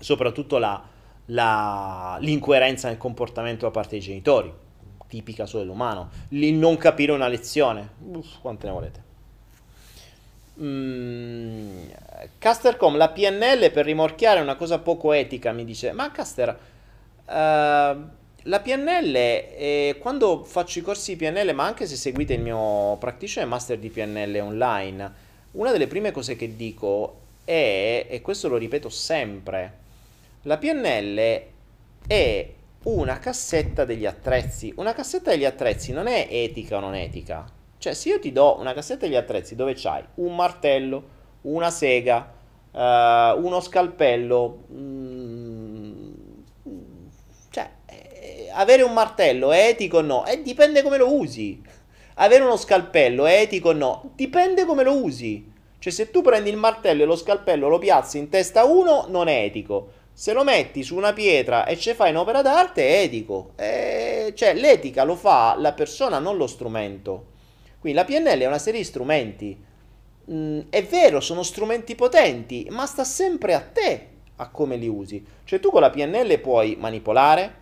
Soprattutto 0.00 0.56
la, 0.56 0.82
la, 1.26 2.16
l'incoerenza 2.20 2.88
nel 2.88 2.98
comportamento 2.98 3.66
da 3.66 3.70
parte 3.70 3.90
dei 3.90 4.00
genitori, 4.00 4.52
tipica 5.06 5.46
solo 5.46 5.62
dell'umano, 5.62 6.10
il 6.28 6.54
non 6.54 6.76
capire 6.76 7.12
una 7.12 7.28
lezione, 7.28 7.90
Uff, 8.12 8.40
quante 8.40 8.66
ne 8.66 8.72
volete. 8.72 9.10
Mm, 10.60 11.84
Castercom, 12.38 12.96
la 12.96 13.08
PNL 13.08 13.70
per 13.70 13.84
rimorchiare 13.84 14.38
è 14.38 14.42
una 14.42 14.56
cosa 14.56 14.78
poco 14.78 15.12
etica, 15.12 15.52
mi 15.52 15.64
dice. 15.64 15.92
Ma 15.92 16.10
Caster, 16.10 16.58
uh, 17.24 17.30
la 18.46 18.60
PNL, 18.60 19.14
eh, 19.14 19.96
quando 20.00 20.44
faccio 20.44 20.78
i 20.78 20.82
corsi 20.82 21.16
di 21.16 21.24
PNL, 21.24 21.54
ma 21.54 21.64
anche 21.64 21.86
se 21.86 21.96
seguite 21.96 22.34
il 22.34 22.40
mio 22.40 22.96
practitioner 22.98 23.48
master 23.48 23.78
di 23.78 23.88
PNL 23.88 24.40
online, 24.40 25.12
una 25.52 25.70
delle 25.70 25.86
prime 25.86 26.10
cose 26.10 26.36
che 26.36 26.56
dico 26.56 27.20
è, 27.44 28.06
e 28.08 28.20
questo 28.20 28.48
lo 28.48 28.56
ripeto 28.56 28.88
sempre, 28.88 29.80
la 30.42 30.58
PNL 30.58 31.42
è 32.06 32.52
una 32.84 33.18
cassetta 33.18 33.84
degli 33.84 34.06
attrezzi. 34.06 34.72
Una 34.76 34.92
cassetta 34.92 35.30
degli 35.30 35.44
attrezzi 35.44 35.92
non 35.92 36.06
è 36.06 36.26
etica 36.30 36.76
o 36.76 36.80
non 36.80 36.94
etica 36.94 37.60
cioè, 37.82 37.94
se 37.94 38.10
io 38.10 38.20
ti 38.20 38.30
do 38.30 38.60
una 38.60 38.74
cassetta 38.74 39.06
degli 39.06 39.16
attrezzi 39.16 39.56
dove 39.56 39.74
c'hai 39.74 40.04
un 40.14 40.36
martello, 40.36 41.02
una 41.40 41.68
sega, 41.68 42.32
uh, 42.70 42.78
uno 42.78 43.58
scalpello, 43.60 44.66
mm, 44.72 46.12
cioè, 47.50 47.68
eh, 47.86 48.48
avere 48.52 48.82
un 48.82 48.92
martello 48.92 49.50
è 49.50 49.66
etico 49.66 49.96
o 49.96 50.00
no? 50.00 50.24
Eh, 50.26 50.42
dipende 50.42 50.80
come 50.82 50.96
lo 50.96 51.12
usi. 51.12 51.60
Avere 52.14 52.44
uno 52.44 52.56
scalpello 52.56 53.26
è 53.26 53.40
etico 53.40 53.70
o 53.70 53.72
no? 53.72 54.12
Dipende 54.14 54.64
come 54.64 54.84
lo 54.84 55.02
usi. 55.02 55.50
Cioè, 55.80 55.92
se 55.92 56.12
tu 56.12 56.22
prendi 56.22 56.50
il 56.50 56.56
martello 56.58 57.02
e 57.02 57.06
lo 57.06 57.16
scalpello 57.16 57.66
lo 57.66 57.78
piazzi 57.78 58.16
in 58.16 58.28
testa 58.28 58.60
a 58.60 58.64
uno, 58.64 59.06
non 59.08 59.26
è 59.26 59.42
etico. 59.42 59.90
Se 60.14 60.32
lo 60.32 60.44
metti 60.44 60.82
su 60.82 60.96
una 60.96 61.12
pietra 61.12 61.64
e 61.64 61.76
ci 61.78 61.94
fai 61.94 62.10
un'opera 62.10 62.42
d'arte, 62.42 62.86
è 62.86 63.02
etico. 63.02 63.52
Eh, 63.56 64.32
cioè, 64.36 64.54
l'etica 64.54 65.04
lo 65.04 65.16
fa 65.16 65.54
la 65.56 65.72
persona, 65.72 66.18
non 66.18 66.36
lo 66.36 66.46
strumento. 66.46 67.26
Quindi 67.78 67.98
la 67.98 68.04
PNL 68.04 68.38
è 68.38 68.46
una 68.46 68.58
serie 68.58 68.80
di 68.80 68.86
strumenti. 68.86 69.64
Mm, 70.30 70.60
è 70.70 70.84
vero, 70.84 71.20
sono 71.20 71.42
strumenti 71.42 71.94
potenti, 71.94 72.66
ma 72.70 72.86
sta 72.86 73.04
sempre 73.04 73.54
a 73.54 73.60
te 73.60 74.08
a 74.36 74.48
come 74.50 74.76
li 74.76 74.86
usi. 74.86 75.24
Cioè 75.44 75.58
tu 75.60 75.70
con 75.70 75.80
la 75.80 75.90
PNL 75.90 76.38
puoi 76.38 76.76
manipolare, 76.78 77.52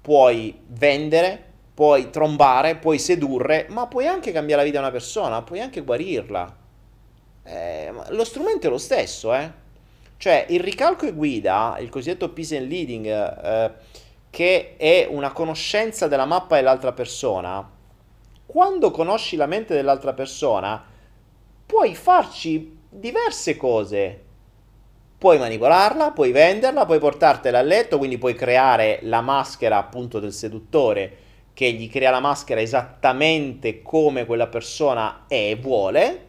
puoi 0.00 0.58
vendere, 0.66 1.50
puoi 1.74 2.10
trombare, 2.10 2.76
puoi 2.76 2.98
sedurre, 2.98 3.66
ma 3.68 3.86
puoi 3.86 4.06
anche 4.06 4.32
cambiare 4.32 4.62
la 4.62 4.66
vita 4.66 4.78
di 4.78 4.84
una 4.84 4.92
persona, 4.92 5.42
puoi 5.42 5.60
anche 5.60 5.82
guarirla. 5.82 6.56
Eh, 7.44 7.92
lo 8.08 8.24
strumento 8.24 8.66
è 8.66 8.70
lo 8.70 8.78
stesso, 8.78 9.34
eh. 9.34 9.60
Cioè 10.22 10.46
il 10.50 10.60
ricalco 10.60 11.04
e 11.04 11.14
guida, 11.14 11.76
il 11.80 11.88
cosiddetto 11.88 12.28
peace 12.28 12.56
and 12.56 12.68
leading, 12.68 13.06
eh, 13.06 13.72
che 14.30 14.76
è 14.76 15.08
una 15.10 15.32
conoscenza 15.32 16.06
della 16.06 16.26
mappa 16.26 16.54
dell'altra 16.54 16.92
persona, 16.92 17.68
quando 18.46 18.92
conosci 18.92 19.34
la 19.34 19.46
mente 19.46 19.74
dell'altra 19.74 20.12
persona, 20.12 20.80
puoi 21.66 21.96
farci 21.96 22.78
diverse 22.88 23.56
cose. 23.56 24.22
Puoi 25.18 25.38
manipolarla, 25.38 26.12
puoi 26.12 26.30
venderla, 26.30 26.86
puoi 26.86 27.00
portartela 27.00 27.58
a 27.58 27.62
letto, 27.62 27.98
quindi 27.98 28.16
puoi 28.16 28.36
creare 28.36 29.00
la 29.02 29.22
maschera 29.22 29.76
appunto 29.76 30.20
del 30.20 30.32
seduttore 30.32 31.16
che 31.52 31.72
gli 31.72 31.90
crea 31.90 32.12
la 32.12 32.20
maschera 32.20 32.60
esattamente 32.60 33.82
come 33.82 34.24
quella 34.24 34.46
persona 34.46 35.24
è 35.26 35.50
e 35.50 35.56
vuole. 35.56 36.26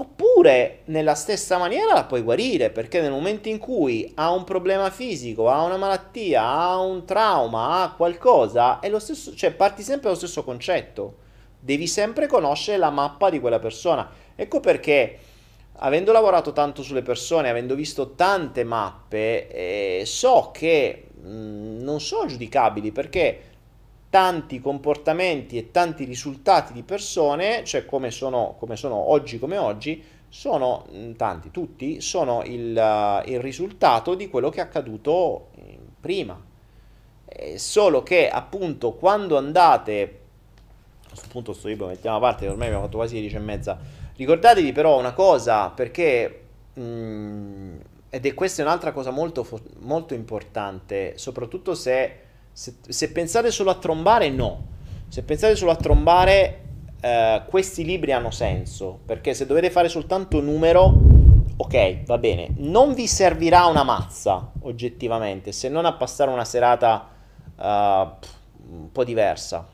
Oppure 0.00 0.78
nella 0.86 1.14
stessa 1.14 1.58
maniera 1.58 1.92
la 1.92 2.04
puoi 2.04 2.22
guarire 2.22 2.70
perché 2.70 3.02
nel 3.02 3.10
momento 3.10 3.50
in 3.50 3.58
cui 3.58 4.10
ha 4.14 4.30
un 4.30 4.44
problema 4.44 4.88
fisico, 4.88 5.50
ha 5.50 5.62
una 5.62 5.76
malattia, 5.76 6.42
ha 6.42 6.78
un 6.78 7.04
trauma, 7.04 7.82
ha 7.82 7.92
qualcosa, 7.92 8.80
è 8.80 8.88
lo 8.88 8.98
stesso, 8.98 9.34
cioè 9.34 9.52
parti 9.52 9.82
sempre 9.82 10.04
dallo 10.04 10.16
stesso 10.16 10.42
concetto. 10.42 11.16
Devi 11.60 11.86
sempre 11.86 12.26
conoscere 12.28 12.78
la 12.78 12.88
mappa 12.88 13.28
di 13.28 13.40
quella 13.40 13.58
persona. 13.58 14.10
Ecco 14.34 14.60
perché 14.60 15.18
avendo 15.72 16.12
lavorato 16.12 16.54
tanto 16.54 16.82
sulle 16.82 17.02
persone, 17.02 17.50
avendo 17.50 17.74
visto 17.74 18.14
tante 18.14 18.64
mappe, 18.64 19.48
eh, 19.48 20.02
so 20.06 20.48
che 20.50 21.08
mh, 21.12 21.28
mm, 21.28 21.80
non 21.82 22.00
sono 22.00 22.24
giudicabili 22.24 22.90
perché 22.90 23.40
tanti 24.10 24.60
comportamenti 24.60 25.56
e 25.56 25.70
tanti 25.70 26.04
risultati 26.04 26.72
di 26.72 26.82
persone, 26.82 27.64
cioè 27.64 27.86
come 27.86 28.10
sono, 28.10 28.56
come 28.58 28.74
sono 28.74 28.96
oggi 28.96 29.38
come 29.38 29.56
oggi, 29.56 30.02
sono 30.28 30.86
mm, 30.92 31.12
tanti, 31.12 31.50
tutti, 31.52 32.00
sono 32.00 32.42
il, 32.44 32.76
uh, 32.76 33.28
il 33.30 33.40
risultato 33.40 34.14
di 34.14 34.28
quello 34.28 34.50
che 34.50 34.58
è 34.58 34.62
accaduto 34.62 35.48
eh, 35.56 35.78
prima. 36.00 36.40
Eh, 37.24 37.58
solo 37.58 38.02
che 38.02 38.28
appunto 38.28 38.92
quando 38.92 39.38
andate, 39.38 40.18
a 41.04 41.08
questo 41.08 41.28
punto 41.28 41.52
sto 41.52 41.68
libro 41.68 41.86
mettiamo 41.86 42.16
a 42.16 42.20
parte, 42.20 42.48
ormai 42.48 42.66
abbiamo 42.66 42.84
fatto 42.84 42.96
quasi 42.96 43.20
10 43.20 43.36
e 43.36 43.38
mezza, 43.38 43.78
ricordatevi 44.16 44.72
però 44.72 44.98
una 44.98 45.12
cosa, 45.12 45.70
perché... 45.70 46.36
Mm, 46.78 47.78
ed 48.12 48.26
è 48.26 48.34
questa 48.34 48.62
è 48.62 48.64
un'altra 48.64 48.90
cosa 48.90 49.12
molto, 49.12 49.46
molto 49.78 50.14
importante, 50.14 51.16
soprattutto 51.16 51.76
se 51.76 52.29
se, 52.60 52.74
se, 52.86 53.10
pensate 53.10 53.50
solo 53.50 53.70
a 53.70 53.76
trombare, 53.76 54.28
no. 54.28 54.66
Se 55.08 55.22
pensate 55.22 55.56
solo 55.56 55.70
a 55.70 55.76
trombare, 55.76 56.64
eh, 57.00 57.42
questi 57.48 57.86
libri 57.86 58.12
hanno 58.12 58.30
senso. 58.30 58.98
Perché 59.06 59.32
se 59.32 59.46
dovete 59.46 59.70
fare 59.70 59.88
soltanto 59.88 60.42
numero, 60.42 60.92
ok, 61.56 62.04
va 62.04 62.18
bene. 62.18 62.50
Non 62.58 62.92
vi 62.92 63.06
servirà 63.06 63.64
una 63.64 63.82
mazza, 63.82 64.50
oggettivamente, 64.60 65.52
se 65.52 65.70
non 65.70 65.86
a 65.86 65.94
passare 65.94 66.30
una 66.30 66.44
serata 66.44 67.08
uh, 67.56 67.62
un 67.64 68.92
po' 68.92 69.04
diversa. 69.04 69.66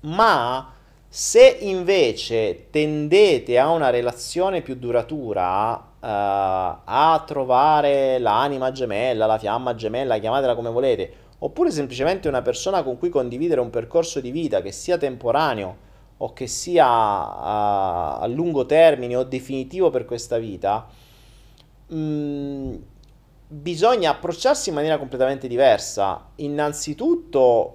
Ma 0.00 0.72
se 1.06 1.58
invece 1.60 2.68
tendete 2.70 3.58
a 3.58 3.68
una 3.68 3.90
relazione 3.90 4.62
più 4.62 4.74
duratura, 4.76 5.74
uh, 5.74 5.82
a 6.00 7.22
trovare 7.26 8.18
l'anima 8.18 8.72
gemella, 8.72 9.26
la 9.26 9.38
fiamma 9.38 9.74
gemella, 9.74 10.16
chiamatela 10.16 10.54
come 10.54 10.70
volete, 10.70 11.26
oppure 11.40 11.70
semplicemente 11.70 12.28
una 12.28 12.42
persona 12.42 12.82
con 12.82 12.98
cui 12.98 13.08
condividere 13.08 13.60
un 13.60 13.70
percorso 13.70 14.20
di 14.20 14.30
vita 14.30 14.60
che 14.60 14.72
sia 14.72 14.96
temporaneo 14.96 15.86
o 16.18 16.32
che 16.32 16.46
sia 16.46 16.86
a, 16.86 18.18
a 18.18 18.26
lungo 18.26 18.66
termine 18.66 19.14
o 19.14 19.22
definitivo 19.22 19.90
per 19.90 20.04
questa 20.04 20.38
vita, 20.38 20.88
mh, 21.86 21.96
mm, 21.96 22.74
bisogna 23.46 24.10
approcciarsi 24.10 24.70
in 24.70 24.74
maniera 24.74 24.98
completamente 24.98 25.46
diversa. 25.46 26.30
Innanzitutto 26.36 27.74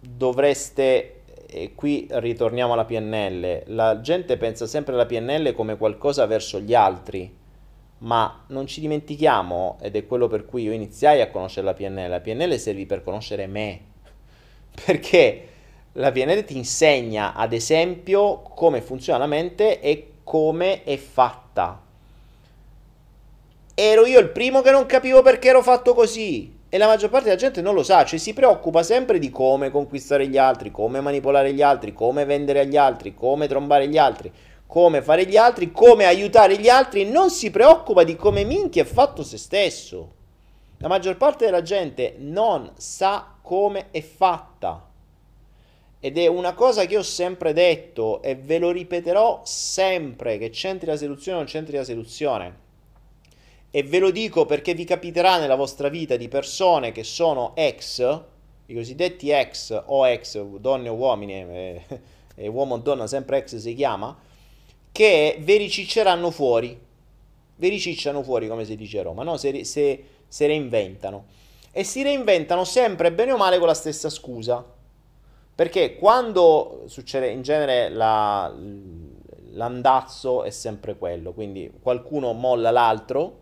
dovreste, 0.00 1.22
e 1.46 1.74
qui 1.74 2.06
ritorniamo 2.10 2.72
alla 2.72 2.86
PNL, 2.86 3.64
la 3.66 4.00
gente 4.00 4.38
pensa 4.38 4.66
sempre 4.66 4.94
alla 4.94 5.06
PNL 5.06 5.52
come 5.52 5.76
qualcosa 5.76 6.24
verso 6.24 6.60
gli 6.60 6.74
altri 6.74 7.40
ma 8.02 8.44
non 8.48 8.66
ci 8.66 8.80
dimentichiamo, 8.80 9.78
ed 9.80 9.96
è 9.96 10.06
quello 10.06 10.26
per 10.28 10.44
cui 10.44 10.62
io 10.62 10.72
iniziai 10.72 11.20
a 11.20 11.30
conoscere 11.30 11.66
la 11.66 11.74
PNL, 11.74 12.08
la 12.08 12.20
PNL 12.20 12.58
servì 12.58 12.86
per 12.86 13.02
conoscere 13.02 13.46
me, 13.46 13.80
perché 14.84 15.48
la 15.92 16.10
PNL 16.10 16.44
ti 16.44 16.56
insegna 16.56 17.34
ad 17.34 17.52
esempio 17.52 18.40
come 18.54 18.80
funziona 18.80 19.18
la 19.18 19.26
mente 19.26 19.80
e 19.80 20.12
come 20.24 20.82
è 20.84 20.96
fatta. 20.96 21.80
Ero 23.74 24.06
io 24.06 24.18
il 24.18 24.28
primo 24.30 24.62
che 24.62 24.70
non 24.70 24.86
capivo 24.86 25.22
perché 25.22 25.48
ero 25.48 25.62
fatto 25.62 25.94
così. 25.94 26.60
E 26.68 26.78
la 26.78 26.86
maggior 26.86 27.10
parte 27.10 27.26
della 27.26 27.38
gente 27.38 27.60
non 27.60 27.74
lo 27.74 27.82
sa, 27.82 28.02
cioè 28.02 28.18
si 28.18 28.32
preoccupa 28.32 28.82
sempre 28.82 29.18
di 29.18 29.28
come 29.28 29.70
conquistare 29.70 30.26
gli 30.26 30.38
altri, 30.38 30.70
come 30.70 31.02
manipolare 31.02 31.52
gli 31.52 31.60
altri, 31.60 31.92
come 31.92 32.24
vendere 32.24 32.60
agli 32.60 32.78
altri, 32.78 33.14
come 33.14 33.46
trombare 33.46 33.88
gli 33.88 33.98
altri 33.98 34.32
come 34.72 35.02
fare 35.02 35.26
gli 35.26 35.36
altri, 35.36 35.70
come 35.70 36.06
aiutare 36.06 36.56
gli 36.56 36.70
altri, 36.70 37.04
non 37.04 37.28
si 37.28 37.50
preoccupa 37.50 38.04
di 38.04 38.16
come 38.16 38.42
minchia 38.42 38.84
è 38.84 38.86
fatto 38.86 39.22
se 39.22 39.36
stesso. 39.36 40.14
La 40.78 40.88
maggior 40.88 41.18
parte 41.18 41.44
della 41.44 41.60
gente 41.60 42.14
non 42.16 42.72
sa 42.78 43.34
come 43.42 43.90
è 43.90 44.00
fatta. 44.00 44.88
Ed 46.00 46.16
è 46.16 46.26
una 46.26 46.54
cosa 46.54 46.86
che 46.86 46.96
ho 46.96 47.02
sempre 47.02 47.52
detto 47.52 48.22
e 48.22 48.34
ve 48.34 48.58
lo 48.58 48.70
ripeterò 48.70 49.42
sempre, 49.44 50.38
che 50.38 50.48
c'entri 50.48 50.86
la 50.86 50.96
seduzione 50.96 51.36
o 51.36 51.40
non 51.40 51.50
c'entri 51.50 51.76
la 51.76 51.84
seduzione. 51.84 52.56
E 53.70 53.82
ve 53.82 53.98
lo 53.98 54.10
dico 54.10 54.46
perché 54.46 54.72
vi 54.72 54.84
capiterà 54.84 55.36
nella 55.36 55.54
vostra 55.54 55.90
vita 55.90 56.16
di 56.16 56.28
persone 56.28 56.92
che 56.92 57.04
sono 57.04 57.52
ex, 57.56 58.20
i 58.64 58.74
cosiddetti 58.74 59.28
ex 59.28 59.82
o 59.84 60.08
ex, 60.08 60.42
donne 60.42 60.88
o 60.88 60.94
uomini, 60.94 61.34
eh, 61.34 61.82
e 62.34 62.48
uomo 62.48 62.76
o 62.76 62.78
donna 62.78 63.06
sempre 63.06 63.36
ex 63.36 63.56
si 63.56 63.74
chiama, 63.74 64.30
che 64.92 65.38
ve 65.40 65.56
ricicceranno 65.56 66.30
fuori. 66.30 66.78
Ve 67.56 67.68
ricicciano 67.68 68.22
fuori, 68.22 68.48
come 68.48 68.64
si 68.64 68.76
dice 68.76 69.00
a 69.00 69.02
Roma, 69.02 69.22
no? 69.22 69.36
Se, 69.36 69.64
se, 69.64 70.04
se 70.28 70.46
reinventano. 70.46 71.24
E 71.70 71.84
si 71.84 72.02
reinventano 72.02 72.64
sempre 72.64 73.12
bene 73.12 73.32
o 73.32 73.36
male 73.36 73.58
con 73.58 73.66
la 73.66 73.74
stessa 73.74 74.10
scusa. 74.10 74.64
Perché 75.54 75.96
quando 75.96 76.84
succede 76.86 77.28
in 77.28 77.42
genere 77.42 77.88
la, 77.88 78.52
l'andazzo 79.50 80.44
è 80.44 80.50
sempre 80.50 80.96
quello, 80.96 81.32
quindi 81.32 81.70
qualcuno 81.80 82.32
molla 82.32 82.70
l'altro 82.70 83.40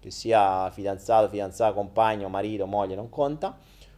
che 0.00 0.10
sia 0.10 0.70
fidanzato, 0.70 1.28
fidanzata, 1.28 1.74
compagno, 1.74 2.28
marito, 2.28 2.66
moglie, 2.66 2.94
non 2.94 3.10
conta, 3.10 3.56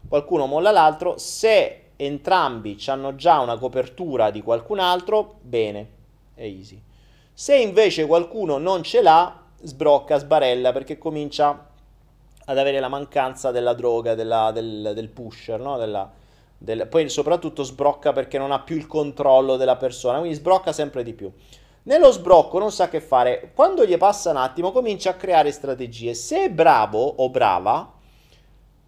qualcuno 0.08 0.46
molla 0.46 0.72
l'altro, 0.72 1.16
se 1.16 1.90
entrambi 1.94 2.76
hanno 2.86 3.14
già 3.14 3.38
una 3.38 3.56
copertura 3.56 4.30
di 4.32 4.42
qualcun 4.42 4.80
altro, 4.80 5.36
bene, 5.42 5.88
è 6.34 6.42
easy. 6.42 6.82
Se 7.42 7.56
invece 7.56 8.06
qualcuno 8.06 8.58
non 8.58 8.84
ce 8.84 9.02
l'ha, 9.02 9.36
sbrocca, 9.62 10.16
sbarella 10.18 10.70
perché 10.70 10.96
comincia 10.96 11.70
ad 12.44 12.56
avere 12.56 12.78
la 12.78 12.86
mancanza 12.86 13.50
della 13.50 13.74
droga, 13.74 14.14
della, 14.14 14.52
del, 14.52 14.92
del, 14.94 15.08
pusher, 15.08 15.58
no? 15.58 15.76
della, 15.76 16.08
del, 16.56 16.86
poi 16.86 17.08
soprattutto 17.08 17.64
sbrocca 17.64 18.12
perché 18.12 18.38
non 18.38 18.52
ha 18.52 18.60
più 18.60 18.76
il 18.76 18.86
controllo 18.86 19.56
della 19.56 19.74
persona, 19.74 20.18
quindi 20.18 20.36
sbrocca 20.36 20.70
sempre 20.70 21.02
di 21.02 21.14
più. 21.14 21.32
Nello 21.82 22.12
sbrocco 22.12 22.60
non 22.60 22.70
sa 22.70 22.88
che 22.88 23.00
fare. 23.00 23.50
Quando 23.56 23.84
gli 23.84 23.96
passa 23.96 24.30
un 24.30 24.36
attimo, 24.36 24.70
comincia 24.70 25.10
a 25.10 25.14
creare 25.14 25.50
strategie. 25.50 26.14
Se 26.14 26.44
è 26.44 26.48
bravo 26.48 27.04
o 27.04 27.28
brava, 27.28 27.92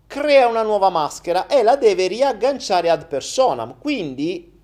crea 0.07 0.47
una 0.47 0.63
nuova 0.63 0.91
maschera 0.91 1.49
e 1.49 1.65
la 1.65 1.75
deve 1.75 2.07
riagganciare 2.07 2.89
ad 2.89 3.09
personam. 3.09 3.79
Quindi, 3.81 4.57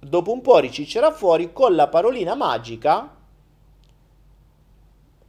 dopo 0.00 0.32
un 0.32 0.40
po' 0.40 0.58
riciccerà 0.58 1.12
fuori 1.12 1.52
con 1.52 1.76
la 1.76 1.86
parolina 1.86 2.34
magica 2.34 3.14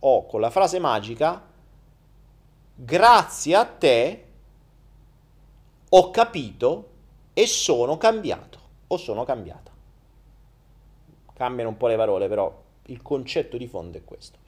o 0.08 0.26
con 0.26 0.42
la 0.42 0.50
frase 0.50 0.80
magica: 0.80 1.42
Grazie 2.76 3.56
a 3.56 3.66
te 3.66 4.26
ho 5.90 6.10
capito 6.12 6.90
e 7.34 7.48
sono 7.48 7.98
cambiato 7.98 8.60
o 8.88 8.98
sono 8.98 9.24
cambiata 9.24 9.76
cambiano 11.38 11.70
un 11.70 11.78
po' 11.78 11.86
le 11.86 11.96
parole, 11.96 12.28
però 12.28 12.52
il 12.88 13.04
concetto 13.04 13.58
di 13.58 13.68
fondo 13.68 14.00
è 14.00 14.04
questo. 14.04 14.40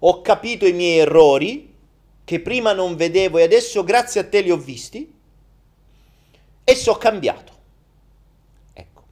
Ho 0.00 0.22
capito 0.22 0.64
i 0.64 0.72
miei 0.72 0.98
errori 0.98 1.74
che 2.22 2.40
prima 2.40 2.72
non 2.72 2.94
vedevo 2.94 3.38
e 3.38 3.42
adesso 3.42 3.82
grazie 3.82 4.20
a 4.20 4.28
te 4.28 4.40
li 4.40 4.52
ho 4.52 4.56
visti 4.56 5.12
e 6.62 6.74
so 6.76 6.94
cambiato. 6.94 7.52
Ecco. 8.72 9.02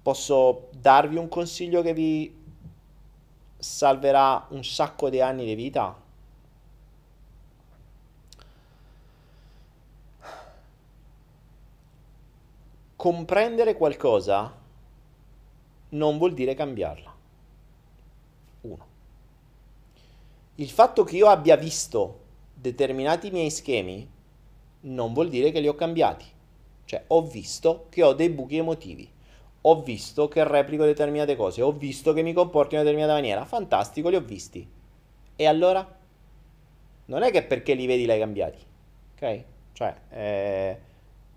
Posso 0.00 0.68
darvi 0.78 1.16
un 1.16 1.28
consiglio 1.28 1.82
che 1.82 1.92
vi 1.92 2.35
salverà 3.58 4.46
un 4.50 4.64
sacco 4.64 5.08
di 5.08 5.20
anni 5.20 5.44
di 5.44 5.54
vita? 5.54 6.04
Comprendere 12.96 13.76
qualcosa 13.76 14.52
non 15.90 16.18
vuol 16.18 16.34
dire 16.34 16.54
cambiarla. 16.54 17.14
Uno. 18.62 18.86
Il 20.56 20.70
fatto 20.70 21.04
che 21.04 21.16
io 21.16 21.28
abbia 21.28 21.56
visto 21.56 22.24
determinati 22.54 23.30
miei 23.30 23.50
schemi 23.50 24.10
non 24.80 25.12
vuol 25.12 25.28
dire 25.28 25.52
che 25.52 25.60
li 25.60 25.68
ho 25.68 25.74
cambiati. 25.74 26.24
Cioè, 26.84 27.04
ho 27.08 27.22
visto 27.22 27.86
che 27.90 28.02
ho 28.02 28.12
dei 28.12 28.30
buchi 28.30 28.56
emotivi. 28.56 29.10
Ho 29.68 29.82
visto 29.82 30.28
che 30.28 30.44
replico 30.44 30.84
determinate 30.84 31.34
cose. 31.34 31.60
Ho 31.60 31.72
visto 31.72 32.12
che 32.12 32.22
mi 32.22 32.32
comporto 32.32 32.74
in 32.74 32.80
una 32.80 32.84
determinata 32.88 33.14
maniera. 33.18 33.44
Fantastico, 33.44 34.08
li 34.08 34.16
ho 34.16 34.20
visti. 34.20 34.68
E 35.34 35.46
allora? 35.46 35.84
Non 37.06 37.22
è 37.22 37.32
che 37.32 37.42
perché 37.42 37.74
li 37.74 37.86
vedi 37.86 38.04
li 38.04 38.12
hai 38.12 38.18
cambiati. 38.18 38.58
Ok? 39.14 39.44
Cioè, 39.72 39.94
eh, 40.10 40.80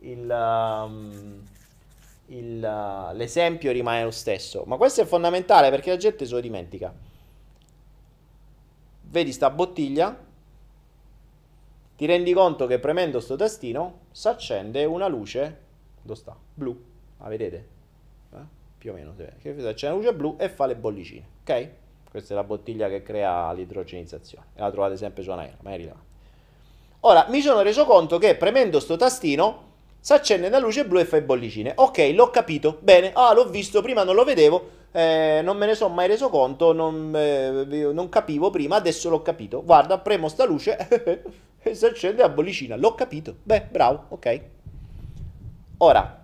il... 0.02 0.30
Um, 0.30 1.42
il, 2.28 2.60
l'esempio 3.14 3.72
rimane 3.72 4.04
lo 4.04 4.12
stesso. 4.12 4.64
Ma 4.68 4.78
questo 4.78 5.02
è 5.02 5.06
fondamentale 5.06 5.72
perché 5.72 5.90
la 5.90 5.98
gente 5.98 6.28
se 6.28 6.34
lo 6.34 6.40
dimentica. 6.40 6.94
Vedi 9.02 9.32
sta 9.32 9.50
bottiglia, 9.50 10.16
ti 11.96 12.06
rendi 12.06 12.32
conto 12.34 12.68
che 12.68 12.78
premendo 12.78 13.20
sto 13.20 13.36
tastino 13.36 14.02
si 14.12 14.28
accende 14.28 14.86
una 14.86 15.08
luce, 15.08 15.62
dove 16.04 16.20
sta? 16.20 16.38
Blu, 16.54 16.80
la 17.18 17.28
vedete? 17.28 17.78
Più 18.80 18.92
o 18.92 18.96
meno. 18.96 19.14
Che 19.16 19.50
accende 19.68 19.96
una 19.96 19.96
luce 19.96 20.14
blu 20.16 20.36
e 20.40 20.50
fa 20.50 20.66
le 20.66 20.76
bollicine, 20.76 21.26
ok? 21.42 21.70
Questa 22.10 22.34
è 22.34 22.36
la 22.36 22.44
bottiglia 22.44 22.90
che 22.90 23.04
crea 23.04 23.52
l'idrogenizzazione. 23.52 24.48
La 24.56 24.72
trovate 24.72 24.98
sempre 24.98 25.22
su 25.22 25.30
Anaera, 25.30 25.58
ma 25.62 25.72
è 25.72 25.76
rilevante. 25.76 26.08
Ora, 27.02 27.28
mi 27.30 27.42
sono 27.42 27.62
reso 27.62 27.86
conto 27.86 28.18
che 28.18 28.36
premendo 28.36 28.80
sto 28.80 28.96
tastino 28.96 29.68
si 30.02 30.14
accende 30.14 30.48
una 30.48 30.60
luce 30.60 30.86
blu 30.86 31.00
e 31.00 31.06
fa 31.06 31.18
i 31.18 31.22
bollicine. 31.22 31.74
Ok, 31.76 32.12
l'ho 32.14 32.30
capito. 32.30 32.78
Bene. 32.82 33.12
Ah, 33.14 33.34
l'ho 33.34 33.50
visto, 33.50 33.82
prima 33.82 34.04
non 34.04 34.16
lo 34.16 34.24
vedevo. 34.24 34.78
Eh, 34.92 35.42
non 35.44 35.58
me 35.58 35.66
ne 35.66 35.76
sono 35.76 35.94
mai 35.94 36.08
reso 36.08 36.30
conto, 36.30 36.74
non, 36.74 37.14
eh, 37.16 37.92
non, 37.94 38.10
capivo 38.10 38.50
prima, 38.50 38.78
adesso 38.78 39.10
l'ho 39.10 39.22
capito. 39.22 39.64
Guarda, 39.64 40.00
premo 40.00 40.30
sta 40.30 40.46
luce 40.46 40.78
e 41.62 41.76
si 41.76 41.86
accende 41.86 42.22
la 42.22 42.30
bollicina. 42.30 42.76
L'ho 42.76 42.96
capito. 42.96 43.36
Beh, 43.44 43.68
bravo, 43.70 44.06
ok. 44.10 44.42
Ora, 45.80 46.19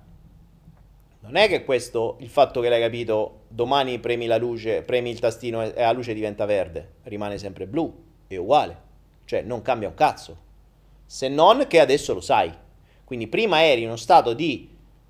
non 1.26 1.36
è 1.36 1.48
che 1.48 1.64
questo, 1.64 2.18
il 2.20 2.30
fatto 2.30 2.62
che 2.62 2.70
l'hai 2.70 2.80
capito, 2.80 3.42
domani 3.48 4.00
premi 4.00 4.26
la 4.28 4.38
luce, 4.38 4.82
premi 4.84 5.10
il 5.10 5.20
tastino 5.20 5.64
e 5.64 5.74
la 5.82 5.92
luce 5.92 6.14
diventa 6.14 6.46
verde, 6.46 6.94
rimane 7.04 7.38
sempre 7.38 7.68
blu, 7.68 7.94
è 8.28 8.36
uguale. 8.38 8.84
Cioè, 9.26 9.42
non 9.42 9.62
cambia 9.62 9.88
un 9.88 9.96
cazzo. 9.96 10.38
Se 11.06 11.28
non 11.28 11.66
che 11.68 11.80
adesso 11.80 12.14
lo 12.14 12.22
sai. 12.22 12.52
Quindi 13.04 13.28
prima 13.28 13.64
eri 13.64 13.82
in 13.82 13.88
uno 13.88 13.98
stato 13.98 14.34
di 14.34 14.70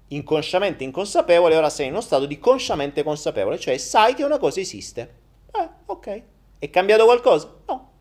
inconsciamente 0.09 0.83
inconsapevole, 0.83 1.55
ora 1.55 1.69
sei 1.69 1.87
in 1.87 1.93
uno 1.93 2.01
stato 2.01 2.25
di 2.25 2.39
consciamente 2.39 3.03
consapevole, 3.03 3.59
cioè 3.59 3.77
sai 3.77 4.13
che 4.13 4.23
una 4.23 4.37
cosa 4.37 4.59
esiste. 4.59 5.15
Eh, 5.51 5.69
ok. 5.85 6.21
È 6.59 6.69
cambiato 6.69 7.05
qualcosa? 7.05 7.53
No. 7.67 7.91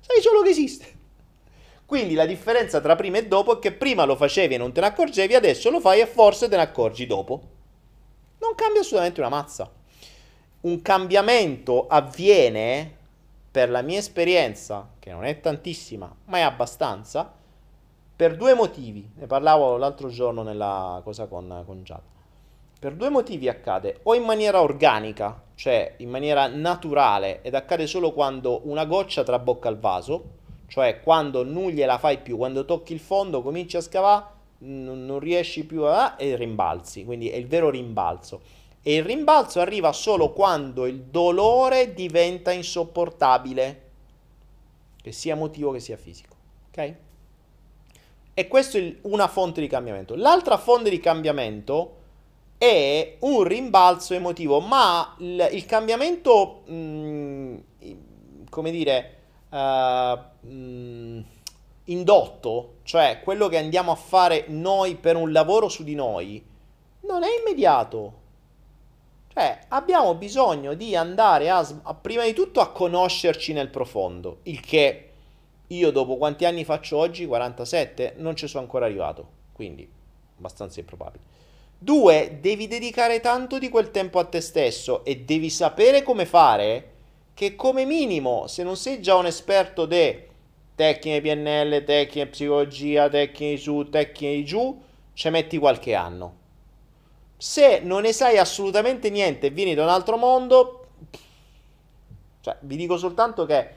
Sai 0.00 0.20
solo 0.20 0.42
che 0.42 0.50
esiste. 0.50 1.00
Quindi 1.92 2.14
la 2.14 2.24
differenza 2.24 2.80
tra 2.80 2.96
prima 2.96 3.18
e 3.18 3.26
dopo 3.26 3.54
è 3.54 3.58
che 3.58 3.70
prima 3.70 4.04
lo 4.04 4.16
facevi 4.16 4.54
e 4.54 4.56
non 4.56 4.72
te 4.72 4.80
ne 4.80 4.86
accorgevi, 4.86 5.34
adesso 5.34 5.68
lo 5.68 5.78
fai 5.78 6.00
e 6.00 6.06
forse 6.06 6.48
te 6.48 6.56
ne 6.56 6.62
accorgi 6.62 7.06
dopo. 7.06 7.42
Non 8.38 8.54
cambia 8.54 8.80
assolutamente 8.80 9.20
una 9.20 9.28
mazza. 9.28 9.70
Un 10.62 10.80
cambiamento 10.80 11.86
avviene, 11.88 12.90
per 13.50 13.68
la 13.68 13.82
mia 13.82 13.98
esperienza, 13.98 14.88
che 14.98 15.12
non 15.12 15.26
è 15.26 15.38
tantissima, 15.40 16.10
ma 16.24 16.38
è 16.38 16.40
abbastanza, 16.40 17.30
per 18.16 18.38
due 18.38 18.54
motivi, 18.54 19.06
ne 19.14 19.26
parlavo 19.26 19.76
l'altro 19.76 20.08
giorno 20.08 20.42
nella 20.42 20.98
cosa 21.04 21.26
con, 21.26 21.62
con 21.66 21.84
Giada. 21.84 22.00
Per 22.80 22.94
due 22.94 23.10
motivi 23.10 23.50
accade, 23.50 24.00
o 24.04 24.14
in 24.14 24.22
maniera 24.22 24.62
organica, 24.62 25.42
cioè 25.54 25.96
in 25.98 26.08
maniera 26.08 26.46
naturale, 26.46 27.42
ed 27.42 27.54
accade 27.54 27.86
solo 27.86 28.12
quando 28.12 28.62
una 28.64 28.86
goccia 28.86 29.22
trabocca 29.22 29.68
il 29.68 29.76
vaso, 29.76 30.40
cioè 30.72 31.02
quando 31.02 31.44
non 31.44 31.68
gliela 31.68 31.98
fai 31.98 32.16
più, 32.16 32.38
quando 32.38 32.64
tocchi 32.64 32.94
il 32.94 32.98
fondo, 32.98 33.42
cominci 33.42 33.76
a 33.76 33.82
scavare, 33.82 34.24
n- 34.60 35.04
non 35.04 35.18
riesci 35.18 35.66
più 35.66 35.82
a... 35.84 36.16
e 36.16 36.34
rimbalzi, 36.34 37.04
quindi 37.04 37.28
è 37.28 37.36
il 37.36 37.46
vero 37.46 37.68
rimbalzo. 37.68 38.40
E 38.82 38.94
il 38.94 39.04
rimbalzo 39.04 39.60
arriva 39.60 39.92
solo 39.92 40.32
quando 40.32 40.86
il 40.86 41.02
dolore 41.02 41.92
diventa 41.92 42.52
insopportabile, 42.52 43.82
che 45.02 45.12
sia 45.12 45.36
motivo 45.36 45.72
che 45.72 45.80
sia 45.80 45.98
fisico. 45.98 46.34
Ok? 46.70 46.94
E 48.32 48.48
questa 48.48 48.78
è 48.78 48.96
una 49.02 49.28
fonte 49.28 49.60
di 49.60 49.66
cambiamento. 49.66 50.14
L'altra 50.14 50.56
fonte 50.56 50.88
di 50.88 51.00
cambiamento 51.00 51.96
è 52.56 53.16
un 53.18 53.42
rimbalzo 53.42 54.14
emotivo, 54.14 54.60
ma 54.60 55.16
il, 55.18 55.50
il 55.52 55.66
cambiamento, 55.66 56.62
mh, 56.64 56.74
mm, 56.74 57.56
come 58.48 58.70
dire, 58.70 59.16
uh, 59.52 61.24
indotto, 61.84 62.74
cioè 62.82 63.20
quello 63.22 63.48
che 63.48 63.58
andiamo 63.58 63.92
a 63.92 63.96
fare 63.96 64.46
noi 64.48 64.96
per 64.96 65.16
un 65.16 65.30
lavoro 65.32 65.68
su 65.68 65.84
di 65.84 65.94
noi, 65.94 66.44
non 67.00 67.22
è 67.22 67.28
immediato. 67.38 68.20
Cioè, 69.32 69.60
abbiamo 69.68 70.14
bisogno 70.14 70.74
di 70.74 70.94
andare 70.94 71.48
a, 71.48 71.66
a, 71.82 71.94
prima 71.94 72.24
di 72.24 72.34
tutto 72.34 72.60
a 72.60 72.70
conoscerci 72.70 73.52
nel 73.52 73.68
profondo, 73.68 74.38
il 74.42 74.60
che 74.60 75.08
io 75.68 75.90
dopo 75.90 76.16
quanti 76.16 76.44
anni 76.44 76.64
faccio 76.64 76.98
oggi? 76.98 77.26
47? 77.26 78.14
Non 78.18 78.36
ci 78.36 78.46
sono 78.46 78.64
ancora 78.64 78.84
arrivato, 78.84 79.26
quindi 79.52 79.88
abbastanza 80.36 80.80
improbabile. 80.80 81.30
Due, 81.78 82.38
devi 82.40 82.68
dedicare 82.68 83.20
tanto 83.20 83.58
di 83.58 83.68
quel 83.68 83.90
tempo 83.90 84.18
a 84.18 84.24
te 84.24 84.40
stesso 84.40 85.02
e 85.04 85.20
devi 85.20 85.48
sapere 85.48 86.02
come 86.02 86.26
fare 86.26 86.91
che 87.42 87.56
come 87.56 87.84
minimo, 87.84 88.46
se 88.46 88.62
non 88.62 88.76
sei 88.76 89.02
già 89.02 89.16
un 89.16 89.26
esperto 89.26 89.84
di 89.84 90.16
tecniche 90.76 91.20
PNL, 91.20 91.82
tecniche 91.82 92.28
psicologia, 92.28 93.08
tecniche 93.08 93.56
su, 93.56 93.88
tecniche 93.90 94.44
giù, 94.44 94.80
ci 95.12 95.28
metti 95.28 95.58
qualche 95.58 95.96
anno. 95.96 96.36
Se 97.36 97.80
non 97.80 98.02
ne 98.02 98.12
sai 98.12 98.38
assolutamente 98.38 99.10
niente 99.10 99.48
e 99.48 99.50
vieni 99.50 99.74
da 99.74 99.82
un 99.82 99.88
altro 99.88 100.16
mondo, 100.16 100.86
cioè 102.42 102.58
vi 102.60 102.76
dico 102.76 102.96
soltanto 102.96 103.44
che 103.44 103.70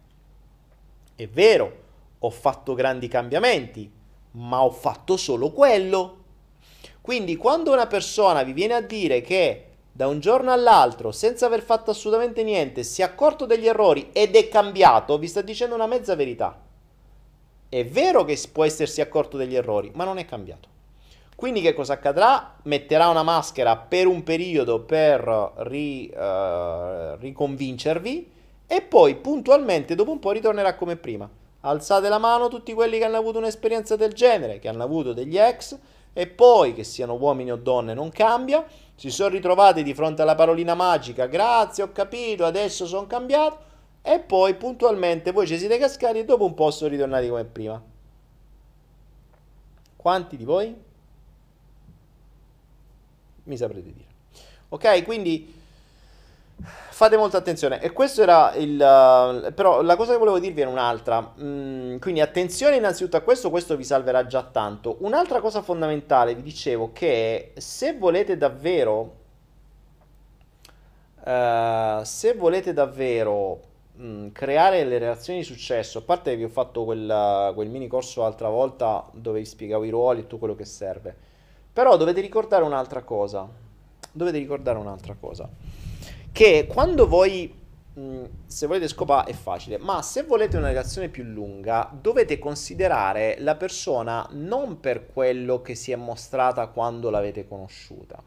È 1.15 1.27
vero, 1.27 1.81
ho 2.19 2.29
fatto 2.29 2.73
grandi 2.73 3.07
cambiamenti, 3.07 3.91
ma 4.31 4.63
ho 4.63 4.71
fatto 4.71 5.17
solo 5.17 5.51
quello. 5.51 6.17
Quindi 7.01 7.35
quando 7.35 7.71
una 7.71 7.87
persona 7.87 8.43
vi 8.43 8.53
viene 8.53 8.73
a 8.73 8.81
dire 8.81 9.21
che 9.21 9.67
da 9.91 10.07
un 10.07 10.19
giorno 10.19 10.51
all'altro, 10.51 11.11
senza 11.11 11.45
aver 11.45 11.61
fatto 11.61 11.91
assolutamente 11.91 12.43
niente, 12.43 12.83
si 12.83 13.01
è 13.01 13.05
accorto 13.05 13.45
degli 13.45 13.67
errori 13.67 14.09
ed 14.11 14.35
è 14.35 14.47
cambiato, 14.49 15.17
vi 15.17 15.27
sta 15.27 15.41
dicendo 15.41 15.75
una 15.75 15.87
mezza 15.87 16.15
verità. 16.15 16.59
È 17.73 17.83
vero 17.83 18.23
che 18.23 18.39
può 18.51 18.65
essersi 18.65 19.01
accorto 19.01 19.35
degli 19.35 19.55
errori, 19.55 19.89
ma 19.95 20.03
non 20.03 20.19
è 20.19 20.25
cambiato. 20.25 20.69
Quindi 21.35 21.59
che 21.59 21.73
cosa 21.73 21.93
accadrà? 21.93 22.57
Metterà 22.65 23.07
una 23.07 23.23
maschera 23.23 23.75
per 23.77 24.05
un 24.05 24.21
periodo 24.21 24.81
per 24.81 25.53
ri, 25.55 26.07
uh, 26.15 27.15
riconvincervi 27.15 28.31
e 28.67 28.81
poi 28.83 29.15
puntualmente 29.15 29.95
dopo 29.95 30.11
un 30.11 30.19
po' 30.19 30.29
ritornerà 30.29 30.75
come 30.75 30.97
prima. 30.97 31.27
Alzate 31.61 32.09
la 32.09 32.19
mano 32.19 32.47
tutti 32.47 32.73
quelli 32.73 32.99
che 32.99 33.05
hanno 33.05 33.17
avuto 33.17 33.39
un'esperienza 33.39 33.95
del 33.95 34.13
genere, 34.13 34.59
che 34.59 34.67
hanno 34.67 34.83
avuto 34.83 35.11
degli 35.11 35.39
ex 35.39 35.75
e 36.13 36.27
poi, 36.27 36.75
che 36.75 36.83
siano 36.83 37.15
uomini 37.15 37.51
o 37.51 37.55
donne, 37.55 37.95
non 37.95 38.11
cambia, 38.11 38.63
si 38.93 39.09
sono 39.09 39.29
ritrovati 39.29 39.81
di 39.81 39.95
fronte 39.95 40.21
alla 40.21 40.35
parolina 40.35 40.75
magica, 40.75 41.25
grazie, 41.25 41.81
ho 41.81 41.91
capito, 41.91 42.45
adesso 42.45 42.85
sono 42.85 43.07
cambiato, 43.07 43.57
e 44.03 44.19
poi 44.19 44.53
puntualmente 44.55 45.31
voi 45.31 45.47
ci 45.47 45.57
siete 45.57 45.79
cascati 45.79 46.19
e 46.19 46.25
dopo 46.25 46.45
un 46.45 46.53
po' 46.53 46.69
sono 46.69 46.91
ritornati 46.91 47.27
come 47.27 47.45
prima. 47.45 47.81
Quanti 49.95 50.37
di 50.37 50.43
voi? 50.43 50.75
Mi 53.43 53.57
saprete 53.57 53.93
dire. 53.93 54.07
Ok, 54.69 55.03
quindi 55.03 55.61
Fate 56.55 57.17
molta 57.17 57.37
attenzione. 57.37 57.81
E 57.81 57.91
questo 57.91 58.21
era 58.21 58.53
il... 58.55 58.73
Uh, 58.73 59.53
però 59.53 59.81
la 59.81 59.95
cosa 59.95 60.13
che 60.13 60.19
volevo 60.19 60.39
dirvi 60.39 60.61
è 60.61 60.65
un'altra. 60.65 61.33
Mm, 61.41 61.97
quindi 61.97 62.21
attenzione 62.21 62.75
innanzitutto 62.75 63.17
a 63.17 63.21
questo, 63.21 63.49
questo 63.49 63.75
vi 63.75 63.83
salverà 63.83 64.25
già 64.27 64.43
tanto. 64.43 64.97
Un'altra 64.99 65.41
cosa 65.41 65.61
fondamentale, 65.61 66.35
vi 66.35 66.43
dicevo, 66.43 66.91
che 66.93 67.53
se 67.57 67.97
volete 67.97 68.37
davvero... 68.37 69.21
Uh, 71.25 72.03
se 72.03 72.33
volete 72.35 72.73
davvero 72.73 73.71
mm, 73.99 74.29
creare 74.29 74.83
le 74.83 74.97
relazioni 74.97 75.39
di 75.39 75.45
successo, 75.45 75.99
a 75.99 76.01
parte 76.01 76.31
che 76.31 76.37
vi 76.37 76.43
ho 76.43 76.49
fatto 76.49 76.83
quel, 76.83 77.51
quel 77.53 77.69
mini 77.69 77.87
corso 77.87 78.21
l'altra 78.21 78.49
volta 78.49 79.07
dove 79.13 79.39
vi 79.39 79.45
spiegavo 79.45 79.83
i 79.83 79.89
ruoli 79.89 80.19
e 80.19 80.23
tutto 80.23 80.37
quello 80.37 80.55
che 80.55 80.65
serve, 80.65 81.15
però 81.71 81.97
dovete 81.97 82.21
ricordare 82.21 82.63
un'altra 82.63 83.01
cosa. 83.03 83.47
Dovete 84.15 84.37
ricordare 84.37 84.77
un'altra 84.77 85.15
cosa 85.19 85.49
che 86.33 86.65
quando 86.67 87.07
voi 87.07 87.53
mm, 87.97 88.23
se 88.47 88.65
volete 88.65 88.87
scopare 88.87 89.29
è 89.29 89.33
facile, 89.33 89.77
ma 89.77 90.01
se 90.01 90.23
volete 90.23 90.57
una 90.57 90.69
relazione 90.69 91.07
più 91.07 91.23
lunga 91.23 91.89
dovete 91.93 92.39
considerare 92.39 93.35
la 93.39 93.55
persona 93.55 94.27
non 94.31 94.79
per 94.79 95.05
quello 95.05 95.61
che 95.61 95.75
si 95.75 95.91
è 95.91 95.95
mostrata 95.95 96.67
quando 96.67 97.11
l'avete 97.11 97.47
conosciuta. 97.47 98.21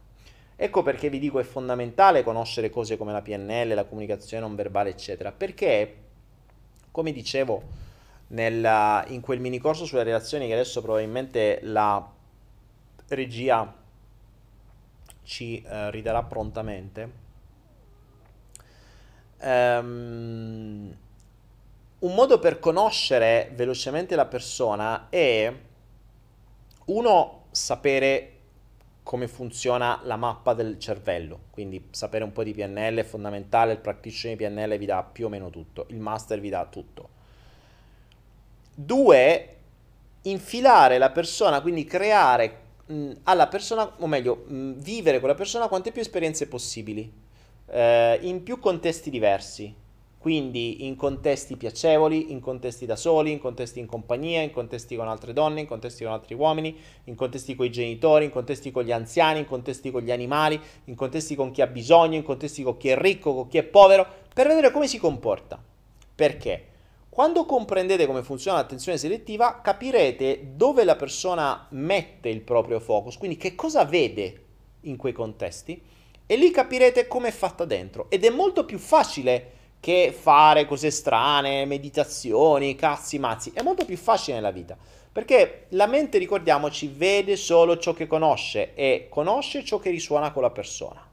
Ecco 0.57 0.83
perché 0.83 1.11
vi 1.11 1.19
dico 1.19 1.39
è 1.39 1.43
fondamentale 1.43 2.23
conoscere 2.23 2.71
cose 2.71 2.97
come 2.97 3.13
la 3.13 3.21
PNL, 3.21 3.75
la 3.75 3.85
comunicazione 3.85 4.43
non 4.43 4.55
verbale, 4.55 4.91
eccetera, 4.91 5.31
perché 5.31 5.97
come 6.91 7.13
dicevo 7.13 7.63
nel, 8.29 9.05
in 9.09 9.21
quel 9.21 9.39
mini 9.39 9.59
corso 9.59 9.85
sulle 9.85 10.03
relazioni 10.03 10.47
che 10.47 10.55
adesso 10.55 10.81
probabilmente 10.81 11.61
la 11.63 12.11
regia 13.09 13.75
ci 15.23 15.61
eh, 15.63 15.91
ridarà 15.91 16.23
prontamente, 16.23 17.25
Um, 19.39 20.97
un 21.99 22.15
modo 22.15 22.39
per 22.39 22.59
conoscere 22.59 23.51
velocemente 23.55 24.17
la 24.17 24.25
persona 24.25 25.09
è 25.11 25.55
uno 26.87 27.45
sapere 27.51 28.36
come 29.07 29.29
funziona 29.29 30.01
la 30.03 30.17
mappa 30.17 30.53
del 30.53 30.81
cervello, 30.81 31.43
quindi 31.53 31.91
sapere 31.93 32.25
un 32.25 32.33
po' 32.33 32.43
di 32.43 32.53
PNL 32.53 32.97
è 32.97 33.05
fondamentale, 33.05 33.71
il 33.71 33.79
practitioner 33.79 34.37
di 34.37 34.45
PNL 34.45 34.77
vi 34.77 34.85
dà 34.85 35.05
più 35.05 35.27
o 35.27 35.29
meno 35.29 35.49
tutto, 35.49 35.87
il 35.91 36.01
master 36.01 36.41
vi 36.41 36.49
dà 36.49 36.67
tutto. 36.69 37.09
Due, 38.75 39.57
infilare 40.23 40.99
la 40.99 41.11
persona, 41.11 41.61
quindi 41.61 41.85
creare 41.85 42.59
mh, 42.87 43.13
alla 43.23 43.47
persona, 43.47 43.95
o 43.97 44.09
meglio, 44.09 44.45
mh, 44.45 44.73
vivere 44.81 45.21
con 45.21 45.29
la 45.29 45.37
persona 45.37 45.69
quante 45.69 45.93
più 45.93 46.01
esperienze 46.01 46.49
possibili 46.49 47.09
eh, 47.67 48.19
in 48.23 48.43
più 48.43 48.59
contesti 48.59 49.09
diversi, 49.09 49.73
quindi 50.27 50.87
in 50.87 50.97
contesti 50.97 51.57
piacevoli, 51.57 52.33
in 52.33 52.41
contesti 52.41 52.85
da 52.85 52.97
soli, 52.97 53.31
in 53.31 53.39
contesti 53.39 53.79
in 53.79 53.87
compagnia, 53.87 54.43
in 54.43 54.51
contesti 54.51 54.97
con 54.97 55.07
altre 55.07 55.33
donne, 55.33 55.61
in 55.61 55.69
contesti 55.69 56.03
con 56.03 56.13
altri 56.13 56.35
uomini, 56.35 56.77
in 57.05 57.15
contesti 57.15 57.55
con 57.55 57.65
i 57.65 57.71
genitori, 57.71 58.25
in 58.25 58.33
contesti 58.33 58.73
con 58.73 58.83
gli 58.83 58.91
anziani, 58.91 59.39
in 59.39 59.45
contesti 59.47 59.93
con 59.93 60.03
gli 60.03 60.11
animali, 60.11 60.61
in 60.87 60.97
contesti 60.97 61.37
con 61.37 61.53
chi 61.53 61.63
ha 61.63 61.69
bisogno, 61.69 62.17
in 62.17 62.25
contesti 62.25 62.65
con 62.65 62.77
chi 62.77 62.89
è 62.89 62.99
ricco, 62.99 63.35
con 63.35 63.47
chi 63.47 63.59
è 63.59 63.63
povero, 63.63 64.05
per 64.35 64.49
vedere 64.49 64.73
come 64.73 64.89
si 64.89 64.99
comporta. 64.99 65.63
Perché? 66.13 66.67
Quando 67.09 67.45
comprendete 67.45 68.05
come 68.07 68.25
funziona 68.25 68.59
l'attenzione 68.59 68.99
selettiva, 68.99 69.61
capirete 69.63 70.55
dove 70.57 70.83
la 70.83 70.97
persona 70.97 71.69
mette 71.71 72.31
il 72.31 72.41
proprio 72.41 72.81
focus, 72.81 73.17
quindi 73.17 73.37
che 73.37 73.55
cosa 73.55 73.85
vede 73.85 74.43
in 74.81 74.97
quei 74.97 75.13
contesti 75.13 75.81
e 76.27 76.35
lì 76.35 76.51
capirete 76.51 77.07
come 77.07 77.29
è 77.29 77.31
fatta 77.31 77.65
dentro. 77.65 78.11
Ed 78.11 78.25
è 78.25 78.31
molto 78.31 78.65
più 78.65 78.79
facile 78.79 79.53
che 79.87 80.11
fare 80.11 80.67
cose 80.67 80.91
strane, 80.91 81.65
meditazioni, 81.65 82.75
cazzi, 82.75 83.21
mazzi. 83.21 83.53
È 83.55 83.63
molto 83.63 83.85
più 83.85 83.97
facile 83.97 84.35
nella 84.35 84.51
vita. 84.51 84.77
Perché 85.13 85.67
la 85.69 85.87
mente, 85.87 86.19
ricordiamoci, 86.19 86.89
vede 86.89 87.37
solo 87.37 87.79
ciò 87.79 87.93
che 87.93 88.09
conosce 88.09 88.75
e 88.75 89.07
conosce 89.09 89.65
ciò 89.65 89.79
che 89.79 89.91
risuona 89.91 90.33
con 90.33 90.43
la 90.43 90.51
persona. 90.51 91.07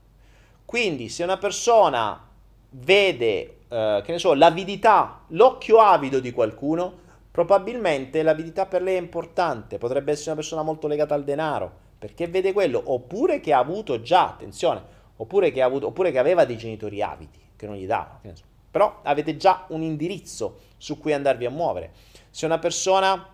Quindi 0.65 1.09
se 1.09 1.21
una 1.21 1.37
persona 1.37 2.27
vede, 2.71 3.57
eh, 3.67 4.01
che 4.03 4.11
ne 4.11 4.17
so, 4.17 4.33
l'avidità, 4.33 5.21
l'occhio 5.27 5.77
avido 5.77 6.19
di 6.19 6.31
qualcuno, 6.31 6.97
probabilmente 7.29 8.23
l'avidità 8.23 8.65
per 8.65 8.81
lei 8.81 8.95
è 8.95 8.99
importante. 8.99 9.77
Potrebbe 9.77 10.13
essere 10.13 10.31
una 10.31 10.39
persona 10.39 10.63
molto 10.63 10.87
legata 10.87 11.13
al 11.13 11.23
denaro, 11.23 11.71
perché 11.99 12.25
vede 12.27 12.53
quello, 12.53 12.81
oppure 12.83 13.39
che 13.39 13.53
ha 13.53 13.59
avuto 13.59 14.01
già, 14.01 14.29
attenzione, 14.29 14.81
oppure 15.17 15.51
che, 15.51 15.61
avuto, 15.61 15.85
oppure 15.85 16.09
che 16.09 16.17
aveva 16.17 16.43
dei 16.43 16.57
genitori 16.57 17.03
avidi 17.03 17.39
che 17.55 17.67
non 17.67 17.75
gli 17.75 17.85
davano. 17.85 18.19
So. 18.33 18.52
Però 18.73 19.01
avete 19.03 19.37
già 19.37 19.65
un 19.67 19.83
indirizzo 19.83 20.61
su 20.77 20.97
cui 20.97 21.13
andarvi 21.13 21.45
a 21.45 21.51
muovere. 21.51 21.91
Se 22.31 22.47
una 22.47 22.57
persona 22.57 23.29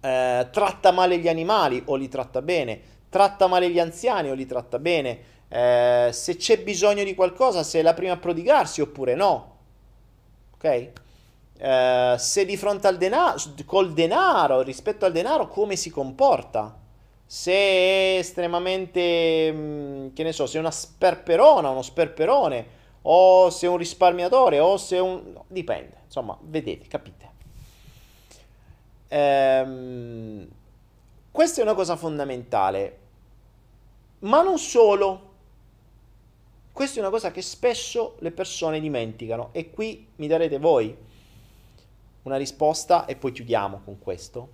eh, 0.00 0.48
tratta 0.50 0.90
male 0.90 1.18
gli 1.18 1.28
animali 1.28 1.80
o 1.86 1.94
li 1.94 2.08
tratta 2.08 2.42
bene, 2.42 2.80
tratta 3.08 3.46
male 3.46 3.70
gli 3.70 3.78
anziani 3.78 4.28
o 4.28 4.34
li 4.34 4.44
tratta 4.44 4.80
bene, 4.80 5.18
eh, 5.46 6.08
se 6.10 6.34
c'è 6.34 6.58
bisogno 6.64 7.04
di 7.04 7.14
qualcosa, 7.14 7.62
se 7.62 7.78
è 7.78 7.82
la 7.82 7.94
prima 7.94 8.14
a 8.14 8.16
prodigarsi 8.16 8.80
oppure 8.80 9.14
no. 9.14 9.56
Ok? 10.54 10.90
Eh, 11.58 12.14
se 12.18 12.44
di 12.44 12.56
fronte 12.56 12.88
al 12.88 12.96
denaro, 12.96 13.38
col 13.66 13.92
denaro, 13.92 14.62
rispetto 14.62 15.04
al 15.04 15.12
denaro, 15.12 15.46
come 15.46 15.76
si 15.76 15.90
comporta 15.90 16.76
se 17.24 17.52
è 17.52 18.16
estremamente, 18.18 19.52
mm, 19.52 20.08
che 20.12 20.24
ne 20.24 20.32
so, 20.32 20.46
se 20.46 20.56
è 20.56 20.60
una 20.60 20.72
sperperona, 20.72 21.70
uno 21.70 21.82
sperperone, 21.82 22.66
o 23.08 23.50
se 23.50 23.66
è 23.66 23.68
un 23.68 23.76
risparmiatore, 23.76 24.58
o 24.58 24.76
se 24.76 24.96
è 24.96 25.00
un... 25.00 25.40
dipende, 25.46 26.02
insomma, 26.04 26.36
vedete, 26.42 26.86
capite. 26.88 27.30
ehm, 29.08 30.48
questa 31.30 31.60
è 31.60 31.62
una 31.62 31.74
cosa 31.74 31.96
fondamentale, 31.96 32.98
ma 34.20 34.42
non 34.42 34.58
solo. 34.58 35.34
Questa 36.72 36.96
è 36.96 37.00
una 37.00 37.10
cosa 37.10 37.30
che 37.30 37.40
spesso 37.40 38.16
le 38.18 38.32
persone 38.32 38.80
dimenticano 38.80 39.48
e 39.52 39.70
qui 39.70 40.08
mi 40.16 40.26
darete 40.26 40.58
voi 40.58 40.94
una 42.22 42.36
risposta 42.36 43.06
e 43.06 43.16
poi 43.16 43.32
chiudiamo 43.32 43.80
con 43.82 43.98
questo. 43.98 44.48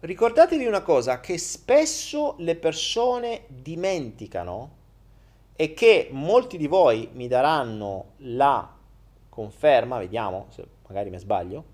Ricordatevi 0.00 0.64
una 0.64 0.82
cosa 0.82 1.20
che 1.20 1.38
spesso 1.38 2.34
le 2.38 2.56
persone 2.56 3.44
dimenticano 3.46 4.80
e 5.54 5.74
che 5.74 6.08
molti 6.10 6.56
di 6.56 6.66
voi 6.66 7.08
mi 7.12 7.28
daranno 7.28 8.12
la 8.18 8.68
conferma, 9.28 9.98
vediamo 9.98 10.46
se 10.50 10.64
magari 10.86 11.10
mi 11.10 11.18
sbaglio, 11.18 11.64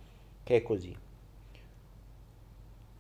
che 0.45 0.57
è 0.57 0.63
così. 0.63 0.97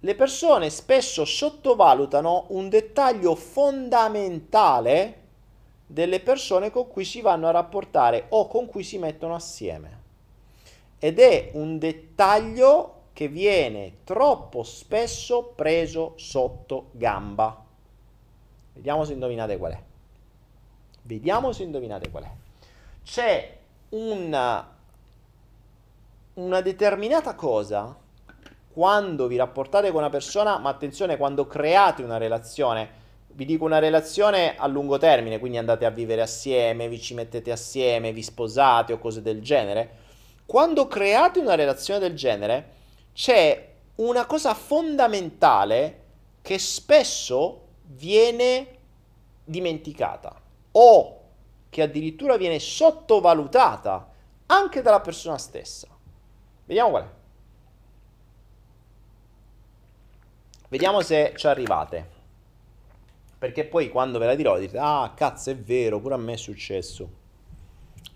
Le 0.00 0.14
persone 0.14 0.70
spesso 0.70 1.24
sottovalutano 1.24 2.46
un 2.48 2.68
dettaglio 2.68 3.34
fondamentale 3.34 5.26
delle 5.86 6.20
persone 6.20 6.70
con 6.70 6.86
cui 6.86 7.04
si 7.04 7.20
vanno 7.20 7.48
a 7.48 7.52
rapportare 7.52 8.26
o 8.28 8.46
con 8.46 8.66
cui 8.66 8.84
si 8.84 8.98
mettono 8.98 9.34
assieme. 9.34 10.02
Ed 10.98 11.18
è 11.18 11.50
un 11.54 11.78
dettaglio 11.78 12.94
che 13.12 13.28
viene 13.28 13.98
troppo 14.04 14.62
spesso 14.62 15.52
preso 15.54 16.12
sotto 16.16 16.90
gamba. 16.92 17.64
Vediamo 18.74 19.04
se 19.04 19.14
indovinate 19.14 19.56
qual 19.56 19.72
è. 19.72 19.87
Vediamo 21.08 21.52
se 21.52 21.62
indovinate 21.62 22.10
qual 22.10 22.24
è. 22.24 22.30
C'è 23.02 23.56
una, 23.88 24.76
una 26.34 26.60
determinata 26.60 27.34
cosa 27.34 27.96
quando 28.74 29.26
vi 29.26 29.36
rapportate 29.36 29.88
con 29.88 30.00
una 30.00 30.10
persona, 30.10 30.58
ma 30.58 30.68
attenzione, 30.68 31.16
quando 31.16 31.46
create 31.46 32.02
una 32.02 32.18
relazione, 32.18 32.90
vi 33.28 33.46
dico 33.46 33.64
una 33.64 33.78
relazione 33.78 34.54
a 34.58 34.66
lungo 34.66 34.98
termine, 34.98 35.38
quindi 35.38 35.56
andate 35.56 35.86
a 35.86 35.90
vivere 35.90 36.20
assieme, 36.20 36.88
vi 36.88 37.00
ci 37.00 37.14
mettete 37.14 37.50
assieme, 37.52 38.12
vi 38.12 38.22
sposate 38.22 38.92
o 38.92 38.98
cose 38.98 39.22
del 39.22 39.40
genere. 39.40 39.90
Quando 40.44 40.88
create 40.88 41.38
una 41.38 41.54
relazione 41.54 42.00
del 42.00 42.14
genere, 42.14 42.72
c'è 43.14 43.66
una 43.94 44.26
cosa 44.26 44.52
fondamentale 44.52 46.02
che 46.42 46.58
spesso 46.58 47.62
viene 47.82 48.76
dimenticata 49.42 50.42
o 50.72 51.20
che 51.68 51.82
addirittura 51.82 52.36
viene 52.36 52.58
sottovalutata 52.58 54.10
anche 54.46 54.82
dalla 54.82 55.00
persona 55.00 55.38
stessa. 55.38 55.88
Vediamo 56.64 56.90
qual 56.90 57.02
è. 57.04 57.08
Vediamo 60.68 61.00
se 61.00 61.32
ci 61.36 61.46
arrivate. 61.46 62.16
Perché 63.38 63.64
poi 63.64 63.88
quando 63.88 64.18
ve 64.18 64.26
la 64.26 64.34
dirò 64.34 64.58
dite, 64.58 64.78
ah 64.78 65.12
cazzo 65.14 65.50
è 65.50 65.56
vero, 65.56 66.00
pure 66.00 66.14
a 66.14 66.18
me 66.18 66.32
è 66.32 66.36
successo. 66.36 67.08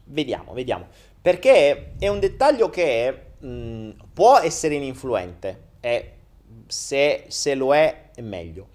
Vediamo, 0.05 0.53
vediamo. 0.53 0.89
Perché 1.21 1.95
è 1.99 2.09
un 2.09 2.19
dettaglio 2.19 2.69
che 2.69 3.33
mh, 3.39 3.91
può 4.13 4.39
essere 4.39 4.75
ininfluente 4.75 5.71
e 5.81 6.13
se, 6.67 7.27
se 7.29 7.55
lo 7.55 7.75
è 7.75 8.11
è 8.15 8.21
meglio. 8.21 8.69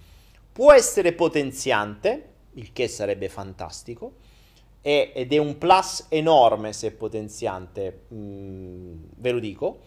Può 0.52 0.72
essere 0.72 1.14
potenziante, 1.14 2.34
il 2.58 2.74
che 2.74 2.88
sarebbe 2.88 3.30
fantastico, 3.30 4.14
e, 4.82 5.12
ed 5.14 5.34
è 5.34 5.38
un 5.38 5.58
plus 5.58 6.06
enorme 6.10 6.74
se 6.74 6.92
potenziante, 6.92 8.04
mh, 8.08 8.16
mm, 8.16 8.96
ve 9.16 9.32
lo 9.32 9.40
dico, 9.40 9.80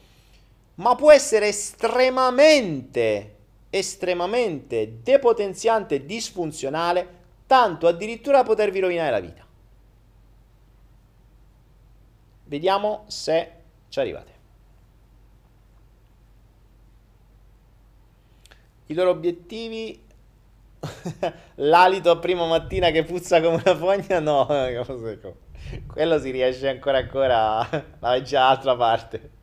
ma 0.77 0.95
può 0.95 1.11
essere 1.13 1.49
estremamente, 1.49 3.37
estremamente 3.71 5.01
depotenziante 5.03 5.97
e 5.97 6.07
disfunzionale, 6.07 7.19
tanto 7.47 7.87
addirittura 7.87 8.43
potervi 8.43 8.81
rovinare 8.81 9.11
la 9.11 9.21
vita. 9.21 9.47
Vediamo 12.45 13.05
se 13.07 13.53
ci 13.89 14.01
arrivate. 14.01 14.39
I 18.87 18.95
loro 18.95 19.11
obiettivi 19.11 20.09
L'alito 21.57 22.11
a 22.11 22.17
prima 22.17 22.47
mattina 22.47 22.91
che 22.91 23.05
puzza 23.05 23.41
come 23.41 23.63
una 23.65 23.77
fogna, 23.77 24.19
no, 24.19 24.47
quello 25.87 26.19
si 26.19 26.31
riesce 26.31 26.69
ancora 26.69 26.99
ancora, 26.99 27.69
ma 27.99 28.15
è 28.15 28.23
già 28.23 28.49
altra 28.49 28.75
parte. 28.77 29.39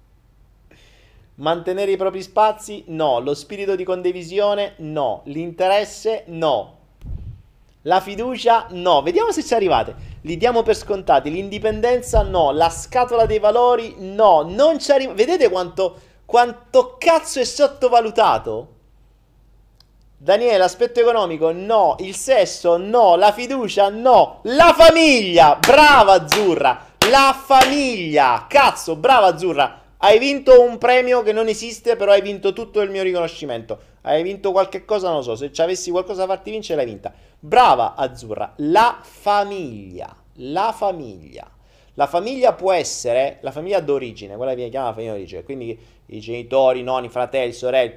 Mantenere 1.35 1.91
i 1.91 1.97
propri 1.97 2.23
spazi? 2.23 2.85
No. 2.87 3.19
Lo 3.19 3.35
spirito 3.35 3.75
di 3.75 3.83
condivisione? 3.83 4.73
No. 4.77 5.21
L'interesse? 5.25 6.23
No. 6.27 6.77
La 7.83 8.01
fiducia? 8.01 8.65
No. 8.71 9.03
Vediamo 9.03 9.31
se 9.31 9.43
ci 9.43 9.53
arrivate. 9.53 9.93
Li 10.21 10.35
diamo 10.35 10.63
per 10.63 10.75
scontati. 10.75 11.29
L'indipendenza? 11.29 12.23
No. 12.23 12.49
La 12.51 12.71
scatola 12.71 13.27
dei 13.27 13.37
valori? 13.37 13.97
No. 13.99 14.41
Non 14.41 14.79
ci 14.79 14.91
arrivate. 14.91 15.15
Vedete 15.15 15.49
quanto, 15.49 15.99
quanto 16.25 16.95
cazzo 16.97 17.39
è 17.39 17.43
sottovalutato? 17.43 18.76
Daniele, 20.19 20.63
aspetto 20.63 20.99
economico, 20.99 21.51
no. 21.51 21.95
Il 21.99 22.15
sesso, 22.15 22.75
no. 22.77 23.15
La 23.15 23.31
fiducia, 23.31 23.89
no. 23.89 24.39
La 24.45 24.73
famiglia, 24.75 25.57
brava 25.57 26.13
Azzurra. 26.13 26.87
La 27.11 27.39
famiglia, 27.39 28.47
cazzo, 28.49 28.95
brava 28.95 29.27
Azzurra. 29.27 29.81
Hai 29.97 30.17
vinto 30.17 30.59
un 30.61 30.79
premio 30.79 31.21
che 31.21 31.33
non 31.33 31.47
esiste, 31.47 31.95
però 31.95 32.13
hai 32.13 32.21
vinto 32.21 32.51
tutto 32.51 32.81
il 32.81 32.89
mio 32.89 33.03
riconoscimento. 33.03 33.79
Hai 34.01 34.23
vinto 34.23 34.51
qualche 34.51 34.85
cosa, 34.85 35.09
non 35.09 35.17
lo 35.17 35.21
so. 35.21 35.35
Se 35.35 35.51
ci 35.51 35.61
avessi 35.61 35.91
qualcosa 35.91 36.25
da 36.25 36.33
farti 36.33 36.49
vincere, 36.49 36.77
l'hai 36.77 36.91
vinta. 36.91 37.13
Brava 37.37 37.93
Azzurra. 37.93 38.53
La 38.57 38.97
famiglia. 39.01 40.15
La 40.37 40.73
famiglia. 40.75 41.47
La 41.93 42.07
famiglia 42.07 42.53
può 42.53 42.71
essere 42.71 43.37
la 43.41 43.51
famiglia 43.51 43.79
d'origine, 43.81 44.35
quella 44.35 44.51
che 44.51 44.57
viene 44.57 44.71
chiamata 44.71 44.93
famiglia 44.93 45.13
d'origine, 45.13 45.43
quindi 45.43 45.79
i 46.07 46.19
genitori, 46.19 46.83
nonni, 46.83 47.09
fratelli, 47.09 47.53
sorelle, 47.53 47.93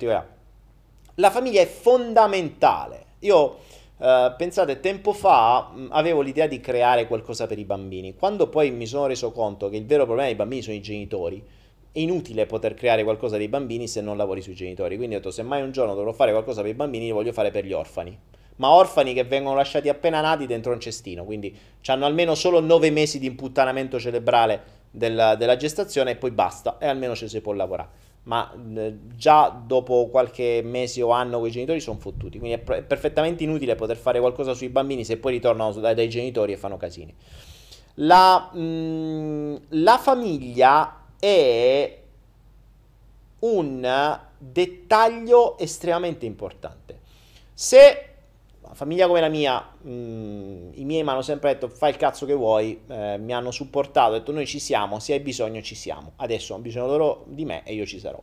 la 1.21 1.31
famiglia 1.31 1.61
è 1.61 1.67
fondamentale. 1.67 3.05
Io, 3.21 3.59
eh, 3.99 4.35
pensate, 4.37 4.81
tempo 4.81 5.13
fa 5.13 5.71
mh, 5.73 5.89
avevo 5.91 6.23
l'idea 6.23 6.47
di 6.47 6.59
creare 6.59 7.07
qualcosa 7.07 7.47
per 7.47 7.59
i 7.59 7.65
bambini. 7.65 8.17
Quando 8.17 8.49
poi 8.49 8.71
mi 8.71 8.87
sono 8.87 9.07
reso 9.07 9.31
conto 9.31 9.69
che 9.69 9.77
il 9.77 9.85
vero 9.85 10.05
problema 10.05 10.27
dei 10.27 10.37
bambini 10.37 10.63
sono 10.63 10.75
i 10.75 10.81
genitori, 10.81 11.45
è 11.93 11.99
inutile 11.99 12.47
poter 12.47 12.75
creare 12.75 13.05
qualcosa 13.05 13.37
dei 13.37 13.49
bambini 13.49 13.87
se 13.87 14.01
non 14.01 14.17
lavori 14.17 14.41
sui 14.41 14.55
genitori. 14.55 14.97
Quindi 14.97 15.15
ho 15.15 15.19
detto, 15.19 15.31
se 15.31 15.43
mai 15.43 15.63
un 15.63 15.71
giorno 15.71 15.95
dovrò 15.95 16.13
fare 16.13 16.33
qualcosa 16.33 16.63
per 16.63 16.71
i 16.71 16.75
bambini, 16.75 17.09
lo 17.09 17.15
voglio 17.15 17.33
fare 17.33 17.51
per 17.51 17.65
gli 17.65 17.73
orfani. 17.73 18.19
Ma 18.57 18.71
orfani 18.71 19.15
che 19.15 19.25
vengono 19.25 19.57
lasciati 19.57 19.89
appena 19.89 20.21
nati 20.21 20.47
dentro 20.47 20.73
un 20.73 20.81
cestino, 20.81 21.25
quindi 21.25 21.57
hanno 21.87 22.05
almeno 22.05 22.35
solo 22.35 22.61
nove 22.61 22.91
mesi 22.91 23.19
di 23.19 23.27
imputtanamento 23.27 23.99
cerebrale 23.99 24.79
della, 24.91 25.35
della 25.35 25.57
gestazione 25.57 26.11
e 26.11 26.17
poi 26.17 26.31
basta, 26.31 26.77
e 26.79 26.87
almeno 26.87 27.15
ci 27.15 27.27
si 27.27 27.41
può 27.41 27.53
lavorare 27.53 28.09
ma 28.25 28.53
già 29.17 29.49
dopo 29.49 30.09
qualche 30.09 30.61
mese 30.63 31.03
o 31.03 31.11
anno 31.11 31.39
quei 31.39 31.51
genitori 31.51 31.81
sono 31.81 31.99
fottuti. 31.99 32.39
Quindi 32.39 32.59
è, 32.59 32.63
è, 32.63 32.83
perfettamente 32.83 33.45
inutile 33.45 33.75
poter 33.75 33.97
fare 33.97 34.21
qualcosa 34.21 34.55
sui 34.55 34.69
bambini 34.69 35.05
se 35.05 35.17
poi 35.17 35.33
ritornano 35.33 35.73
dai, 35.73 35.95
dai 35.95 36.09
genitori 36.09 36.53
e 36.53 36.57
fanno 36.57 36.77
casini. 36.77 37.15
La, 37.95 38.51
mh, 38.53 39.61
la 39.69 39.99
famiglia 39.99 41.07
è 41.19 41.99
un 43.41 44.21
dettaglio 44.39 45.59
estremamente 45.59 46.27
importante. 46.27 46.99
Se 47.55 48.10
famiglia 48.75 49.07
come 49.07 49.21
la 49.21 49.29
mia, 49.29 49.61
mh, 49.61 49.91
mm, 49.91 50.71
i 50.75 50.85
miei 50.85 51.03
mi 51.03 51.09
hanno 51.09 51.23
sempre 51.23 51.53
detto 51.53 51.69
fai 51.69 51.91
il 51.91 51.97
cazzo 51.97 52.27
che 52.27 52.35
vuoi, 52.35 52.81
eh, 52.89 53.19
mi 53.19 53.33
hanno 53.33 53.51
supportato, 53.51 54.13
ho 54.13 54.19
detto 54.19 54.33
noi 54.33 54.47
ci 54.47 54.59
siamo, 54.59 54.99
se 54.99 55.15
hai 55.15 55.21
bisogno 55.21 55.61
ci 55.63 55.75
siamo, 55.75 56.13
adesso 56.17 56.55
hanno 56.55 56.63
bisogno 56.63 56.87
loro 56.87 57.25
di 57.27 57.45
me 57.45 57.63
e 57.65 57.75
io 57.75 57.87
ci 57.87 57.99
sarò. 57.99 58.21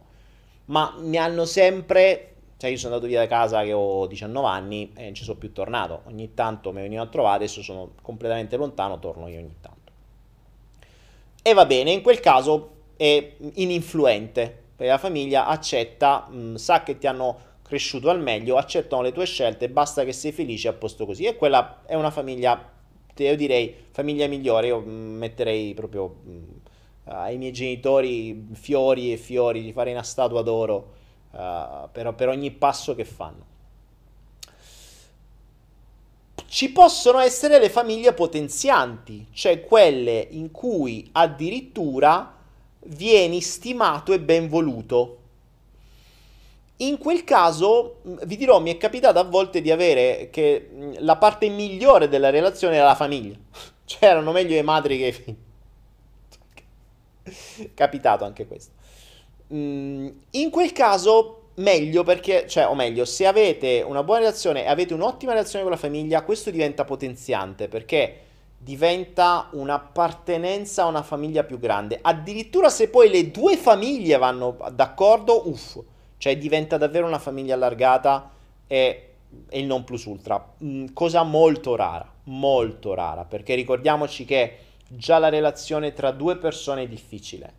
Ma 0.66 0.96
mi 1.00 1.18
hanno 1.18 1.46
sempre, 1.46 2.36
cioè 2.58 2.70
io 2.70 2.78
sono 2.78 2.96
andato 2.96 3.10
via 3.10 3.22
da 3.22 3.28
casa 3.28 3.64
che 3.64 3.74
ho 3.74 4.06
19 4.08 4.48
anni 4.48 4.92
e 4.96 5.04
non 5.04 5.14
ci 5.14 5.24
sono 5.24 5.38
più 5.38 5.52
tornato, 5.52 6.02
ogni 6.06 6.34
tanto 6.34 6.72
mi 6.72 6.82
venivano 6.82 7.08
a 7.08 7.12
trovare, 7.12 7.36
adesso 7.38 7.62
sono 7.62 7.92
completamente 8.02 8.58
lontano, 8.58 9.00
torno 9.00 9.28
io 9.28 9.40
ogni 9.40 9.56
tanto. 9.62 9.92
E 11.42 11.54
va 11.54 11.66
bene, 11.66 11.92
in 11.92 12.02
quel 12.02 12.20
caso 12.20 12.72
è 12.98 13.36
ininfluente, 13.54 14.66
perché 14.76 14.92
la 14.92 14.98
famiglia 14.98 15.48
accetta, 15.48 16.28
mh, 16.30 16.38
mm, 16.38 16.56
sa 16.56 16.84
che 16.84 16.98
ti 16.98 17.08
hanno 17.08 17.47
cresciuto 17.68 18.10
al 18.10 18.22
meglio, 18.22 18.58
accettano 18.58 19.02
le 19.02 19.12
tue 19.12 19.26
scelte, 19.26 19.70
basta 19.70 20.04
che 20.04 20.14
sei 20.14 20.32
felice 20.32 20.70
a 20.70 20.74
posto 20.74 21.06
così. 21.06 21.26
E 21.26 21.36
quella 21.36 21.84
è 21.86 21.96
una 21.96 22.12
famiglia, 22.12 22.72
io 23.16 23.36
direi, 23.36 23.76
famiglia 23.92 24.28
migliore, 24.28 24.68
io 24.68 24.80
mm, 24.80 25.18
metterei 25.18 25.74
proprio 25.74 26.16
mm, 26.26 26.44
ai 27.06 27.38
miei 27.38 27.52
genitori 27.52 28.48
fiori 28.54 29.12
e 29.12 29.18
fiori, 29.18 29.62
di 29.62 29.72
fare 29.72 29.92
una 29.92 30.04
statua 30.04 30.42
d'oro 30.42 30.94
uh, 31.32 31.90
per, 31.92 32.14
per 32.14 32.30
ogni 32.30 32.52
passo 32.52 32.96
che 32.96 33.06
fanno. 33.06 33.56
Ci 36.48 36.72
possono 36.72 37.20
essere 37.20 37.60
le 37.60 37.70
famiglie 37.70 38.14
potenzianti, 38.14 39.28
cioè 39.32 39.66
quelle 39.66 40.26
in 40.32 40.50
cui 40.52 41.10
addirittura 41.12 42.36
vieni 42.86 43.42
stimato 43.42 44.14
e 44.14 44.20
ben 44.20 44.48
voluto. 44.48 45.18
In 46.80 47.00
quel 47.00 47.24
caso, 47.24 48.02
vi 48.04 48.38
dirò, 48.38 48.60
mi 48.60 48.72
è 48.72 48.78
capitato 48.78 49.18
a 49.18 49.24
volte 49.24 49.62
di 49.62 49.72
avere 49.72 50.30
che 50.32 50.70
la 51.00 51.16
parte 51.16 51.50
migliore 51.50 52.08
della 52.08 52.30
relazione 52.30 52.76
era 52.76 52.86
la 52.86 52.96
famiglia. 52.96 53.36
Cioè, 53.88 54.10
erano 54.10 54.34
meglio 54.34 54.54
le 54.54 54.64
madri 54.64 54.98
che 54.98 55.06
i 55.06 55.12
figli. 55.14 55.36
Capitato 57.74 58.26
anche 58.26 58.46
questo. 58.46 58.74
In 59.48 60.50
quel 60.52 60.74
caso, 60.74 61.52
meglio 61.56 62.04
perché, 62.04 62.48
cioè, 62.50 62.68
o 62.68 62.76
meglio, 62.76 63.06
se 63.06 63.26
avete 63.26 63.82
una 63.82 64.04
buona 64.04 64.20
relazione 64.20 64.66
e 64.66 64.68
avete 64.68 64.94
un'ottima 64.94 65.32
relazione 65.32 65.64
con 65.64 65.72
la 65.72 65.80
famiglia, 65.80 66.24
questo 66.24 66.52
diventa 66.52 66.84
potenziante 66.84 67.70
perché 67.70 68.24
diventa 68.58 69.48
un'appartenenza 69.54 70.84
a 70.84 70.88
una 70.88 71.02
famiglia 71.02 71.46
più 71.46 71.60
grande. 71.60 71.98
Addirittura 72.02 72.70
se 72.70 72.90
poi 72.90 73.10
le 73.10 73.32
due 73.32 73.56
famiglie 73.56 74.18
vanno 74.18 74.58
d'accordo, 74.74 75.48
uff 75.48 75.80
cioè 76.18 76.38
diventa 76.38 76.78
davvero 76.78 77.06
una 77.06 77.20
famiglia 77.20 77.54
allargata 77.54 78.32
e, 78.68 79.14
e 79.50 79.60
il 79.60 79.66
non 79.66 79.84
plus 79.84 80.06
ultra. 80.06 80.54
Mm, 80.64 80.88
cosa 80.94 81.24
molto 81.24 81.76
rara, 81.76 82.12
molto 82.24 82.94
rara, 82.94 83.24
perché 83.26 83.56
ricordiamoci 83.56 84.26
che 84.26 84.58
già 84.88 85.20
la 85.20 85.30
relazione 85.30 85.94
tra 85.94 86.12
due 86.12 86.38
persone 86.38 86.84
è 86.84 86.88
difficile, 86.88 87.54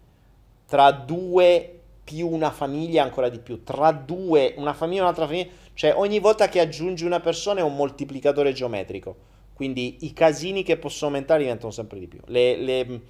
tra 0.67 0.91
due 0.91 1.75
più 2.05 2.29
una 2.29 2.51
famiglia 2.51 3.03
ancora 3.03 3.29
di 3.29 3.39
più, 3.39 3.63
tra 3.63 3.93
due, 3.93 4.55
una 4.57 4.73
famiglia 4.73 5.01
e 5.01 5.03
un'altra 5.03 5.27
famiglia, 5.27 5.51
cioè 5.75 5.95
ogni 5.95 6.19
volta 6.19 6.49
che 6.49 6.59
aggiungi 6.59 7.05
una 7.05 7.21
persona 7.21 7.61
è 7.61 7.63
un 7.63 7.77
moltiplicatore 7.77 8.53
geometrico, 8.53 9.17
quindi 9.53 9.99
i 10.01 10.13
casini 10.13 10.63
che 10.63 10.79
possono 10.79 11.11
aumentare 11.11 11.41
diventano 11.43 11.71
sempre 11.71 11.99
di 11.99 12.07
più, 12.07 12.21
le, 12.27 12.57
le, 12.57 13.01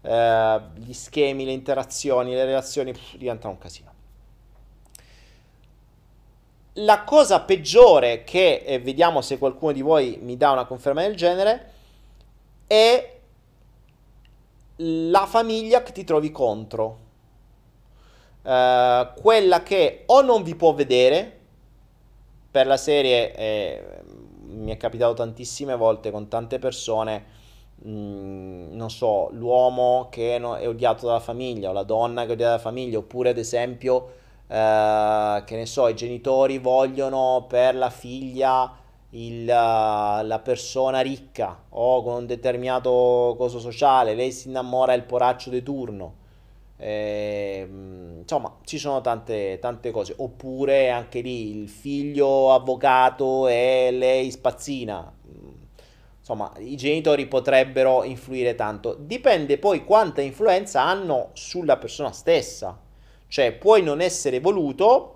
eh, 0.00 0.60
gli 0.76 0.92
schemi, 0.92 1.44
le 1.44 1.52
interazioni, 1.52 2.32
le 2.32 2.44
relazioni 2.44 2.92
pff, 2.92 3.16
diventano 3.16 3.52
un 3.52 3.58
casino 3.58 3.95
la 6.78 7.04
cosa 7.04 7.40
peggiore 7.40 8.24
che, 8.24 8.62
eh, 8.66 8.78
vediamo 8.78 9.20
se 9.20 9.38
qualcuno 9.38 9.72
di 9.72 9.82
voi 9.82 10.18
mi 10.20 10.36
dà 10.36 10.50
una 10.50 10.66
conferma 10.66 11.02
del 11.02 11.16
genere, 11.16 11.72
è 12.66 13.14
la 14.76 15.26
famiglia 15.26 15.82
che 15.82 15.92
ti 15.92 16.04
trovi 16.04 16.30
contro. 16.30 17.04
Uh, 18.42 19.12
quella 19.20 19.62
che 19.64 20.04
o 20.06 20.20
non 20.20 20.42
vi 20.42 20.54
può 20.54 20.72
vedere, 20.72 21.32
per 22.50 22.66
la 22.66 22.76
serie 22.76 23.34
eh, 23.34 23.84
mi 24.44 24.70
è 24.70 24.76
capitato 24.76 25.14
tantissime 25.14 25.74
volte 25.76 26.10
con 26.10 26.28
tante 26.28 26.58
persone, 26.58 27.24
mh, 27.76 27.90
mm, 27.90 28.76
non 28.76 28.90
so, 28.90 29.30
l'uomo 29.32 30.08
che 30.10 30.36
è 30.36 30.68
odiato 30.68 31.06
dalla 31.06 31.20
famiglia 31.20 31.70
o 31.70 31.72
la 31.72 31.82
donna 31.82 32.22
che 32.22 32.28
è 32.28 32.32
odiata 32.32 32.52
dalla 32.52 32.62
famiglia, 32.62 32.98
oppure 32.98 33.30
ad 33.30 33.38
esempio 33.38 34.24
eh, 34.48 35.42
che 35.44 35.56
ne 35.56 35.66
so, 35.66 35.88
i 35.88 35.94
genitori 35.94 36.58
vogliono 36.58 37.46
per 37.48 37.74
la 37.74 37.90
figlia 37.90 38.84
il, 39.10 39.44
la 39.44 40.40
persona 40.42 41.00
ricca 41.00 41.64
o 41.70 42.02
con 42.02 42.14
un 42.14 42.26
determinato 42.26 43.34
coso 43.38 43.58
sociale, 43.58 44.14
lei 44.14 44.32
si 44.32 44.48
innamora 44.48 44.92
del 44.92 45.04
poraccio 45.04 45.50
di 45.50 45.62
turno. 45.62 46.24
Eh, 46.78 47.66
insomma, 48.20 48.58
ci 48.64 48.76
sono 48.78 49.00
tante, 49.00 49.58
tante 49.60 49.90
cose. 49.90 50.14
Oppure 50.16 50.90
anche 50.90 51.20
lì 51.20 51.58
il 51.58 51.68
figlio 51.68 52.52
avvocato 52.52 53.48
e 53.48 53.90
lei 53.92 54.30
spazzina. 54.30 55.12
Insomma, 56.18 56.52
i 56.58 56.76
genitori 56.76 57.26
potrebbero 57.26 58.02
influire 58.02 58.54
tanto. 58.54 58.96
Dipende 58.98 59.58
poi 59.58 59.84
quanta 59.84 60.20
influenza 60.20 60.82
hanno 60.82 61.30
sulla 61.32 61.76
persona 61.76 62.12
stessa. 62.12 62.78
Cioè 63.28 63.52
puoi 63.52 63.82
non 63.82 64.00
essere 64.00 64.40
voluto 64.40 65.12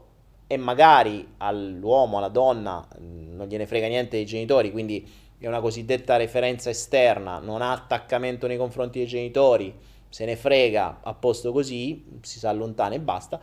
e 0.47 0.57
magari 0.57 1.35
all'uomo, 1.39 2.19
alla 2.19 2.29
donna 2.29 2.87
mm, 3.01 3.37
non 3.37 3.47
gliene 3.47 3.67
frega 3.67 3.87
niente 3.87 4.17
dei 4.17 4.27
genitori, 4.27 4.73
quindi 4.73 5.09
è 5.39 5.47
una 5.47 5.61
cosiddetta 5.61 6.17
referenza 6.17 6.71
esterna, 6.71 7.39
non 7.39 7.63
ha 7.63 7.73
attaccamento 7.73 8.47
nei 8.47 8.57
confronti 8.57 8.99
dei 8.99 9.07
genitori, 9.07 9.75
se 10.09 10.25
ne 10.25 10.37
frega, 10.37 11.01
a 11.03 11.15
posto 11.15 11.53
così, 11.53 12.05
si 12.21 12.39
sa 12.39 12.51
allontana 12.51 12.95
e 12.95 13.01
basta. 13.01 13.41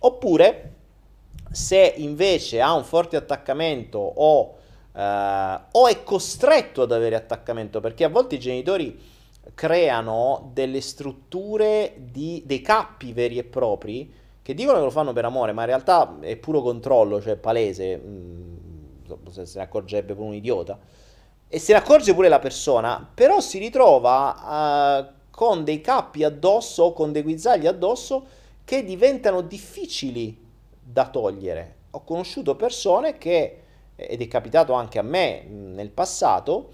Oppure 0.00 0.74
se 1.50 1.94
invece 1.96 2.60
ha 2.60 2.72
un 2.74 2.84
forte 2.84 3.16
attaccamento 3.16 3.98
o, 3.98 4.56
eh, 4.94 5.60
o 5.70 5.88
è 5.88 6.02
costretto 6.04 6.82
ad 6.82 6.92
avere 6.92 7.16
attaccamento, 7.16 7.80
perché 7.80 8.04
a 8.04 8.08
volte 8.08 8.34
i 8.34 8.40
genitori 8.40 8.98
creano 9.54 10.50
delle 10.52 10.80
strutture 10.80 11.94
di, 11.98 12.42
dei 12.44 12.60
cappi 12.60 13.12
veri 13.12 13.38
e 13.38 13.44
propri 13.44 14.20
che 14.42 14.54
dicono 14.54 14.78
che 14.78 14.84
lo 14.84 14.90
fanno 14.90 15.12
per 15.12 15.24
amore, 15.24 15.52
ma 15.52 15.62
in 15.62 15.68
realtà 15.68 16.16
è 16.20 16.36
puro 16.36 16.62
controllo, 16.62 17.20
cioè 17.22 17.36
palese, 17.36 17.96
mm, 17.96 18.54
se 19.30 19.44
ne 19.54 19.62
accorgerebbe 19.62 20.14
pure 20.14 20.26
un 20.26 20.34
idiota, 20.34 20.78
e 21.46 21.58
se 21.58 21.72
ne 21.72 21.78
accorge 21.78 22.12
pure 22.12 22.28
la 22.28 22.40
persona, 22.40 23.08
però 23.14 23.38
si 23.38 23.58
ritrova 23.58 25.06
uh, 25.06 25.20
con 25.30 25.62
dei 25.64 25.80
cappi 25.80 26.24
addosso 26.24 26.92
con 26.92 27.12
dei 27.12 27.22
guizzagli 27.22 27.66
addosso 27.66 28.26
che 28.64 28.84
diventano 28.84 29.42
difficili 29.42 30.36
da 30.82 31.08
togliere. 31.08 31.76
Ho 31.90 32.04
conosciuto 32.04 32.56
persone 32.56 33.18
che, 33.18 33.60
ed 33.94 34.20
è 34.20 34.26
capitato 34.28 34.72
anche 34.72 34.98
a 34.98 35.02
me 35.02 35.44
mm, 35.46 35.74
nel 35.74 35.90
passato, 35.90 36.72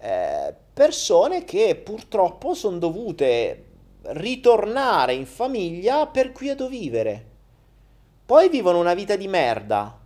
eh, 0.00 0.54
persone 0.72 1.44
che 1.44 1.76
purtroppo 1.76 2.54
sono 2.54 2.78
dovute 2.78 3.64
ritornare 4.02 5.12
in 5.12 5.26
famiglia 5.26 6.06
per 6.06 6.32
quieto 6.32 6.68
vivere. 6.68 7.26
Poi 8.24 8.48
vivono 8.48 8.78
una 8.78 8.94
vita 8.94 9.16
di 9.16 9.28
merda. 9.28 9.98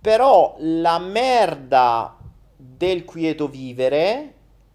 Però 0.00 0.56
la 0.58 0.98
merda 0.98 2.16
del 2.56 3.04
quieto 3.04 3.48
vivere 3.48 4.34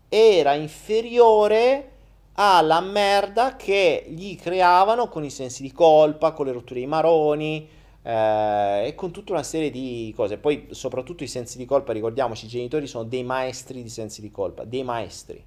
era 0.10 0.54
inferiore 0.54 1.90
alla 2.34 2.80
merda 2.82 3.56
che 3.56 4.06
gli 4.08 4.36
creavano 4.38 5.08
con 5.08 5.24
i 5.24 5.30
sensi 5.30 5.62
di 5.62 5.72
colpa, 5.72 6.32
con 6.32 6.48
le 6.48 6.52
rotture 6.52 6.80
di 6.80 6.88
maroni, 6.88 7.68
eh, 8.04 8.88
e 8.88 8.96
con 8.96 9.12
tutta 9.12 9.32
una 9.32 9.44
serie 9.44 9.72
di 9.72 10.14
cose. 10.16 10.38
Poi, 10.38 10.68
soprattutto 10.72 11.24
i 11.24 11.28
sensi 11.28 11.58
di 11.58 11.66
colpa, 11.66 11.94
ricordiamoci, 11.94 12.46
i 12.46 12.50
genitori 12.50 12.86
sono 12.86 13.06
dei 13.06 13.24
maestri 13.24 13.82
di 13.82 13.90
sensi 13.90 14.22
di 14.22 14.30
colpa, 14.30 14.66
dei 14.66 14.84
maestri. 14.84 15.44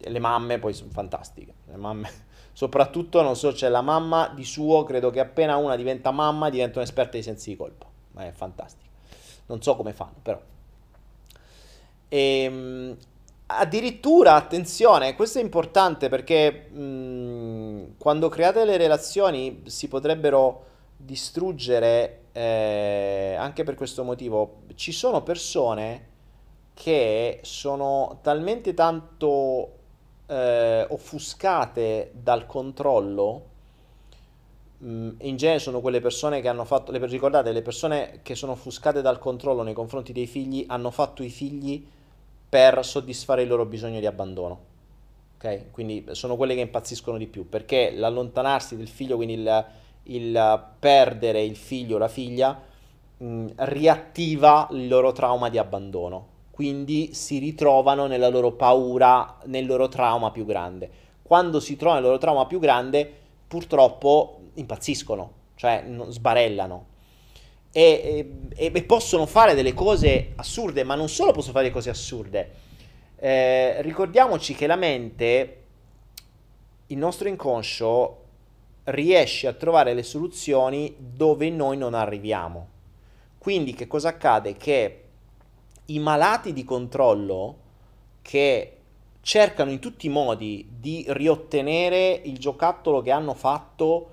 Le 0.00 0.18
mamme 0.18 0.58
poi 0.58 0.74
sono 0.74 0.90
fantastiche. 0.90 1.54
Le 1.66 1.76
mamme, 1.76 2.10
soprattutto, 2.52 3.22
non 3.22 3.36
so, 3.36 3.52
c'è 3.52 3.68
la 3.68 3.80
mamma 3.80 4.32
di 4.34 4.44
suo, 4.44 4.82
credo 4.82 5.10
che 5.10 5.20
appena 5.20 5.56
una 5.56 5.76
diventa 5.76 6.10
mamma 6.10 6.50
diventa 6.50 6.78
un'esperta 6.80 7.16
di 7.16 7.22
sensi 7.22 7.50
di 7.50 7.56
colpa. 7.56 7.86
Ma 8.12 8.26
è 8.26 8.32
fantastica. 8.32 8.90
Non 9.46 9.62
so 9.62 9.76
come 9.76 9.92
fanno, 9.92 10.16
però. 10.20 10.40
E, 12.08 12.18
ehm, 12.18 12.96
addirittura, 13.46 14.34
attenzione, 14.34 15.14
questo 15.14 15.38
è 15.38 15.42
importante 15.42 16.08
perché 16.08 16.68
mh, 16.70 17.96
quando 17.98 18.28
create 18.28 18.64
le 18.64 18.76
relazioni 18.76 19.62
si 19.66 19.88
potrebbero 19.88 20.66
distruggere 20.98 22.24
eh, 22.32 23.36
anche 23.38 23.64
per 23.64 23.74
questo 23.74 24.04
motivo. 24.04 24.62
Ci 24.74 24.92
sono 24.92 25.22
persone 25.22 26.06
che 26.74 27.40
sono 27.42 28.18
talmente 28.22 28.74
tanto 28.74 29.72
eh, 30.26 30.86
offuscate 30.88 32.12
dal 32.14 32.46
controllo. 32.46 33.46
Mm, 34.84 35.10
in 35.22 35.36
genere 35.36 35.58
sono 35.58 35.80
quelle 35.80 36.00
persone 36.00 36.40
che 36.40 36.48
hanno 36.48 36.64
fatto, 36.64 36.92
le, 36.92 37.04
ricordate, 37.06 37.52
le 37.52 37.62
persone 37.62 38.20
che 38.22 38.34
sono 38.34 38.52
offuscate 38.52 39.02
dal 39.02 39.18
controllo 39.18 39.62
nei 39.62 39.74
confronti 39.74 40.12
dei 40.12 40.26
figli 40.26 40.64
hanno 40.68 40.90
fatto 40.90 41.22
i 41.22 41.30
figli 41.30 41.84
per 42.48 42.84
soddisfare 42.84 43.42
il 43.42 43.48
loro 43.48 43.64
bisogno 43.66 44.00
di 44.00 44.06
abbandono. 44.06 44.66
Ok? 45.36 45.70
Quindi 45.70 46.06
sono 46.12 46.36
quelle 46.36 46.54
che 46.54 46.60
impazziscono 46.60 47.18
di 47.18 47.26
più 47.26 47.48
perché 47.48 47.92
l'allontanarsi 47.92 48.76
del 48.76 48.88
figlio, 48.88 49.16
quindi 49.16 49.34
il, 49.34 49.66
il 50.08 50.64
perdere 50.78 51.42
il 51.42 51.56
figlio 51.56 51.96
o 51.96 51.98
la 51.98 52.08
figlia 52.08 52.60
mh, 53.16 53.26
mm, 53.26 53.46
riattiva 53.56 54.68
il 54.72 54.88
loro 54.88 55.12
trauma 55.12 55.48
di 55.48 55.58
abbandono. 55.58 56.36
Quindi 56.50 57.14
si 57.14 57.38
ritrovano 57.38 58.06
nella 58.06 58.28
loro 58.28 58.52
paura, 58.52 59.38
nel 59.44 59.66
loro 59.66 59.88
trauma 59.88 60.30
più 60.30 60.44
grande. 60.44 60.90
Quando 61.22 61.60
si 61.60 61.76
trovano 61.76 62.00
nel 62.00 62.08
loro 62.08 62.20
trauma 62.20 62.46
più 62.46 62.58
grande, 62.58 63.10
purtroppo 63.46 64.40
impazziscono, 64.54 65.32
cioè 65.54 65.84
sbarellano. 66.08 66.86
E, 67.70 68.32
e, 68.56 68.72
e, 68.74 68.82
possono 68.82 69.26
fare 69.26 69.54
delle 69.54 69.74
cose 69.74 70.32
assurde, 70.36 70.82
ma 70.84 70.94
non 70.94 71.08
solo 71.08 71.32
possono 71.32 71.52
fare 71.52 71.70
cose 71.70 71.90
assurde. 71.90 72.50
Eh, 73.16 73.82
ricordiamoci 73.82 74.54
che 74.54 74.66
la 74.66 74.76
mente, 74.76 75.62
il 76.86 76.96
nostro 76.96 77.28
inconscio, 77.28 78.24
riesce 78.88 79.46
a 79.46 79.52
trovare 79.52 79.94
le 79.94 80.02
soluzioni 80.02 80.94
dove 80.98 81.50
noi 81.50 81.76
non 81.76 81.94
arriviamo. 81.94 82.68
Quindi 83.38 83.74
che 83.74 83.86
cosa 83.86 84.08
accade? 84.08 84.56
Che 84.56 85.04
i 85.86 85.98
malati 85.98 86.52
di 86.52 86.64
controllo 86.64 87.56
che 88.22 88.72
cercano 89.20 89.70
in 89.70 89.78
tutti 89.78 90.06
i 90.06 90.10
modi 90.10 90.68
di 90.78 91.04
riottenere 91.08 92.20
il 92.24 92.38
giocattolo 92.38 93.00
che 93.02 93.10
hanno 93.10 93.34
fatto 93.34 94.10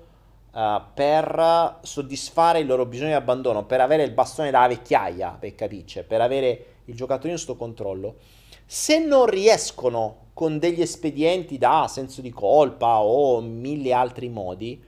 uh, 0.50 0.80
per 0.92 1.78
soddisfare 1.82 2.60
il 2.60 2.66
loro 2.66 2.86
bisogno 2.86 3.10
di 3.10 3.14
abbandono, 3.14 3.64
per 3.64 3.80
avere 3.80 4.04
il 4.04 4.12
bastone 4.12 4.50
dalla 4.50 4.68
vecchiaia, 4.68 5.36
per 5.38 5.54
capirci, 5.54 6.02
per 6.02 6.20
avere 6.20 6.66
il 6.84 6.94
giocattolino 6.94 7.38
sotto 7.38 7.56
controllo, 7.56 8.16
se 8.64 8.98
non 8.98 9.26
riescono 9.26 10.24
con 10.36 10.58
degli 10.58 10.82
espedienti 10.82 11.56
da 11.56 11.88
senso 11.88 12.20
di 12.20 12.28
colpa 12.28 13.00
o 13.00 13.40
mille 13.40 13.94
altri 13.94 14.28
modi, 14.28 14.78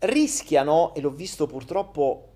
rischiano, 0.00 0.92
e 0.94 1.00
l'ho 1.00 1.08
visto 1.08 1.46
purtroppo 1.46 2.28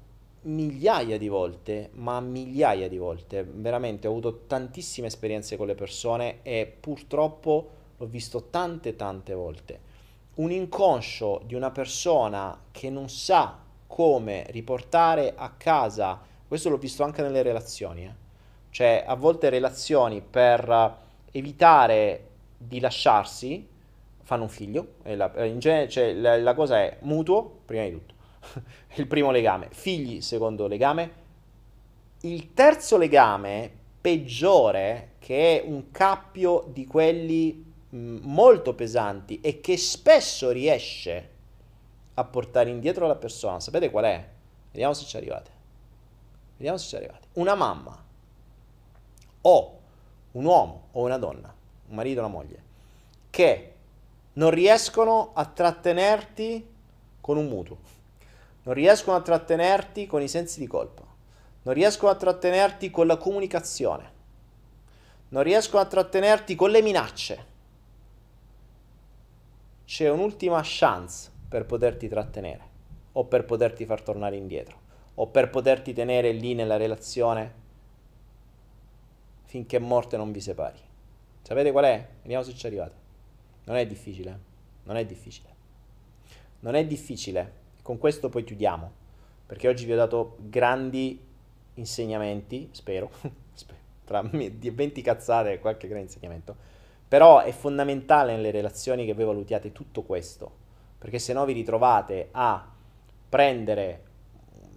migliaia 0.44 1.18
di 1.18 1.28
volte, 1.28 1.90
ma 1.96 2.18
migliaia 2.20 2.88
di 2.88 2.96
volte, 2.96 3.44
veramente 3.44 4.06
ho 4.06 4.10
avuto 4.12 4.44
tantissime 4.46 5.08
esperienze 5.08 5.58
con 5.58 5.66
le 5.66 5.74
persone 5.74 6.38
e 6.40 6.74
purtroppo 6.80 7.68
l'ho 7.98 8.06
visto 8.06 8.44
tante 8.44 8.96
tante 8.96 9.34
volte. 9.34 9.80
Un 10.36 10.50
inconscio 10.50 11.42
di 11.44 11.54
una 11.54 11.72
persona 11.72 12.58
che 12.70 12.88
non 12.88 13.10
sa 13.10 13.58
come 13.86 14.46
riportare 14.48 15.34
a 15.36 15.50
casa, 15.50 16.18
questo 16.48 16.70
l'ho 16.70 16.78
visto 16.78 17.02
anche 17.02 17.20
nelle 17.20 17.42
relazioni, 17.42 18.04
eh? 18.06 18.24
Cioè 18.76 19.04
a 19.06 19.14
volte 19.14 19.48
relazioni 19.48 20.20
per 20.20 20.98
evitare 21.32 22.26
di 22.58 22.78
lasciarsi 22.78 23.66
fanno 24.20 24.42
un 24.42 24.48
figlio, 24.50 24.96
la, 25.04 25.32
in 25.46 25.58
genere, 25.60 25.88
cioè, 25.88 26.12
la, 26.12 26.36
la 26.36 26.52
cosa 26.52 26.80
è 26.80 26.98
mutuo, 27.00 27.60
prima 27.64 27.84
di 27.84 27.92
tutto 27.92 28.14
il 28.96 29.06
primo 29.06 29.30
legame, 29.30 29.68
figli 29.70 30.20
secondo 30.20 30.66
legame. 30.66 31.10
Il 32.20 32.52
terzo 32.52 32.98
legame 32.98 33.72
peggiore, 33.98 35.12
che 35.20 35.62
è 35.62 35.64
un 35.66 35.90
cappio 35.90 36.68
di 36.70 36.86
quelli 36.86 37.64
mh, 37.88 38.18
molto 38.24 38.74
pesanti 38.74 39.40
e 39.40 39.62
che 39.62 39.78
spesso 39.78 40.50
riesce 40.50 41.30
a 42.12 42.24
portare 42.24 42.68
indietro 42.68 43.06
la 43.06 43.16
persona, 43.16 43.58
sapete 43.58 43.90
qual 43.90 44.04
è? 44.04 44.28
Vediamo 44.70 44.92
se 44.92 45.06
ci 45.06 45.16
arrivate. 45.16 45.50
Vediamo 46.58 46.76
se 46.76 46.88
ci 46.88 46.96
arrivate. 46.96 47.28
Una 47.32 47.54
mamma 47.54 48.04
o 49.46 49.78
un 50.32 50.44
uomo 50.44 50.88
o 50.92 51.04
una 51.04 51.18
donna, 51.18 51.52
un 51.88 51.94
marito 51.94 52.20
o 52.20 52.24
una 52.24 52.32
moglie, 52.32 52.62
che 53.30 53.72
non 54.34 54.50
riescono 54.50 55.30
a 55.34 55.44
trattenerti 55.46 56.74
con 57.20 57.36
un 57.36 57.46
mutuo 57.46 57.94
non 58.66 58.74
riescono 58.74 59.16
a 59.16 59.22
trattenerti 59.22 60.06
con 60.06 60.22
i 60.22 60.28
sensi 60.28 60.58
di 60.58 60.66
colpa, 60.66 61.04
non 61.62 61.74
riescono 61.74 62.10
a 62.10 62.16
trattenerti 62.16 62.90
con 62.90 63.06
la 63.06 63.16
comunicazione, 63.16 64.12
non 65.28 65.44
riescono 65.44 65.82
a 65.82 65.86
trattenerti 65.86 66.56
con 66.56 66.70
le 66.70 66.82
minacce. 66.82 67.54
C'è 69.84 70.10
un'ultima 70.10 70.60
chance 70.64 71.30
per 71.48 71.64
poterti 71.64 72.08
trattenere 72.08 72.74
o 73.12 73.24
per 73.26 73.44
poterti 73.44 73.86
far 73.86 74.02
tornare 74.02 74.36
indietro 74.36 74.80
o 75.14 75.28
per 75.28 75.48
poterti 75.48 75.92
tenere 75.92 76.32
lì 76.32 76.54
nella 76.54 76.76
relazione 76.76 77.64
finché 79.46 79.78
morte 79.78 80.16
non 80.16 80.30
vi 80.30 80.40
separi. 80.40 80.78
Sapete 81.42 81.72
qual 81.72 81.84
è? 81.86 82.06
Vediamo 82.22 82.44
se 82.44 82.54
ci 82.54 82.66
arrivate. 82.66 82.94
Non 83.64 83.76
è 83.76 83.86
difficile. 83.86 84.38
Non 84.84 84.96
è 84.96 85.04
difficile. 85.04 85.48
Non 86.60 86.74
è 86.74 86.86
difficile 86.86 87.64
con 87.86 87.98
questo 87.98 88.28
poi 88.28 88.42
chiudiamo, 88.42 88.90
perché 89.46 89.68
oggi 89.68 89.84
vi 89.84 89.92
ho 89.92 89.96
dato 89.96 90.38
grandi 90.40 91.20
insegnamenti, 91.74 92.68
spero, 92.72 93.08
tra 94.04 94.22
20 94.22 95.02
cazzate 95.02 95.52
e 95.52 95.60
qualche 95.60 95.86
grande 95.86 96.06
insegnamento, 96.06 96.56
però 97.06 97.42
è 97.42 97.52
fondamentale 97.52 98.34
nelle 98.34 98.50
relazioni 98.50 99.06
che 99.06 99.14
voi 99.14 99.24
valutiate 99.24 99.70
tutto 99.70 100.02
questo, 100.02 100.50
perché 100.98 101.20
se 101.20 101.32
no 101.32 101.44
vi 101.44 101.52
ritrovate 101.52 102.30
a 102.32 102.68
prendere, 103.28 104.02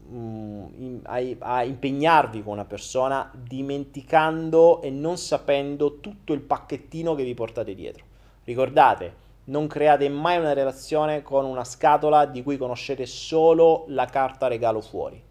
mm, 0.09 0.97
a, 1.03 1.19
a 1.39 1.63
impegnarvi 1.63 2.43
con 2.43 2.53
una 2.53 2.65
persona 2.65 3.31
dimenticando 3.33 4.81
e 4.81 4.89
non 4.89 5.17
sapendo 5.17 5.99
tutto 5.99 6.33
il 6.33 6.41
pacchettino 6.41 7.15
che 7.15 7.23
vi 7.23 7.33
portate 7.33 7.75
dietro. 7.75 8.05
Ricordate, 8.43 9.27
non 9.45 9.67
create 9.67 10.09
mai 10.09 10.37
una 10.37 10.53
relazione 10.53 11.21
con 11.21 11.45
una 11.45 11.63
scatola 11.63 12.25
di 12.25 12.43
cui 12.43 12.57
conoscete 12.57 13.05
solo 13.05 13.85
la 13.87 14.05
carta 14.05 14.47
regalo 14.47 14.81
fuori. 14.81 15.21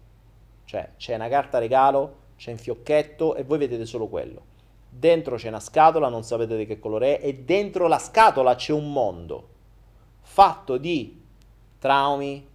Cioè, 0.65 0.91
c'è 0.97 1.15
una 1.15 1.29
carta 1.29 1.57
regalo, 1.57 2.15
c'è 2.37 2.51
un 2.51 2.57
fiocchetto 2.57 3.35
e 3.35 3.43
voi 3.43 3.57
vedete 3.57 3.85
solo 3.85 4.07
quello. 4.07 4.41
Dentro 4.89 5.35
c'è 5.35 5.47
una 5.47 5.59
scatola, 5.59 6.09
non 6.09 6.23
sapete 6.23 6.57
di 6.57 6.65
che 6.65 6.79
colore 6.79 7.19
è, 7.19 7.27
e 7.27 7.35
dentro 7.43 7.87
la 7.87 7.99
scatola 7.99 8.55
c'è 8.55 8.73
un 8.73 8.91
mondo 8.91 9.47
fatto 10.21 10.77
di 10.77 11.21
traumi, 11.79 12.47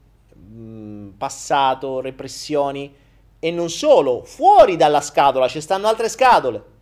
mh, 0.48 1.16
passato, 1.16 2.00
repressioni 2.00 2.94
e 3.38 3.50
non 3.50 3.68
solo, 3.68 4.22
fuori 4.24 4.76
dalla 4.76 5.00
scatola 5.00 5.48
ci 5.48 5.60
stanno 5.60 5.88
altre 5.88 6.08
scatole. 6.08 6.72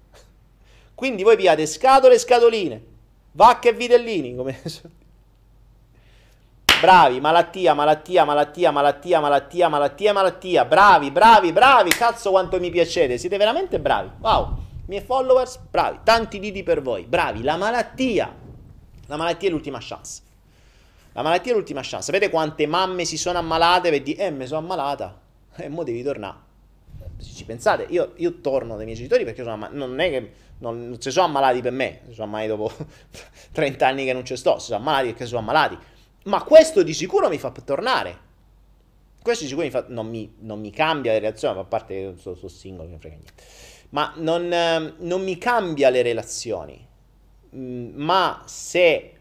Quindi 0.94 1.22
voi 1.22 1.36
piate 1.36 1.66
scatole 1.66 2.14
e 2.14 2.18
scatoline 2.18 2.90
Vacche 3.32 3.70
e 3.70 3.72
vitellini, 3.72 4.36
come... 4.36 4.60
Bravi, 6.82 7.20
malattia, 7.20 7.74
malattia, 7.74 8.24
malattia, 8.24 8.70
malattia, 8.72 9.20
malattia, 9.20 9.68
malattia, 9.68 10.12
malattia. 10.12 10.64
Bravi, 10.64 11.12
bravi, 11.12 11.52
bravi. 11.52 11.90
Cazzo 11.90 12.30
quanto 12.30 12.58
mi 12.58 12.70
piacete. 12.70 13.18
Siete 13.18 13.36
veramente 13.36 13.78
bravi. 13.78 14.10
Wow. 14.18 14.56
Miei 14.86 15.00
followers, 15.00 15.58
bravi. 15.70 16.00
Tanti 16.02 16.40
diti 16.40 16.64
per 16.64 16.82
voi. 16.82 17.04
Bravi. 17.04 17.42
La 17.42 17.56
malattia. 17.56 18.34
La 19.06 19.16
malattia 19.16 19.48
è 19.48 19.52
l'ultima 19.52 19.78
chance. 19.80 20.22
La 21.12 21.22
malattia 21.22 21.52
è 21.52 21.54
l'ultima 21.54 21.80
chance. 21.82 22.06
Sapete 22.06 22.30
quante 22.30 22.66
mamme 22.66 23.04
si 23.04 23.18
sono 23.18 23.38
ammalate 23.38 23.90
per 23.90 24.02
dire, 24.02 24.26
eh, 24.26 24.30
mi 24.30 24.46
sono 24.46 24.60
ammalata. 24.60 25.20
E 25.56 25.64
eh, 25.64 25.68
mo 25.68 25.82
devi 25.82 26.02
tornare. 26.02 26.50
Se 27.18 27.34
ci 27.34 27.44
pensate, 27.44 27.86
io, 27.88 28.12
io 28.16 28.40
torno 28.40 28.76
dai 28.76 28.84
miei 28.84 28.96
genitori 28.96 29.24
perché 29.24 29.42
sono 29.42 29.54
ammalato. 29.54 29.76
Non 29.76 30.00
è 30.00 30.10
che 30.10 30.32
non, 30.58 30.88
non 30.88 31.00
si 31.00 31.10
sono 31.10 31.26
ammalati 31.26 31.60
per 31.60 31.72
me, 31.72 32.00
si 32.06 32.14
sono 32.14 32.24
ammalati 32.24 32.48
dopo 32.48 32.72
30 33.52 33.86
anni 33.86 34.04
che 34.04 34.12
non 34.12 34.24
ci 34.24 34.36
sto, 34.36 34.58
si 34.58 34.66
sono 34.66 34.78
ammalati 34.78 35.08
perché 35.08 35.26
sono 35.26 35.40
ammalati. 35.40 35.78
Ma 36.24 36.42
questo 36.42 36.82
di 36.82 36.94
sicuro 36.94 37.28
mi 37.28 37.38
fa 37.38 37.50
tornare. 37.50 38.30
Questo 39.20 39.44
di 39.44 39.48
sicuro 39.50 39.66
mi 39.66 39.72
fa, 39.72 39.84
non, 39.88 40.08
mi, 40.08 40.34
non 40.40 40.60
mi 40.60 40.70
cambia 40.70 41.12
le 41.12 41.18
relazioni, 41.18 41.58
a 41.58 41.64
parte 41.64 41.94
che 41.94 42.14
sono, 42.18 42.34
sono 42.34 42.48
single, 42.48 42.86
non 42.86 42.98
frega 42.98 43.16
niente. 43.16 43.32
Ma 43.90 44.12
non, 44.16 44.50
ehm, 44.50 44.94
non 44.98 45.22
mi 45.22 45.36
cambia 45.36 45.90
le 45.90 46.02
relazioni. 46.02 46.88
Mm, 47.54 47.92
ma 47.94 48.42
se 48.46 49.12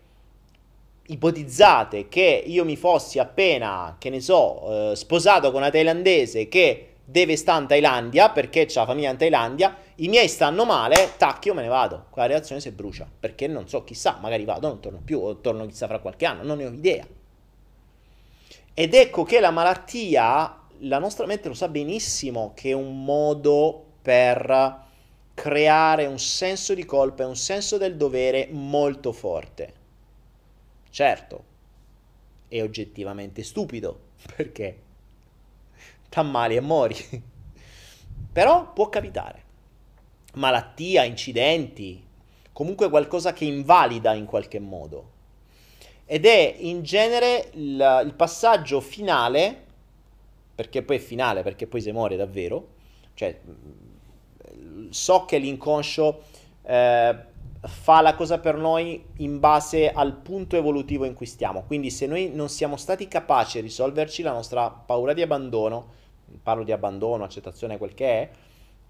ipotizzate 1.11 2.07
che 2.07 2.43
io 2.45 2.63
mi 2.63 2.77
fossi 2.77 3.19
appena, 3.19 3.95
che 3.99 4.09
ne 4.09 4.21
so, 4.21 4.91
eh, 4.91 4.95
sposato 4.95 5.51
con 5.51 5.61
una 5.61 5.69
thailandese 5.69 6.47
che 6.47 6.87
deve 7.03 7.35
stare 7.35 7.61
in 7.61 7.67
Thailandia 7.67 8.29
perché 8.29 8.65
c'ha 8.65 8.81
la 8.81 8.85
famiglia 8.85 9.11
in 9.11 9.17
Thailandia, 9.17 9.75
i 9.95 10.07
miei 10.07 10.29
stanno 10.29 10.63
male, 10.63 11.13
tac, 11.17 11.45
io 11.45 11.53
me 11.53 11.61
ne 11.61 11.67
vado. 11.67 12.05
Quella 12.09 12.27
relazione 12.27 12.61
si 12.61 12.71
brucia, 12.71 13.07
perché 13.19 13.47
non 13.47 13.67
so, 13.67 13.83
chissà, 13.83 14.17
magari 14.21 14.45
vado, 14.45 14.67
non 14.69 14.79
torno 14.79 15.01
più, 15.03 15.19
o 15.19 15.37
torno 15.37 15.65
chissà 15.65 15.87
fra 15.87 15.99
qualche 15.99 16.25
anno, 16.25 16.43
non 16.43 16.57
ne 16.57 16.65
ho 16.65 16.69
idea. 16.69 17.05
Ed 18.73 18.93
ecco 18.93 19.23
che 19.23 19.41
la 19.41 19.51
malattia, 19.51 20.59
la 20.79 20.97
nostra 20.97 21.25
mente 21.25 21.49
lo 21.49 21.53
sa 21.53 21.67
benissimo 21.67 22.53
che 22.55 22.69
è 22.69 22.73
un 22.73 23.03
modo 23.03 23.83
per 24.01 24.79
creare 25.33 26.05
un 26.05 26.19
senso 26.19 26.73
di 26.73 26.85
colpa 26.85 27.23
e 27.23 27.25
un 27.25 27.35
senso 27.35 27.77
del 27.77 27.97
dovere 27.97 28.47
molto 28.49 29.11
forte. 29.11 29.79
Certo, 30.91 31.43
è 32.49 32.61
oggettivamente 32.61 33.43
stupido, 33.43 33.99
perché 34.35 34.77
t'ammali 36.09 36.57
e 36.57 36.59
mori. 36.59 36.95
Però 38.31 38.71
può 38.73 38.89
capitare. 38.89 39.43
Malattia, 40.33 41.03
incidenti, 41.03 42.05
comunque 42.51 42.89
qualcosa 42.89 43.31
che 43.31 43.45
invalida 43.45 44.13
in 44.13 44.25
qualche 44.25 44.59
modo. 44.59 45.19
Ed 46.05 46.25
è 46.25 46.55
in 46.59 46.83
genere 46.83 47.49
il, 47.53 48.01
il 48.05 48.13
passaggio 48.13 48.81
finale, 48.81 49.63
perché 50.53 50.83
poi 50.83 50.97
è 50.97 50.99
finale, 50.99 51.41
perché 51.41 51.67
poi 51.67 51.81
si 51.81 51.91
muore 51.93 52.17
davvero, 52.17 52.67
cioè 53.13 53.39
so 54.89 55.23
che 55.23 55.37
l'inconscio 55.37 56.23
eh, 56.63 57.15
fa 57.63 58.01
la 58.01 58.15
cosa 58.15 58.39
per 58.39 58.55
noi 58.55 59.03
in 59.17 59.39
base 59.39 59.91
al 59.91 60.15
punto 60.15 60.55
evolutivo 60.55 61.05
in 61.05 61.13
cui 61.13 61.27
stiamo. 61.27 61.63
Quindi 61.67 61.91
se 61.91 62.07
noi 62.07 62.31
non 62.33 62.49
siamo 62.49 62.75
stati 62.75 63.07
capaci 63.07 63.57
di 63.57 63.67
risolverci 63.67 64.23
la 64.23 64.31
nostra 64.31 64.69
paura 64.69 65.13
di 65.13 65.21
abbandono, 65.21 65.99
parlo 66.41 66.63
di 66.63 66.71
abbandono, 66.71 67.23
accettazione, 67.23 67.77
quel 67.77 67.93
che 67.93 68.07
è, 68.07 68.29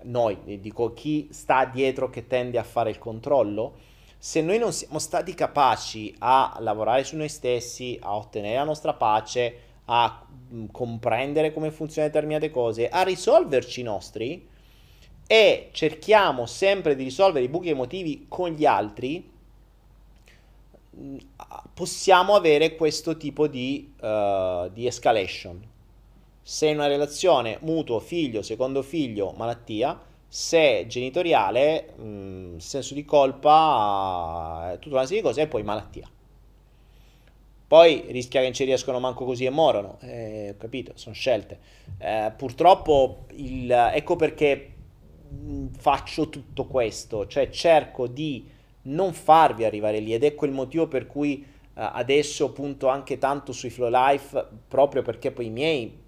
noi, 0.03 0.59
dico 0.59 0.93
chi 0.93 1.27
sta 1.31 1.65
dietro 1.65 2.09
che 2.09 2.27
tende 2.27 2.57
a 2.57 2.63
fare 2.63 2.89
il 2.89 2.97
controllo, 2.97 3.89
se 4.17 4.41
noi 4.41 4.57
non 4.57 4.71
siamo 4.71 4.99
stati 4.99 5.33
capaci 5.33 6.15
a 6.19 6.55
lavorare 6.59 7.03
su 7.03 7.17
noi 7.17 7.29
stessi, 7.29 7.97
a 8.01 8.15
ottenere 8.15 8.55
la 8.55 8.63
nostra 8.63 8.93
pace, 8.93 9.55
a 9.85 10.25
comprendere 10.71 11.51
come 11.51 11.71
funzionano 11.71 12.13
determinate 12.13 12.51
cose, 12.51 12.87
a 12.87 13.01
risolverci 13.01 13.81
i 13.81 13.83
nostri, 13.83 14.47
e 15.31 15.69
cerchiamo 15.71 16.45
sempre 16.45 16.93
di 16.93 17.05
risolvere 17.05 17.45
i 17.45 17.47
buchi 17.47 17.69
emotivi 17.69 18.25
con 18.27 18.49
gli 18.49 18.65
altri, 18.65 19.31
mm, 20.93 21.17
possiamo 21.73 22.35
avere 22.35 22.75
questo 22.75 23.15
tipo 23.15 23.47
di, 23.47 23.93
uh, 24.01 24.69
di 24.73 24.87
escalation. 24.87 25.65
Se 26.43 26.67
in 26.67 26.75
una 26.75 26.87
relazione 26.87 27.59
mutuo, 27.61 28.01
figlio, 28.01 28.41
secondo 28.41 28.81
figlio, 28.81 29.31
malattia, 29.37 29.97
se 30.27 30.83
genitoriale, 30.89 31.93
mh, 31.95 32.03
mm, 32.03 32.57
senso 32.57 32.93
di 32.93 33.05
colpa, 33.05 34.75
tutta 34.81 34.95
una 34.95 35.05
serie 35.05 35.21
di 35.21 35.27
cose 35.27 35.43
e 35.43 35.47
poi 35.47 35.63
malattia. 35.63 36.09
Poi 37.67 38.03
rischia 38.09 38.41
che 38.41 38.47
non 38.47 38.53
ci 38.53 38.65
riescono 38.65 38.99
manco 38.99 39.23
così 39.23 39.45
e 39.45 39.49
morono, 39.49 39.97
eh, 40.01 40.49
ho 40.49 40.57
capito, 40.57 40.91
sono 40.95 41.15
scelte. 41.15 41.57
Eh, 41.99 42.33
purtroppo, 42.35 43.27
il, 43.29 43.71
ecco 43.71 44.17
perché 44.17 44.71
faccio 45.77 46.29
tutto 46.29 46.65
questo, 46.65 47.27
cioè 47.27 47.49
cerco 47.49 48.07
di 48.07 48.49
non 48.83 49.13
farvi 49.13 49.63
arrivare 49.63 49.99
lì 49.99 50.13
ed 50.13 50.23
ecco 50.23 50.45
il 50.45 50.51
motivo 50.51 50.87
per 50.87 51.07
cui 51.07 51.45
uh, 51.45 51.69
adesso 51.73 52.51
punto 52.51 52.87
anche 52.87 53.17
tanto 53.17 53.51
sui 53.51 53.69
flow 53.69 53.89
life, 53.91 54.47
proprio 54.67 55.01
perché 55.01 55.31
poi 55.31 55.45
i 55.45 55.49
miei 55.51 55.99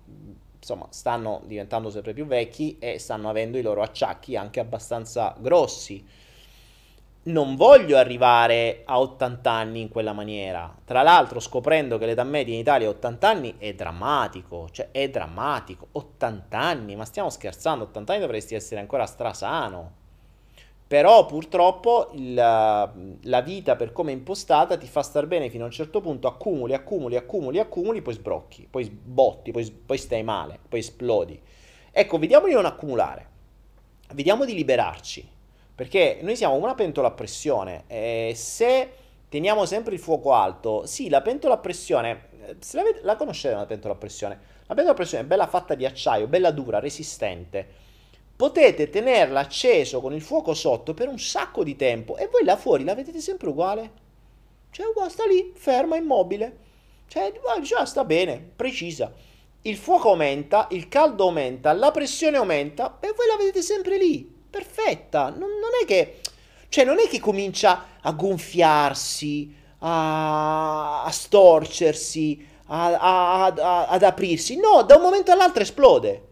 insomma, 0.57 0.87
stanno 0.89 1.41
diventando 1.45 1.89
sempre 1.89 2.13
più 2.13 2.25
vecchi 2.25 2.77
e 2.79 2.97
stanno 2.97 3.29
avendo 3.29 3.57
i 3.57 3.61
loro 3.61 3.81
acciacchi 3.81 4.35
anche 4.35 4.59
abbastanza 4.59 5.35
grossi. 5.39 6.05
Non 7.25 7.55
voglio 7.55 7.95
arrivare 7.95 8.81
a 8.83 8.99
80 8.99 9.49
anni 9.49 9.79
in 9.79 9.87
quella 9.87 10.11
maniera. 10.11 10.75
Tra 10.83 11.03
l'altro, 11.03 11.39
scoprendo 11.39 11.97
che 11.97 12.05
l'età 12.05 12.25
media 12.25 12.53
in 12.53 12.59
Italia 12.59 12.87
è 12.87 12.89
80 12.89 13.29
anni 13.29 13.55
è 13.59 13.73
drammatico, 13.73 14.67
cioè 14.69 14.89
è 14.91 15.09
drammatico. 15.09 15.87
80 15.93 16.59
anni, 16.59 16.97
ma 16.97 17.05
stiamo 17.05 17.29
scherzando, 17.29 17.85
80 17.85 18.11
anni 18.11 18.21
dovresti 18.21 18.55
essere 18.55 18.81
ancora 18.81 19.05
strasano. 19.05 19.91
Però 20.85 21.25
purtroppo 21.25 22.09
il, 22.11 22.33
la 22.33 23.41
vita 23.41 23.77
per 23.77 23.93
come 23.93 24.11
è 24.11 24.15
impostata 24.15 24.75
ti 24.75 24.85
fa 24.85 25.01
star 25.01 25.25
bene 25.25 25.49
fino 25.49 25.63
a 25.63 25.67
un 25.67 25.71
certo 25.71 26.01
punto, 26.01 26.27
accumuli, 26.27 26.73
accumuli, 26.73 27.15
accumuli, 27.15 27.57
accumuli, 27.57 28.01
poi 28.01 28.13
sbrocchi, 28.15 28.67
poi 28.69 28.89
botti, 28.89 29.51
poi, 29.51 29.71
poi 29.71 29.97
stai 29.97 30.23
male, 30.23 30.59
poi 30.67 30.79
esplodi. 30.79 31.41
Ecco, 31.89 32.19
vediamo 32.19 32.47
di 32.47 32.53
non 32.53 32.65
accumulare, 32.65 33.27
vediamo 34.13 34.43
di 34.43 34.53
liberarci, 34.53 35.31
perché 35.75 36.19
noi 36.21 36.35
siamo 36.35 36.55
una 36.55 36.75
pentola 36.75 37.07
a 37.07 37.11
pressione 37.11 37.83
e 37.87 38.33
se 38.35 38.91
teniamo 39.29 39.65
sempre 39.65 39.93
il 39.93 39.99
fuoco 39.99 40.33
alto, 40.33 40.85
sì, 40.85 41.09
la 41.09 41.21
pentola 41.21 41.55
a 41.55 41.57
pressione, 41.57 42.29
se 42.59 42.77
la, 42.77 42.83
la 43.01 43.15
conoscete 43.15 43.55
una 43.55 43.65
pentola 43.65 43.93
a 43.93 43.97
pressione? 43.97 44.39
La 44.65 44.75
pentola 44.75 44.91
a 44.91 44.95
pressione 44.95 45.23
è 45.23 45.27
bella 45.27 45.47
fatta 45.47 45.75
di 45.75 45.85
acciaio, 45.85 46.27
bella 46.27 46.51
dura, 46.51 46.79
resistente 46.79 47.91
potete 48.35 48.89
tenerla 48.89 49.39
acceso 49.39 50.01
con 50.01 50.13
il 50.13 50.21
fuoco 50.21 50.53
sotto 50.53 50.93
per 50.93 51.07
un 51.07 51.19
sacco 51.19 51.63
di 51.63 51.75
tempo 51.75 52.17
e 52.17 52.27
voi 52.27 52.43
là 52.43 52.57
fuori 52.57 52.83
la 52.83 52.95
vedete 52.95 53.19
sempre 53.19 53.49
uguale. 53.49 54.01
Cioè, 54.71 54.87
sta 55.07 55.25
lì, 55.25 55.53
ferma, 55.55 55.95
immobile. 55.97 56.57
Cioè, 57.07 57.31
già 57.61 57.85
sta 57.85 58.03
bene, 58.03 58.43
precisa. 58.55 59.13
Il 59.61 59.77
fuoco 59.77 60.09
aumenta, 60.09 60.67
il 60.71 60.89
caldo 60.89 61.25
aumenta, 61.25 61.71
la 61.73 61.91
pressione 61.91 62.37
aumenta 62.37 62.97
e 62.99 63.13
voi 63.15 63.27
la 63.27 63.37
vedete 63.37 63.61
sempre 63.61 63.97
lì, 63.97 64.32
perfetta. 64.53 65.29
Non, 65.29 65.49
non 65.59 65.71
è 65.81 65.85
che... 65.85 66.19
Cioè, 66.69 66.85
non 66.85 66.99
è 66.99 67.07
che 67.07 67.19
comincia 67.19 67.85
a 68.01 68.11
gonfiarsi, 68.13 69.55
a, 69.79 71.03
a 71.03 71.11
storcersi, 71.11 72.47
a, 72.67 73.45
a, 73.45 73.87
ad 73.87 74.03
aprirsi. 74.03 74.57
No, 74.57 74.83
da 74.83 74.95
un 74.95 75.01
momento 75.01 75.31
all'altro 75.31 75.61
esplode 75.61 76.31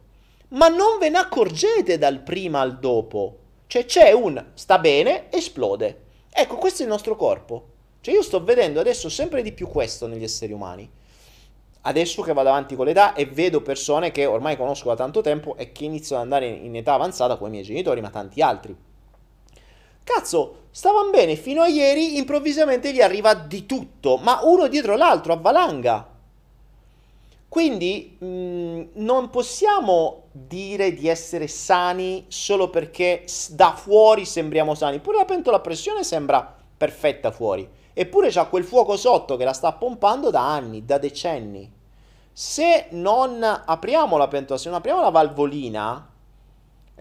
ma 0.52 0.68
non 0.68 0.98
ve 1.00 1.10
ne 1.10 1.18
accorgete 1.18 1.98
dal 1.98 2.22
prima 2.22 2.60
al 2.60 2.80
dopo. 2.80 3.38
Cioè 3.68 3.86
c'è 3.86 4.12
un 4.12 4.44
sta 4.54 4.80
bene, 4.80 5.32
esplode. 5.32 6.00
Ecco, 6.30 6.58
questo 6.58 6.82
è 6.82 6.86
il 6.86 6.92
nostro 6.92 7.16
corpo. 7.16 7.68
Cioè 8.02 8.14
io 8.14 8.24
sto 8.24 8.44
vedendo 8.44 8.80
adesso 8.80 9.10
sempre 9.10 9.44
di 9.44 9.54
più 9.54 9.68
questo 9.68 10.08
negli 10.08 10.24
esseri 10.24 10.52
umani. 10.52 10.90
Adesso 11.84 12.22
che 12.22 12.34
vado 12.34 12.50
avanti 12.50 12.76
con 12.76 12.86
l'età 12.86 13.14
e 13.14 13.26
vedo 13.26 13.62
persone 13.62 14.12
che 14.12 14.26
ormai 14.26 14.56
conosco 14.56 14.90
da 14.90 14.96
tanto 14.96 15.22
tempo 15.22 15.56
e 15.58 15.72
che 15.72 15.86
iniziano 15.86 16.22
ad 16.22 16.32
andare 16.32 16.48
in 16.48 16.76
età 16.76 16.94
avanzata 16.94 17.38
come 17.38 17.50
i 17.50 17.54
miei 17.54 17.64
genitori, 17.64 18.02
ma 18.02 18.10
tanti 18.10 18.42
altri. 18.42 18.76
Cazzo, 20.04 20.56
stavano 20.72 21.10
bene 21.10 21.36
fino 21.36 21.62
a 21.62 21.68
ieri, 21.68 22.18
improvvisamente 22.18 22.94
gli 22.94 23.02
arriva 23.02 23.34
di 23.34 23.66
tutto, 23.66 24.18
ma 24.18 24.42
uno 24.44 24.68
dietro 24.68 24.96
l'altro, 24.96 25.34
a 25.34 25.38
valanga. 25.38 26.08
Quindi 27.48 28.16
mh, 28.18 28.26
mm, 28.26 28.82
non 28.94 29.30
possiamo 29.30 30.28
dire 30.32 30.94
di 30.94 31.08
essere 31.08 31.48
sani 31.48 32.26
solo 32.30 32.70
perché 32.70 33.26
da 33.50 33.74
fuori 33.74 34.26
sembriamo 34.26 34.74
sani. 34.74 35.00
Pure 35.00 35.18
la 35.18 35.26
pentola 35.26 35.58
a 35.58 35.62
pressione 35.62 36.04
sembra 36.04 36.56
perfetta 36.78 37.32
fuori. 37.32 37.68
Eppure 37.94 38.30
c'ha 38.30 38.46
quel 38.46 38.64
fuoco 38.64 38.96
sotto 38.98 39.38
che 39.38 39.44
la 39.44 39.54
sta 39.54 39.74
pompando 39.74 40.30
da 40.30 40.52
anni, 40.52 40.86
da 40.86 40.98
decenni. 40.98 41.72
Se 42.32 42.88
non 42.92 43.44
apriamo 43.44 44.18
la 44.18 44.28
pentola, 44.28 44.58
se 44.58 44.70
non 44.70 44.78
apriamo 44.78 45.02
la 45.02 45.10
valvolina, 45.10 46.12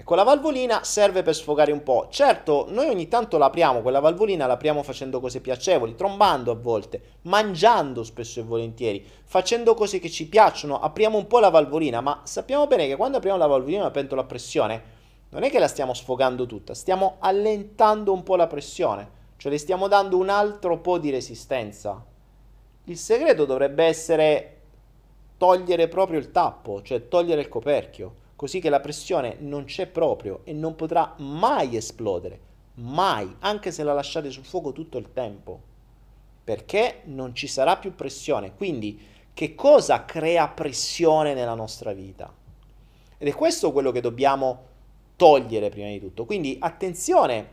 Ecco, 0.01 0.15
la 0.15 0.23
valvolina 0.23 0.83
serve 0.83 1.23
per 1.23 1.35
sfogare 1.35 1.73
un 1.73 1.83
po'. 1.83 2.07
Certo, 2.09 2.65
noi 2.70 2.89
ogni 2.89 3.07
tanto 3.07 3.36
l'apriamo, 3.36 3.83
quella 3.83 4.01
valvolina 4.01 4.47
l'apriamo 4.47 4.83
facendo 4.83 5.20
cose 5.20 5.43
piacevoli, 5.43 5.94
trombando 5.94 6.51
a 6.51 6.55
volte, 6.55 7.02
mangiando 7.23 8.02
spesso 8.02 8.41
e 8.41 8.44
volentieri, 8.44 9.07
facendo 9.25 9.75
cose 9.75 9.99
che 9.99 10.09
ci 10.09 10.27
piacciono, 10.27 10.81
apriamo 10.81 11.19
un 11.19 11.27
po' 11.27 11.39
la 11.39 11.51
valvolina, 11.51 12.01
ma 12.01 12.23
sappiamo 12.25 12.67
bene 12.67 12.86
che 12.86 12.97
quando 12.97 13.19
apriamo 13.19 13.36
la 13.36 13.47
valvolina 13.47 13.83
la 13.83 13.91
pentola 13.91 14.23
a 14.23 14.25
pressione, 14.25 14.83
non 15.28 15.43
è 15.43 15.51
che 15.51 15.59
la 15.59 15.69
stiamo 15.69 15.93
sfogando 15.93 16.47
tutta, 16.47 16.73
stiamo 16.73 17.17
allentando 17.19 18.15
un 18.15 18.23
po' 18.23 18.36
la 18.36 18.47
pressione, 18.47 19.10
cioè 19.41 19.51
le 19.51 19.59
stiamo 19.59 19.89
dando 19.89 20.19
un 20.19 20.28
altro 20.28 20.77
po' 20.78 20.99
di 20.99 21.09
resistenza. 21.09 22.05
Il 22.85 22.99
segreto 22.99 23.47
dovrebbe 23.47 23.85
essere 23.85 24.57
togliere 25.39 25.89
proprio 25.89 26.19
il 26.19 26.31
tappo, 26.31 26.83
cioè 26.83 27.09
togliere 27.09 27.41
il 27.41 27.49
coperchio 27.49 28.19
così 28.41 28.59
che 28.59 28.70
la 28.70 28.81
pressione 28.81 29.36
non 29.41 29.65
c'è 29.65 29.86
proprio 29.86 30.41
e 30.44 30.55
non 30.55 30.75
potrà 30.75 31.15
mai 31.19 31.77
esplodere, 31.77 32.41
mai, 32.77 33.36
anche 33.41 33.70
se 33.70 33.83
la 33.83 33.93
lasciate 33.93 34.31
sul 34.31 34.47
fuoco 34.47 34.73
tutto 34.73 34.97
il 34.97 35.12
tempo, 35.12 35.60
perché 36.43 37.02
non 37.05 37.35
ci 37.35 37.47
sarà 37.47 37.77
più 37.77 37.94
pressione. 37.94 38.55
Quindi, 38.55 38.99
che 39.35 39.55
cosa 39.55 40.07
crea 40.07 40.49
pressione 40.49 41.35
nella 41.35 41.52
nostra 41.52 41.93
vita? 41.93 42.33
Ed 43.19 43.28
è 43.28 43.35
questo 43.35 43.73
quello 43.73 43.93
che 43.93 44.01
dobbiamo 44.01 44.69
togliere 45.17 45.69
prima 45.69 45.89
di 45.89 46.01
tutto. 46.01 46.25
Quindi, 46.25 46.57
attenzione, 46.59 47.49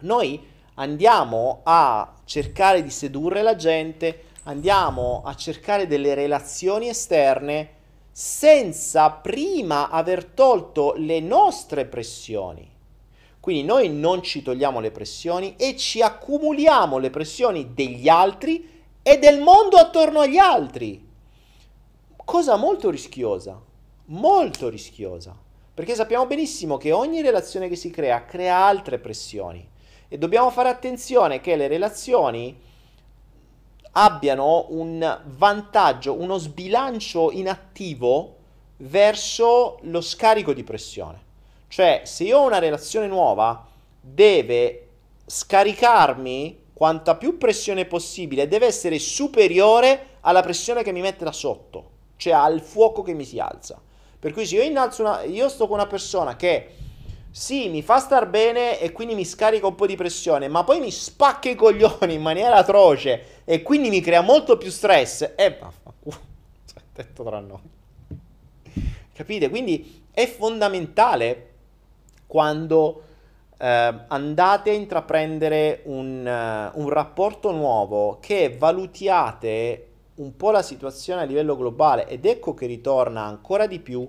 noi 0.00 0.42
andiamo 0.76 1.60
a 1.64 2.14
cercare 2.24 2.82
di 2.82 2.90
sedurre 2.90 3.42
la 3.42 3.56
gente, 3.56 4.24
andiamo 4.44 5.22
a 5.24 5.34
cercare 5.34 5.86
delle 5.86 6.14
relazioni 6.14 6.88
esterne 6.88 7.74
senza 8.10 9.10
prima 9.10 9.90
aver 9.90 10.24
tolto 10.24 10.94
le 10.96 11.20
nostre 11.20 11.84
pressioni. 11.84 12.74
Quindi 13.40 13.62
noi 13.62 13.88
non 13.88 14.22
ci 14.22 14.42
togliamo 14.42 14.80
le 14.80 14.90
pressioni 14.90 15.54
e 15.56 15.76
ci 15.76 16.02
accumuliamo 16.02 16.98
le 16.98 17.10
pressioni 17.10 17.74
degli 17.74 18.08
altri 18.08 18.84
e 19.02 19.18
del 19.18 19.40
mondo 19.40 19.76
attorno 19.76 20.20
agli 20.20 20.38
altri. 20.38 21.04
Cosa 22.16 22.56
molto 22.56 22.90
rischiosa, 22.90 23.60
molto 24.06 24.68
rischiosa, 24.68 25.36
perché 25.72 25.94
sappiamo 25.94 26.26
benissimo 26.26 26.76
che 26.76 26.90
ogni 26.90 27.22
relazione 27.22 27.68
che 27.68 27.76
si 27.76 27.90
crea 27.90 28.24
crea 28.24 28.56
altre 28.56 28.98
pressioni 28.98 29.74
e 30.08 30.18
dobbiamo 30.18 30.50
fare 30.50 30.68
attenzione 30.68 31.40
che 31.40 31.56
le 31.56 31.68
relazioni 31.68 32.58
abbiano 33.92 34.66
un 34.70 35.20
vantaggio, 35.24 36.14
uno 36.14 36.36
sbilancio 36.36 37.30
inattivo 37.32 38.34
verso 38.78 39.78
lo 39.82 40.00
scarico 40.00 40.52
di 40.52 40.64
pressione. 40.64 41.24
Cioè, 41.68 42.02
se 42.04 42.24
io 42.24 42.38
ho 42.38 42.46
una 42.46 42.58
relazione 42.58 43.06
nuova, 43.06 43.66
deve 44.00 44.88
scaricarmi 45.26 46.64
quanta 46.72 47.16
più 47.16 47.38
pressione 47.38 47.86
possibile, 47.86 48.48
deve 48.48 48.66
essere 48.66 48.98
superiore 48.98 50.18
alla 50.20 50.42
pressione 50.42 50.82
che 50.82 50.92
mi 50.92 51.00
mette 51.00 51.24
da 51.24 51.32
sotto, 51.32 51.90
cioè 52.16 52.34
al 52.34 52.60
fuoco 52.60 53.02
che 53.02 53.14
mi 53.14 53.24
si 53.24 53.38
alza. 53.38 53.80
Per 54.18 54.32
cui 54.32 54.44
se 54.44 54.56
io 54.56 54.62
innalzo 54.62 55.02
una, 55.02 55.22
io 55.22 55.48
sto 55.48 55.66
con 55.66 55.78
una 55.78 55.86
persona 55.86 56.36
che 56.36 56.74
sì, 57.38 57.68
mi 57.68 57.82
fa 57.82 57.98
star 57.98 58.26
bene 58.30 58.80
e 58.80 58.92
quindi 58.92 59.14
mi 59.14 59.26
scarica 59.26 59.66
un 59.66 59.74
po' 59.74 59.86
di 59.86 59.94
pressione, 59.94 60.48
ma 60.48 60.64
poi 60.64 60.80
mi 60.80 60.90
spacca 60.90 61.50
i 61.50 61.54
coglioni 61.54 62.14
in 62.14 62.22
maniera 62.22 62.54
atroce 62.56 63.42
e 63.44 63.60
quindi 63.60 63.90
mi 63.90 64.00
crea 64.00 64.22
molto 64.22 64.56
più 64.56 64.70
stress. 64.70 65.34
E 65.36 65.58
vaffanculo, 65.60 66.16
detto 66.94 67.22
tra 67.22 67.38
noi. 67.40 67.60
Capite? 69.12 69.50
Quindi 69.50 70.06
è 70.10 70.26
fondamentale 70.26 71.50
quando 72.26 73.02
eh, 73.58 73.94
andate 74.08 74.70
a 74.70 74.72
intraprendere 74.72 75.82
un, 75.84 76.72
uh, 76.74 76.80
un 76.80 76.88
rapporto 76.88 77.50
nuovo 77.50 78.16
che 78.18 78.56
valutiate 78.58 79.88
un 80.14 80.34
po' 80.36 80.52
la 80.52 80.62
situazione 80.62 81.20
a 81.20 81.24
livello 81.26 81.54
globale 81.54 82.08
ed 82.08 82.24
ecco 82.24 82.54
che 82.54 82.64
ritorna 82.64 83.24
ancora 83.24 83.66
di 83.66 83.78
più 83.78 84.08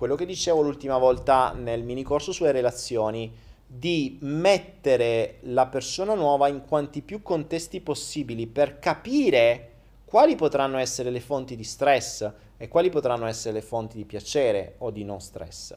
quello 0.00 0.14
che 0.14 0.24
dicevo 0.24 0.62
l'ultima 0.62 0.96
volta 0.96 1.52
nel 1.54 1.82
mini 1.82 2.02
corso 2.02 2.32
sulle 2.32 2.52
relazioni, 2.52 3.30
di 3.66 4.16
mettere 4.22 5.40
la 5.42 5.66
persona 5.66 6.14
nuova 6.14 6.48
in 6.48 6.64
quanti 6.66 7.02
più 7.02 7.20
contesti 7.20 7.82
possibili 7.82 8.46
per 8.46 8.78
capire 8.78 9.72
quali 10.06 10.36
potranno 10.36 10.78
essere 10.78 11.10
le 11.10 11.20
fonti 11.20 11.54
di 11.54 11.64
stress 11.64 12.32
e 12.56 12.66
quali 12.68 12.88
potranno 12.88 13.26
essere 13.26 13.52
le 13.52 13.60
fonti 13.60 13.98
di 13.98 14.06
piacere 14.06 14.76
o 14.78 14.90
di 14.90 15.04
non 15.04 15.20
stress. 15.20 15.76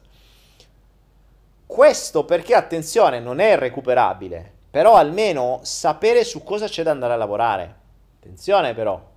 Questo 1.66 2.24
perché, 2.24 2.54
attenzione, 2.54 3.20
non 3.20 3.40
è 3.40 3.58
recuperabile, 3.58 4.50
però 4.70 4.94
almeno 4.94 5.60
sapere 5.64 6.24
su 6.24 6.42
cosa 6.42 6.66
c'è 6.66 6.82
da 6.82 6.92
andare 6.92 7.12
a 7.12 7.16
lavorare. 7.16 7.76
Attenzione 8.20 8.72
però, 8.72 9.12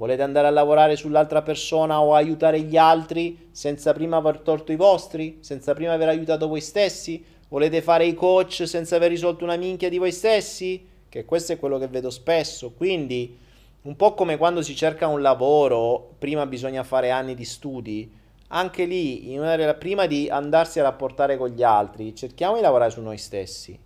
volete 0.00 0.22
andare 0.22 0.46
a 0.46 0.50
lavorare 0.50 0.96
sull'altra 0.96 1.42
persona 1.42 2.00
o 2.00 2.14
aiutare 2.14 2.62
gli 2.62 2.78
altri 2.78 3.48
senza 3.50 3.92
prima 3.92 4.16
aver 4.16 4.38
tolto 4.38 4.72
i 4.72 4.76
vostri, 4.76 5.40
senza 5.40 5.74
prima 5.74 5.92
aver 5.92 6.08
aiutato 6.08 6.48
voi 6.48 6.62
stessi? 6.62 7.22
Volete 7.48 7.82
fare 7.82 8.06
i 8.06 8.14
coach 8.14 8.62
senza 8.66 8.96
aver 8.96 9.10
risolto 9.10 9.44
una 9.44 9.56
minchia 9.56 9.90
di 9.90 9.98
voi 9.98 10.10
stessi? 10.10 10.88
Che 11.06 11.26
questo 11.26 11.52
è 11.52 11.58
quello 11.58 11.76
che 11.76 11.88
vedo 11.88 12.08
spesso, 12.08 12.72
quindi 12.74 13.36
un 13.82 13.94
po' 13.94 14.14
come 14.14 14.38
quando 14.38 14.62
si 14.62 14.74
cerca 14.74 15.06
un 15.06 15.20
lavoro, 15.20 16.14
prima 16.18 16.46
bisogna 16.46 16.82
fare 16.82 17.10
anni 17.10 17.34
di 17.34 17.44
studi, 17.44 18.10
anche 18.48 18.86
lì, 18.86 19.36
una, 19.36 19.74
prima 19.74 20.06
di 20.06 20.30
andarsi 20.30 20.80
a 20.80 20.84
rapportare 20.84 21.36
con 21.36 21.50
gli 21.50 21.62
altri, 21.62 22.14
cerchiamo 22.14 22.54
di 22.54 22.62
lavorare 22.62 22.90
su 22.90 23.02
noi 23.02 23.18
stessi. 23.18 23.78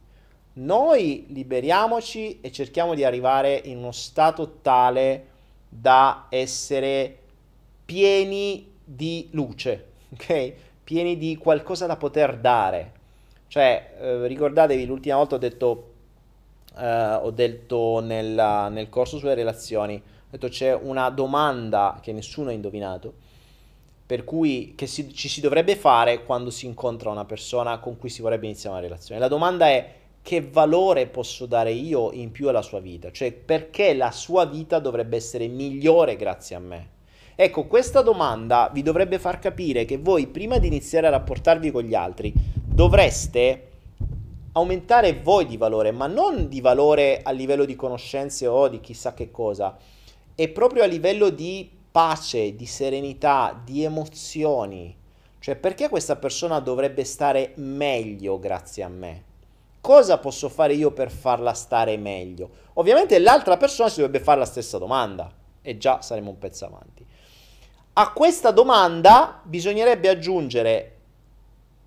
Noi 0.57 1.27
liberiamoci 1.31 2.39
e 2.41 2.53
cerchiamo 2.53 2.95
di 2.95 3.03
arrivare 3.03 3.61
in 3.65 3.79
uno 3.79 3.91
stato 3.91 4.59
tale 4.63 5.33
da 5.77 6.27
essere 6.29 7.19
pieni 7.85 8.73
di 8.85 9.29
luce, 9.33 9.87
ok? 10.13 10.53
Pieni 10.85 11.17
di 11.17 11.37
qualcosa 11.37 11.87
da 11.87 11.97
poter 11.97 12.37
dare. 12.39 12.93
Cioè, 13.49 13.97
eh, 13.99 14.27
ricordatevi, 14.27 14.87
l'ultima 14.87 15.17
volta 15.17 15.35
ho 15.35 15.39
detto 15.39 15.93
eh, 16.77 17.15
ho 17.15 17.31
detto 17.31 18.01
nella, 18.01 18.69
nel 18.69 18.89
corso 18.89 19.19
sulle 19.19 19.35
relazioni, 19.35 19.95
ho 19.95 20.29
detto 20.31 20.49
c'è 20.49 20.75
una 20.75 21.11
domanda 21.11 21.99
che 22.03 22.13
nessuno 22.13 22.51
ha 22.51 22.53
indovinato, 22.53 23.13
per 24.07 24.25
cui 24.25 24.75
che 24.77 24.87
si, 24.87 25.13
ci 25.15 25.29
si 25.29 25.41
dovrebbe 25.41 25.77
fare 25.77 26.25
quando 26.25 26.51
si 26.51 26.67
incontra 26.67 27.11
una 27.11 27.25
persona 27.25 27.79
con 27.79 27.97
cui 27.97 28.11
si 28.11 28.23
vorrebbe 28.23 28.47
iniziare 28.47 28.77
una 28.77 28.85
relazione. 28.85 29.21
La 29.21 29.29
domanda 29.29 29.69
è 29.69 30.03
che 30.25 30.41
valore 30.41 31.07
posso 31.07 31.45
dare 31.45 31.71
io 31.71 32.11
in 32.13 32.31
più 32.31 32.49
alla 32.49 32.63
sua 32.63 32.81
vita? 32.81 33.11
Cioè 33.13 33.31
perché 33.31 33.93
la 33.93 34.11
sua 34.11 34.47
vita 34.47 34.79
dovrebbe 34.79 35.17
essere 35.17 35.49
migliore 35.49 36.17
grazie 36.17 36.57
a 36.57 36.61
me? 36.61 36.89
Ecco, 37.35 37.67
questa 37.67 38.01
domanda 38.01 38.71
vi 38.73 38.81
dovrebbe 38.81 39.19
far 39.19 39.39
capire 39.39 39.85
che 39.85 39.99
voi 39.99 40.27
prima 40.29 40.57
di 40.57 40.67
iniziare 40.67 41.09
a 41.09 41.11
rapportarvi 41.11 41.71
con 41.71 41.83
gli 41.83 41.95
altri 41.95 42.33
dovreste 42.55 43.69
aumentare 44.53 45.21
voi 45.21 45.45
di 45.45 45.59
valore, 45.59 45.91
ma 45.91 46.07
non 46.07 46.49
di 46.49 46.63
valore 46.63 47.21
a 47.23 47.31
livello 47.31 47.67
di 47.67 47.77
conoscenze 47.77 48.47
o 48.47 48.69
di 48.69 48.81
chissà 48.81 49.13
che 49.13 49.31
cosa, 49.31 49.77
è 50.35 50.49
proprio 50.49 50.85
a 50.85 50.87
livello 50.87 51.29
di 51.29 51.71
pace, 51.93 52.57
di 52.57 52.65
serenità, 52.65 53.61
di 53.63 53.85
emozioni. 53.85 54.97
Cioè, 55.39 55.57
perché 55.57 55.91
questa 55.91 56.17
persona 56.17 56.61
dovrebbe 56.61 57.05
stare 57.05 57.53
meglio 57.57 58.39
grazie 58.39 58.85
a 58.85 58.89
me? 58.89 59.33
Cosa 59.85 60.17
posso 60.17 60.49
fare 60.49 60.73
io 60.73 60.93
per 60.93 61.11
farla 61.11 61.53
stare 61.53 61.99
meglio? 61.99 62.49
Ovviamente 62.75 63.19
l'altra 63.19 63.59
persona 63.59 63.91
si 63.91 64.01
dovrebbe 64.01 64.25
fare 64.25 64.39
la 64.39 64.47
stessa 64.47 64.79
domanda 64.79 65.31
e 65.61 65.77
già 65.77 66.01
saremo 66.01 66.31
un 66.31 66.39
pezzo 66.39 66.65
avanti. 66.65 67.05
A 67.93 68.13
questa 68.13 68.51
domanda 68.51 69.43
bisognerebbe 69.45 70.09
aggiungere 70.09 70.97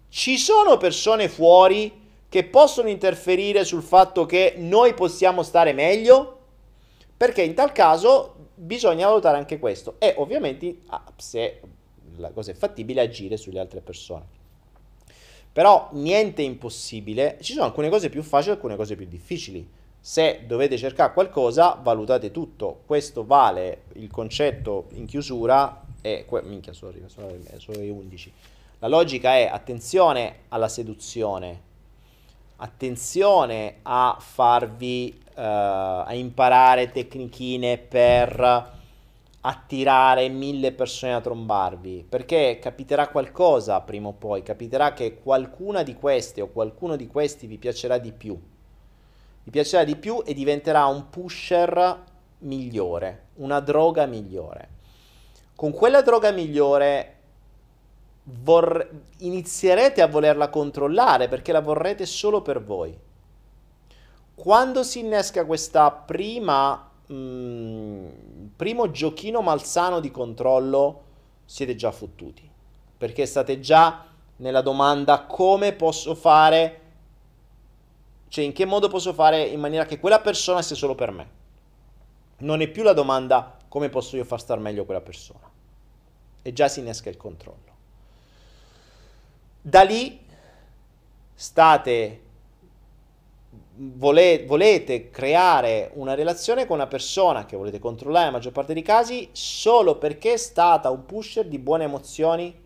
ci 0.09 0.37
sono 0.37 0.77
persone 0.77 1.27
fuori 1.27 1.91
che 2.29 2.43
possono 2.43 2.87
interferire 2.89 3.65
sul 3.65 3.81
fatto 3.81 4.27
che 4.27 4.53
noi 4.57 4.93
possiamo 4.93 5.41
stare 5.41 5.73
meglio? 5.73 6.37
Perché 7.17 7.41
in 7.41 7.55
tal 7.55 7.71
caso 7.71 8.49
bisogna 8.53 9.07
valutare 9.07 9.37
anche 9.37 9.57
questo 9.57 9.95
e 9.97 10.13
ovviamente 10.17 10.81
ah, 10.89 11.03
se 11.15 11.61
la 12.17 12.29
cosa 12.29 12.51
è 12.51 12.53
fattibile 12.53 13.01
agire 13.01 13.37
sulle 13.37 13.59
altre 13.59 13.81
persone. 13.81 14.36
Però 15.57 15.89
niente 15.93 16.43
è 16.43 16.45
impossibile, 16.45 17.39
ci 17.41 17.53
sono 17.53 17.65
alcune 17.65 17.89
cose 17.89 18.09
più 18.09 18.21
facili 18.21 18.51
e 18.51 18.53
alcune 18.57 18.75
cose 18.75 18.95
più 18.95 19.07
difficili. 19.07 19.67
Se 19.99 20.43
dovete 20.45 20.77
cercare 20.77 21.11
qualcosa, 21.13 21.79
valutate 21.81 22.29
tutto. 22.29 22.81
Questo 22.85 23.25
vale 23.25 23.85
il 23.93 24.11
concetto 24.11 24.85
in 24.91 25.07
chiusura 25.07 25.83
e 25.99 26.27
minchia, 26.43 26.73
sorry, 26.73 27.01
sono, 27.07 27.31
sono 27.57 27.79
le 27.79 27.89
11. 27.89 28.31
La 28.77 28.87
logica 28.87 29.33
è 29.33 29.47
attenzione 29.47 30.41
alla 30.49 30.67
seduzione, 30.67 31.61
attenzione 32.57 33.77
a 33.81 34.15
farvi, 34.19 35.11
uh, 35.19 35.31
a 35.41 36.13
imparare 36.13 36.91
tecnichine 36.91 37.79
per 37.79 38.76
attirare 39.47 40.27
mille 40.27 40.73
persone 40.73 41.13
a 41.13 41.21
trombarvi, 41.21 42.05
perché 42.07 42.59
capiterà 42.61 43.07
qualcosa 43.07 43.79
prima 43.79 44.09
o 44.09 44.13
poi, 44.13 44.43
capiterà 44.43 44.91
che 44.91 45.19
qualcuna 45.19 45.83
di 45.83 45.95
queste 45.95 46.41
o 46.41 46.49
qualcuno 46.49 46.97
di 46.97 47.07
questi 47.07 47.47
vi 47.47 47.57
piacerà 47.57 47.97
di 47.97 48.11
più. 48.11 48.37
Vi 49.43 49.49
piacerà 49.49 49.85
di 49.85 49.95
più 49.95 50.21
e 50.25 50.33
diventerà 50.33 50.85
un 50.87 51.09
pusher 51.09 52.03
migliore, 52.39 53.27
una 53.35 53.61
droga 53.61 54.05
migliore. 54.05 54.69
Con 55.55 55.71
quella 55.71 56.01
droga 56.01 56.31
migliore 56.31 57.15
vor- 58.23 58.89
inizierete 59.19 60.01
a 60.01 60.07
volerla 60.07 60.49
controllare 60.49 61.29
perché 61.29 61.53
la 61.53 61.61
vorrete 61.61 62.05
solo 62.05 62.41
per 62.41 62.61
voi. 62.61 62.95
Quando 64.35 64.83
si 64.83 64.99
innesca 64.99 65.45
questa 65.45 65.89
prima 65.89 66.86
mm, 67.11 68.07
primo 68.55 68.91
giochino 68.91 69.41
malsano 69.41 69.99
di 69.99 70.11
controllo, 70.11 71.03
siete 71.45 71.75
già 71.75 71.91
fottuti. 71.91 72.49
Perché 72.97 73.25
state 73.25 73.59
già 73.59 74.05
nella 74.37 74.61
domanda 74.61 75.25
come 75.25 75.73
posso 75.73 76.15
fare, 76.15 76.81
cioè 78.27 78.43
in 78.43 78.53
che 78.53 78.65
modo 78.65 78.87
posso 78.87 79.13
fare 79.13 79.43
in 79.43 79.59
maniera 79.59 79.85
che 79.85 79.99
quella 79.99 80.19
persona 80.19 80.61
sia 80.61 80.75
solo 80.75 80.95
per 80.95 81.11
me. 81.11 81.29
Non 82.39 82.61
è 82.61 82.67
più 82.67 82.83
la 82.83 82.93
domanda 82.93 83.57
come 83.67 83.89
posso 83.89 84.15
io 84.15 84.23
far 84.23 84.39
star 84.39 84.59
meglio 84.59 84.85
quella 84.85 85.01
persona. 85.01 85.49
E 86.41 86.53
già 86.53 86.67
si 86.67 86.79
innesca 86.79 87.09
il 87.09 87.17
controllo. 87.17 87.75
Da 89.61 89.81
lì 89.81 90.25
state 91.33 92.21
vole, 93.77 94.45
volete 94.45 95.09
creare 95.09 95.91
una 95.93 96.15
relazione 96.15 96.65
con 96.65 96.77
una 96.77 96.87
persona 96.87 97.45
che 97.45 97.55
volete 97.55 97.79
controllare 97.79 98.25
nella 98.25 98.37
maggior 98.37 98.51
parte 98.51 98.73
dei 98.73 98.81
casi 98.81 99.29
solo 99.31 99.97
perché 99.97 100.33
è 100.33 100.37
stata 100.37 100.89
un 100.89 101.05
pusher 101.05 101.47
di 101.47 101.59
buone 101.59 101.83
emozioni 101.83 102.65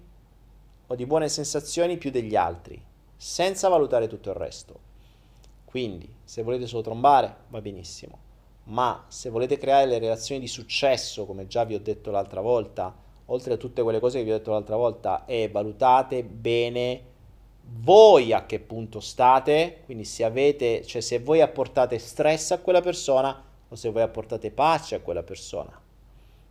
o 0.87 0.95
di 0.95 1.05
buone 1.05 1.29
sensazioni 1.29 1.97
più 1.97 2.11
degli 2.11 2.35
altri, 2.35 2.81
senza 3.15 3.69
valutare 3.69 4.07
tutto 4.07 4.29
il 4.29 4.35
resto. 4.35 4.79
Quindi, 5.65 6.13
se 6.23 6.43
volete 6.43 6.67
solo 6.67 6.81
trombare, 6.81 7.35
va 7.47 7.61
benissimo, 7.61 8.19
ma 8.65 9.05
se 9.07 9.29
volete 9.29 9.57
creare 9.57 9.85
le 9.85 9.99
relazioni 9.99 10.41
di 10.41 10.47
successo, 10.47 11.25
come 11.25 11.47
già 11.47 11.63
vi 11.63 11.75
ho 11.75 11.79
detto 11.79 12.11
l'altra 12.11 12.41
volta, 12.41 12.93
oltre 13.25 13.53
a 13.53 13.57
tutte 13.57 13.81
quelle 13.81 13.99
cose 13.99 14.17
che 14.17 14.25
vi 14.25 14.31
ho 14.31 14.37
detto 14.37 14.51
l'altra 14.51 14.75
volta, 14.75 15.23
è 15.25 15.49
valutate 15.49 16.23
bene 16.23 17.10
voi 17.79 18.33
a 18.33 18.45
che 18.45 18.59
punto 18.59 18.99
state, 18.99 19.81
quindi 19.85 20.03
se 20.03 20.23
avete, 20.23 20.85
cioè 20.85 21.01
se 21.01 21.19
voi 21.19 21.41
apportate 21.41 21.97
stress 21.99 22.51
a 22.51 22.59
quella 22.59 22.81
persona 22.81 23.43
o 23.67 23.75
se 23.75 23.89
voi 23.89 24.01
apportate 24.01 24.51
pace 24.51 24.95
a 24.95 24.99
quella 24.99 25.23
persona. 25.23 25.79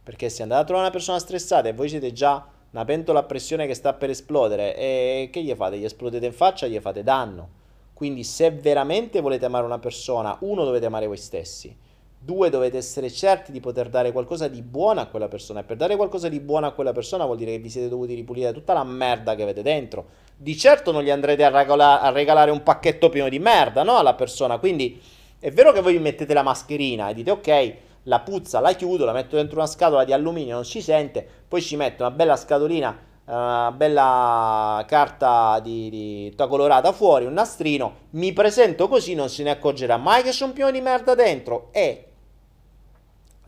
Perché 0.02 0.28
se 0.31 0.42
andate 0.42 0.62
a 0.62 0.65
trovare 0.65 0.86
una 0.86 0.97
persona 0.97 1.18
stressata 1.18 1.68
e 1.68 1.73
voi 1.73 1.89
siete 1.89 2.12
già 2.12 2.47
una 2.70 2.84
pentola 2.84 3.20
a 3.20 3.24
pressione 3.24 3.66
che 3.66 3.74
sta 3.74 3.92
per 3.92 4.10
esplodere, 4.10 4.76
e 4.76 5.28
che 5.31 5.42
gli 5.42 5.52
fate? 5.55 5.78
Gli 5.78 5.84
esplodete 5.84 6.26
in 6.26 6.32
faccia, 6.32 6.66
gli 6.66 6.78
fate 6.78 7.02
danno. 7.02 7.58
Quindi 7.92 8.24
se 8.24 8.50
veramente 8.50 9.20
volete 9.20 9.44
amare 9.44 9.66
una 9.66 9.78
persona, 9.78 10.36
uno 10.40 10.65
dovete 10.65 10.86
amare 10.86 11.07
voi 11.07 11.18
stessi 11.18 11.89
Due, 12.23 12.50
dovete 12.50 12.76
essere 12.76 13.10
certi 13.10 13.50
di 13.50 13.60
poter 13.60 13.89
dare 13.89 14.12
qualcosa 14.12 14.47
di 14.47 14.60
buono 14.60 15.00
a 15.00 15.07
quella 15.07 15.26
persona. 15.26 15.60
E 15.60 15.62
per 15.65 15.78
dare 15.78 15.97
qualcosa 15.97 16.28
di 16.28 16.39
buono 16.39 16.66
a 16.66 16.73
quella 16.73 16.92
persona 16.92 17.24
vuol 17.24 17.39
dire 17.39 17.52
che 17.52 17.58
vi 17.60 17.70
siete 17.70 17.89
dovuti 17.89 18.12
ripulire 18.12 18.52
tutta 18.52 18.74
la 18.74 18.84
merda 18.84 19.34
che 19.34 19.42
avete 19.42 19.62
dentro. 19.62 20.07
Di 20.36 20.55
certo 20.55 20.92
non 20.92 21.02
gli 21.02 21.08
andrete 21.08 21.44
a, 21.44 21.49
regola- 21.49 22.02
a 22.02 22.10
regalare 22.10 22.50
un 22.50 22.62
pacchetto 22.62 23.08
pieno 23.08 23.31
di 23.31 23.39
merda, 23.39 23.84
no? 23.84 23.97
Alla 23.97 24.12
persona. 24.12 24.58
Quindi 24.58 25.00
è 25.39 25.50
vero 25.50 25.73
che 25.73 25.81
voi 25.81 25.94
vi 25.94 25.99
mettete 25.99 26.34
la 26.34 26.42
mascherina 26.42 27.08
e 27.08 27.15
dite 27.15 27.31
ok, 27.31 27.74
la 28.02 28.20
puzza 28.20 28.60
la 28.60 28.74
chiudo, 28.74 29.07
la 29.07 29.12
metto 29.12 29.36
dentro 29.36 29.57
una 29.57 29.66
scatola 29.66 30.05
di 30.05 30.12
alluminio, 30.12 30.57
non 30.57 30.66
si 30.66 30.82
sente, 30.82 31.26
poi 31.49 31.62
ci 31.62 31.76
metto 31.76 32.02
una 32.02 32.12
bella 32.12 32.36
scatolina 32.36 33.08
una 33.31 33.70
bella 33.70 34.84
carta 34.89 35.60
di, 35.60 35.89
di 35.89 36.31
tutta 36.31 36.49
colorata 36.49 36.92
fuori, 36.92 37.26
un 37.26 37.32
nastrino, 37.32 38.08
mi 38.10 38.32
presento 38.32 38.89
così, 38.89 39.15
non 39.15 39.28
se 39.28 39.44
ne 39.44 39.50
accorgerà 39.50 39.97
mai 39.97 40.23
che 40.23 40.36
un 40.42 40.52
pieno 40.52 40.70
di 40.73 40.81
merda 40.81 41.15
dentro 41.15 41.68
e 41.70 42.09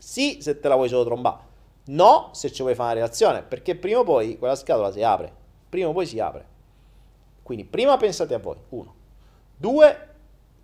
sì, 0.05 0.43
se 0.43 0.59
te 0.59 0.67
la 0.67 0.75
vuoi 0.75 0.89
solo 0.89 1.05
trombare. 1.05 1.45
No, 1.85 2.31
se 2.33 2.51
ci 2.51 2.63
vuoi 2.63 2.75
fare 2.75 2.91
una 2.91 3.01
relazione, 3.03 3.43
perché 3.43 3.77
prima 3.77 4.01
o 4.01 4.03
poi 4.05 4.37
quella 4.37 4.57
scatola 4.57 4.91
si 4.91 5.01
apre. 5.01 5.33
prima 5.69 5.89
o 5.89 5.93
poi 5.93 6.07
si 6.07 6.19
apre. 6.19 6.45
Quindi 7.41 7.65
prima 7.65 7.97
pensate 7.97 8.35
a 8.35 8.39
voi, 8.41 8.57
uno. 8.71 8.95
Due, 9.57 10.09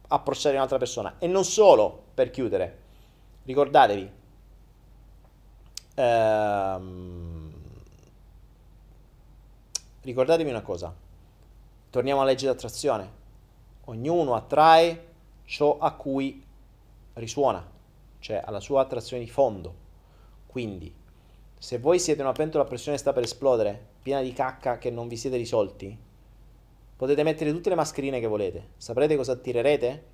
approcciare 0.09 0.57
un'altra 0.57 0.79
persona. 0.79 1.15
E 1.21 1.29
non 1.29 1.45
solo, 1.45 2.07
per 2.15 2.31
chiudere, 2.31 2.79
ricordatevi, 3.45 4.11
ehm, 5.95 7.53
ricordatevi 10.03 10.51
una 10.51 10.63
cosa, 10.63 10.93
torniamo 11.91 12.23
alla 12.23 12.31
legge 12.31 12.47
d'attrazione, 12.47 13.13
ognuno 13.85 14.35
attrae 14.35 15.07
ciò 15.45 15.79
a 15.79 15.93
cui 15.93 16.45
risuona, 17.15 17.77
cioè 18.19 18.43
alla 18.45 18.61
sua 18.61 18.83
attrazione 18.83 19.23
di 19.23 19.31
fondo. 19.31 19.75
Quindi, 20.47 20.95
se 21.59 21.79
voi 21.79 21.99
siete 21.99 22.23
una 22.23 22.33
pentola 22.33 22.65
a 22.65 22.67
pressione 22.67 22.97
che 22.97 23.03
sta 23.03 23.13
per 23.13 23.25
esplodere, 23.25 23.87
piena 24.03 24.21
di 24.23 24.33
cacca 24.33 24.79
che 24.79 24.91
non 24.91 25.09
vi 25.09 25.17
siete 25.17 25.37
risolti, 25.37 25.97
potete 26.97 27.23
mettere 27.23 27.53
tutte 27.53 27.69
le 27.69 27.75
mascherine 27.75 28.21
che 28.21 28.27
volete. 28.27 28.71
Saprete 28.77 29.17
cosa 29.17 29.33
attirerete? 29.33 30.05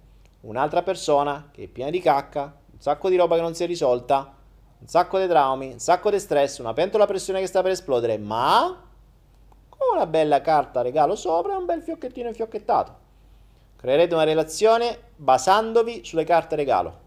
Un'altra 0.40 0.82
persona 0.82 1.48
che 1.52 1.64
è 1.64 1.66
piena 1.68 1.90
di 1.90 2.00
cacca, 2.00 2.60
un 2.72 2.80
sacco 2.80 3.08
di 3.08 3.16
roba 3.16 3.36
che 3.36 3.42
non 3.42 3.54
si 3.54 3.62
è 3.62 3.66
risolta, 3.66 4.36
un 4.78 4.86
sacco 4.86 5.18
di 5.18 5.26
traumi, 5.26 5.72
un 5.72 5.78
sacco 5.78 6.10
di 6.10 6.18
stress, 6.18 6.58
una 6.58 6.74
pentola 6.74 7.04
a 7.04 7.06
pressione 7.06 7.40
che 7.40 7.46
sta 7.46 7.62
per 7.62 7.70
esplodere, 7.70 8.18
ma 8.18 8.82
con 9.68 9.96
una 9.96 10.06
bella 10.06 10.40
carta 10.40 10.82
regalo 10.82 11.14
sopra 11.16 11.54
e 11.54 11.56
un 11.56 11.64
bel 11.64 11.82
fiocchettino 11.82 12.28
infiocchettato. 12.28 13.02
Creerete 13.76 14.14
una 14.14 14.24
relazione 14.24 14.98
basandovi 15.16 16.04
sulle 16.04 16.24
carte 16.24 16.56
regalo. 16.56 17.03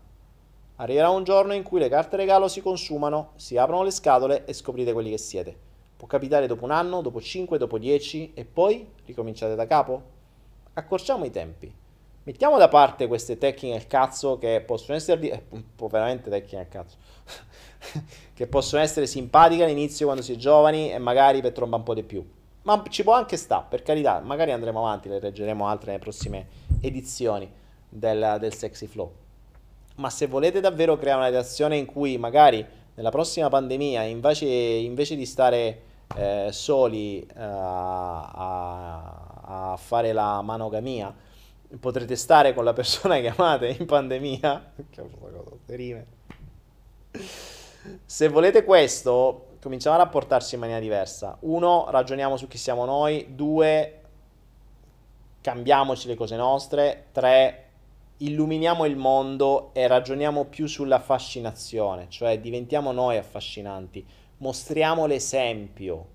Arriverà 0.80 1.10
un 1.10 1.24
giorno 1.24 1.54
in 1.54 1.64
cui 1.64 1.80
le 1.80 1.90
carte 1.90 2.18
regalo 2.18 2.48
si 2.48 2.62
consumano, 2.62 3.32
si 3.36 3.58
aprono 3.58 3.82
le 3.82 3.90
scatole 3.90 4.46
e 4.46 4.54
scoprite 4.54 4.94
quelli 4.94 5.10
che 5.10 5.18
siete. 5.18 5.58
Può 5.98 6.06
capitare 6.06 6.46
dopo 6.46 6.66
un 6.66 6.72
anno, 6.72 7.02
dopo 7.02 7.20
5, 7.20 7.58
dopo 7.58 7.80
10 7.80 8.34
e 8.36 8.46
poi 8.46 8.88
ricominciate 9.06 9.56
da 9.56 9.66
capo? 9.66 10.02
Accorciamo 10.74 11.26
i 11.26 11.32
tempi. 11.32 11.74
Mettiamo 12.22 12.60
da 12.60 12.68
parte 12.68 13.08
queste 13.08 13.40
tecniche 13.40 13.76
al 13.76 13.88
cazzo 13.88 14.38
che 14.38 14.62
possono 14.64 14.96
essere 14.96 15.20
di... 15.20 15.30
eh, 15.30 15.44
veramente 15.90 16.30
tecniche 16.30 16.60
al 16.60 16.68
cazzo. 16.68 16.98
che 18.36 18.46
possono 18.46 18.80
essere 18.80 19.08
simpatiche 19.08 19.64
all'inizio 19.64 20.06
quando 20.06 20.22
si 20.22 20.34
è 20.34 20.36
giovani 20.36 20.92
e 20.92 21.00
magari 21.00 21.42
per 21.42 21.54
tromba 21.54 21.78
un 21.78 21.84
po' 21.84 21.96
di 21.96 22.04
più. 22.04 22.24
Ma 22.64 22.84
ci 22.90 23.02
può 23.02 23.14
anche 23.14 23.36
sta, 23.36 23.62
per 23.62 23.82
carità, 23.82 24.20
magari 24.20 24.52
andremo 24.52 24.78
avanti, 24.78 25.10
le 25.10 25.20
leggeremo 25.20 25.66
altre 25.66 25.88
nelle 25.88 26.04
prossime 26.04 26.48
edizioni 26.82 27.52
del, 27.90 28.38
del 28.40 28.54
Sexy 28.54 28.86
Flow 28.86 29.26
ma 29.98 30.10
se 30.10 30.28
volete 30.28 30.60
davvero 30.60 30.98
creare 30.98 31.20
una 31.20 31.30
relazione 31.30 31.78
in 31.78 31.86
cui 31.86 32.18
magari 32.18 32.66
nella 32.96 33.10
prossima 33.12 33.50
pandemia 33.50 34.04
invece, 34.04 34.46
invece 34.46 35.16
di 35.16 35.26
stare 35.26 35.82
eh, 36.16 36.50
soli 36.52 37.26
uh, 37.28 37.40
a, 37.40 38.22
a, 39.42 39.78
fare 39.78 40.14
la 40.14 40.42
monogamia 40.42 41.14
potrete 41.80 42.16
stare 42.16 42.54
con 42.54 42.64
la 42.64 42.74
persona 42.74 43.20
che 43.20 43.28
amate 43.28 43.76
in 43.78 43.86
pandemia? 43.86 44.74
Se 48.06 48.28
volete 48.28 48.64
questo 48.64 49.48
cominciamo 49.62 49.96
a 49.96 50.00
rapportarsi 50.00 50.56
in 50.56 50.62
maniera 50.62 50.82
diversa. 50.82 51.38
Uno 51.42 51.88
ragioniamo 51.90 52.38
su 52.38 52.48
chi 52.48 52.58
siamo 52.58 52.86
noi. 52.86 53.36
Due 53.36 54.02
cambiamoci 55.42 56.08
le 56.08 56.16
cose 56.16 56.36
nostre. 56.36 57.08
Tre 57.12 57.67
illuminiamo 58.20 58.86
il 58.86 58.96
mondo 58.96 59.70
e 59.74 59.86
ragioniamo 59.86 60.46
più 60.46 60.66
sulla 60.66 61.00
fascinazione, 61.00 62.08
cioè 62.10 62.40
diventiamo 62.40 62.92
noi 62.92 63.18
affascinanti, 63.18 64.04
mostriamo 64.38 65.06
l'esempio, 65.06 66.08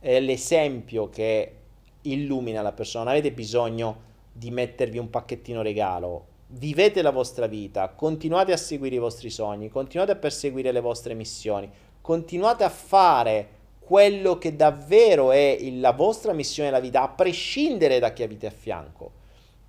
è 0.00 0.20
l'esempio 0.20 1.08
che 1.08 1.54
illumina 2.02 2.60
la 2.60 2.72
persona, 2.72 3.04
non 3.04 3.12
avete 3.14 3.32
bisogno 3.32 4.08
di 4.32 4.50
mettervi 4.50 4.98
un 4.98 5.08
pacchettino 5.08 5.62
regalo, 5.62 6.26
vivete 6.48 7.00
la 7.00 7.10
vostra 7.10 7.46
vita, 7.46 7.88
continuate 7.88 8.52
a 8.52 8.58
seguire 8.58 8.96
i 8.96 8.98
vostri 8.98 9.30
sogni, 9.30 9.70
continuate 9.70 10.12
a 10.12 10.16
perseguire 10.16 10.72
le 10.72 10.80
vostre 10.80 11.14
missioni, 11.14 11.70
continuate 12.02 12.64
a 12.64 12.70
fare 12.70 13.58
quello 13.78 14.36
che 14.36 14.54
davvero 14.54 15.32
è 15.32 15.58
la 15.72 15.92
vostra 15.92 16.34
missione 16.34 16.68
nella 16.68 16.82
vita, 16.82 17.02
a 17.02 17.08
prescindere 17.08 17.98
da 17.98 18.12
chi 18.12 18.22
avete 18.22 18.46
a 18.46 18.50
fianco 18.50 19.18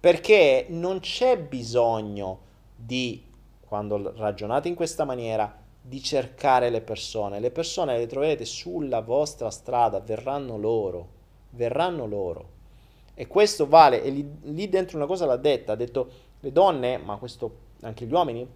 perché 0.02 0.66
non 0.70 1.00
c'è 1.00 1.38
bisogno 1.38 2.40
di, 2.76 3.24
quando 3.60 4.12
ragionate 4.18 4.68
in 4.68 4.74
questa 4.74 5.06
maniera, 5.06 5.60
di 5.80 6.02
cercare 6.02 6.72
le 6.72 6.82
persone. 6.82 7.40
Le 7.40 7.52
persone 7.52 7.98
le 8.00 8.08
troverete 8.08 8.44
sulla 8.44 9.02
vostra 9.02 9.52
strada, 9.52 10.00
verranno 10.00 10.58
loro, 10.58 11.08
verranno 11.52 12.08
loro. 12.08 12.50
E 13.14 13.28
questo 13.28 13.68
vale, 13.68 14.02
e 14.02 14.10
lì, 14.10 14.28
lì 14.42 14.70
dentro 14.70 14.98
una 14.98 15.06
cosa 15.06 15.28
l'ha 15.28 15.38
detta, 15.38 15.74
ha 15.74 15.76
detto 15.76 16.10
le 16.40 16.52
donne, 16.52 16.98
ma 16.98 17.18
questo 17.18 17.58
anche 17.82 18.08
gli 18.08 18.12
uomini, 18.12 18.48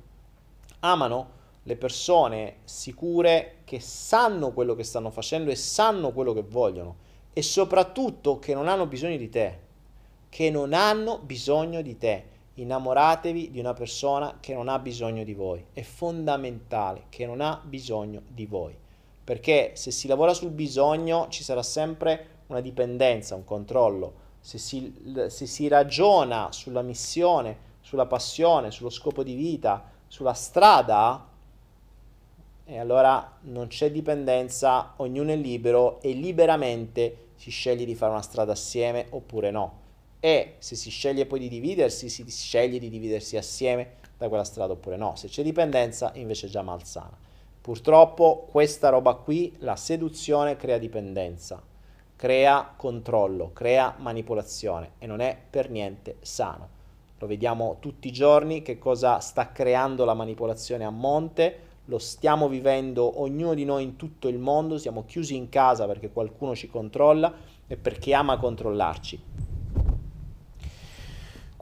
amano 0.80 1.30
le 1.62 1.76
persone 1.76 2.58
sicure 2.64 3.58
che 3.66 3.80
sanno 3.80 4.52
quello 4.52 4.74
che 4.74 4.84
stanno 4.84 5.12
facendo 5.12 5.52
e 5.52 5.56
sanno 5.56 6.12
quello 6.12 6.34
che 6.34 6.44
vogliono 6.44 6.98
e 7.34 7.44
soprattutto 7.44 8.40
che 8.40 8.56
non 8.56 8.68
hanno 8.68 8.86
bisogno 8.88 9.18
di 9.18 9.30
te 9.30 9.60
che 10.36 10.50
non 10.50 10.74
hanno 10.74 11.20
bisogno 11.20 11.82
di 11.82 11.98
te. 11.98 12.24
Innamoratevi 12.56 13.52
di 13.52 13.60
una 13.60 13.72
persona 13.72 14.40
che 14.42 14.54
non 14.54 14.68
ha 14.68 14.80
bisogno 14.80 15.24
di 15.24 15.34
voi. 15.34 15.64
È 15.72 15.82
fondamentale 15.82 17.04
che 17.08 17.26
non 17.26 17.40
ha 17.40 17.62
bisogno 17.64 18.22
di 18.28 18.46
voi. 18.46 18.76
Perché 19.24 19.72
se 19.76 19.92
si 19.92 20.10
lavora 20.10 20.34
sul 20.34 20.50
bisogno 20.50 21.28
ci 21.30 21.42
sarà 21.42 21.64
sempre 21.64 22.42
una 22.48 22.60
dipendenza, 22.60 23.34
un 23.34 23.46
controllo. 23.46 24.14
Se 24.42 24.58
si, 24.58 24.94
se 25.30 25.46
si 25.46 25.70
ragiona 25.70 26.52
sulla 26.52 26.82
missione, 26.82 27.58
sulla 27.80 28.06
passione, 28.06 28.72
sullo 28.72 28.90
scopo 28.90 29.24
di 29.24 29.36
vita, 29.36 29.90
sulla 30.06 30.34
strada, 30.34 31.30
e 32.66 32.78
allora 32.78 33.38
non 33.44 33.68
c'è 33.68 33.90
dipendenza, 33.90 34.96
ognuno 34.98 35.32
è 35.32 35.38
libero 35.38 36.02
e 36.02 36.12
liberamente 36.12 37.28
si 37.36 37.52
sceglie 37.52 37.86
di 37.86 37.96
fare 37.96 38.12
una 38.12 38.22
strada 38.22 38.52
assieme 38.52 39.08
oppure 39.12 39.50
no 39.50 39.84
e 40.19 40.56
se 40.60 40.76
si 40.76 40.90
sceglie 40.90 41.26
poi 41.26 41.40
di 41.40 41.50
dividersi, 41.50 42.10
si 42.10 42.24
sceglie 42.27 42.80
di 42.80 42.90
dividersi 42.90 43.38
assieme 43.38 44.03
da 44.18 44.27
quella 44.27 44.44
strada 44.44 44.74
oppure 44.74 44.98
no. 44.98 45.16
Se 45.16 45.27
c'è 45.27 45.44
dipendenza, 45.44 46.11
invece 46.16 46.48
è 46.48 46.50
già 46.50 46.61
malsana. 46.61 47.18
Purtroppo 47.61 48.48
questa 48.50 48.90
roba 48.90 49.16
qui, 49.16 49.56
la 49.60 49.76
seduzione 49.76 50.56
crea 50.56 50.77
dipendenza, 50.77 51.61
crea 52.16 52.74
controllo, 52.76 53.52
crea 53.53 53.95
manipolazione 53.98 54.92
e 55.00 55.08
non 55.08 55.19
è 55.19 55.35
per 55.50 55.69
niente 55.69 56.18
sano. 56.22 56.69
Lo 57.18 57.27
vediamo 57.27 57.77
tutti 57.80 58.08
i 58.08 58.11
giorni 58.11 58.61
che 58.61 58.77
cosa 58.77 59.19
sta 59.19 59.52
creando 59.52 60.06
la 60.06 60.14
manipolazione 60.14 60.85
a 60.85 60.92
monte, 60.92 61.60
lo 61.85 61.98
stiamo 61.98 62.48
vivendo 62.48 63.22
ognuno 63.22 63.53
di 63.53 63.66
noi 63.66 63.84
in 63.84 63.95
tutto 63.95 64.27
il 64.27 64.38
mondo, 64.38 64.77
siamo 64.77 65.06
chiusi 65.06 65.35
in 65.35 65.50
casa 65.50 65.88
perché 65.88 66.11
qualcuno 66.11 66.56
ci 66.56 66.68
controlla 66.68 67.34
e 67.68 67.77
perché 67.77 68.14
ama 68.14 68.38
controllarci. 68.38 69.55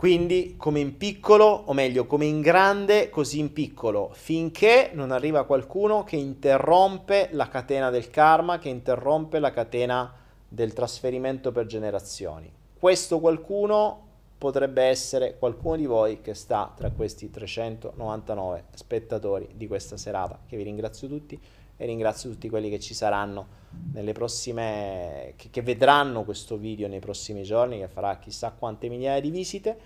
Quindi 0.04 0.56
come 0.58 0.82
in 0.82 0.98
piccolo, 0.98 1.46
o 1.46 1.72
meglio 1.72 2.06
come 2.06 2.26
in 2.26 2.42
grande, 2.42 3.10
così 3.10 3.40
in 3.40 3.54
piccolo, 3.54 4.10
finché 4.12 4.92
non 4.92 5.12
arriva 5.12 5.46
qualcuno 5.46 6.04
che 6.04 6.18
interrompe 6.18 7.30
la 7.32 7.48
catena 7.48 7.90
del 7.90 8.10
karma, 8.10 8.60
che 8.60 8.68
interrompe 8.68 9.40
la 9.40 9.52
catena 9.52 10.14
del 10.46 10.74
trasferimento 10.74 11.54
per 11.54 11.68
generazioni. 11.68 12.52
Questo 12.78 13.22
qualcuno 13.22 14.08
potrebbe 14.38 14.84
essere 14.84 15.38
qualcuno 15.40 15.78
di 15.78 15.86
voi 15.86 16.20
che 16.20 16.34
sta 16.34 16.74
tra 16.76 16.92
questi 16.92 17.32
399 17.32 18.66
spettatori 18.74 19.52
di 19.56 19.68
questa 19.68 19.96
serata, 19.96 20.38
che 20.46 20.58
vi 20.58 20.64
ringrazio 20.64 21.08
tutti 21.08 21.40
e 21.84 21.86
ringrazio 21.86 22.30
tutti 22.30 22.48
quelli 22.48 22.70
che 22.70 22.80
ci 22.80 22.94
saranno 22.94 23.62
nelle 23.92 24.14
prossime 24.14 25.34
che, 25.36 25.50
che 25.50 25.62
vedranno 25.62 26.24
questo 26.24 26.56
video 26.56 26.88
nei 26.88 27.02
prossimi 27.02 27.44
giorni 27.44 27.78
che 27.78 27.90
farà 27.90 28.18
chissà 28.20 28.54
quante 28.58 28.88
migliaia 28.88 29.20
di 29.20 29.30
visite. 29.30 29.78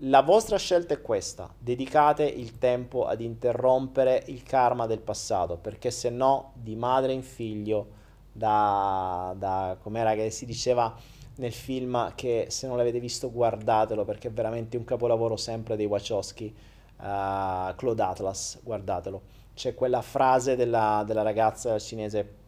La 0.00 0.22
vostra 0.22 0.56
scelta 0.56 0.94
è 0.94 1.02
questa 1.02 1.52
dedicate 1.58 2.22
il 2.22 2.58
tempo 2.58 3.06
ad 3.06 3.20
interrompere 3.20 4.22
il 4.28 4.44
karma 4.44 4.86
del 4.86 5.00
passato 5.00 5.56
perché 5.56 5.90
se 5.90 6.10
no 6.10 6.52
di 6.54 6.76
madre 6.76 7.12
in 7.12 7.24
figlio 7.24 7.88
da, 8.30 9.34
da 9.36 9.76
com'era 9.80 10.14
che 10.14 10.30
si 10.30 10.46
diceva 10.46 10.94
nel 11.38 11.52
film 11.52 12.12
che 12.14 12.46
se 12.50 12.68
non 12.68 12.76
l'avete 12.76 13.00
visto 13.00 13.32
guardatelo 13.32 14.04
perché 14.04 14.28
è 14.28 14.30
veramente 14.30 14.76
un 14.76 14.84
capolavoro 14.84 15.36
sempre 15.36 15.74
dei 15.74 15.86
Wachowski. 15.86 16.54
Uh, 16.98 17.74
Claude 17.74 18.02
Atlas 18.02 18.58
guardatelo 18.62 19.44
c'è 19.56 19.74
quella 19.74 20.02
frase 20.02 20.54
della, 20.54 21.02
della 21.06 21.22
ragazza 21.22 21.78
cinese 21.78 22.44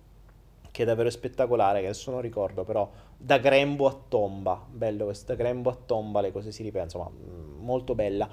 che 0.71 0.83
è 0.83 0.87
davvero 0.87 1.09
spettacolare, 1.09 1.81
che 1.81 1.87
adesso 1.87 2.11
non 2.11 2.21
ricordo, 2.21 2.65
però 2.65 2.89
da 3.17 3.39
grembo 3.39 3.87
a 3.89 3.99
tomba, 4.09 4.63
bello 4.71 5.07
questo, 5.07 5.33
da 5.33 5.35
grembo 5.35 5.71
a 5.71 5.75
tomba 5.87 6.21
le 6.21 6.31
cose 6.31 6.53
si 6.53 6.63
ripensano, 6.63 7.11
insomma, 7.11 7.33
mm, 7.33 7.65
molto 7.65 7.95
bella. 7.95 8.29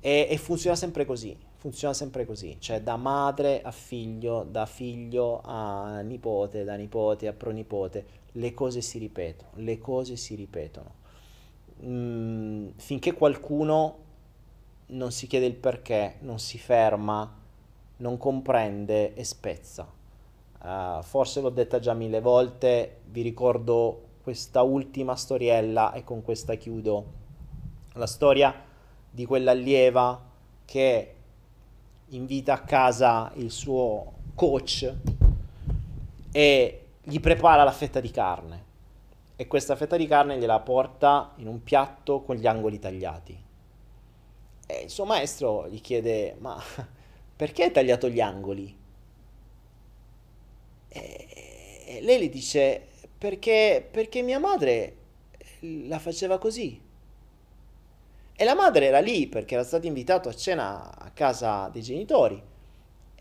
E, 0.00 0.26
e, 0.28 0.36
funziona 0.38 0.74
sempre 0.74 1.04
così, 1.04 1.36
funziona 1.56 1.92
sempre 1.92 2.24
così, 2.24 2.56
cioè 2.58 2.80
da 2.80 2.96
madre 2.96 3.60
a 3.60 3.70
figlio, 3.70 4.42
da 4.42 4.64
figlio 4.64 5.40
a 5.44 6.00
nipote, 6.00 6.64
da 6.64 6.74
nipote 6.76 7.28
a 7.28 7.32
pronipote, 7.34 8.06
le 8.32 8.54
cose 8.54 8.80
si 8.80 8.98
ripetono, 8.98 9.50
le 9.56 9.78
cose 9.78 10.16
si 10.16 10.34
ripetono. 10.34 11.02
Mm, 11.84 12.68
finché 12.76 13.12
qualcuno 13.12 13.98
non 14.86 15.12
si 15.12 15.26
chiede 15.26 15.44
il 15.44 15.54
perché, 15.54 16.16
non 16.20 16.38
si 16.38 16.58
ferma, 16.58 17.42
non 17.96 18.16
comprende 18.16 19.14
e 19.14 19.24
spezza. 19.24 19.86
Uh, 20.60 21.02
forse 21.02 21.40
l'ho 21.40 21.50
detta 21.50 21.78
già 21.78 21.92
mille 21.92 22.20
volte, 22.20 23.00
vi 23.06 23.22
ricordo 23.22 24.02
questa 24.22 24.62
ultima 24.62 25.14
storiella 25.16 25.92
e 25.92 26.04
con 26.04 26.22
questa 26.22 26.54
chiudo. 26.54 27.04
La 27.94 28.06
storia 28.06 28.54
di 29.10 29.26
quell'allieva 29.26 30.20
che 30.64 31.14
invita 32.08 32.54
a 32.54 32.60
casa 32.60 33.30
il 33.34 33.50
suo 33.50 34.12
coach 34.34 34.92
e 36.32 36.86
gli 37.02 37.20
prepara 37.20 37.64
la 37.64 37.70
fetta 37.70 38.00
di 38.00 38.10
carne 38.10 38.64
e 39.36 39.46
questa 39.46 39.76
fetta 39.76 39.96
di 39.96 40.06
carne 40.06 40.38
gliela 40.38 40.60
porta 40.60 41.32
in 41.36 41.48
un 41.48 41.62
piatto 41.62 42.22
con 42.22 42.36
gli 42.36 42.46
angoli 42.46 42.78
tagliati. 42.78 43.42
E 44.66 44.82
il 44.82 44.90
suo 44.90 45.04
maestro 45.04 45.68
gli 45.68 45.80
chiede: 45.80 46.36
Ma 46.38 46.60
perché 47.36 47.64
hai 47.64 47.70
tagliato 47.72 48.08
gli 48.08 48.20
angoli? 48.20 48.76
E 50.88 51.98
lei 52.02 52.22
gli 52.22 52.30
dice: 52.30 52.86
Perché, 53.18 53.86
perché 53.90 54.22
mia 54.22 54.38
madre 54.38 54.96
la 55.60 55.98
faceva 55.98 56.38
così. 56.38 56.80
E 58.36 58.44
la 58.44 58.54
madre 58.54 58.86
era 58.86 58.98
lì 58.98 59.28
perché 59.28 59.54
era 59.54 59.62
stato 59.64 59.86
invitato 59.86 60.28
a 60.28 60.34
cena 60.34 60.96
a 60.96 61.10
casa 61.10 61.68
dei 61.72 61.82
genitori. 61.82 62.40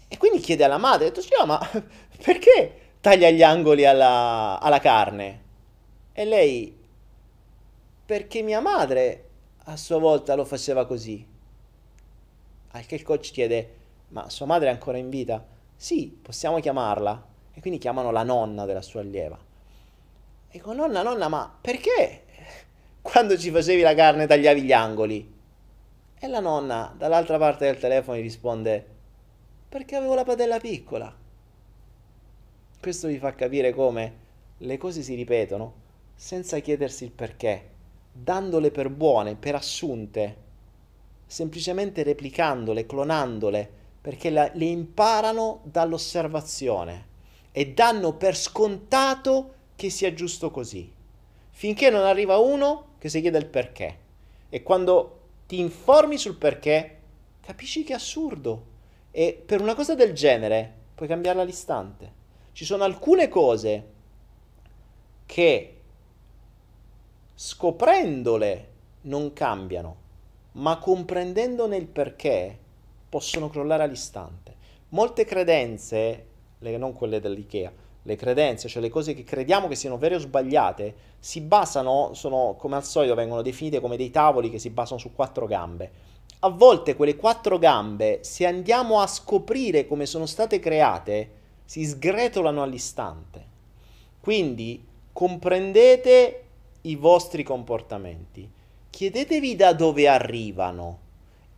E 0.07 0.17
quindi 0.17 0.39
chiede 0.39 0.63
alla 0.63 0.77
madre, 0.77 1.11
detto, 1.11 1.45
ma 1.45 1.59
perché 2.23 2.79
taglia 3.01 3.29
gli 3.29 3.43
angoli 3.43 3.85
alla, 3.85 4.59
alla 4.59 4.79
carne? 4.79 5.41
E 6.13 6.25
lei, 6.25 6.75
perché 8.05 8.41
mia 8.41 8.59
madre 8.59 9.29
a 9.65 9.77
sua 9.77 9.97
volta 9.97 10.35
lo 10.35 10.45
faceva 10.45 10.85
così. 10.85 11.25
Al 12.71 12.85
che 12.85 12.95
il 12.95 13.03
coach 13.03 13.31
chiede, 13.31 13.75
ma 14.13 14.29
sua 14.29 14.45
madre 14.45 14.69
è 14.69 14.71
ancora 14.71 14.97
in 14.97 15.09
vita? 15.09 15.43
Sì, 15.75 16.07
possiamo 16.21 16.59
chiamarla. 16.59 17.31
E 17.55 17.61
quindi 17.61 17.79
chiamano 17.79 18.11
la 18.11 18.23
nonna 18.23 18.65
della 18.65 18.81
sua 18.81 19.01
allieva. 19.01 19.35
E 19.35 20.51
dico, 20.51 20.71
nonna, 20.71 21.01
nonna, 21.01 21.27
ma 21.27 21.57
perché 21.59 22.23
quando 23.01 23.37
ci 23.37 23.49
facevi 23.49 23.81
la 23.81 23.95
carne 23.95 24.27
tagliavi 24.27 24.61
gli 24.61 24.71
angoli. 24.71 25.31
E 26.19 26.27
la 26.27 26.39
nonna 26.39 26.93
dall'altra 26.95 27.37
parte 27.37 27.65
del 27.65 27.79
telefono 27.79 28.17
gli 28.17 28.21
risponde 28.21 28.87
perché 29.67 29.95
avevo 29.95 30.13
la 30.13 30.23
padella 30.23 30.59
piccola. 30.59 31.13
Questo 32.79 33.07
vi 33.07 33.17
fa 33.17 33.33
capire 33.33 33.73
come 33.73 34.21
le 34.57 34.77
cose 34.77 35.01
si 35.01 35.15
ripetono 35.15 35.81
senza 36.15 36.59
chiedersi 36.59 37.05
il 37.05 37.11
perché, 37.11 37.69
dandole 38.11 38.69
per 38.69 38.89
buone, 38.89 39.35
per 39.35 39.55
assunte, 39.55 40.37
semplicemente 41.25 42.03
replicandole, 42.03 42.85
clonandole, 42.85 43.81
perché 44.03 44.29
la, 44.29 44.51
le 44.53 44.65
imparano 44.65 45.61
dall'osservazione 45.63 47.07
e 47.51 47.73
danno 47.73 48.13
per 48.13 48.35
scontato 48.35 49.53
che 49.75 49.89
sia 49.89 50.13
giusto 50.13 50.51
così 50.51 51.01
finché 51.53 51.89
non 51.89 52.03
arriva 52.03 52.37
uno 52.37 52.95
che 52.97 53.09
si 53.09 53.21
chiede 53.21 53.37
il 53.37 53.45
perché. 53.45 53.99
E 54.49 54.63
quando 54.63 55.19
ti 55.47 55.59
informi 55.59 56.17
sul 56.17 56.35
perché, 56.35 56.99
capisci 57.41 57.83
che 57.83 57.93
è 57.93 57.95
assurdo. 57.95 58.71
E 59.11 59.41
per 59.45 59.61
una 59.61 59.75
cosa 59.75 59.95
del 59.95 60.13
genere 60.13 60.73
puoi 60.95 61.07
cambiarla 61.07 61.43
all'istante. 61.43 62.21
Ci 62.51 62.65
sono 62.65 62.83
alcune 62.83 63.29
cose 63.29 63.91
che 65.25 65.77
scoprendole 67.35 68.71
non 69.01 69.33
cambiano, 69.33 69.95
ma 70.53 70.77
comprendendone 70.77 71.77
il 71.77 71.87
perché 71.87 72.59
possono 73.13 73.47
crollare 73.47 73.83
all'istante. 73.83 74.55
Molte 74.89 75.23
credenze, 75.23 76.25
non 76.57 76.93
quelle 76.93 77.19
dell'IKEA, 77.19 77.71
le 78.01 78.15
credenze, 78.15 78.67
cioè 78.67 78.81
le 78.81 78.89
cose 78.89 79.13
che 79.13 79.23
crediamo 79.23 79.67
che 79.67 79.75
siano 79.75 79.99
vere 79.99 80.15
o 80.15 80.17
sbagliate, 80.17 80.95
si 81.19 81.41
basano, 81.41 82.15
sono 82.15 82.55
come 82.57 82.75
al 82.75 82.83
solito, 82.83 83.13
vengono 83.13 83.43
definite 83.43 83.79
come 83.79 83.97
dei 83.97 84.09
tavoli 84.09 84.49
che 84.49 84.57
si 84.57 84.71
basano 84.71 84.99
su 84.99 85.13
quattro 85.13 85.45
gambe. 85.45 85.91
A 86.39 86.49
volte 86.49 86.95
quelle 86.95 87.15
quattro 87.15 87.59
gambe, 87.59 88.23
se 88.23 88.47
andiamo 88.47 88.99
a 88.99 89.05
scoprire 89.05 89.85
come 89.85 90.07
sono 90.07 90.25
state 90.25 90.57
create, 90.57 91.29
si 91.65 91.85
sgretolano 91.85 92.63
all'istante. 92.63 93.45
Quindi 94.19 94.83
comprendete 95.13 96.43
i 96.81 96.95
vostri 96.95 97.43
comportamenti, 97.43 98.49
chiedetevi 98.89 99.55
da 99.55 99.73
dove 99.73 100.07
arrivano 100.07 101.02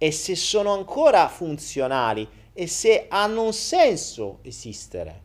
e 0.06 0.12
se 0.12 0.36
sono 0.36 0.72
ancora 0.72 1.28
funzionali 1.28 2.30
e 2.54 2.68
se 2.68 3.08
hanno 3.10 3.42
un 3.42 3.54
senso 3.54 4.38
esistere. 4.44 5.20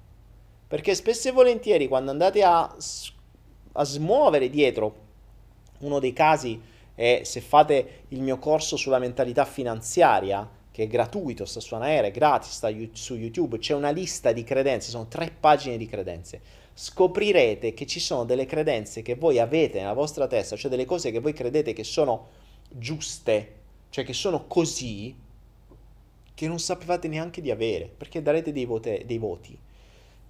Perché 0.66 0.94
spesso 0.94 1.28
e 1.28 1.32
volentieri 1.32 1.86
quando 1.86 2.10
andate 2.10 2.42
a, 2.42 2.74
a 3.72 3.84
smuovere 3.84 4.48
dietro, 4.48 4.94
uno 5.80 5.98
dei 5.98 6.14
casi 6.14 6.58
è 6.94 7.20
se 7.24 7.42
fate 7.42 8.04
il 8.08 8.22
mio 8.22 8.38
corso 8.38 8.78
sulla 8.78 8.98
mentalità 8.98 9.44
finanziaria, 9.44 10.48
che 10.70 10.84
è 10.84 10.86
gratuito, 10.86 11.44
sta 11.44 11.60
su 11.60 11.74
Anaera, 11.74 12.06
è 12.06 12.10
gratis, 12.10 12.52
sta 12.52 12.72
su 12.92 13.16
YouTube, 13.16 13.58
c'è 13.58 13.74
una 13.74 13.90
lista 13.90 14.32
di 14.32 14.44
credenze, 14.44 14.88
sono 14.88 15.08
tre 15.08 15.30
pagine 15.38 15.76
di 15.76 15.84
credenze. 15.84 16.40
Scoprirete 16.72 17.74
che 17.74 17.84
ci 17.84 18.00
sono 18.00 18.24
delle 18.24 18.46
credenze 18.46 19.02
che 19.02 19.14
voi 19.14 19.38
avete 19.38 19.78
nella 19.78 19.92
vostra 19.92 20.26
testa, 20.26 20.56
cioè 20.56 20.70
delle 20.70 20.86
cose 20.86 21.10
che 21.10 21.20
voi 21.20 21.34
credete 21.34 21.74
che 21.74 21.84
sono 21.84 22.28
giuste, 22.70 23.59
cioè 23.90 24.04
che 24.04 24.12
sono 24.12 24.46
così, 24.46 25.14
che 26.34 26.48
non 26.48 26.58
sapevate 26.58 27.06
neanche 27.08 27.42
di 27.42 27.50
avere, 27.50 27.92
perché 27.94 28.22
darete 28.22 28.52
dei, 28.52 28.64
vote, 28.64 29.02
dei 29.04 29.18
voti 29.18 29.58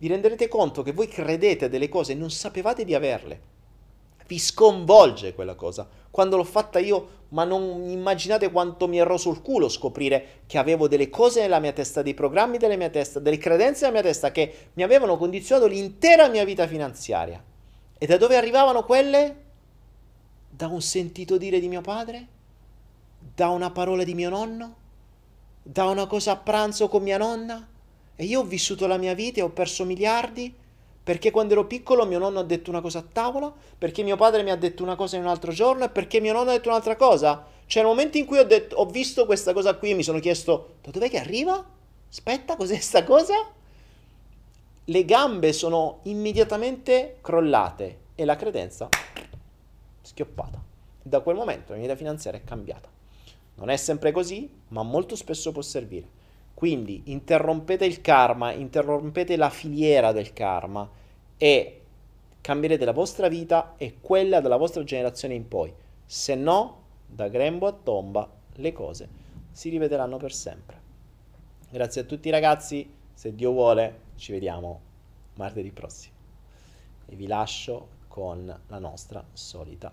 vi 0.00 0.08
renderete 0.08 0.48
conto 0.48 0.82
che 0.82 0.92
voi 0.92 1.08
credete 1.08 1.68
delle 1.68 1.90
cose 1.90 2.12
e 2.12 2.14
non 2.14 2.30
sapevate 2.30 2.86
di 2.86 2.94
averle. 2.94 3.48
Vi 4.26 4.38
sconvolge 4.38 5.34
quella 5.34 5.54
cosa. 5.54 5.86
Quando 6.10 6.38
l'ho 6.38 6.44
fatta 6.44 6.78
io, 6.78 7.18
ma 7.28 7.44
non 7.44 7.86
immaginate 7.86 8.50
quanto 8.50 8.88
mi 8.88 8.98
ero 8.98 9.18
sul 9.18 9.42
culo 9.42 9.68
scoprire 9.68 10.40
che 10.46 10.56
avevo 10.56 10.88
delle 10.88 11.10
cose 11.10 11.42
nella 11.42 11.58
mia 11.58 11.72
testa, 11.72 12.00
dei 12.00 12.14
programmi 12.14 12.56
della 12.56 12.76
mia 12.76 12.88
testa, 12.88 13.20
delle 13.20 13.36
credenze 13.36 13.80
nella 13.84 14.00
mia 14.00 14.10
testa 14.10 14.32
che 14.32 14.68
mi 14.72 14.82
avevano 14.82 15.18
condizionato 15.18 15.66
l'intera 15.68 16.28
mia 16.28 16.46
vita 16.46 16.66
finanziaria. 16.66 17.44
E 17.98 18.06
da 18.06 18.16
dove 18.16 18.36
arrivavano 18.36 18.84
quelle? 18.84 19.36
Da 20.48 20.68
un 20.68 20.80
sentito 20.80 21.36
dire 21.36 21.60
di 21.60 21.68
mio 21.68 21.82
padre? 21.82 22.26
Da 23.40 23.48
una 23.48 23.70
parola 23.70 24.04
di 24.04 24.12
mio 24.12 24.28
nonno? 24.28 24.74
Da 25.62 25.86
una 25.86 26.06
cosa 26.06 26.32
a 26.32 26.36
pranzo 26.36 26.88
con 26.88 27.02
mia 27.02 27.16
nonna? 27.16 27.66
E 28.14 28.24
io 28.24 28.40
ho 28.40 28.44
vissuto 28.44 28.86
la 28.86 28.98
mia 28.98 29.14
vita 29.14 29.40
e 29.40 29.42
ho 29.42 29.48
perso 29.48 29.86
miliardi 29.86 30.54
perché 31.02 31.30
quando 31.30 31.54
ero 31.54 31.66
piccolo 31.66 32.04
mio 32.04 32.18
nonno 32.18 32.40
ha 32.40 32.42
detto 32.42 32.68
una 32.68 32.82
cosa 32.82 32.98
a 32.98 33.04
tavola, 33.10 33.50
perché 33.78 34.02
mio 34.02 34.16
padre 34.16 34.42
mi 34.42 34.50
ha 34.50 34.56
detto 34.56 34.82
una 34.82 34.94
cosa 34.94 35.16
in 35.16 35.22
un 35.22 35.28
altro 35.28 35.52
giorno 35.52 35.84
e 35.84 35.88
perché 35.88 36.20
mio 36.20 36.34
nonno 36.34 36.50
ha 36.50 36.52
detto 36.52 36.68
un'altra 36.68 36.96
cosa. 36.96 37.46
Cioè, 37.64 37.82
nel 37.82 37.90
momento 37.90 38.18
in 38.18 38.26
cui 38.26 38.36
ho, 38.36 38.44
detto, 38.44 38.76
ho 38.76 38.84
visto 38.84 39.24
questa 39.24 39.54
cosa 39.54 39.74
qui, 39.74 39.94
mi 39.94 40.02
sono 40.02 40.18
chiesto: 40.18 40.74
da 40.82 40.90
dov'è 40.90 41.08
che 41.08 41.18
arriva? 41.18 41.64
Aspetta, 42.10 42.56
cos'è 42.56 42.78
sta 42.78 43.04
cosa? 43.04 43.36
Le 44.84 45.04
gambe 45.06 45.54
sono 45.54 46.00
immediatamente 46.02 47.16
crollate 47.22 48.00
e 48.16 48.26
la 48.26 48.36
credenza 48.36 48.86
schioppata. 50.02 50.62
Da 51.02 51.20
quel 51.20 51.36
momento 51.36 51.72
la 51.72 51.78
mia 51.78 51.86
vita 51.86 51.96
finanziaria 51.96 52.38
è 52.38 52.44
cambiata. 52.44 52.98
Non 53.60 53.68
è 53.68 53.76
sempre 53.76 54.10
così, 54.10 54.50
ma 54.68 54.82
molto 54.82 55.14
spesso 55.16 55.52
può 55.52 55.60
servire. 55.60 56.18
Quindi 56.54 57.02
interrompete 57.06 57.84
il 57.84 58.00
karma, 58.00 58.52
interrompete 58.52 59.36
la 59.36 59.50
filiera 59.50 60.12
del 60.12 60.32
karma 60.32 60.88
e 61.36 61.80
cambierete 62.40 62.86
la 62.86 62.92
vostra 62.92 63.28
vita 63.28 63.74
e 63.76 63.98
quella 64.00 64.40
della 64.40 64.56
vostra 64.56 64.82
generazione 64.82 65.34
in 65.34 65.46
poi. 65.46 65.72
Se 66.06 66.34
no, 66.34 66.82
da 67.06 67.28
grembo 67.28 67.66
a 67.66 67.72
tomba, 67.72 68.28
le 68.54 68.72
cose 68.72 69.08
si 69.50 69.68
rivederanno 69.68 70.16
per 70.16 70.32
sempre. 70.32 70.80
Grazie 71.70 72.00
a 72.00 72.04
tutti 72.04 72.30
ragazzi, 72.30 72.90
se 73.12 73.34
Dio 73.34 73.52
vuole 73.52 74.08
ci 74.16 74.32
vediamo 74.32 74.80
martedì 75.34 75.70
prossimo. 75.70 76.14
E 77.06 77.14
vi 77.14 77.26
lascio 77.26 77.88
con 78.08 78.46
la 78.66 78.78
nostra 78.78 79.22
solita 79.34 79.92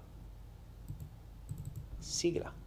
sigla. 1.97 2.66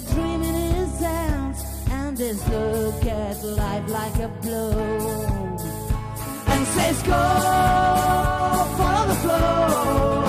dreaming 0.00 0.40
dream 0.40 0.42
in 0.42 0.74
his 0.74 0.98
hands 0.98 1.64
and 1.90 2.16
this 2.16 2.48
look 2.48 3.04
at 3.06 3.44
life 3.44 3.88
like 3.88 4.16
a 4.16 4.28
blow. 4.42 4.72
And 6.46 6.66
says 6.66 7.02
go 7.02 7.12
follow 8.76 9.06
the 9.06 9.14
flow. 9.14 10.23